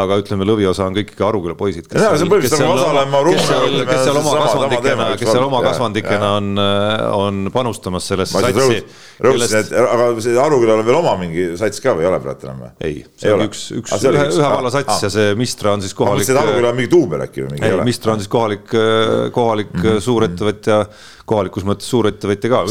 aga 0.00 0.18
ütleme, 0.20 0.46
lõviosa 0.48 0.86
on 0.88 0.96
kõik 0.96 1.12
ikka 1.14 1.28
Aruküla 1.28 1.56
poisid. 1.58 1.88
kes 1.90 2.00
seal, 2.02 2.32
kes 2.40 2.54
seal 4.04 4.20
oma 4.20 4.34
kasvandikena, 4.40 5.08
kes 5.20 5.30
seal 5.30 5.46
oma 5.46 5.62
kasvandikena 5.64 6.32
on, 6.40 6.62
on 7.20 7.52
panustamas 7.54 8.08
sellesse 8.12 8.42
satsi. 8.46 8.80
rõhutasin, 9.20 9.62
et 9.62 9.72
aga 9.80 10.10
see 10.24 10.36
Arukülal 10.40 10.82
on 10.82 10.88
veel 10.88 11.00
oma 11.00 11.14
mingi 11.20 11.46
sats 11.60 11.82
ka 11.84 11.94
või 11.96 12.06
ei 12.06 12.10
ole 12.10 12.20
praegu 12.24 12.48
enam 12.48 12.64
või? 12.64 12.72
ei, 12.90 13.04
see 13.20 13.34
on 13.34 13.46
üks, 13.46 13.66
üks, 13.76 13.94
ühe, 14.00 14.26
ühe 14.26 14.50
valla 14.56 14.72
sats 14.74 15.06
ja 15.06 15.12
see 15.12 15.36
Mistra 15.38 15.74
on 15.76 15.84
siis 15.84 15.94
kohalik. 15.96 16.28
Aruküla 16.30 16.74
on 16.74 16.80
mingi 16.80 16.92
duubel 16.92 17.24
äkki 17.28 17.46
või 17.46 17.54
mingi? 17.56 17.68
ei, 17.68 17.80
Mistra 17.86 18.16
on 18.16 18.22
siis 18.22 18.32
kohalik, 18.32 18.66
kohalik 19.34 19.72
mm 19.74 19.80
-hmm. 19.80 20.02
Kohalikus 21.30 21.66
mõttes 21.68 21.90
suurettevõtja 21.90 22.50
ka. 22.52 22.64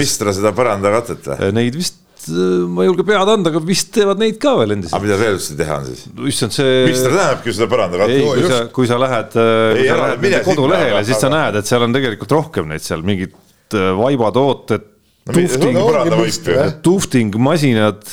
Mistra 0.00 0.36
seda 0.36 0.54
põrandakatet 0.56 1.28
või? 1.32 1.52
Neid 1.60 1.76
vist 1.78 2.00
ma 2.30 2.84
ei 2.84 2.86
julge 2.86 3.04
pead 3.06 3.30
anda, 3.32 3.50
aga 3.50 3.60
vist 3.66 3.90
teevad 3.94 4.20
neid 4.20 4.36
ka 4.42 4.54
veel 4.60 4.76
endiselt. 4.76 4.94
aga 4.94 5.06
mida 5.06 5.18
reaalselt 5.18 5.58
teha 5.58 5.78
on 5.80 5.86
siis? 5.88 6.02
issand, 6.30 6.54
see. 6.54 6.74
Mistra 6.86 7.10
tähendabki 7.10 7.50
ju 7.50 7.56
seda 7.56 7.68
põrandakatet. 7.72 8.14
ei, 8.14 8.26
kui 8.28 8.50
sa, 8.52 8.58
kui 8.76 8.90
sa 8.90 8.98
lähed, 9.02 9.34
kui 9.34 9.86
sa 9.88 9.96
lähed 10.02 10.22
nende 10.22 10.42
kodulehele, 10.46 11.04
siis 11.08 11.22
sa 11.22 11.30
näed, 11.32 11.58
et 11.58 11.70
seal 11.70 11.86
on 11.86 11.96
tegelikult 11.96 12.36
rohkem 12.38 12.68
neid 12.70 12.84
seal, 12.84 13.02
mingid 13.06 13.34
äh, 13.74 13.88
vaibatooted 13.98 14.86
no,. 14.86 15.32
tufting, 15.32 16.60
tufting 16.86 17.40
masinad 17.42 18.06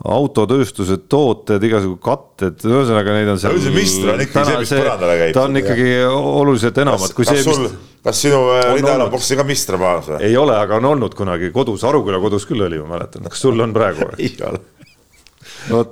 autotööstuse 0.00 0.96
tooted, 1.12 1.64
igasugu 1.68 1.98
katted, 2.00 2.62
ühesõnaga 2.64 3.16
neid 3.18 3.28
on 3.34 3.40
seal. 3.40 3.56
Mistra 3.74 4.14
on 4.14 4.24
ikkagi 4.24 4.48
see, 4.48 4.60
mis 4.62 4.72
põrandale 4.72 5.16
käib. 5.20 5.34
ta 5.36 5.44
on 5.44 5.60
ikkagi 5.60 5.88
oluliselt 6.08 6.80
enamat 6.80 7.16
kui 7.16 7.28
see, 7.28 7.42
mis. 7.44 7.74
Kas 8.04 8.22
sinu 8.24 8.42
äh, 8.56 8.74
ridaalaboksi 8.78 9.38
ka 9.38 9.46
Mistra 9.48 9.80
maas 9.80 10.08
või? 10.08 10.20
ei 10.26 10.36
ole, 10.40 10.56
aga 10.56 10.80
on 10.80 10.90
olnud 10.94 11.16
kunagi 11.18 11.52
kodus, 11.54 11.84
Aruküla 11.84 12.20
kodus 12.22 12.46
küll 12.48 12.64
oli, 12.66 12.80
ma 12.82 12.96
mäletan. 12.96 13.28
kas 13.28 13.42
sul 13.46 13.60
on 13.60 13.74
praegu 13.76 14.08
või? 14.10 14.26
ei 14.30 14.36
ole 14.46 14.60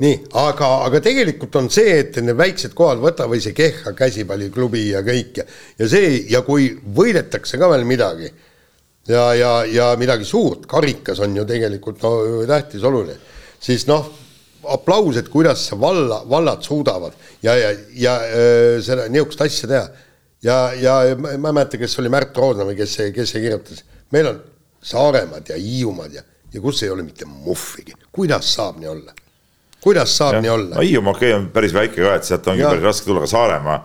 nii, 0.00 0.14
aga, 0.40 0.68
aga 0.86 1.00
tegelikult 1.04 1.56
on 1.60 1.68
see, 1.72 1.98
et 2.02 2.16
need 2.22 2.36
väiksed 2.38 2.74
kohad, 2.76 3.00
võta 3.02 3.28
või 3.30 3.40
see 3.44 3.56
Kehha 3.56 3.92
käsipalliklubi 3.96 4.88
ja 4.92 5.02
kõik 5.06 5.42
ja, 5.42 5.48
ja 5.78 5.88
see 5.90 6.22
ja 6.30 6.42
kui 6.46 6.70
võidetakse 6.96 7.60
ka 7.60 7.68
veel 7.72 7.84
midagi 7.88 8.30
ja, 9.08 9.34
ja, 9.34 9.52
ja 9.68 9.90
midagi 10.00 10.24
suurt, 10.28 10.66
karikas 10.70 11.20
on 11.24 11.36
ju 11.36 11.44
tegelikult 11.48 12.02
no 12.04 12.14
tähtis, 12.48 12.84
oluline, 12.84 13.16
siis 13.60 13.86
noh, 13.88 14.08
aplaus, 14.68 15.16
et 15.20 15.28
kuidas 15.32 15.68
valla, 15.80 16.22
vallad 16.28 16.64
suudavad 16.64 17.16
ja, 17.42 17.54
ja, 17.56 17.72
ja 17.94 18.18
öö, 18.24 18.82
seda 18.84 19.08
niisugust 19.08 19.44
asja 19.46 19.70
teha. 19.70 19.88
Ja, 20.42 20.58
ja 20.78 20.98
ma 21.18 21.32
ei 21.34 21.38
mäleta, 21.38 21.80
kes 21.80 21.98
oli 22.02 22.12
Märt 22.12 22.36
Roosna 22.36 22.66
või 22.68 22.76
kes 22.78 22.98
see, 22.98 23.12
kes 23.14 23.34
see 23.34 23.44
kirjutas, 23.44 23.84
meil 24.14 24.32
on 24.32 24.42
Saaremaad 24.88 25.48
ja 25.50 25.56
Hiiumaad 25.58 26.12
ja, 26.14 26.22
ja 26.52 26.60
kus 26.62 26.82
ei 26.82 26.92
ole 26.94 27.02
mitte 27.06 27.26
muhvigi, 27.28 27.96
kuidas 28.14 28.54
saab 28.54 28.78
nii 28.82 28.92
olla? 28.92 29.16
kuidas 29.82 30.16
saab 30.16 30.38
ja, 30.38 30.42
nii 30.44 30.54
olla? 30.54 30.74
no 30.76 30.84
Hiiumaa 30.86 31.16
okei 31.16 31.32
okay, 31.32 31.40
on 31.40 31.48
päris 31.54 31.74
väike 31.74 32.02
ka, 32.02 32.14
et 32.18 32.28
sealt 32.28 32.46
ongi 32.50 32.64
ja. 32.64 32.70
päris 32.72 32.86
raske 32.86 33.08
tulla, 33.08 33.24
aga 33.24 33.30
Saaremaa 33.30 33.78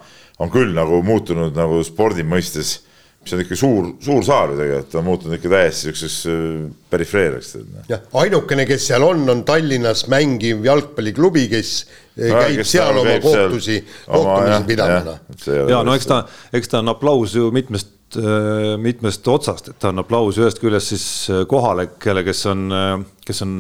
on 0.43 0.51
küll 0.54 0.74
nagu 0.76 1.01
muutunud 1.06 1.56
nagu 1.58 1.80
spordi 1.86 2.26
mõistes, 2.26 2.76
mis 3.24 3.36
on 3.36 3.43
ikka 3.43 3.58
suur, 3.58 3.89
suur 4.04 4.24
saar 4.26 4.51
ju 4.51 4.60
tegelikult, 4.60 4.95
on 4.99 5.06
muutunud 5.08 5.38
ikka 5.38 5.51
täiesti 5.54 5.89
niisuguseks 5.89 6.18
äh, 6.28 6.64
perifeeriaks. 6.91 7.54
Noh. 7.62 7.86
jah, 7.91 8.01
ainukene, 8.24 8.66
kes 8.70 8.88
seal 8.89 9.06
on, 9.06 9.24
on 9.32 9.43
Tallinnas 9.47 10.08
mängiv 10.12 10.66
jalgpalliklubi, 10.68 11.45
kes 11.54 11.76
no, 12.18 12.43
käib 12.43 12.61
kes 12.61 12.76
seal 12.76 13.01
oma 13.01 13.18
kohtusi, 13.24 13.82
kohtumisi 14.05 14.70
pidama. 14.70 15.18
ja, 15.47 15.66
ja 15.78 15.84
no 15.86 15.97
eks 15.97 16.09
ta, 16.09 16.24
eks 16.53 16.72
ta 16.72 16.84
on 16.84 16.93
aplaus 16.93 17.36
ju 17.36 17.51
mitmest 17.55 17.93
Äh, 18.18 18.78
mitmest 18.78 19.28
otsast, 19.28 19.72
et 19.72 19.80
ta 19.82 19.89
on 19.89 20.03
aplaus 20.03 20.38
ühest 20.38 20.59
küljest 20.61 20.91
siis 20.91 21.05
äh, 21.34 21.39
kohalikele, 21.49 22.22
kes 22.28 22.43
on, 22.51 22.68
äh, 22.70 22.91
kes 23.26 23.41
on 23.45 23.55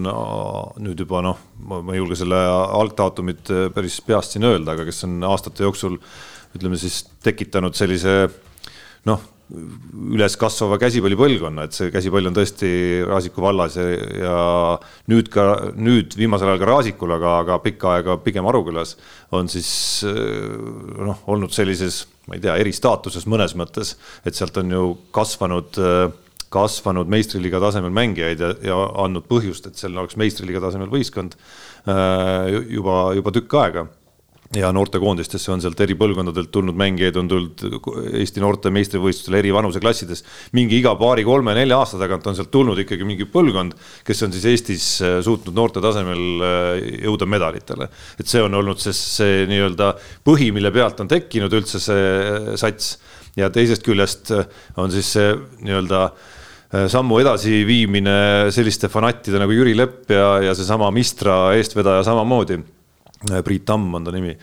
nüüd 0.83 0.99
juba 1.01 1.23
noh, 1.25 1.39
ma 1.65 1.79
ei 1.89 1.97
julge 1.97 2.17
selle 2.19 2.37
algdaatumit 2.77 3.49
päris 3.73 3.97
peast 4.05 4.35
siin 4.35 4.45
öelda, 4.45 4.75
aga 4.75 4.85
kes 4.85 5.07
on 5.07 5.15
aastate 5.25 5.65
jooksul 5.65 5.97
ütleme 6.53 6.77
siis 6.77 6.99
tekitanud 7.25 7.73
sellise 7.77 8.27
noh, 9.09 9.25
üleskasvava 9.51 10.77
käsipallipõlvkonna, 10.81 11.67
et 11.67 11.75
see 11.75 11.91
käsipall 11.93 12.29
on 12.29 12.35
tõesti 12.37 12.69
Raasiku 13.05 13.43
vallas 13.43 13.75
ja, 13.77 13.85
ja 14.23 14.37
nüüd 15.11 15.29
ka 15.33 15.45
nüüd 15.75 16.15
viimasel 16.17 16.49
ajal 16.49 16.61
ka 16.61 16.69
Raasikul, 16.71 17.13
aga, 17.17 17.35
aga 17.43 17.59
pikka 17.63 17.97
aega 17.97 18.17
pigem 18.23 18.47
Arukülas 18.49 18.95
on 19.35 19.51
siis 19.51 19.69
noh, 20.05 21.21
olnud 21.29 21.53
sellises, 21.53 22.03
ma 22.29 22.39
ei 22.39 22.43
tea, 22.43 22.55
eristaatuses 22.63 23.27
mõnes 23.29 23.55
mõttes, 23.59 23.97
et 24.25 24.37
sealt 24.37 24.57
on 24.63 24.73
ju 24.73 24.85
kasvanud 25.15 25.81
kasvanud 26.53 27.09
meistriliiga 27.09 27.57
tasemel 27.63 27.93
mängijaid 27.93 28.41
ja, 28.43 28.51
ja 28.61 28.77
andnud 29.03 29.25
põhjust, 29.25 29.67
et 29.67 29.79
seal 29.79 29.95
oleks 29.97 30.17
meistriliiga 30.21 30.61
tasemel 30.61 30.91
võistkond 30.91 31.33
juba, 32.69 32.97
juba 33.17 33.33
tükk 33.33 33.57
aega 33.59 33.87
ja 34.57 34.69
noortekoondistesse 34.75 35.51
on 35.53 35.61
sealt 35.63 35.79
eri 35.83 35.95
põlvkondadelt 35.97 36.51
tulnud 36.53 36.77
mängijaid, 36.77 37.17
on 37.17 37.29
tulnud 37.29 37.63
Eesti 38.19 38.41
noorte 38.43 38.71
meistrivõistlustel 38.73 39.37
eri 39.39 39.53
vanuseklassides. 39.53 40.23
mingi 40.53 40.77
iga 40.81 40.93
paari-kolme-nelja 40.99 41.79
aasta 41.79 41.99
tagant 42.01 42.27
on 42.29 42.37
sealt 42.37 42.51
tulnud 42.53 42.79
ikkagi 42.83 43.07
mingi 43.07 43.25
põlvkond, 43.29 43.73
kes 44.05 44.23
on 44.27 44.35
siis 44.35 44.45
Eestis 44.51 44.87
äh, 45.01 45.17
suutnud 45.25 45.57
noorte 45.57 45.81
tasemel 45.81 46.45
äh, 46.45 46.83
jõuda 47.07 47.27
medalitele. 47.29 47.89
et 48.19 48.29
see 48.29 48.43
on 48.43 48.53
olnud 48.59 48.81
see, 48.81 48.93
see 48.93 49.41
nii-öelda 49.49 49.93
põhi, 50.25 50.51
mille 50.53 50.71
pealt 50.75 51.01
on 51.01 51.09
tekkinud 51.09 51.53
üldse 51.53 51.81
see 51.81 52.05
äh, 52.19 52.53
sats 52.59 52.97
ja 53.39 53.49
teisest 53.49 53.81
küljest 53.85 54.29
on 54.77 54.93
siis 54.93 55.15
see 55.15 55.33
nii-öelda 55.65 56.05
sammu 56.89 57.19
edasiviimine 57.21 58.49
selliste 58.53 58.89
fanattide 58.89 59.37
nagu 59.41 59.53
Jüri 59.53 59.75
Lepp 59.77 60.09
ja, 60.13 60.39
ja 60.41 60.53
seesama 60.57 60.89
Mistra 60.93 61.53
eestvedaja 61.57 62.01
samamoodi 62.05 62.57
Priit 63.23 63.65
Tamm 63.65 63.93
on 63.95 64.03
ta 64.03 64.11
nimi, 64.13 64.33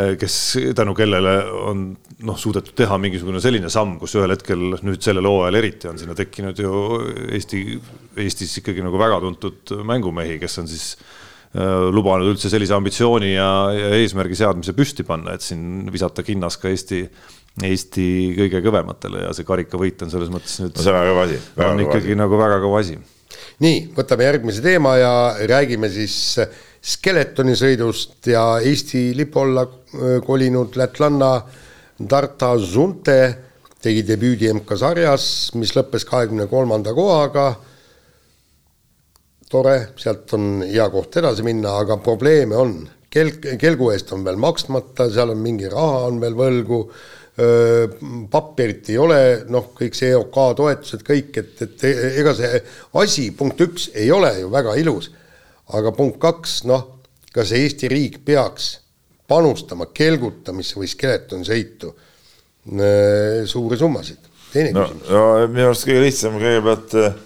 äh, 0.00 0.14
kes, 0.20 0.36
tänu 0.76 0.94
kellele 0.96 1.34
on 1.70 1.86
noh, 2.26 2.38
suudetud 2.40 2.74
teha 2.78 2.98
mingisugune 3.00 3.40
selline 3.42 3.70
samm, 3.72 3.98
kus 4.00 4.16
ühel 4.18 4.32
hetkel 4.34 4.78
nüüd 4.80 5.00
sellel 5.04 5.28
hooajal 5.28 5.60
eriti 5.60 5.90
on 5.90 6.00
sinna 6.00 6.16
tekkinud 6.18 6.60
ju 6.60 6.70
Eesti, 7.36 7.64
Eestis 8.20 8.56
ikkagi 8.62 8.84
nagu 8.84 9.00
väga 9.00 9.20
tuntud 9.24 9.74
mängumehi, 9.86 10.38
kes 10.40 10.60
on 10.62 10.70
siis 10.70 10.86
äh, 10.96 11.90
lubanud 11.92 12.32
üldse 12.32 12.52
sellise 12.52 12.76
ambitsiooni 12.78 13.34
ja, 13.34 13.50
ja 13.76 13.92
eesmärgi 14.00 14.40
seadmise 14.40 14.74
püsti 14.76 15.06
panna, 15.06 15.36
et 15.36 15.44
siin 15.44 15.90
visata 15.92 16.24
kinnas 16.26 16.58
ka 16.60 16.72
Eesti, 16.72 17.04
Eesti 17.66 18.08
kõige 18.38 18.64
kõvematele 18.64 19.26
ja 19.26 19.36
see 19.36 19.48
karikavõit 19.48 20.06
on 20.06 20.12
selles 20.12 20.32
mõttes 20.32 20.56
nüüd. 20.62 20.76
no 20.76 20.84
see 20.84 20.92
on 20.92 21.00
väga 21.00 21.12
kõva 21.12 21.28
asi. 21.28 21.40
on 21.66 21.86
ikkagi 21.86 22.12
asi. 22.12 22.20
nagu 22.24 22.40
väga 22.40 22.58
kõva 22.64 22.82
asi. 22.84 22.98
nii, 23.60 23.86
võtame 23.96 24.28
järgmise 24.30 24.64
teema 24.64 24.96
ja 25.00 25.14
räägime 25.50 25.92
siis 25.92 26.16
äh, 26.40 26.60
Skeletonisõidust 26.80 28.30
ja 28.32 28.42
Eesti 28.64 29.10
lipu 29.16 29.42
alla 29.42 29.66
kolinud 30.24 30.78
lätlanna 30.80 31.34
Darta 32.00 32.54
Zunte 32.56 33.20
tegi 33.80 34.00
debüüdi 34.08 34.48
MK-sarjas, 34.54 35.26
mis 35.60 35.74
lõppes 35.76 36.06
kahekümne 36.08 36.46
kolmanda 36.48 36.94
kohaga. 36.96 37.54
tore, 39.50 39.90
sealt 39.98 40.32
on 40.36 40.62
hea 40.62 40.84
koht 40.90 41.16
edasi 41.16 41.42
minna, 41.42 41.76
aga 41.82 41.96
probleeme 41.98 42.56
on. 42.56 42.74
kelg, 43.10 43.44
kelgu 43.58 43.90
eest 43.90 44.12
on 44.12 44.24
veel 44.24 44.36
maksmata, 44.38 45.08
seal 45.10 45.30
on 45.30 45.40
mingi 45.42 45.68
raha 45.68 46.04
on 46.06 46.20
veel 46.20 46.36
võlgu, 46.38 46.84
paberit 48.30 48.88
ei 48.92 48.98
ole, 48.98 49.22
noh, 49.48 49.72
kõik 49.74 49.96
see 49.98 50.12
EOK 50.14 50.36
toetused, 50.56 51.02
kõik, 51.02 51.36
et, 51.36 51.62
et 51.66 51.84
ega 52.20 52.34
see 52.38 52.60
asi, 53.02 53.30
punkt 53.36 53.60
üks, 53.60 53.90
ei 53.94 54.12
ole 54.12 54.30
ju 54.40 54.52
väga 54.52 54.76
ilus 54.78 55.10
aga 55.76 55.92
punkt 55.96 56.20
kaks, 56.22 56.62
noh, 56.68 56.86
kas 57.34 57.52
Eesti 57.56 57.90
riik 57.90 58.20
peaks 58.26 58.72
panustama 59.30 59.88
kelgutamisse 59.94 60.78
või 60.80 60.90
skeletonsõitu 60.90 61.92
äh, 61.94 63.42
suuri 63.50 63.78
summasid? 63.80 64.28
teine 64.50 64.72
no, 64.74 64.86
küsimus. 64.88 65.10
no 65.14 65.50
minu 65.50 65.68
arust 65.68 65.86
kõige 65.86 66.06
lihtsam 66.06 66.38
kõigepealt 66.40 66.96
äh, 66.98 67.20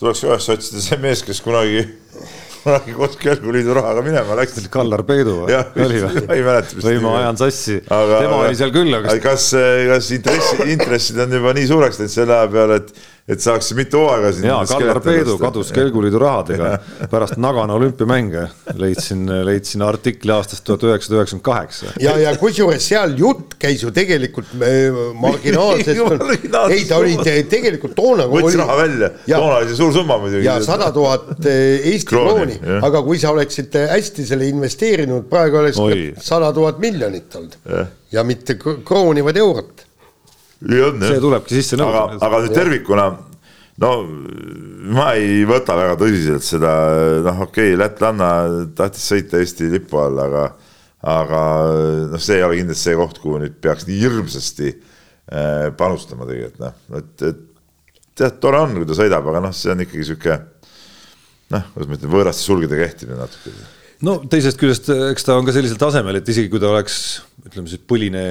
tuleks 0.00 0.26
üles 0.26 0.50
otsida 0.52 0.82
see 0.84 0.98
mees, 1.00 1.22
kes 1.24 1.40
kunagi 1.44 1.86
kunagi 2.66 2.96
koos 2.96 3.16
Kelguliidu 3.20 3.76
rahaga 3.78 4.02
minema 4.04 4.36
läks. 4.40 4.58
Kallar 4.72 5.04
Peidu 5.06 5.38
või? 5.44 5.56
oli 5.84 6.00
või? 6.02 6.22
ei 6.34 6.44
mäleta. 6.44 6.80
või 6.82 7.02
ma 7.04 7.12
ajan 7.22 7.40
sassi, 7.40 7.78
tema 7.86 8.40
oli 8.42 8.58
seal 8.58 8.72
küll, 8.74 8.96
aga. 8.98 9.16
kas, 9.22 9.50
kas 9.92 10.10
intressi, 10.16 10.58
intressid 10.74 11.20
on 11.24 11.36
juba 11.38 11.54
nii 11.56 11.68
suureks 11.70 12.00
läinud 12.02 12.16
selle 12.16 12.36
aja 12.36 12.50
peale, 12.52 12.80
et 12.82 13.06
et 13.26 13.42
saaks 13.42 13.72
mitu 13.74 13.98
hooaega 14.04 14.28
siin. 14.34 14.46
jaa, 14.46 14.60
Kallar 14.70 15.00
Peedu 15.02 15.34
kadus 15.40 15.72
Kelguliidu 15.74 16.18
rahadega 16.22 16.76
pärast 17.12 17.40
Nagano 17.42 17.74
olümpiamänge, 17.80 18.44
leidsin, 18.78 19.24
leidsin 19.48 19.82
artikli 19.82 20.30
aastast 20.34 20.62
tuhat 20.66 20.84
üheksasada 20.86 21.18
üheksakümmend 21.18 21.44
kaheksa. 21.48 21.94
ja, 22.02 22.14
ja 22.22 22.34
kusjuures 22.38 22.86
seal 22.86 23.16
jutt 23.18 23.56
käis 23.62 23.82
ju 23.82 23.90
tegelikult 23.94 24.52
äh, 24.60 25.00
marginaalsest 25.18 26.38
ei, 26.76 26.84
ta 26.86 27.00
oli 27.00 27.16
tegelikult 27.50 27.96
toona. 27.98 28.28
võttis 28.30 28.60
raha 28.62 28.78
välja, 28.84 29.10
toona 29.26 29.58
oli 29.58 29.72
see 29.72 29.80
suur 29.80 29.96
summa 29.98 30.20
muidugi. 30.22 30.46
ja 30.46 30.60
sada 30.62 30.92
tuhat 30.94 31.32
äh, 31.42 31.90
Eesti 31.90 32.10
krooni, 32.12 32.60
aga 32.78 33.02
kui 33.06 33.18
sa 33.18 33.34
oleksid 33.34 33.74
hästi 33.90 34.28
selle 34.30 34.46
investeerinud, 34.52 35.26
praegu 35.30 35.64
oleks 35.64 35.82
sada 36.22 36.54
tuhat 36.54 36.78
miljonit 36.82 37.34
olnud 37.34 37.58
ja. 37.66 37.84
ja 38.20 38.26
mitte 38.28 38.54
krooni, 38.62 39.26
vaid 39.26 39.42
eurot 39.42 39.85
see 40.60 41.22
tulebki 41.22 41.58
sisse 41.58 41.78
nõuda. 41.80 42.04
aga, 42.06 42.20
aga 42.26 42.42
nüüd 42.44 42.54
tervikuna, 42.56 43.06
no 43.82 43.90
ma 44.96 45.10
ei 45.18 45.44
võta 45.48 45.76
väga 45.78 45.98
tõsiselt 46.00 46.46
seda, 46.46 46.72
noh, 47.26 47.42
okei 47.46 47.74
okay,, 47.74 47.80
lätlanna 47.80 48.30
tahtis 48.78 49.04
sõita 49.12 49.40
Eesti 49.42 49.70
lipu 49.72 50.00
all, 50.00 50.22
aga 50.26 50.46
aga 51.06 51.40
noh, 52.12 52.22
see 52.22 52.40
ei 52.40 52.46
ole 52.46 52.60
kindlasti 52.60 52.88
see 52.88 52.98
koht, 52.98 53.20
kuhu 53.22 53.40
nüüd 53.42 53.58
peaks 53.62 53.86
nii 53.86 53.98
hirmsasti 54.00 54.72
äh, 54.72 55.68
panustama 55.78 56.26
tegelikult 56.28 56.62
noh, 56.64 56.78
et, 56.98 57.14
et 57.28 57.42
tead, 58.16 58.38
tore 58.42 58.62
on, 58.64 58.78
kui 58.80 58.88
ta 58.88 58.96
sõidab, 58.96 59.28
aga 59.30 59.44
noh, 59.44 59.54
see 59.54 59.74
on 59.74 59.84
ikkagi 59.84 60.08
sihuke 60.08 60.38
noh, 61.54 61.66
kuidas 61.74 61.90
ma 61.90 61.98
ütlen, 61.98 62.14
võõraste 62.16 62.46
sulgedega 62.46 62.88
ehtimine 62.88 63.20
natuke 63.20 63.52
no 64.04 64.16
teisest 64.30 64.58
küljest, 64.60 64.90
eks 65.12 65.24
ta 65.26 65.38
on 65.38 65.46
ka 65.46 65.54
sellisel 65.56 65.78
tasemel, 65.80 66.18
et 66.20 66.28
isegi 66.32 66.50
kui 66.52 66.60
ta 66.62 66.68
oleks 66.72 66.98
ütleme 67.46 67.70
siis 67.70 67.82
põline, 67.86 68.24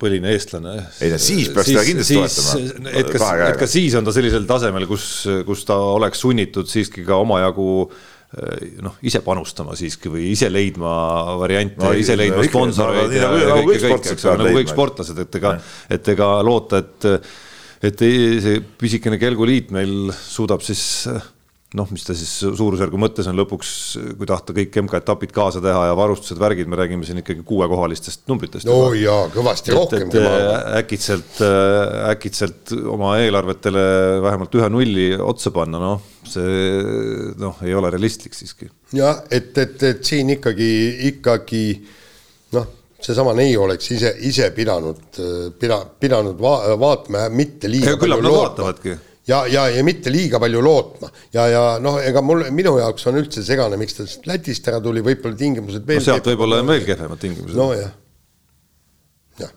põline 0.00 0.32
eestlane. 0.32 0.74
ei 1.04 1.12
no 1.12 1.20
siis 1.20 1.50
peaks 1.54 1.70
teda 1.70 1.84
kindlasti 1.86 2.18
toetama. 2.18 2.90
et 2.90 3.12
kas, 3.12 3.26
et 3.50 3.60
ka 3.60 3.68
siis 3.70 3.94
on 3.98 4.08
ta 4.08 4.14
sellisel 4.16 4.48
tasemel, 4.48 4.88
kus, 4.90 5.06
kus 5.46 5.64
ta 5.68 5.78
oleks 5.94 6.24
sunnitud 6.24 6.70
siiski 6.70 7.04
ka 7.06 7.18
omajagu 7.22 7.68
eh, 7.84 8.66
noh, 8.84 8.96
ise 9.06 9.20
panustama 9.26 9.76
siiski 9.78 10.12
või 10.12 10.30
ise 10.32 10.50
leidma 10.52 10.94
variante 11.40 11.82
no,, 11.82 11.92
ise 11.98 12.16
leidma 12.18 12.40
no, 12.40 12.48
sponsoreid 12.48 13.14
ja, 13.14 13.30
ja 13.44 13.58
kõike, 13.60 13.82
kõike, 13.84 14.16
eks 14.16 14.30
ole, 14.30 14.48
nagu 14.48 14.62
kõik 14.62 14.72
sportlased, 14.72 15.24
et 15.26 15.40
ega, 15.42 15.58
et 15.98 16.14
ega 16.16 16.30
loota, 16.46 16.82
et 16.84 17.10
et 17.84 18.00
see 18.00 18.60
pisikene 18.80 19.18
kelguliit 19.20 19.68
meil 19.74 20.08
suudab 20.16 20.62
siis 20.64 21.04
noh, 21.74 21.88
mis 21.90 22.04
ta 22.06 22.14
siis 22.16 22.30
suurusjärgu 22.44 22.98
mõttes 23.00 23.26
on 23.30 23.36
lõpuks, 23.38 23.70
kui 24.18 24.28
tahta 24.28 24.54
kõik 24.56 24.76
MK-etapid 24.84 25.32
kaasa 25.34 25.62
teha 25.64 25.88
ja 25.88 25.96
varustused, 25.98 26.38
värgid, 26.40 26.68
me 26.70 26.78
räägime 26.78 27.06
siin 27.06 27.18
ikkagi 27.22 27.42
kuuekohalistest 27.46 28.28
numbritest. 28.30 28.68
no 28.68 28.76
juba. 28.92 29.00
jaa, 29.00 29.24
kõvasti 29.34 29.74
rohkem. 29.74 30.14
äkitselt, 30.78 31.42
äkitselt 32.12 32.74
oma 32.94 33.16
eelarvetele 33.22 33.84
vähemalt 34.24 34.54
ühe 34.60 34.70
nulli 34.70 35.08
otsa 35.18 35.50
panna, 35.54 35.80
noh, 35.82 36.06
see 36.30 37.34
noh, 37.40 37.58
ei 37.66 37.74
ole 37.74 37.90
realistlik 37.94 38.38
siiski. 38.38 38.70
jah, 38.94 39.24
et, 39.30 39.50
et, 39.58 39.82
et 39.90 40.04
siin 40.06 40.30
ikkagi, 40.36 40.70
ikkagi 41.10 41.64
noh, 42.54 42.70
seesama 43.04 43.34
neiu 43.36 43.66
oleks 43.66 43.90
ise, 43.96 44.14
ise 44.30 44.46
pidanud, 44.54 45.18
pida-, 45.58 45.82
pidanud 46.00 46.38
va 46.40 46.54
vaatama 46.80 47.26
mitte 47.34 47.68
liiga 47.72 47.98
küllap 47.98 48.22
nad 48.22 48.38
vaatavadki 48.38 48.94
ja, 49.28 49.46
ja, 49.50 49.66
ja 49.72 49.82
mitte 49.86 50.12
liiga 50.12 50.40
palju 50.42 50.62
lootma. 50.64 51.10
Ja, 51.34 51.46
ja 51.50 51.64
noh, 51.82 51.98
ega 52.02 52.22
mul, 52.24 52.46
minu 52.54 52.76
jaoks 52.80 53.06
on 53.10 53.20
üldse 53.20 53.44
segane, 53.46 53.78
miks 53.80 53.98
ta 53.98 54.06
Lätist 54.28 54.68
ära 54.70 54.80
tuli, 54.84 55.04
võib-olla 55.04 55.36
tingimused 55.38 55.86
veel 55.88 56.00
no 56.02 56.08
sealt 56.08 56.32
võib-olla 56.32 56.62
on 56.62 56.72
veel 56.72 56.88
kehvemad 56.88 57.22
tingimused. 57.22 57.56
nojah, 57.58 57.92
jah. 59.40 59.54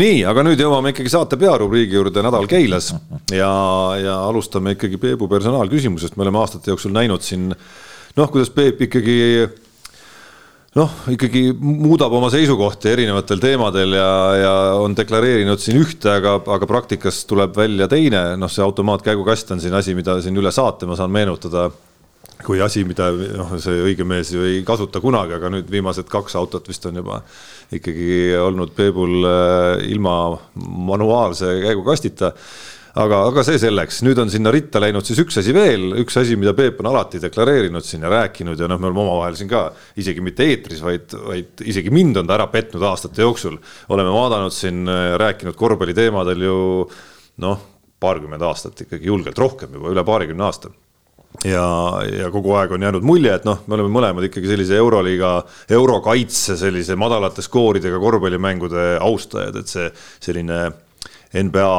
nii, 0.00 0.20
aga 0.30 0.44
nüüd 0.46 0.60
jõuame 0.60 0.94
ikkagi 0.94 1.12
saate 1.12 1.40
pearubriigi 1.40 1.98
juurde 1.98 2.24
Nädal 2.26 2.48
Keilas. 2.50 2.92
Ja, 3.32 3.54
ja 4.00 4.20
alustame 4.28 4.76
ikkagi 4.76 5.00
Peebu 5.00 5.30
personaalküsimusest, 5.32 6.16
me 6.16 6.28
oleme 6.28 6.42
aastate 6.42 6.74
jooksul 6.74 6.94
näinud 6.94 7.24
siin 7.26 7.50
noh, 7.50 8.30
kuidas 8.30 8.52
Peep 8.54 8.84
ikkagi 8.88 9.18
noh, 10.78 10.92
ikkagi 11.10 11.48
muudab 11.58 12.14
oma 12.14 12.30
seisukohti 12.30 12.92
erinevatel 12.92 13.42
teemadel 13.42 13.96
ja, 13.98 14.10
ja 14.38 14.52
on 14.78 14.94
deklareerinud 14.98 15.62
siin 15.62 15.80
ühte, 15.82 16.12
aga, 16.12 16.36
aga 16.56 16.68
praktikas 16.70 17.24
tuleb 17.30 17.56
välja 17.58 17.88
teine, 17.90 18.22
noh, 18.38 18.50
see 18.52 18.62
automaatkäigukast 18.64 19.50
on 19.56 19.62
siin 19.62 19.74
asi, 19.74 19.96
mida 19.98 20.20
siin 20.22 20.38
üle 20.38 20.52
saate 20.54 20.86
ma 20.86 20.98
saan 20.98 21.10
meenutada 21.14 21.68
kui 22.44 22.60
asi, 22.62 22.84
mida 22.88 23.10
noh, 23.12 23.52
see 23.60 23.82
õige 23.90 24.06
mees 24.08 24.30
ju 24.32 24.44
ei 24.46 24.62
kasuta 24.66 25.02
kunagi, 25.02 25.36
aga 25.36 25.50
nüüd 25.52 25.68
viimased 25.72 26.08
kaks 26.10 26.36
autot 26.40 26.68
vist 26.70 26.86
on 26.88 27.00
juba 27.02 27.20
ikkagi 27.74 28.36
olnud 28.40 28.72
Peebul 28.76 29.26
äh, 29.26 29.90
ilma 29.90 30.14
manuaalse 30.54 31.58
käigukastita 31.66 32.32
aga, 32.98 33.20
aga 33.28 33.44
see 33.46 33.60
selleks, 33.62 34.00
nüüd 34.06 34.18
on 34.22 34.32
sinna 34.32 34.52
ritta 34.54 34.82
läinud 34.82 35.06
siis 35.06 35.20
üks 35.22 35.38
asi 35.42 35.54
veel, 35.54 35.90
üks 36.02 36.18
asi, 36.20 36.36
mida 36.40 36.54
Peep 36.58 36.80
on 36.82 36.90
alati 36.90 37.20
deklareerinud 37.22 37.86
siin 37.86 38.06
ja 38.06 38.12
rääkinud 38.12 38.58
ja 38.58 38.68
noh, 38.70 38.80
me 38.80 38.90
oleme 38.90 39.04
omavahel 39.04 39.38
siin 39.38 39.50
ka 39.50 39.68
isegi 40.00 40.24
mitte 40.24 40.48
eetris, 40.50 40.82
vaid, 40.84 41.14
vaid 41.26 41.64
isegi 41.70 41.92
mind 41.94 42.22
on 42.22 42.30
ta 42.30 42.38
ära 42.38 42.48
petnud 42.52 42.84
aastate 42.90 43.22
jooksul. 43.22 43.58
oleme 43.94 44.12
vaadanud 44.14 44.54
siin, 44.54 44.84
rääkinud 45.20 45.58
korvpalliteemadel 45.58 46.46
ju 46.48 46.60
noh, 47.44 47.66
paarkümmend 48.00 48.42
aastat 48.42 48.86
ikkagi 48.86 49.10
julgelt 49.10 49.38
rohkem 49.38 49.74
juba 49.76 49.92
üle 49.92 50.04
paarikümne 50.06 50.46
aasta 50.46 50.72
ja, 51.46 51.66
ja 52.10 52.30
kogu 52.32 52.54
aeg 52.58 52.72
on 52.74 52.82
jäänud 52.84 53.04
mulje, 53.06 53.34
et 53.36 53.46
noh, 53.46 53.62
me 53.66 53.76
oleme 53.76 53.92
mõlemad 53.92 54.26
ikkagi 54.26 54.50
sellise 54.50 54.78
euroliiga, 54.80 55.36
eurokaitse 55.76 56.56
sellise 56.58 56.96
madalate 56.98 57.44
skooridega 57.44 58.00
korvpallimängude 58.02 58.96
austajad, 59.04 59.60
et 59.60 59.70
see 59.70 59.86
selline 60.18 60.64
NBA 61.30 61.78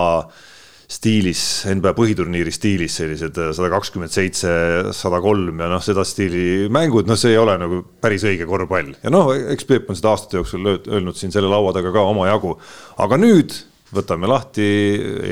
stiilis, 0.91 1.41
NBA 1.71 1.93
põhiturniiri 1.95 2.51
stiilis 2.53 2.97
sellised 2.99 3.37
äh, 3.39 3.51
sada 3.55 3.69
kakskümmend 3.71 4.11
seitse, 4.11 4.51
sada 4.95 5.21
kolm 5.23 5.61
ja 5.63 5.69
noh, 5.71 5.83
seda 5.83 6.03
stiili 6.07 6.67
mängud, 6.73 7.07
noh, 7.07 7.19
see 7.19 7.33
ei 7.35 7.39
ole 7.39 7.55
nagu 7.61 7.81
päris 8.03 8.25
õige 8.27 8.47
korvpall. 8.49 8.93
ja 8.99 9.13
noh, 9.13 9.31
eks 9.53 9.67
Peep 9.69 9.91
on 9.91 9.99
seda 9.99 10.11
aastate 10.11 10.41
jooksul 10.41 10.73
öelnud 10.75 11.17
siin 11.17 11.33
selle 11.33 11.51
laua 11.51 11.71
taga 11.75 11.93
ka 11.95 12.03
omajagu. 12.11 12.57
aga 13.05 13.19
nüüd 13.21 13.55
võtame 13.95 14.29
lahti 14.31 14.67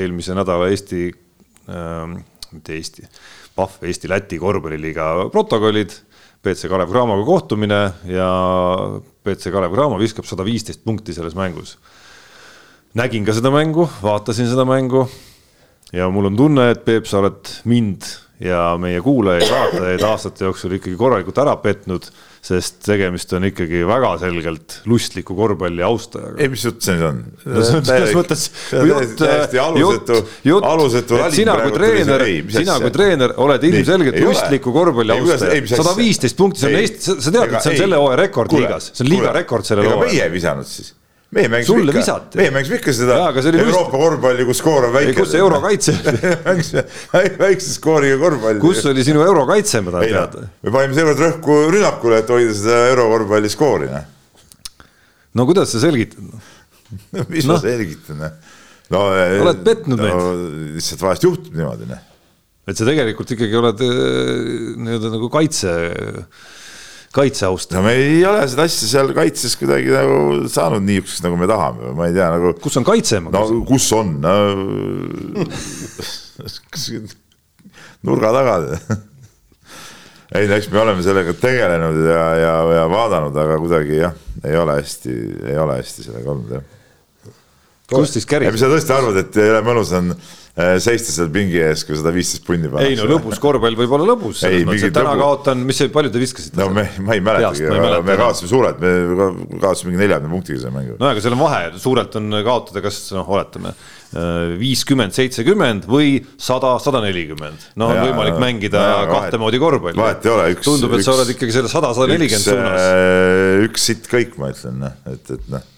eelmise 0.00 0.36
nädala 0.36 0.70
Eesti 0.72 1.08
äh,, 1.10 2.16
mitte 2.50 2.76
Eesti, 2.76 3.08
Pahv 3.56 3.84
Eesti-Läti 3.84 4.40
korvpalliliiga 4.40 5.30
protokollid. 5.32 5.92
BC 6.40 6.70
Kalev 6.72 6.88
Cramoga 6.88 7.20
kohtumine 7.28 7.78
ja 8.08 8.28
BC 8.96 9.50
Kalev 9.52 9.74
Cramo 9.74 9.98
viskab 10.00 10.24
sada 10.24 10.40
viisteist 10.40 10.80
punkti 10.86 11.12
selles 11.12 11.34
mängus 11.36 11.74
nägin 12.96 13.26
ka 13.28 13.34
seda 13.36 13.52
mängu, 13.52 13.84
vaatasin 14.00 14.48
seda 14.48 14.64
mängu 14.64 15.04
ja 15.92 16.10
mul 16.12 16.30
on 16.30 16.36
tunne, 16.38 16.70
et 16.74 16.84
Peep, 16.86 17.08
sa 17.10 17.22
oled 17.22 17.54
mind 17.70 18.08
ja 18.40 18.72
meie 18.80 19.02
kuulajaid-vaatajaid 19.04 20.02
aastate 20.08 20.46
jooksul 20.46 20.78
ikkagi 20.78 20.96
korralikult 20.96 21.38
ära 21.42 21.52
petnud, 21.60 22.06
sest 22.40 22.78
tegemist 22.86 23.34
on 23.36 23.44
ikkagi 23.50 23.82
väga 23.84 24.14
selgelt 24.22 24.78
lustliku 24.88 25.34
korvpalli 25.36 25.84
austajaga. 25.84 26.38
ei, 26.40 26.48
mis 26.48 26.62
jutt 26.64 26.80
see 26.86 26.94
nüüd 26.96 27.08
on? 27.10 27.18
no 27.44 27.64
selles 27.66 28.14
mõttes 28.16 28.46
jutt, 28.72 29.20
jutt, 29.82 30.14
jutt, 30.48 30.68
alusetu 30.70 31.18
et 31.20 31.36
sina 31.36 31.58
kui 31.60 31.74
treener, 31.74 32.24
sina 32.54 32.78
kui 32.80 32.94
treener 32.94 33.34
oled 33.44 33.66
ilmselgelt 33.68 34.16
lustliku 34.24 34.72
korvpalli 34.72 35.18
austaja. 35.18 35.60
sada 35.74 35.92
viisteist 35.98 36.40
punkti, 36.40 36.64
see 36.64 36.72
on 36.72 36.80
Eesti, 36.80 37.18
sa 37.26 37.34
tead, 37.36 37.52
et 37.52 37.60
see 37.60 37.74
on 37.74 37.82
selle 37.84 38.00
hooaja 38.00 38.22
rekord 38.24 38.56
liigas, 38.56 38.88
see 38.94 39.04
on 39.04 39.12
liiga 39.12 39.36
rekord 39.36 39.68
sellel 39.68 39.90
hooajal. 39.90 40.06
meie 40.06 40.24
ei 40.30 40.32
visanud 40.32 40.70
siis 40.70 40.94
meie 41.30 41.48
mängisime 41.50 41.84
ikka, 41.86 42.14
meie 42.34 42.50
mängisime 42.54 42.78
ikka 42.80 42.92
seda 42.94 43.18
Jaa, 43.20 43.30
Euroopa 43.30 43.70
just... 43.70 43.90
korvpalli, 43.94 44.46
kus 44.48 44.60
skoor 44.62 44.88
on 44.88 44.94
väike. 44.94 45.14
kus 45.20 45.30
see 45.30 45.42
eurokaitse 45.42 45.94
mängisime 46.48 46.84
väikse 47.38 47.74
skooriga 47.76 48.16
korvpalli. 48.18 48.62
kus 48.62 48.82
oli 48.90 49.04
sinu 49.06 49.22
eurokaitse, 49.22 49.82
ma 49.86 49.94
tahan 49.94 50.10
teada. 50.10 50.46
me 50.62 50.74
panime 50.74 50.98
seekord 50.98 51.22
rõhku 51.22 51.58
rünnakule, 51.70 52.18
et 52.24 52.32
hoida 52.34 52.56
seda 52.58 52.80
eurokorvpalli 52.90 53.52
skoori, 53.52 53.90
noh. 53.92 54.88
no 55.38 55.46
kuidas 55.50 55.70
sa 55.76 55.82
selgitad 55.86 56.32
mis 57.30 57.46
no. 57.46 57.54
ma 57.54 57.60
selgitan, 57.62 58.24
noh. 58.24 58.54
no 58.90 59.04
oled 59.46 59.64
petnud 59.66 60.00
no, 60.00 60.06
meid. 60.06 60.54
lihtsalt 60.78 61.04
vahest 61.06 61.26
juhtub 61.28 61.54
niimoodi, 61.54 61.86
noh. 61.90 62.06
et 62.66 62.80
sa 62.80 62.88
tegelikult 62.88 63.36
ikkagi 63.36 63.60
oled 63.60 63.84
äh, 63.86 64.00
nii-öelda 64.82 65.14
nagu 65.14 65.30
kaitse 65.30 65.76
kaitseaust. 67.14 67.72
no 67.74 67.82
me 67.82 67.92
ei 67.98 68.24
ole 68.26 68.44
seda 68.50 68.66
asja 68.68 68.88
seal 68.90 69.12
kaitses 69.16 69.56
kuidagi 69.58 69.90
nagu 69.92 70.48
saanud 70.52 70.84
niisuguseks, 70.86 71.24
nagu 71.26 71.38
me 71.40 71.48
tahame, 71.50 71.92
ma 71.98 72.06
ei 72.06 72.14
tea 72.16 72.28
nagu. 72.36 72.52
kus 72.62 72.78
on 72.80 72.86
kaitse? 72.86 73.20
no 73.26 73.44
kus 73.68 73.86
on 73.96 74.16
no, 74.22 74.34
nurga 78.06 78.30
taga 78.36 78.54
ei 80.38 80.46
no 80.46 80.58
eks 80.58 80.68
me 80.70 80.82
oleme 80.84 81.02
sellega 81.02 81.34
tegelenud 81.40 81.98
ja, 82.06 82.26
ja, 82.38 82.52
ja 82.78 82.84
vaadanud, 82.90 83.36
aga 83.42 83.58
kuidagi 83.62 83.98
jah, 83.98 84.14
ei 84.46 84.56
ole 84.56 84.78
hästi, 84.78 85.14
ei 85.50 85.58
ole 85.58 85.80
hästi 85.80 86.06
sellega 86.06 86.30
olnud 86.30 86.54
jah. 86.54 86.62
kust 87.90 88.14
siis 88.18 88.28
käris? 88.30 88.52
mis 88.54 88.62
sa 88.62 88.70
tõesti 88.70 88.94
arvad, 88.94 89.18
et 89.24 89.40
jõle 89.42 89.64
mõnus 89.66 89.90
on 89.98 90.14
seista 90.82 91.12
seal 91.14 91.30
pingi 91.32 91.60
ees, 91.62 91.84
kui 91.86 91.96
sada 91.98 92.12
viisteist 92.14 92.44
punni 92.46 92.68
pannakse. 92.70 92.92
ei 92.92 92.98
no 92.98 93.06
lõbus 93.10 93.40
korvpall 93.42 93.76
võib 93.78 93.94
olla 93.96 94.08
lõbus, 94.12 94.42
täna 94.42 95.12
lõbu... 95.12 95.22
kaotan, 95.22 95.62
mis 95.66 95.80
see, 95.80 95.90
palju 95.92 96.12
te 96.14 96.22
viskasite? 96.22 96.58
no 96.60 96.68
me, 96.74 96.86
ma 97.04 97.16
ei 97.16 97.22
mäletagi, 97.24 97.68
me 98.06 98.16
kaotasime 98.18 98.50
suurelt, 98.50 98.82
me 98.82 99.60
kaotasime 99.60 99.92
mingi 99.92 100.02
neljakümne 100.04 100.32
punktiga 100.34 100.62
selle 100.62 100.74
mängu. 100.74 100.96
no 101.00 101.10
aga 101.10 101.24
seal 101.24 101.36
on 101.36 101.42
vahe, 101.42 101.62
suurelt 101.82 102.18
on 102.20 102.40
kaotada, 102.46 102.82
kas 102.84 102.98
noh, 103.16 103.28
oletame 103.36 103.74
äh, 103.74 104.56
viiskümmend, 104.60 105.14
seitsekümmend 105.16 105.86
või 105.90 106.18
sada, 106.40 106.74
sada 106.82 107.04
nelikümmend. 107.04 107.70
no 107.80 107.92
on 107.92 108.00
ja, 108.00 108.08
võimalik 108.08 108.40
mängida 108.42 108.82
ja, 108.82 108.98
kahte 109.04 109.14
vahet, 109.30 109.38
moodi 109.44 109.62
korvpalli. 109.62 110.00
vahet 110.00 110.26
ei 110.26 110.34
ole, 110.34 110.50
üks. 110.56 110.66
tundub, 110.66 110.96
et 110.96 111.04
üks, 111.04 111.08
sa 111.10 111.16
oled 111.18 111.34
ikkagi 111.36 111.56
selle 111.60 111.72
sada, 111.72 111.94
sada 111.96 112.10
nelikümmend 112.14 112.48
suunas. 112.48 112.90
Äh, 112.90 113.68
üks 113.68 113.88
sitt 113.92 114.10
kõik, 114.10 114.36
ma 114.40 114.50
ütlen, 114.54 114.82
noh, 114.82 114.98
et, 115.12 115.36
et 115.38 115.48
noh, 115.52 115.70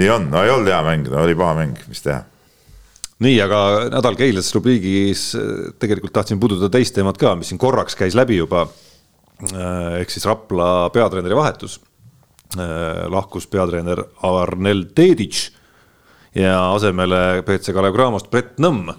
nii 0.00 0.10
on, 0.16 0.32
no 0.32 0.42
ei 0.46 0.56
olnud 0.56 0.72
hea 0.72 0.82
mäng, 0.86 1.12
no 1.12 1.22
oli 1.26 1.36
paha 1.38 1.60
mäng, 1.62 1.86
mis 1.90 2.04
teha 2.04 2.24
nii, 3.24 3.36
aga 3.42 3.60
nädal 3.92 4.18
Keilas 4.18 4.50
rubriigis 4.56 5.30
äh, 5.38 5.72
tegelikult 5.80 6.14
tahtsin 6.16 6.40
puudutada 6.40 6.70
teist 6.76 6.96
teemat 6.96 7.18
ka, 7.20 7.34
mis 7.38 7.52
siin 7.52 7.60
korraks 7.60 7.98
käis 7.98 8.16
läbi 8.18 8.38
juba. 8.40 8.66
Äh, 9.48 10.00
ehk 10.02 10.10
siis 10.14 10.26
Rapla 10.28 10.88
peatreeneri 10.94 11.36
vahetus. 11.38 11.78
Äh, 12.56 13.06
lahkus 13.12 13.46
peatreener 13.50 14.02
Arnel 14.24 14.86
Tedic 14.96 15.48
ja 16.38 16.72
asemele 16.72 17.42
BC 17.46 17.74
Kalev 17.76 17.96
Cramost 17.96 18.30
Brett 18.30 18.56
Nõmm. 18.62 18.92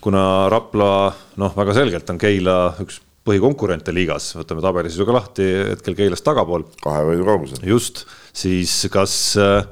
kuna 0.00 0.48
Rapla 0.48 1.12
noh, 1.36 1.52
väga 1.56 1.74
selgelt 1.74 2.10
on 2.10 2.18
Keila 2.22 2.56
üks 2.80 3.00
põhikonkurente 3.28 3.92
liigas, 3.92 4.30
võtame 4.38 4.62
tabelis 4.64 4.96
ju 4.96 5.04
ka 5.04 5.16
lahti, 5.16 5.46
hetkel 5.74 5.96
Keilast 5.98 6.24
tagapool. 6.24 6.64
kahe 6.80 7.04
võidu 7.10 7.26
kaugusel. 7.26 7.60
just, 7.66 8.06
siis 8.32 8.86
kas 8.92 9.36
äh, 9.36 9.66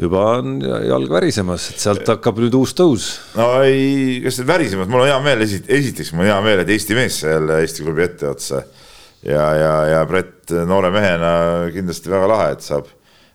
juba 0.00 0.22
on 0.38 0.60
jalg 0.62 1.10
värisemas, 1.12 1.66
et 1.72 1.82
sealt 1.82 2.08
hakkab 2.08 2.38
nüüd 2.40 2.54
uus 2.56 2.72
tõus. 2.76 3.08
no 3.36 3.48
ei, 3.66 4.20
kas 4.24 4.38
nüüd 4.40 4.48
värisemas, 4.48 4.88
mul 4.90 5.04
on 5.04 5.10
hea 5.10 5.18
meel, 5.24 5.44
esiteks 5.44 6.14
mul 6.14 6.24
on 6.24 6.30
hea 6.30 6.38
meel, 6.44 6.62
et 6.62 6.72
Eesti 6.76 6.96
mees 6.96 7.18
jälle 7.24 7.58
Eesti 7.64 7.84
klubi 7.84 8.06
etteotsa. 8.06 8.62
ja, 9.26 9.44
ja, 9.58 9.74
ja 9.94 10.06
Brett 10.08 10.54
noore 10.68 10.92
mehena 10.94 11.32
kindlasti 11.74 12.12
väga 12.12 12.30
lahe, 12.30 12.54
et 12.56 12.64
saab, 12.64 12.88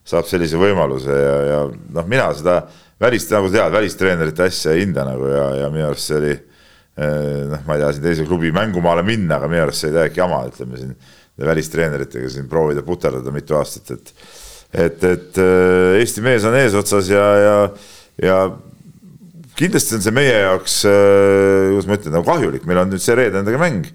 saab 0.06 0.26
sellise 0.30 0.58
võimaluse 0.62 1.20
ja, 1.20 1.36
ja 1.52 1.60
noh, 1.70 2.08
mina 2.10 2.32
seda 2.38 2.64
välist, 3.02 3.34
nagu 3.36 3.52
tead, 3.54 3.74
välistreenerite 3.76 4.48
asja 4.48 4.74
ei 4.74 4.86
hinda 4.86 5.06
nagu 5.06 5.30
ja, 5.30 5.46
ja 5.62 5.70
minu 5.74 5.90
arust 5.90 6.10
see 6.10 6.18
oli 6.22 6.32
eh, 6.32 7.44
noh, 7.52 7.62
ma 7.68 7.76
ei 7.76 7.84
tea, 7.84 7.92
siin 7.94 8.08
teise 8.08 8.26
klubi 8.26 8.54
mängumaale 8.56 9.06
minna, 9.06 9.38
aga 9.38 9.52
minu 9.52 9.68
arust 9.68 9.84
see 9.84 9.92
oli 9.92 10.00
täiesti 10.00 10.24
jama, 10.24 10.42
ütleme 10.50 10.82
siin 10.82 10.98
välistreeneritega 11.46 12.32
siin 12.32 12.50
proovida 12.50 12.82
puterdada 12.88 13.34
mitu 13.36 13.58
aastat, 13.60 13.92
et 13.92 14.14
et, 14.76 15.04
et 15.04 15.40
äh, 15.40 16.00
Eesti 16.02 16.24
mees 16.26 16.46
on 16.48 16.56
eesotsas 16.60 17.10
ja, 17.12 17.26
ja, 17.40 17.58
ja 18.22 18.40
kindlasti 19.56 19.98
on 19.98 20.04
see 20.04 20.16
meie 20.16 20.34
jaoks, 20.34 20.80
äh, 20.90 21.70
kuidas 21.72 21.88
ma 21.90 22.00
ütlen, 22.00 22.16
nagu 22.18 22.28
kahjulik, 22.28 22.66
meil 22.68 22.84
on 22.84 22.92
nüüd 22.92 23.04
see 23.04 23.16
reede 23.18 23.40
nendega 23.40 23.62
mäng. 23.62 23.88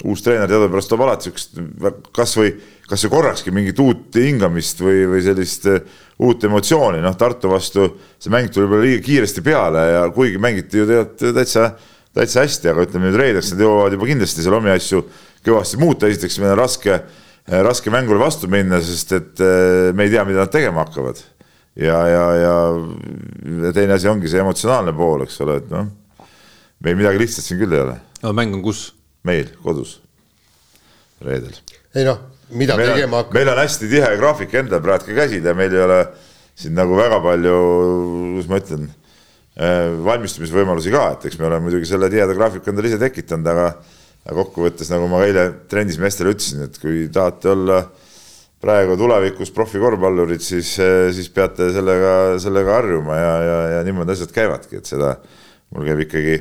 uus 0.00 0.22
treener 0.24 0.48
teadupärast 0.48 0.88
toob 0.88 1.02
alati 1.04 1.28
siukest 1.28 1.58
kasvõi, 2.16 2.54
kasvõi 2.88 3.10
korrakski 3.12 3.52
mingit 3.52 3.82
uut 3.84 4.16
hingamist 4.16 4.78
või, 4.80 5.02
või 5.10 5.20
sellist 5.26 5.66
äh, 5.68 5.82
uut 6.24 6.44
emotsiooni, 6.44 7.02
noh 7.04 7.16
Tartu 7.20 7.50
vastu 7.52 7.88
see 8.16 8.32
mäng 8.32 8.48
tuli 8.52 8.68
võib-olla 8.68 8.86
liiga 8.86 9.04
kiiresti 9.04 9.44
peale 9.44 9.84
ja 9.90 10.06
kuigi 10.14 10.40
mängiti 10.40 10.80
ju 10.80 10.86
tegelikult 10.88 11.36
täitsa, 11.36 11.66
täitsa 12.16 12.46
hästi, 12.46 12.70
aga 12.72 12.86
ütleme 12.86 13.10
nüüd 13.10 13.20
reedeks 13.20 13.52
nad 13.52 13.64
jõuavad 13.66 13.98
juba 13.98 14.08
kindlasti 14.08 14.46
seal 14.46 14.56
omi 14.56 14.72
asju 14.72 15.02
kõvasti 15.44 15.80
muuta, 15.80 16.08
esiteks 16.08 16.40
meil 16.40 16.54
on 16.54 16.60
raske, 16.62 17.02
raske 17.50 17.90
mängule 17.90 18.20
vastu 18.22 18.48
minna, 18.50 18.80
sest 18.84 19.12
et 19.16 19.42
äh, 19.42 19.90
me 19.96 20.06
ei 20.06 20.12
tea, 20.12 20.24
mida 20.28 20.44
nad 20.44 20.52
tegema 20.52 20.84
hakkavad. 20.84 21.22
ja, 21.80 21.98
ja, 22.08 22.24
ja 22.36 23.72
teine 23.72 23.94
asi 23.94 24.08
ongi 24.10 24.28
see 24.28 24.42
emotsionaalne 24.42 24.92
pool, 24.96 25.24
eks 25.24 25.38
ole, 25.44 25.60
et 25.62 25.70
noh, 25.72 25.88
meil 26.84 26.98
midagi 26.98 27.22
lihtsat 27.22 27.46
siin 27.46 27.60
küll 27.62 27.74
ei 27.74 27.84
ole. 27.84 27.96
aga 28.22 28.34
mäng 28.36 28.54
on 28.58 28.62
kus? 28.64 28.90
meil 29.26 29.50
kodus, 29.64 29.98
reedel. 31.24 31.56
ei 31.94 32.06
noh, 32.06 32.22
mida 32.54 32.78
meil 32.78 32.94
tegema 32.94 33.22
hakkab? 33.22 33.38
meil 33.38 33.52
on 33.52 33.62
hästi 33.62 33.90
tihe 33.90 34.10
graafik 34.20 34.56
endal 34.62 34.82
praegu 34.84 35.10
ka 35.10 35.20
käsil 35.22 35.46
ja 35.46 35.54
meil 35.56 35.74
ei 35.74 35.84
ole 35.86 36.00
siin 36.60 36.74
nagu 36.76 36.98
väga 36.98 37.20
palju, 37.24 37.54
kuidas 38.34 38.50
ma 38.50 38.60
ütlen, 38.60 38.90
äh, 39.56 39.86
valmistumisvõimalusi 40.06 40.92
ka, 40.92 41.06
et 41.16 41.30
eks 41.30 41.40
me 41.40 41.48
oleme 41.48 41.66
muidugi 41.68 41.88
selle 41.88 42.10
tiheda 42.12 42.36
graafiku 42.36 42.72
endale 42.72 42.92
ise 42.92 43.00
tekitanud, 43.00 43.48
aga 43.54 43.70
aga 44.26 44.36
kokkuvõttes, 44.42 44.90
nagu 44.92 45.08
ma 45.10 45.24
eile 45.26 45.46
trennis 45.70 45.98
meestele 46.00 46.34
ütlesin, 46.34 46.66
et 46.66 46.78
kui 46.80 47.06
tahate 47.12 47.52
olla 47.54 47.80
praegu 48.60 48.96
tulevikus 49.00 49.52
profikorvpallurid, 49.56 50.42
siis, 50.44 50.74
äh, 50.84 51.08
siis 51.16 51.30
peate 51.32 51.70
sellega, 51.74 52.14
sellega 52.42 52.76
harjuma 52.76 53.16
ja, 53.16 53.34
ja, 53.46 53.58
ja 53.76 53.84
niimoodi 53.86 54.16
asjad 54.16 54.34
käivadki, 54.36 54.80
et 54.82 54.90
seda 54.90 55.14
mul 55.72 55.88
käib 55.88 56.04
ikkagi 56.04 56.36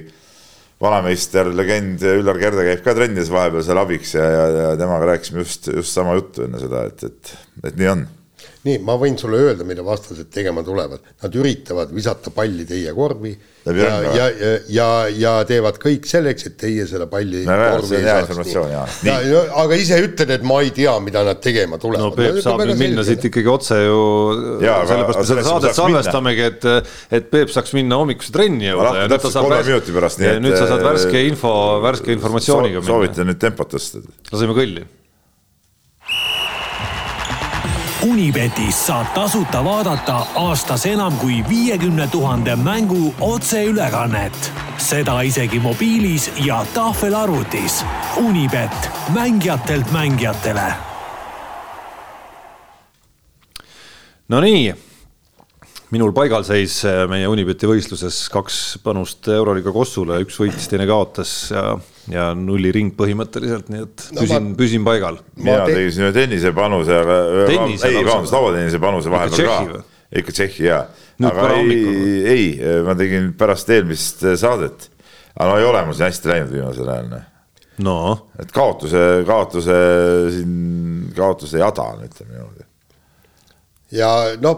vanameister, 0.79 1.49
legend 1.55 2.03
Üllar 2.07 2.39
Kerde 2.39 2.65
käib 2.67 2.83
ka 2.83 2.95
trennides 2.95 3.31
vahepeal 3.31 3.65
seal 3.67 3.81
abiks 3.81 4.13
ja, 4.15 4.27
ja, 4.31 4.45
ja 4.63 4.69
temaga 4.79 5.13
rääkisime 5.13 5.43
just, 5.43 5.71
just 5.71 5.95
sama 5.95 6.15
juttu 6.19 6.45
enne 6.47 6.61
seda, 6.61 6.85
et, 6.91 7.03
et, 7.07 7.35
et 7.63 7.79
nii 7.79 7.91
on 7.95 8.05
nii, 8.67 8.79
ma 8.83 8.97
võin 8.99 9.15
sulle 9.19 9.39
öelda, 9.39 9.67
mida 9.67 9.85
vastased 9.85 10.31
tegema 10.33 10.63
tulevad, 10.67 11.03
nad 11.23 11.39
üritavad 11.39 11.93
visata 11.95 12.33
palli 12.35 12.67
teie 12.67 12.93
korvi 12.95 13.35
Läbi 13.65 13.79
ja, 13.79 13.87
ja, 14.01 14.11
ja, 14.15 14.51
ja, 14.71 14.85
ja 15.19 15.31
teevad 15.47 15.75
kõik 15.81 16.05
selleks, 16.07 16.45
et 16.47 16.55
teie 16.61 16.85
selle 16.87 17.09
palli 17.11 17.41
no, 17.43 17.55
korvi 17.75 17.97
ei 17.97 18.05
saaks. 18.07 18.53
Ja, 19.03 19.17
ja, 19.19 19.41
aga 19.59 19.79
ise 19.79 19.97
ütled, 19.99 20.31
et 20.31 20.45
ma 20.47 20.61
ei 20.63 20.71
tea, 20.75 20.93
mida 21.03 21.25
nad 21.27 21.41
tegema 21.43 21.79
tulevad. 21.81 22.07
no 22.07 22.15
Peep 22.15 22.39
saab 22.43 22.63
nüüd 22.63 22.79
minna 22.79 23.03
siit 23.07 23.25
ikkagi 23.27 23.51
otse 23.51 23.81
ju, 23.81 23.97
sellepärast 24.63 25.19
me 25.19 25.27
seda 25.27 25.43
saadet 25.49 25.75
salvestamegi, 25.75 26.45
et, 26.53 26.69
et 27.19 27.27
Peep 27.33 27.51
saaks 27.51 27.75
minna 27.75 27.99
hommikuse 27.99 28.31
trenni 28.35 28.71
jõuda 28.71 28.93
ja 29.01 29.09
nüüd 29.11 29.25
ta 29.25 29.33
saab 29.33 29.51
värske, 29.51 30.31
nüüd 30.39 30.55
sa 30.55 30.69
saad 30.71 30.85
värske 30.87 31.25
info, 31.27 31.53
värske 31.83 32.15
informatsiooniga 32.15 32.79
minna. 32.79 32.93
soovitan 32.93 33.29
nüüd 33.33 33.43
tempot 33.43 33.75
tõsta. 33.75 34.01
laseme 34.31 34.55
kõlli 34.55 34.87
Unibetis 38.09 38.77
saab 38.87 39.11
tasuta 39.13 39.59
vaadata 39.61 40.15
aastas 40.41 40.85
enam 40.89 41.13
kui 41.21 41.43
viiekümne 41.49 42.07
tuhande 42.09 42.55
mängu 42.55 43.13
otseülekannet. 43.21 44.51
seda 44.77 45.21
isegi 45.21 45.59
mobiilis 45.59 46.31
ja 46.45 46.65
tahvelarvutis. 46.73 47.85
Unibet, 48.17 48.89
mängijatelt 49.13 49.91
mängijatele. 49.91 50.73
Nonii 54.29 54.75
minul 55.91 56.11
paigalseis 56.11 56.85
äh, 56.85 57.05
meie 57.09 57.27
Unibeti 57.27 57.67
võistluses 57.69 58.23
kaks 58.33 58.79
panust 58.83 59.27
Euroliiga 59.27 59.71
Kossule, 59.71 60.21
üks 60.25 60.39
võitis, 60.39 60.69
teine 60.71 60.87
kaotas 60.89 61.51
ja, 62.13 62.29
nulliring 62.37 62.93
põhimõtteliselt, 62.97 63.69
nii 63.71 63.85
et 63.85 64.05
no, 64.15 64.23
püsin 64.23 64.45
ma..., 64.49 64.57
püsin 64.59 64.85
paigal. 64.87 65.19
mina 65.37 65.63
te... 65.65 65.75
tegin 65.77 66.05
ühe 66.05 66.11
tennise 66.15 66.53
panuse, 66.57 66.95
aga 66.95 67.17
tennise, 67.49 67.89
ei, 67.89 67.99
vabandust, 68.01 68.35
lauatennise 68.35 68.81
panuse 68.83 69.13
vahepeal 69.13 69.73
ka. 69.73 69.81
ikka 70.21 70.35
Tšehhi 70.37 70.69
jaa. 70.69 70.83
aga 71.29 71.49
ei, 71.57 71.81
ei, 72.35 72.47
ma 72.85 72.95
tegin 72.99 73.33
pärast 73.39 73.69
eelmist 73.75 74.25
saadet. 74.41 74.89
aga 75.35 75.51
no 75.51 75.59
ei 75.59 75.67
ole 75.69 75.83
mul 75.87 75.97
siin 75.97 76.09
hästi 76.09 76.33
läinud 76.33 76.55
viimasel 76.55 76.95
ajal. 76.95 77.11
Noh. 77.13 77.27
no. 77.89 77.99
et 78.41 78.51
kaotuse, 78.55 79.05
kaotuse 79.27 79.77
siin, 80.37 80.57
kaotuse 81.17 81.61
jada 81.61 81.91
on, 81.93 82.03
ütleme 82.09 82.35
niimoodi. 82.35 82.67
ja 83.99 84.13
no 84.41 84.57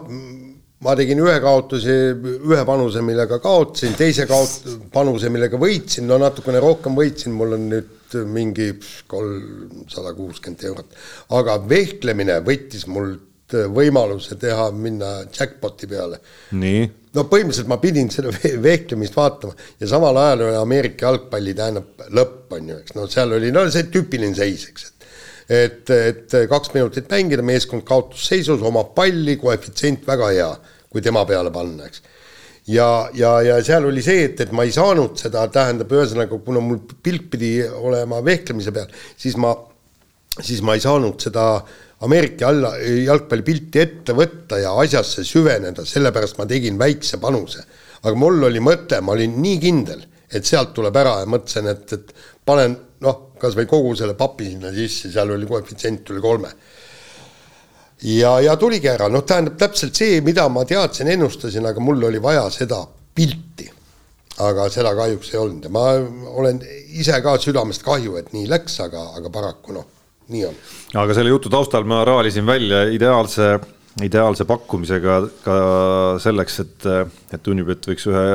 ma 0.81 0.95
tegin 0.97 1.21
ühe 1.21 1.37
kaotuse, 1.43 1.95
ühe 2.17 2.61
panuse, 2.67 3.03
millega 3.05 3.37
kaotasin, 3.43 3.95
teise 3.99 4.25
kaot-, 4.29 4.69
panuse, 4.93 5.29
millega 5.33 5.59
võitsin, 5.61 6.07
no 6.09 6.17
natukene 6.21 6.61
rohkem 6.63 6.97
võitsin, 6.97 7.35
mul 7.37 7.57
on 7.57 7.67
nüüd 7.71 8.15
mingi 8.27 8.71
kolmsada 9.11 10.15
kuuskümmend 10.17 10.63
eurot. 10.67 10.97
aga 11.37 11.59
vehklemine 11.69 12.41
võttis 12.45 12.87
mult 12.91 13.29
võimaluse 13.51 14.37
teha, 14.39 14.69
minna 14.71 15.21
jackpot'i 15.27 15.87
peale. 15.91 16.19
nii? 16.55 16.89
no 17.15 17.25
põhimõtteliselt 17.27 17.69
ma 17.71 17.77
pidin 17.83 18.09
seda 18.13 18.31
vehklemist 18.67 19.15
vaatama 19.17 19.55
ja 19.79 19.89
samal 19.91 20.17
ajal 20.17 20.45
oli 20.47 20.59
Ameerika 20.61 21.09
jalgpalli 21.09 21.55
tähendab 21.57 22.05
lõpp, 22.09 22.55
on 22.55 22.71
ju, 22.71 22.79
eks, 22.83 22.95
no 22.95 23.07
seal 23.11 23.35
oli, 23.37 23.51
no 23.51 23.65
see 23.69 23.89
tüüpiline 23.91 24.35
seis, 24.37 24.67
eks, 24.71 24.87
et 24.87 25.00
et, 25.51 25.89
et 25.91 26.35
kaks 26.49 26.71
minutit 26.75 27.09
mängida, 27.11 27.43
meeskond 27.45 27.83
kaotusseisus, 27.87 28.63
omab 28.63 28.93
palli, 28.95 29.35
koefitsient 29.41 30.07
väga 30.07 30.31
hea 30.31 30.51
kui 30.91 31.03
tema 31.03 31.23
peale 31.27 31.51
panna, 31.55 31.87
eks. 31.87 32.01
ja, 32.67 32.87
ja, 33.15 33.37
ja 33.45 33.59
seal 33.63 33.87
oli 33.87 34.03
see, 34.03 34.25
et, 34.27 34.41
et 34.43 34.51
ma 34.55 34.65
ei 34.67 34.73
saanud 34.75 35.15
seda, 35.19 35.45
tähendab, 35.53 35.91
ühesõnaga, 35.95 36.39
kuna 36.45 36.63
mul 36.63 36.81
pilk 37.03 37.29
pidi 37.31 37.53
olema 37.63 38.19
vehklemise 38.25 38.73
peal, 38.75 38.91
siis 39.19 39.37
ma, 39.39 39.53
siis 40.37 40.59
ma 40.65 40.75
ei 40.75 40.83
saanud 40.83 41.19
seda 41.23 41.47
Ameerika 42.01 42.47
alla, 42.49 42.73
jalgpallipilti 42.81 43.79
ette 43.79 44.13
võtta 44.17 44.57
ja 44.57 44.71
asjasse 44.81 45.21
süveneda, 45.27 45.85
sellepärast 45.85 46.39
ma 46.39 46.47
tegin 46.49 46.79
väikse 46.79 47.19
panuse. 47.21 47.61
aga 48.01 48.15
mul 48.17 48.47
oli 48.47 48.59
mõte, 48.59 48.97
ma 49.05 49.13
olin 49.13 49.35
nii 49.41 49.59
kindel, 49.61 50.01
et 50.33 50.47
sealt 50.47 50.73
tuleb 50.73 50.95
ära 50.97 51.19
ja 51.21 51.27
mõtlesin, 51.29 51.69
et, 51.69 51.93
et 51.93 52.15
panen 52.45 52.73
noh, 53.05 53.19
kas 53.41 53.57
või 53.57 53.67
kogu 53.69 53.95
selle 53.97 54.13
papi 54.19 54.53
sinna 54.53 54.71
sisse, 54.75 55.11
seal 55.11 55.33
oli 55.33 55.49
koefitsient 55.49 56.13
üle 56.13 56.21
kolme 56.23 56.53
ja, 58.01 58.35
ja 58.41 58.55
tuligi 58.59 58.89
ära, 58.91 59.09
noh, 59.11 59.23
tähendab 59.27 59.57
täpselt 59.61 59.97
see, 59.97 60.21
mida 60.25 60.47
ma 60.49 60.63
teadsin, 60.67 61.11
ennustasin, 61.13 61.67
aga 61.69 61.83
mul 61.83 62.09
oli 62.09 62.21
vaja 62.21 62.47
seda 62.53 62.83
pilti. 63.15 63.69
aga 64.41 64.69
seda 64.73 64.93
kahjuks 64.97 65.33
ei 65.33 65.37
olnud 65.37 65.65
ja 65.67 65.69
ma 65.69 65.81
olen 66.39 66.61
ise 66.97 67.17
ka 67.21 67.35
südamest 67.37 67.83
kahju, 67.85 68.15
et 68.17 68.31
nii 68.33 68.47
läks, 68.49 68.79
aga, 68.81 69.03
aga 69.19 69.29
paraku 69.29 69.75
noh, 69.75 69.85
nii 70.33 70.47
on. 70.47 70.57
aga 71.03 71.13
selle 71.17 71.33
jutu 71.33 71.51
taustal 71.51 71.85
ma 71.85 71.99
raalisin 72.07 72.47
välja 72.47 72.85
ideaalse, 72.95 73.51
ideaalse 74.01 74.47
pakkumisega 74.49 75.19
ka 75.43 75.57
selleks, 76.23 76.59
et, 76.63 76.89
et 77.37 77.51
Unibet 77.53 77.91
võiks 77.91 78.07
ühe 78.09 78.25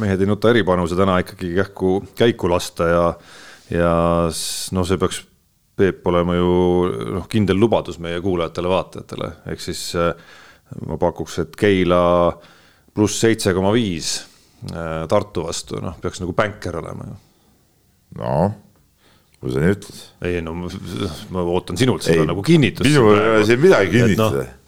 mehed 0.00 0.24
ei 0.24 0.30
nuta 0.32 0.50
eripanuse 0.50 0.98
täna 0.98 1.20
ikkagi 1.22 1.52
kähku 1.60 2.00
käiku 2.18 2.50
lasta 2.50 2.90
ja 2.90 3.06
ja 3.72 3.92
noh, 4.28 4.88
see 4.88 5.00
peaks 5.00 5.22
Peep 5.72 6.04
olema 6.06 6.34
ju 6.36 6.48
noh, 7.16 7.24
kindel 7.32 7.56
lubadus 7.56 7.96
meie 8.02 8.18
kuulajatele-vaatajatele, 8.20 9.28
ehk 9.48 9.62
siis 9.64 9.86
äh, 9.96 10.10
ma 10.84 10.98
pakuks, 11.00 11.38
et 11.40 11.54
Keila 11.56 12.02
pluss 12.92 13.22
seitse 13.22 13.54
koma 13.56 13.72
viis 13.72 14.18
äh, 14.68 15.06
Tartu 15.08 15.46
vastu, 15.46 15.80
noh, 15.80 15.96
peaks 16.02 16.20
nagu 16.20 16.34
bänker 16.36 16.76
olema 16.82 17.08
ju. 17.08 17.16
noh, 18.20 18.52
kui 19.40 19.54
sa 19.54 19.62
nii 19.62 19.76
ütled. 19.78 20.02
ei 20.28 20.42
no 20.44 20.54
ma 20.60 21.46
ootan 21.54 21.80
sinult 21.80 22.04
seda 22.04 22.20
ei, 22.20 22.28
nagu 22.30 22.44
kinnitust. 22.46 22.86
minul 22.86 23.16
ei 23.16 23.30
ole 23.38 23.46
siin 23.48 23.64
midagi 23.64 23.94
kinnitada 23.96 24.44
no.. 24.44 24.58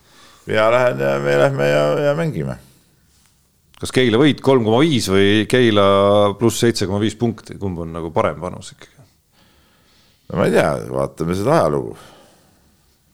mina 0.48 0.70
lähen 0.74 1.04
ja 1.04 1.12
me 1.22 1.36
lähme 1.44 1.68
ja, 1.68 1.84
ja 2.08 2.16
mängime. 2.18 2.56
kas 3.78 3.92
Keila 3.94 4.24
võit 4.24 4.40
kolm 4.44 4.64
koma 4.66 4.80
viis 4.82 5.12
või 5.12 5.44
Keila 5.50 5.86
pluss 6.40 6.64
seitse 6.64 6.88
koma 6.88 7.04
viis 7.04 7.20
punkti, 7.20 7.60
kumb 7.60 7.84
on 7.84 7.94
nagu 8.00 8.10
parem 8.16 8.40
panus 8.40 8.72
ikkagi? 8.72 8.93
No 10.28 10.38
ma 10.38 10.46
ei 10.48 10.54
tea, 10.54 10.70
vaatame 10.92 11.36
seda 11.36 11.58
ajalugu. 11.58 11.96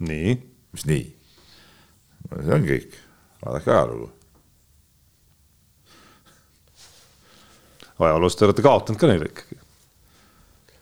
nii? 0.07 0.35
mis 0.75 0.87
nii? 0.87 1.05
see 2.31 2.55
on 2.55 2.67
kõik, 2.69 2.97
vaadake 3.43 3.73
ajalugu. 3.75 4.11
ajaloos 8.01 8.39
te 8.39 8.47
olete 8.47 8.65
kaotanud 8.65 9.01
ka 9.01 9.11
neile 9.11 9.31
ikkagi. 9.31 9.59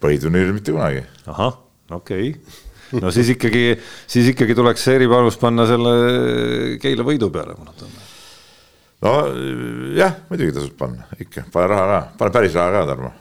põhiturniiril 0.04 0.56
mitte 0.58 0.74
kunagi. 0.74 1.06
ahah, 1.32 1.56
okei 1.96 2.34
okay. 2.34 3.00
no 3.02 3.12
siis 3.14 3.32
ikkagi, 3.34 3.64
siis 4.06 4.32
ikkagi 4.34 4.56
tuleks 4.58 4.84
see 4.84 4.98
eripanus 5.00 5.40
panna 5.40 5.66
selle 5.68 5.94
Keila 6.82 7.06
võidu 7.08 7.32
peale, 7.32 7.56
ma 7.56 7.72
tunne. 7.72 8.04
no 9.06 9.14
jah, 9.96 10.20
muidugi 10.28 10.58
tasub 10.60 10.76
panna 10.76 11.08
ikka, 11.16 11.48
pane 11.54 11.72
raha 11.72 11.88
ka, 11.94 12.04
pane 12.20 12.36
päris 12.36 12.60
raha 12.60 12.76
ka, 12.76 12.84
Tarmo 12.92 13.14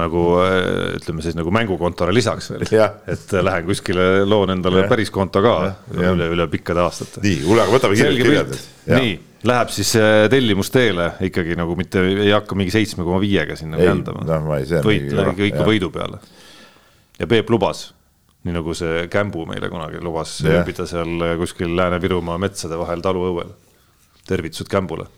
nagu 0.00 0.22
äh, 0.40 0.94
ütleme 0.96 1.24
siis 1.24 1.36
nagu 1.36 1.52
mängukontole 1.52 2.14
lisaks 2.16 2.48
veel, 2.54 2.64
et 2.64 3.34
äh, 3.34 3.44
lähen 3.44 3.66
kuskile 3.68 4.24
loon 4.28 4.54
endale 4.54 4.86
ja. 4.86 4.88
päris 4.90 5.12
konto 5.12 5.42
ka 5.44 5.54
ja. 5.68 6.12
üle, 6.14 6.30
üle 6.32 6.46
pikkade 6.52 6.80
aastate. 6.84 7.20
nii, 7.24 7.42
kuule, 7.44 7.66
aga 7.66 7.74
võtame 7.74 7.98
kiirelt 7.98 8.22
kirjad. 8.22 8.54
nii, 8.88 9.14
läheb 9.50 9.72
siis 9.74 9.92
äh, 10.00 10.26
tellimusteele 10.32 11.10
ikkagi 11.28 11.58
nagu 11.60 11.76
mitte 11.78 12.04
ei 12.08 12.30
hakka 12.32 12.56
mingi 12.58 12.72
seitsme 12.74 13.04
koma 13.04 13.20
viiega 13.22 13.56
sinna 13.58 13.80
kandama 13.82 14.24
no,. 14.24 14.38
võit, 14.86 15.10
läheb 15.12 15.42
ikka 15.50 15.66
võidu 15.68 15.92
peale. 15.92 16.22
ja 17.20 17.28
Peep 17.28 17.52
lubas 17.52 17.90
nii 18.46 18.56
nagu 18.56 18.74
see 18.74 19.04
Kämbu 19.12 19.44
meile 19.50 19.68
kunagi 19.70 20.00
lubas 20.02 20.38
ööbida 20.46 20.88
seal 20.88 21.36
kuskil 21.38 21.76
Lääne-Virumaa 21.78 22.40
metsade 22.42 22.80
vahel 22.80 23.04
taluõuel. 23.04 23.52
Tervitused 24.28 24.70
Kämbule. 24.70 25.08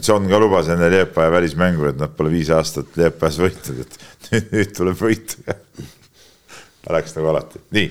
John 0.00 0.28
ka 0.30 0.38
lubas 0.40 0.70
enne 0.72 0.88
Leepaja 0.92 1.32
välismängu, 1.34 1.90
et 1.90 1.98
nad 2.00 2.14
pole 2.16 2.32
viis 2.32 2.50
aastat 2.54 2.96
Leepajas 2.96 3.40
võitnud, 3.42 3.82
et 3.84 4.30
nüüd, 4.30 4.50
nüüd 4.54 4.74
tuleb 4.76 5.00
võit 5.00 5.36
Läks 6.94 7.14
nagu 7.16 7.30
alati, 7.30 7.62
nii 7.72 7.86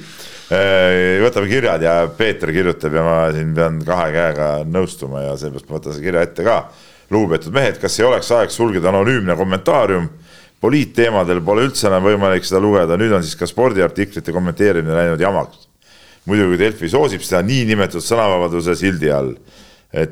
võtame 1.23 1.49
kirjad 1.49 1.81
ja 1.81 1.93
Peeter 2.13 2.51
kirjutab 2.53 2.93
ja 2.93 3.03
ma 3.05 3.15
siin 3.33 3.53
pean 3.57 3.79
kahe 3.85 4.11
käega 4.13 4.49
nõustuma 4.69 5.23
ja 5.23 5.37
seepärast 5.39 5.69
ma 5.69 5.79
võtan 5.79 5.95
selle 5.95 6.05
kirja 6.05 6.25
ette 6.27 6.45
ka. 6.45 6.57
lugupeetud 7.09 7.53
mehed, 7.53 7.79
kas 7.81 7.97
ei 7.99 8.05
oleks 8.05 8.29
aeg 8.31 8.53
sulgeda 8.53 8.89
anonüümne 8.89 9.35
kommentaarium 9.37 10.09
poliitteemadel 10.63 11.41
pole 11.43 11.67
üldse 11.67 11.89
enam 11.89 12.05
võimalik 12.05 12.45
seda 12.47 12.61
lugeda, 12.63 12.97
nüüd 12.99 13.11
on 13.15 13.23
siis 13.25 13.35
ka 13.39 13.47
spordiartiklite 13.49 14.31
kommenteerimine 14.31 14.95
läinud 14.95 15.21
jamaks. 15.21 15.67
muidugi 16.25 16.59
Delfi 16.59 16.87
soosib 16.89 17.23
seda 17.25 17.41
niinimetatud 17.43 18.03
sõnavabaduse 18.03 18.75
sildi 18.79 19.11
all. 19.11 19.33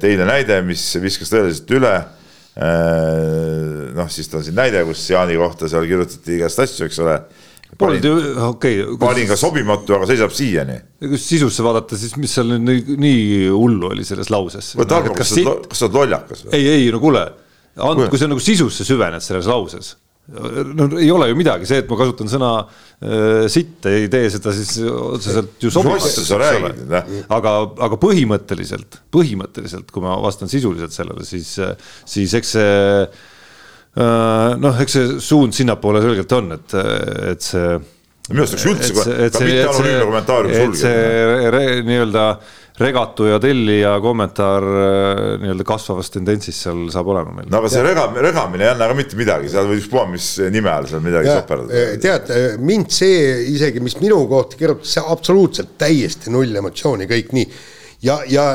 Teine 0.02 0.28
näide, 0.30 0.62
mis 0.66 0.84
viskas 1.02 1.32
tõeliselt 1.34 1.78
üle. 1.78 1.94
noh, 3.96 4.10
siis 4.12 4.28
ta 4.28 4.38
on 4.38 4.44
siin 4.44 4.58
näide, 4.58 4.84
kus 4.86 5.06
Jaani 5.10 5.38
kohta 5.40 5.70
seal 5.72 5.88
kirjutati 5.88 6.36
igast 6.36 6.60
asju, 6.60 6.90
eks 6.90 7.00
ole 7.00 7.16
Polnud 7.80 8.06
ju, 8.06 8.16
okei 8.50 8.82
okay,. 8.84 8.98
panin 9.00 9.30
ka 9.30 9.38
sobimatu, 9.40 9.96
aga 9.96 10.08
seisab 10.10 10.34
siiani. 10.36 10.76
kui 11.00 11.20
sisusse 11.22 11.64
vaadata, 11.64 11.98
siis 11.98 12.18
mis 12.20 12.34
seal 12.36 12.52
nüüd 12.52 12.66
nii, 12.68 12.98
nii 13.00 13.22
hullu 13.48 13.94
oli 13.94 14.06
selles 14.08 14.30
lauses? 14.34 14.74
võta 14.80 15.00
arvu, 15.00 15.16
kas 15.18 15.32
sa 15.32 15.88
oled 15.88 15.96
lollakas 15.96 16.46
ei, 16.52 16.68
ei 16.68 16.90
no 16.92 17.00
kuule, 17.04 17.24
kui 18.12 18.20
sa 18.20 18.28
nagu 18.28 18.44
sisusse 18.44 18.86
süvened 18.88 19.24
selles 19.24 19.48
lauses 19.50 19.96
no 20.32 20.88
ei 21.00 21.10
ole 21.12 21.28
ju 21.32 21.38
midagi, 21.38 21.68
see, 21.68 21.82
et 21.84 21.90
ma 21.92 21.98
kasutan 22.00 22.30
sõna 22.32 22.52
äh, 22.62 23.48
sitt, 23.52 23.84
ei 23.90 24.08
tee 24.12 24.30
seda 24.34 24.54
siis 24.56 24.78
otseselt 24.88 25.64
ju 25.64 25.72
sobivaks. 25.74 26.20
aga, 26.32 27.54
aga 27.88 28.00
põhimõtteliselt, 28.02 29.02
põhimõtteliselt, 29.14 29.92
kui 29.92 30.06
ma 30.06 30.16
vastan 30.24 30.52
sisuliselt 30.52 30.96
sellele, 30.96 31.26
siis, 31.28 31.54
siis 32.08 32.36
eks 32.40 32.54
see 32.58 32.76
äh, 33.04 34.52
noh, 34.62 34.84
eks 34.84 34.98
see 34.98 35.18
suund 35.24 35.58
sinnapoole 35.58 36.04
selgelt 36.06 36.38
on, 36.40 36.56
et, 36.56 36.78
et 37.34 37.52
see. 37.52 37.76
minu 38.32 38.46
arust 38.46 38.56
oleks 38.56 38.68
üldse, 38.72 38.96
ka 38.96 39.44
mitte 39.44 39.68
anonüümne 39.68 40.08
kommentaarium 40.08 40.58
sulgeda. 40.72 40.82
see 40.86 41.84
nii-öelda 41.90 42.26
regatu 42.82 43.28
ja 43.30 43.40
tellija 43.42 43.94
kommentaar 44.04 44.66
äh, 44.66 45.20
nii-öelda 45.42 45.66
kasvavas 45.68 46.12
tendentsis 46.14 46.62
seal 46.66 46.84
saab 46.94 47.12
olema 47.14 47.36
meil. 47.36 47.50
no 47.52 47.62
aga 47.62 47.72
see 47.72 47.84
rega, 47.86 48.08
regamine 48.26 48.68
ei 48.68 48.72
anna 48.74 48.88
ka 48.90 48.98
mitte 48.98 49.20
midagi, 49.20 49.52
seal 49.52 49.70
võib 49.70 49.82
ükspuha 49.84 50.08
mis 50.12 50.32
nime 50.54 50.72
all 50.74 50.90
seal 50.90 51.04
midagi 51.06 51.32
soperdada. 51.32 51.78
Äh, 51.78 51.94
tead, 52.02 52.34
äh, 52.36 52.58
mind 52.72 52.92
see 52.96 53.22
isegi, 53.54 53.84
mis 53.84 53.98
minu 54.02 54.24
kohta 54.32 54.60
kirjutas, 54.60 54.96
see 54.96 55.06
absoluutselt 55.16 55.78
täiesti 55.82 56.34
null 56.34 56.62
emotsiooni, 56.64 57.10
kõik 57.12 57.32
nii. 57.38 57.48
ja, 58.08 58.20
ja 58.30 58.48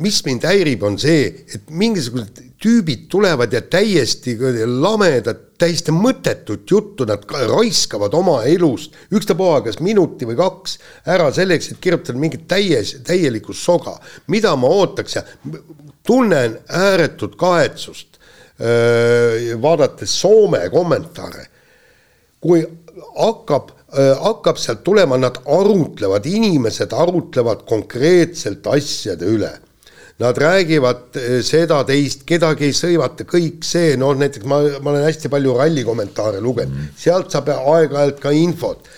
mis 0.00 0.20
mind 0.26 0.46
häirib, 0.48 0.84
on 0.86 1.00
see, 1.00 1.28
et 1.54 1.68
mingisugused 1.70 2.49
tüübid 2.60 3.06
tulevad 3.08 3.52
ja 3.52 3.62
täiesti 3.62 4.34
lamedad, 4.66 5.38
täiesti 5.58 5.92
mõttetut 5.96 6.68
juttu 6.70 7.06
nad 7.08 7.24
raiskavad 7.48 8.14
oma 8.16 8.42
elust, 8.48 8.96
ükstapuha 9.16 9.62
kas 9.64 9.80
minuti 9.80 10.28
või 10.28 10.36
kaks 10.36 10.76
ära 11.08 11.30
selleks, 11.32 11.70
et 11.72 11.80
kirjutada 11.80 12.20
mingit 12.20 12.46
täies, 12.48 12.98
täielikku 13.06 13.56
soga. 13.56 13.96
mida 14.26 14.56
ma 14.56 14.68
ootaks 14.68 15.16
ja 15.16 15.22
tunnen 16.06 16.58
ääretut 16.68 17.36
kahetsust 17.36 18.20
vaadates 19.62 20.20
Soome 20.20 20.68
kommentaare. 20.70 21.46
kui 22.40 22.66
hakkab 23.16 23.70
hakkab 24.20 24.56
sealt 24.56 24.84
tulema, 24.84 25.16
nad 25.16 25.40
arutlevad, 25.46 26.26
inimesed 26.26 26.92
arutlevad 26.92 27.64
konkreetselt 27.66 28.66
asjade 28.66 29.26
üle 29.26 29.50
Nad 30.20 30.38
räägivad 30.38 31.16
eh, 31.16 31.38
seda, 31.46 31.80
teist, 31.88 32.26
kedagi 32.28 32.68
ei 32.68 32.74
sõimata, 32.76 33.24
kõik 33.28 33.64
see, 33.64 33.94
noh 34.00 34.12
näiteks 34.20 34.44
ma, 34.48 34.58
ma 34.84 34.92
olen 34.92 35.06
hästi 35.06 35.30
palju 35.32 35.54
ralli 35.56 35.84
kommentaare 35.86 36.42
lugenud 36.44 36.76
mm., 36.76 36.90
sealt 37.00 37.32
saab 37.32 37.48
aeg-ajalt 37.54 38.20
ka 38.20 38.34
infot 38.36 38.90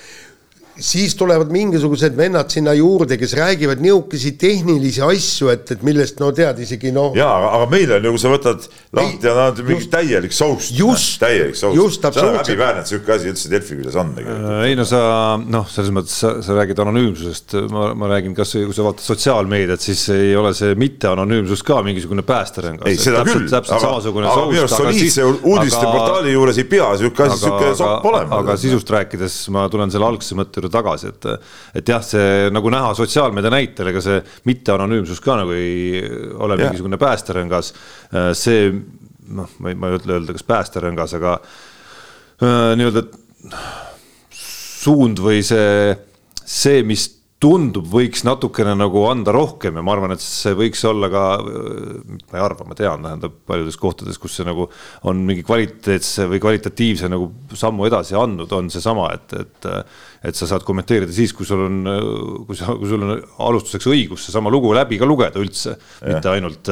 siis 0.78 1.15
tulevad 1.19 1.51
mingisugused 1.53 2.16
vennad 2.16 2.49
sinna 2.53 2.73
juurde, 2.73 3.19
kes 3.20 3.35
räägivad 3.36 3.82
niisuguseid 3.82 4.39
tehnilisi 4.40 5.03
asju, 5.05 5.51
et, 5.53 5.69
et 5.74 5.82
millest 5.85 6.20
no 6.23 6.31
tead 6.32 6.62
isegi 6.65 6.93
noh. 6.94 7.12
ja, 7.16 7.28
aga, 7.28 7.51
aga 7.59 7.66
meil 7.73 7.93
on 7.99 8.09
ju, 8.09 8.12
kui 8.15 8.23
sa 8.23 8.32
võtad 8.32 8.69
lahti 8.97 9.28
ja 9.28 9.35
nad 9.36 9.61
mingi 9.66 9.89
täielik 9.93 10.32
soust. 10.32 10.73
täielik 11.20 11.59
soust. 11.59 12.09
see 12.09 12.24
on 12.24 12.39
häbiväärne, 12.39 12.85
et 12.85 12.93
sihuke 12.93 13.12
asi 13.16 13.28
üldse 13.32 13.53
Delfi 13.53 13.77
küljes 13.77 13.99
on 14.01 14.15
tegelikult. 14.16 14.49
Äh, 14.49 14.65
ei 14.70 14.78
no 14.78 14.86
sa 14.89 15.03
noh, 15.40 15.69
selles 15.73 15.93
mõttes 15.94 16.16
sa, 16.24 16.32
sa 16.44 16.57
räägid 16.57 16.81
anonüümsusest, 16.86 17.57
ma, 17.73 17.90
ma 17.99 18.11
räägin 18.15 18.36
kasvõi 18.39 18.65
kui 18.70 18.78
sa 18.78 18.86
vaatad 18.86 19.05
sotsiaalmeediat, 19.05 19.85
siis 19.85 20.07
ei 20.15 20.32
ole 20.39 20.55
see 20.57 20.73
mitteanonüümsus 20.81 21.65
ka 21.69 21.82
mingisugune 21.85 22.24
päästerõngas. 22.24 22.89
ei, 22.89 22.97
seda 22.97 23.20
täpselt, 23.20 23.43
küll. 23.43 23.53
täpselt 23.53 23.85
samasugune 23.85 24.31
soust. 24.31 24.40
aga 24.40 24.51
minu 24.55 24.65
arust 24.65 24.81
soliidse 24.81 25.28
uudisteportaali 25.28 26.32
juures 26.32 26.62
ei 26.62 26.69
pea 26.73 26.90
sihuke 27.03 27.28
asi, 27.28 27.44
sihuke 27.44 27.74
sopp 27.77 28.11
olema. 28.12 28.40
aga 28.40 28.57
sisust 28.61 28.97
rääkides 28.97 29.39
ma 29.53 29.69
tulen 29.73 29.93
selle 29.93 30.09
algse 30.09 30.39
mõtte 30.39 30.62
juurde 30.62 30.72
tagasi, 30.74 31.12
et, 31.12 31.28
et 31.81 31.93
jah, 31.94 32.03
see 32.05 32.51
nagu 32.55 32.73
näha 32.73 32.94
sotsiaalmeedia 32.99 33.53
näitel, 33.53 33.93
ega 33.93 34.03
see 34.05 34.19
mitteanonüümsus 34.49 35.23
ka 35.24 35.39
nagu 35.43 35.55
ei 35.57 36.03
ole 36.35 36.59
ja. 36.59 36.66
mingisugune 36.66 36.99
päästerõngas. 37.01 37.73
see 38.39 38.66
noh, 39.32 39.57
ma 39.59 39.73
ei, 39.73 39.78
ma 39.78 39.90
ei 39.90 39.99
ütle 39.99 40.16
öelda, 40.16 40.35
kas 40.36 40.47
päästerõngas, 40.47 41.16
aga 41.19 41.36
äh, 41.39 42.73
nii-öelda 42.78 43.05
suund 44.82 45.23
või 45.23 45.43
see, 45.47 45.94
see, 46.43 46.82
mis 46.86 47.09
tundub, 47.43 47.89
võiks 47.90 48.23
natukene 48.27 48.74
nagu 48.78 49.02
anda 49.10 49.35
rohkem 49.35 49.78
ja 49.78 49.82
ma 49.85 49.97
arvan, 49.97 50.14
et 50.14 50.23
see 50.23 50.55
võiks 50.59 50.85
olla 50.86 51.10
ka, 51.10 51.24
ma 51.43 52.39
ei 52.39 52.44
arva, 52.44 52.66
ma 52.69 52.77
tean, 52.78 53.02
tähendab 53.02 53.35
paljudes 53.51 53.78
kohtades, 53.81 54.20
kus 54.23 54.39
see 54.39 54.47
nagu 54.47 54.69
on 55.10 55.24
mingi 55.27 55.43
kvaliteetse 55.47 56.28
või 56.31 56.43
kvalitatiivse 56.43 57.10
nagu 57.10 57.28
sammu 57.59 57.89
edasi 57.90 58.16
andnud, 58.19 58.52
on 58.55 58.70
seesama, 58.73 59.10
et, 59.16 59.36
et 59.43 59.70
et 60.23 60.39
sa 60.39 60.47
saad 60.47 60.62
kommenteerida 60.62 61.10
siis, 61.10 61.32
kui 61.35 61.47
sul 61.47 61.64
on, 61.64 61.78
kui 62.47 62.59
sa, 62.59 62.77
kui 62.78 62.86
sul 62.90 63.02
on 63.02 63.16
alustuseks 63.48 63.89
õigus 63.90 64.28
seesama 64.28 64.52
lugu 64.55 64.70
läbi 64.77 65.01
ka 65.01 65.09
lugeda 65.09 65.43
üldse, 65.43 65.74
mitte 66.06 66.31
ainult, 66.31 66.70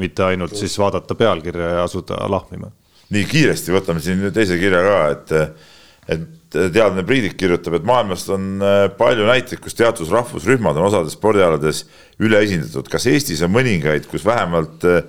mitte 0.00 0.26
ainult 0.26 0.56
siis 0.60 0.76
vaadata 0.80 1.16
pealkirja 1.16 1.70
ja 1.78 1.86
asuda 1.86 2.20
lahmima. 2.28 2.68
nii 3.14 3.24
kiiresti 3.30 3.72
võtame 3.72 4.02
siin 4.04 4.28
teise 4.34 4.58
kirja 4.60 4.82
ka, 4.84 4.98
et, 5.14 5.34
et 6.12 6.28
teadlane 6.52 7.04
Priidik 7.06 7.36
kirjutab, 7.40 7.76
et 7.78 7.86
maailmast 7.86 8.28
on 8.34 8.62
äh, 8.62 8.86
palju 8.96 9.26
näiteid, 9.26 9.60
kus 9.62 9.74
teatud 9.76 10.10
rahvusrühmad 10.12 10.78
on 10.78 10.88
osades 10.88 11.16
spordialades 11.16 11.84
üleesindatud. 12.22 12.88
kas 12.90 13.06
Eestis 13.10 13.42
on 13.42 13.52
mõningaid, 13.54 14.06
kus 14.10 14.24
vähemalt, 14.26 14.84
äh, 14.86 15.02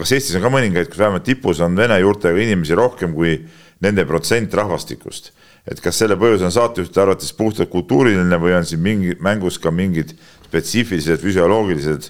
kas 0.00 0.14
Eestis 0.16 0.38
on 0.38 0.46
ka 0.46 0.52
mõningaid, 0.52 0.88
kus 0.90 1.02
vähemalt 1.02 1.26
tipus 1.28 1.60
on 1.64 1.76
vene 1.76 2.00
juurtega 2.00 2.40
inimesi 2.40 2.78
rohkem 2.78 3.14
kui 3.16 3.36
nende 3.84 4.06
protsent 4.08 4.54
rahvastikust? 4.56 5.34
et 5.70 5.76
kas 5.84 5.98
selle 6.00 6.16
põhjus 6.16 6.40
on 6.42 6.50
saatejuhtide 6.54 7.02
arvates 7.02 7.34
puhtalt 7.36 7.68
kultuuriline 7.70 8.38
või 8.40 8.54
on 8.56 8.64
siin 8.66 8.80
mingi 8.80 9.12
mängus 9.20 9.58
ka 9.60 9.68
mingid 9.70 10.14
spetsiifilised 10.46 11.20
füsioloogilised 11.20 12.08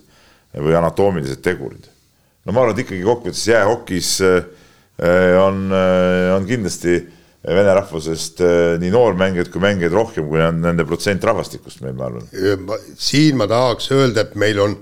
või 0.55 0.77
anatoomilised 0.79 1.43
tegurid? 1.43 1.89
no 2.47 2.55
ma 2.55 2.63
arvan, 2.63 2.79
et 2.79 2.85
ikkagi 2.85 3.03
kokkuvõttes 3.05 3.43
jäähokis 3.51 4.13
äh, 4.23 4.39
on, 5.43 5.67
on 6.37 6.47
kindlasti 6.47 7.01
vene 7.47 7.73
rahvusest 7.77 8.43
eh, 8.45 8.75
nii 8.81 8.93
noormängijaid 8.93 9.49
kui 9.53 9.63
mängijaid 9.65 9.97
rohkem, 9.97 10.29
kui 10.29 10.43
on 10.45 10.61
nende 10.65 10.85
protsent 10.89 11.25
rahvastikust 11.25 11.81
meil, 11.85 11.97
ma 11.97 12.11
arvan. 12.11 12.29
siin 13.01 13.41
ma 13.41 13.49
tahaks 13.51 13.91
öelda, 13.97 14.27
et 14.27 14.37
meil 14.41 14.61
on 14.61 14.77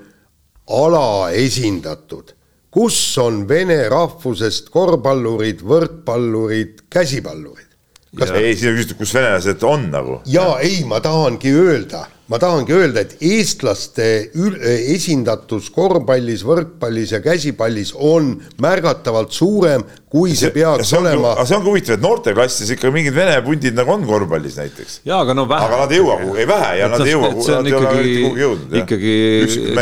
alaesindatud, 0.78 2.34
kus 2.74 2.98
on 3.22 3.44
vene 3.48 3.78
rahvusest 3.92 4.72
korvpallurid, 4.74 5.62
võrkpallurid, 5.64 6.84
käsipallurid. 6.90 7.66
Ei, 8.18 8.54
siin 8.56 8.72
on 8.72 8.78
küsitud, 8.78 8.98
kus 8.98 9.12
venelased 9.14 9.64
on 9.68 9.90
nagu. 9.92 10.20
jaa, 10.26 10.58
ei, 10.64 10.80
ma 10.88 10.98
tahangi 11.04 11.52
öelda 11.54 12.06
ma 12.28 12.36
tahangi 12.40 12.74
öelda, 12.76 13.02
et 13.06 13.22
eestlaste 13.24 14.06
esindatus 14.92 15.70
korvpallis, 15.72 16.42
võrkpallis 16.44 17.14
ja 17.14 17.22
käsipallis 17.24 17.94
on 17.94 18.34
märgatavalt 18.60 19.32
suurem, 19.32 19.84
kui 20.08 20.34
see, 20.34 20.48
see 20.48 20.54
peaks 20.56 20.90
see 20.90 20.98
olema. 21.00 21.34
aga 21.34 21.46
see 21.48 21.56
on 21.56 21.64
ka 21.64 21.70
huvitav, 21.70 21.96
et 21.96 22.04
noorteklassis 22.04 22.72
ikka 22.76 22.92
mingid 22.92 23.16
vene 23.16 23.38
pundid 23.44 23.76
nagu 23.76 23.92
on 23.94 24.04
korvpallis 24.08 24.58
näiteks. 24.60 24.98
jaa, 25.08 25.22
aga 25.24 25.36
no 25.36 25.46
vähe. 25.48 25.68
aga 25.68 25.80
nad 25.82 25.94
ei 25.94 26.02
jõua 26.02 26.18
kuhugi, 26.20 26.42
ei 26.44 26.50
vähe 26.52 26.74
ja 26.82 26.90
nad 26.92 27.04
ei 27.04 27.14
jõua 27.14 27.32
kuhugi, 27.32 27.54
nad 27.54 27.70
ei 27.70 27.76
ole 27.78 27.94
eriti 27.94 28.22
kuhugi 28.26 28.44
jõudnud. 28.44 28.76
ikkagi 28.82 29.16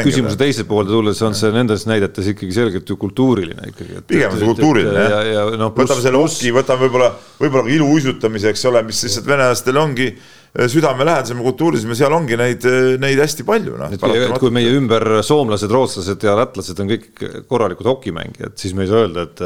küsimuse 0.06 0.40
teise 0.44 0.68
poolde 0.70 0.94
tulles 0.94 1.23
on 1.27 1.35
see 1.39 1.52
nendes 1.55 1.86
näidetes 1.90 2.31
ikkagi 2.35 2.59
selgelt 2.60 2.94
ju 2.94 2.98
kultuuriline 3.02 3.70
ikkagi. 3.73 4.01
pigem 4.06 4.31
on 4.31 4.43
see 4.43 4.51
kultuuriline 4.52 5.06
jah. 5.10 5.52
No, 5.59 5.73
võtame 5.74 6.02
selle 6.02 6.23
oski, 6.23 6.55
võtame 6.55 6.86
võib-olla, 6.86 7.12
võib-olla 7.40 7.66
ka 7.66 7.74
iluuisutamise, 7.74 8.55
eks 8.55 8.66
ole, 8.70 8.86
mis 8.86 9.02
lihtsalt 9.06 9.31
venelastel 9.35 9.78
ongi 9.82 10.12
südamelähedasem 10.56 11.40
ja 11.40 11.44
kultuurilisem 11.44 11.93
ja 11.93 11.98
seal 11.98 12.14
ongi 12.16 12.36
neid, 12.40 12.64
neid 13.02 13.20
hästi 13.20 13.44
palju 13.47 13.77
noh. 13.81 13.93
et 13.93 14.39
kui 14.40 14.52
meie 14.55 14.73
ümber 14.77 15.18
soomlased, 15.27 15.73
rootslased 15.73 16.24
ja 16.24 16.36
lätlased 16.39 16.81
on 16.82 16.90
kõik 16.93 17.24
korralikud 17.51 17.89
hokimängijad, 17.90 18.56
siis 18.60 18.74
me 18.77 18.86
ei 18.86 18.90
saa 18.90 19.05
öelda, 19.05 19.27
et, 19.27 19.43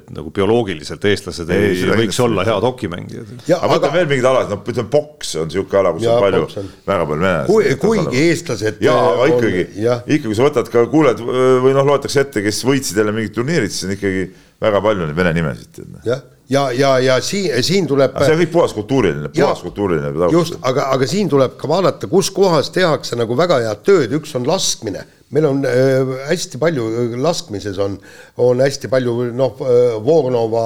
et 0.00 0.10
nagu 0.14 0.32
bioloogiliselt 0.34 1.06
eestlased 1.10 1.50
ei, 1.54 1.70
ei 1.76 2.00
võiks 2.02 2.18
olla 2.24 2.44
head 2.48 2.66
hokimängijad. 2.66 3.32
aga 3.56 3.72
võtame 3.76 4.00
veel 4.00 4.10
mingeid 4.10 4.30
alasid, 4.32 4.54
noh 4.56 4.74
ütleme 4.74 4.92
poks 4.92 5.34
on 5.40 5.50
niisugune 5.50 5.82
ala, 5.82 5.94
kus 5.96 6.06
ja, 6.06 6.16
on 6.16 6.26
palju, 6.26 6.68
väga 6.90 7.08
palju 7.12 7.24
venelasi. 7.24 7.78
kuigi 7.84 8.22
eestlased. 8.26 8.84
jaa, 8.84 9.00
aga 9.14 9.30
ikkagi, 9.34 9.66
ikkagi 9.78 10.22
kui 10.26 10.38
sa 10.38 10.46
võtad 10.48 10.70
ka, 10.72 10.86
kuuled 10.90 11.24
või 11.64 11.74
noh, 11.76 11.86
loetakse 11.86 12.24
ette, 12.26 12.44
kes 12.44 12.62
võitsid 12.66 12.98
jälle 13.00 13.14
mingid 13.14 13.36
turniirid, 13.36 13.72
siis 13.74 13.88
on 13.88 13.96
ikkagi 13.96 14.30
väga 14.60 14.82
palju 14.84 15.08
neid 15.08 15.16
vene 15.16 15.32
nimesid. 15.38 15.82
Noh. 15.86 16.04
jah 16.06 16.26
ja, 16.50 16.64
ja, 16.74 16.98
ja 16.98 17.20
siin, 17.22 17.52
siin 17.62 17.86
tuleb. 17.86 18.16
see 18.24 18.34
on 18.34 18.42
kõik 18.42 18.52
puhas 18.52 18.74
kultuuriline, 18.74 19.30
puhas 19.34 19.62
kultuuriline. 19.62 20.30
just, 20.34 20.58
aga, 20.66 20.88
aga 20.96 21.06
siin 21.08 21.30
tuleb 21.30 21.54
ka 21.60 21.70
vaadata, 21.70 22.10
kus 22.10 22.30
kohas 22.34 22.72
tehakse 22.74 23.18
nagu 23.18 23.36
väga 23.38 23.60
head 23.66 23.84
tööd, 23.86 24.18
üks 24.18 24.34
on 24.38 24.48
laskmine 24.48 25.06
meil 25.30 25.46
on 25.46 25.60
äh, 25.66 26.16
hästi 26.26 26.58
palju, 26.58 26.86
laskmises 27.22 27.78
on, 27.78 27.94
on 28.42 28.62
hästi 28.64 28.90
palju 28.90 29.28
noh 29.38 29.60
äh,, 29.62 29.92
Voronova 30.02 30.64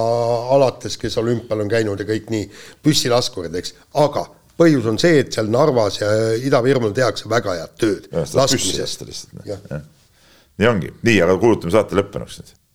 alates, 0.57 0.97
kes 1.01 1.19
olümpial 1.21 1.61
on 1.67 1.69
käinud 1.69 2.01
ja 2.01 2.09
kõik 2.09 2.33
nii, 2.33 2.49
püssilaskurid, 2.85 3.55
eks, 3.61 3.77
aga 4.01 4.25
põhjus 4.57 4.89
on 4.89 5.01
see, 5.03 5.21
et 5.21 5.37
seal 5.37 5.51
Narvas 5.53 6.01
ja 6.01 6.11
Ida-Virumaal 6.49 6.95
tehakse 6.97 7.29
väga 7.29 7.59
head 7.61 7.77
tööd. 7.81 8.09
nii 10.63 10.71
ongi, 10.71 10.95
nii, 11.03 11.21
aga 11.27 11.37
kuulutame 11.43 11.75
saate 11.75 12.01
lõppenuks 12.01 12.41
nüüd. 12.41 12.55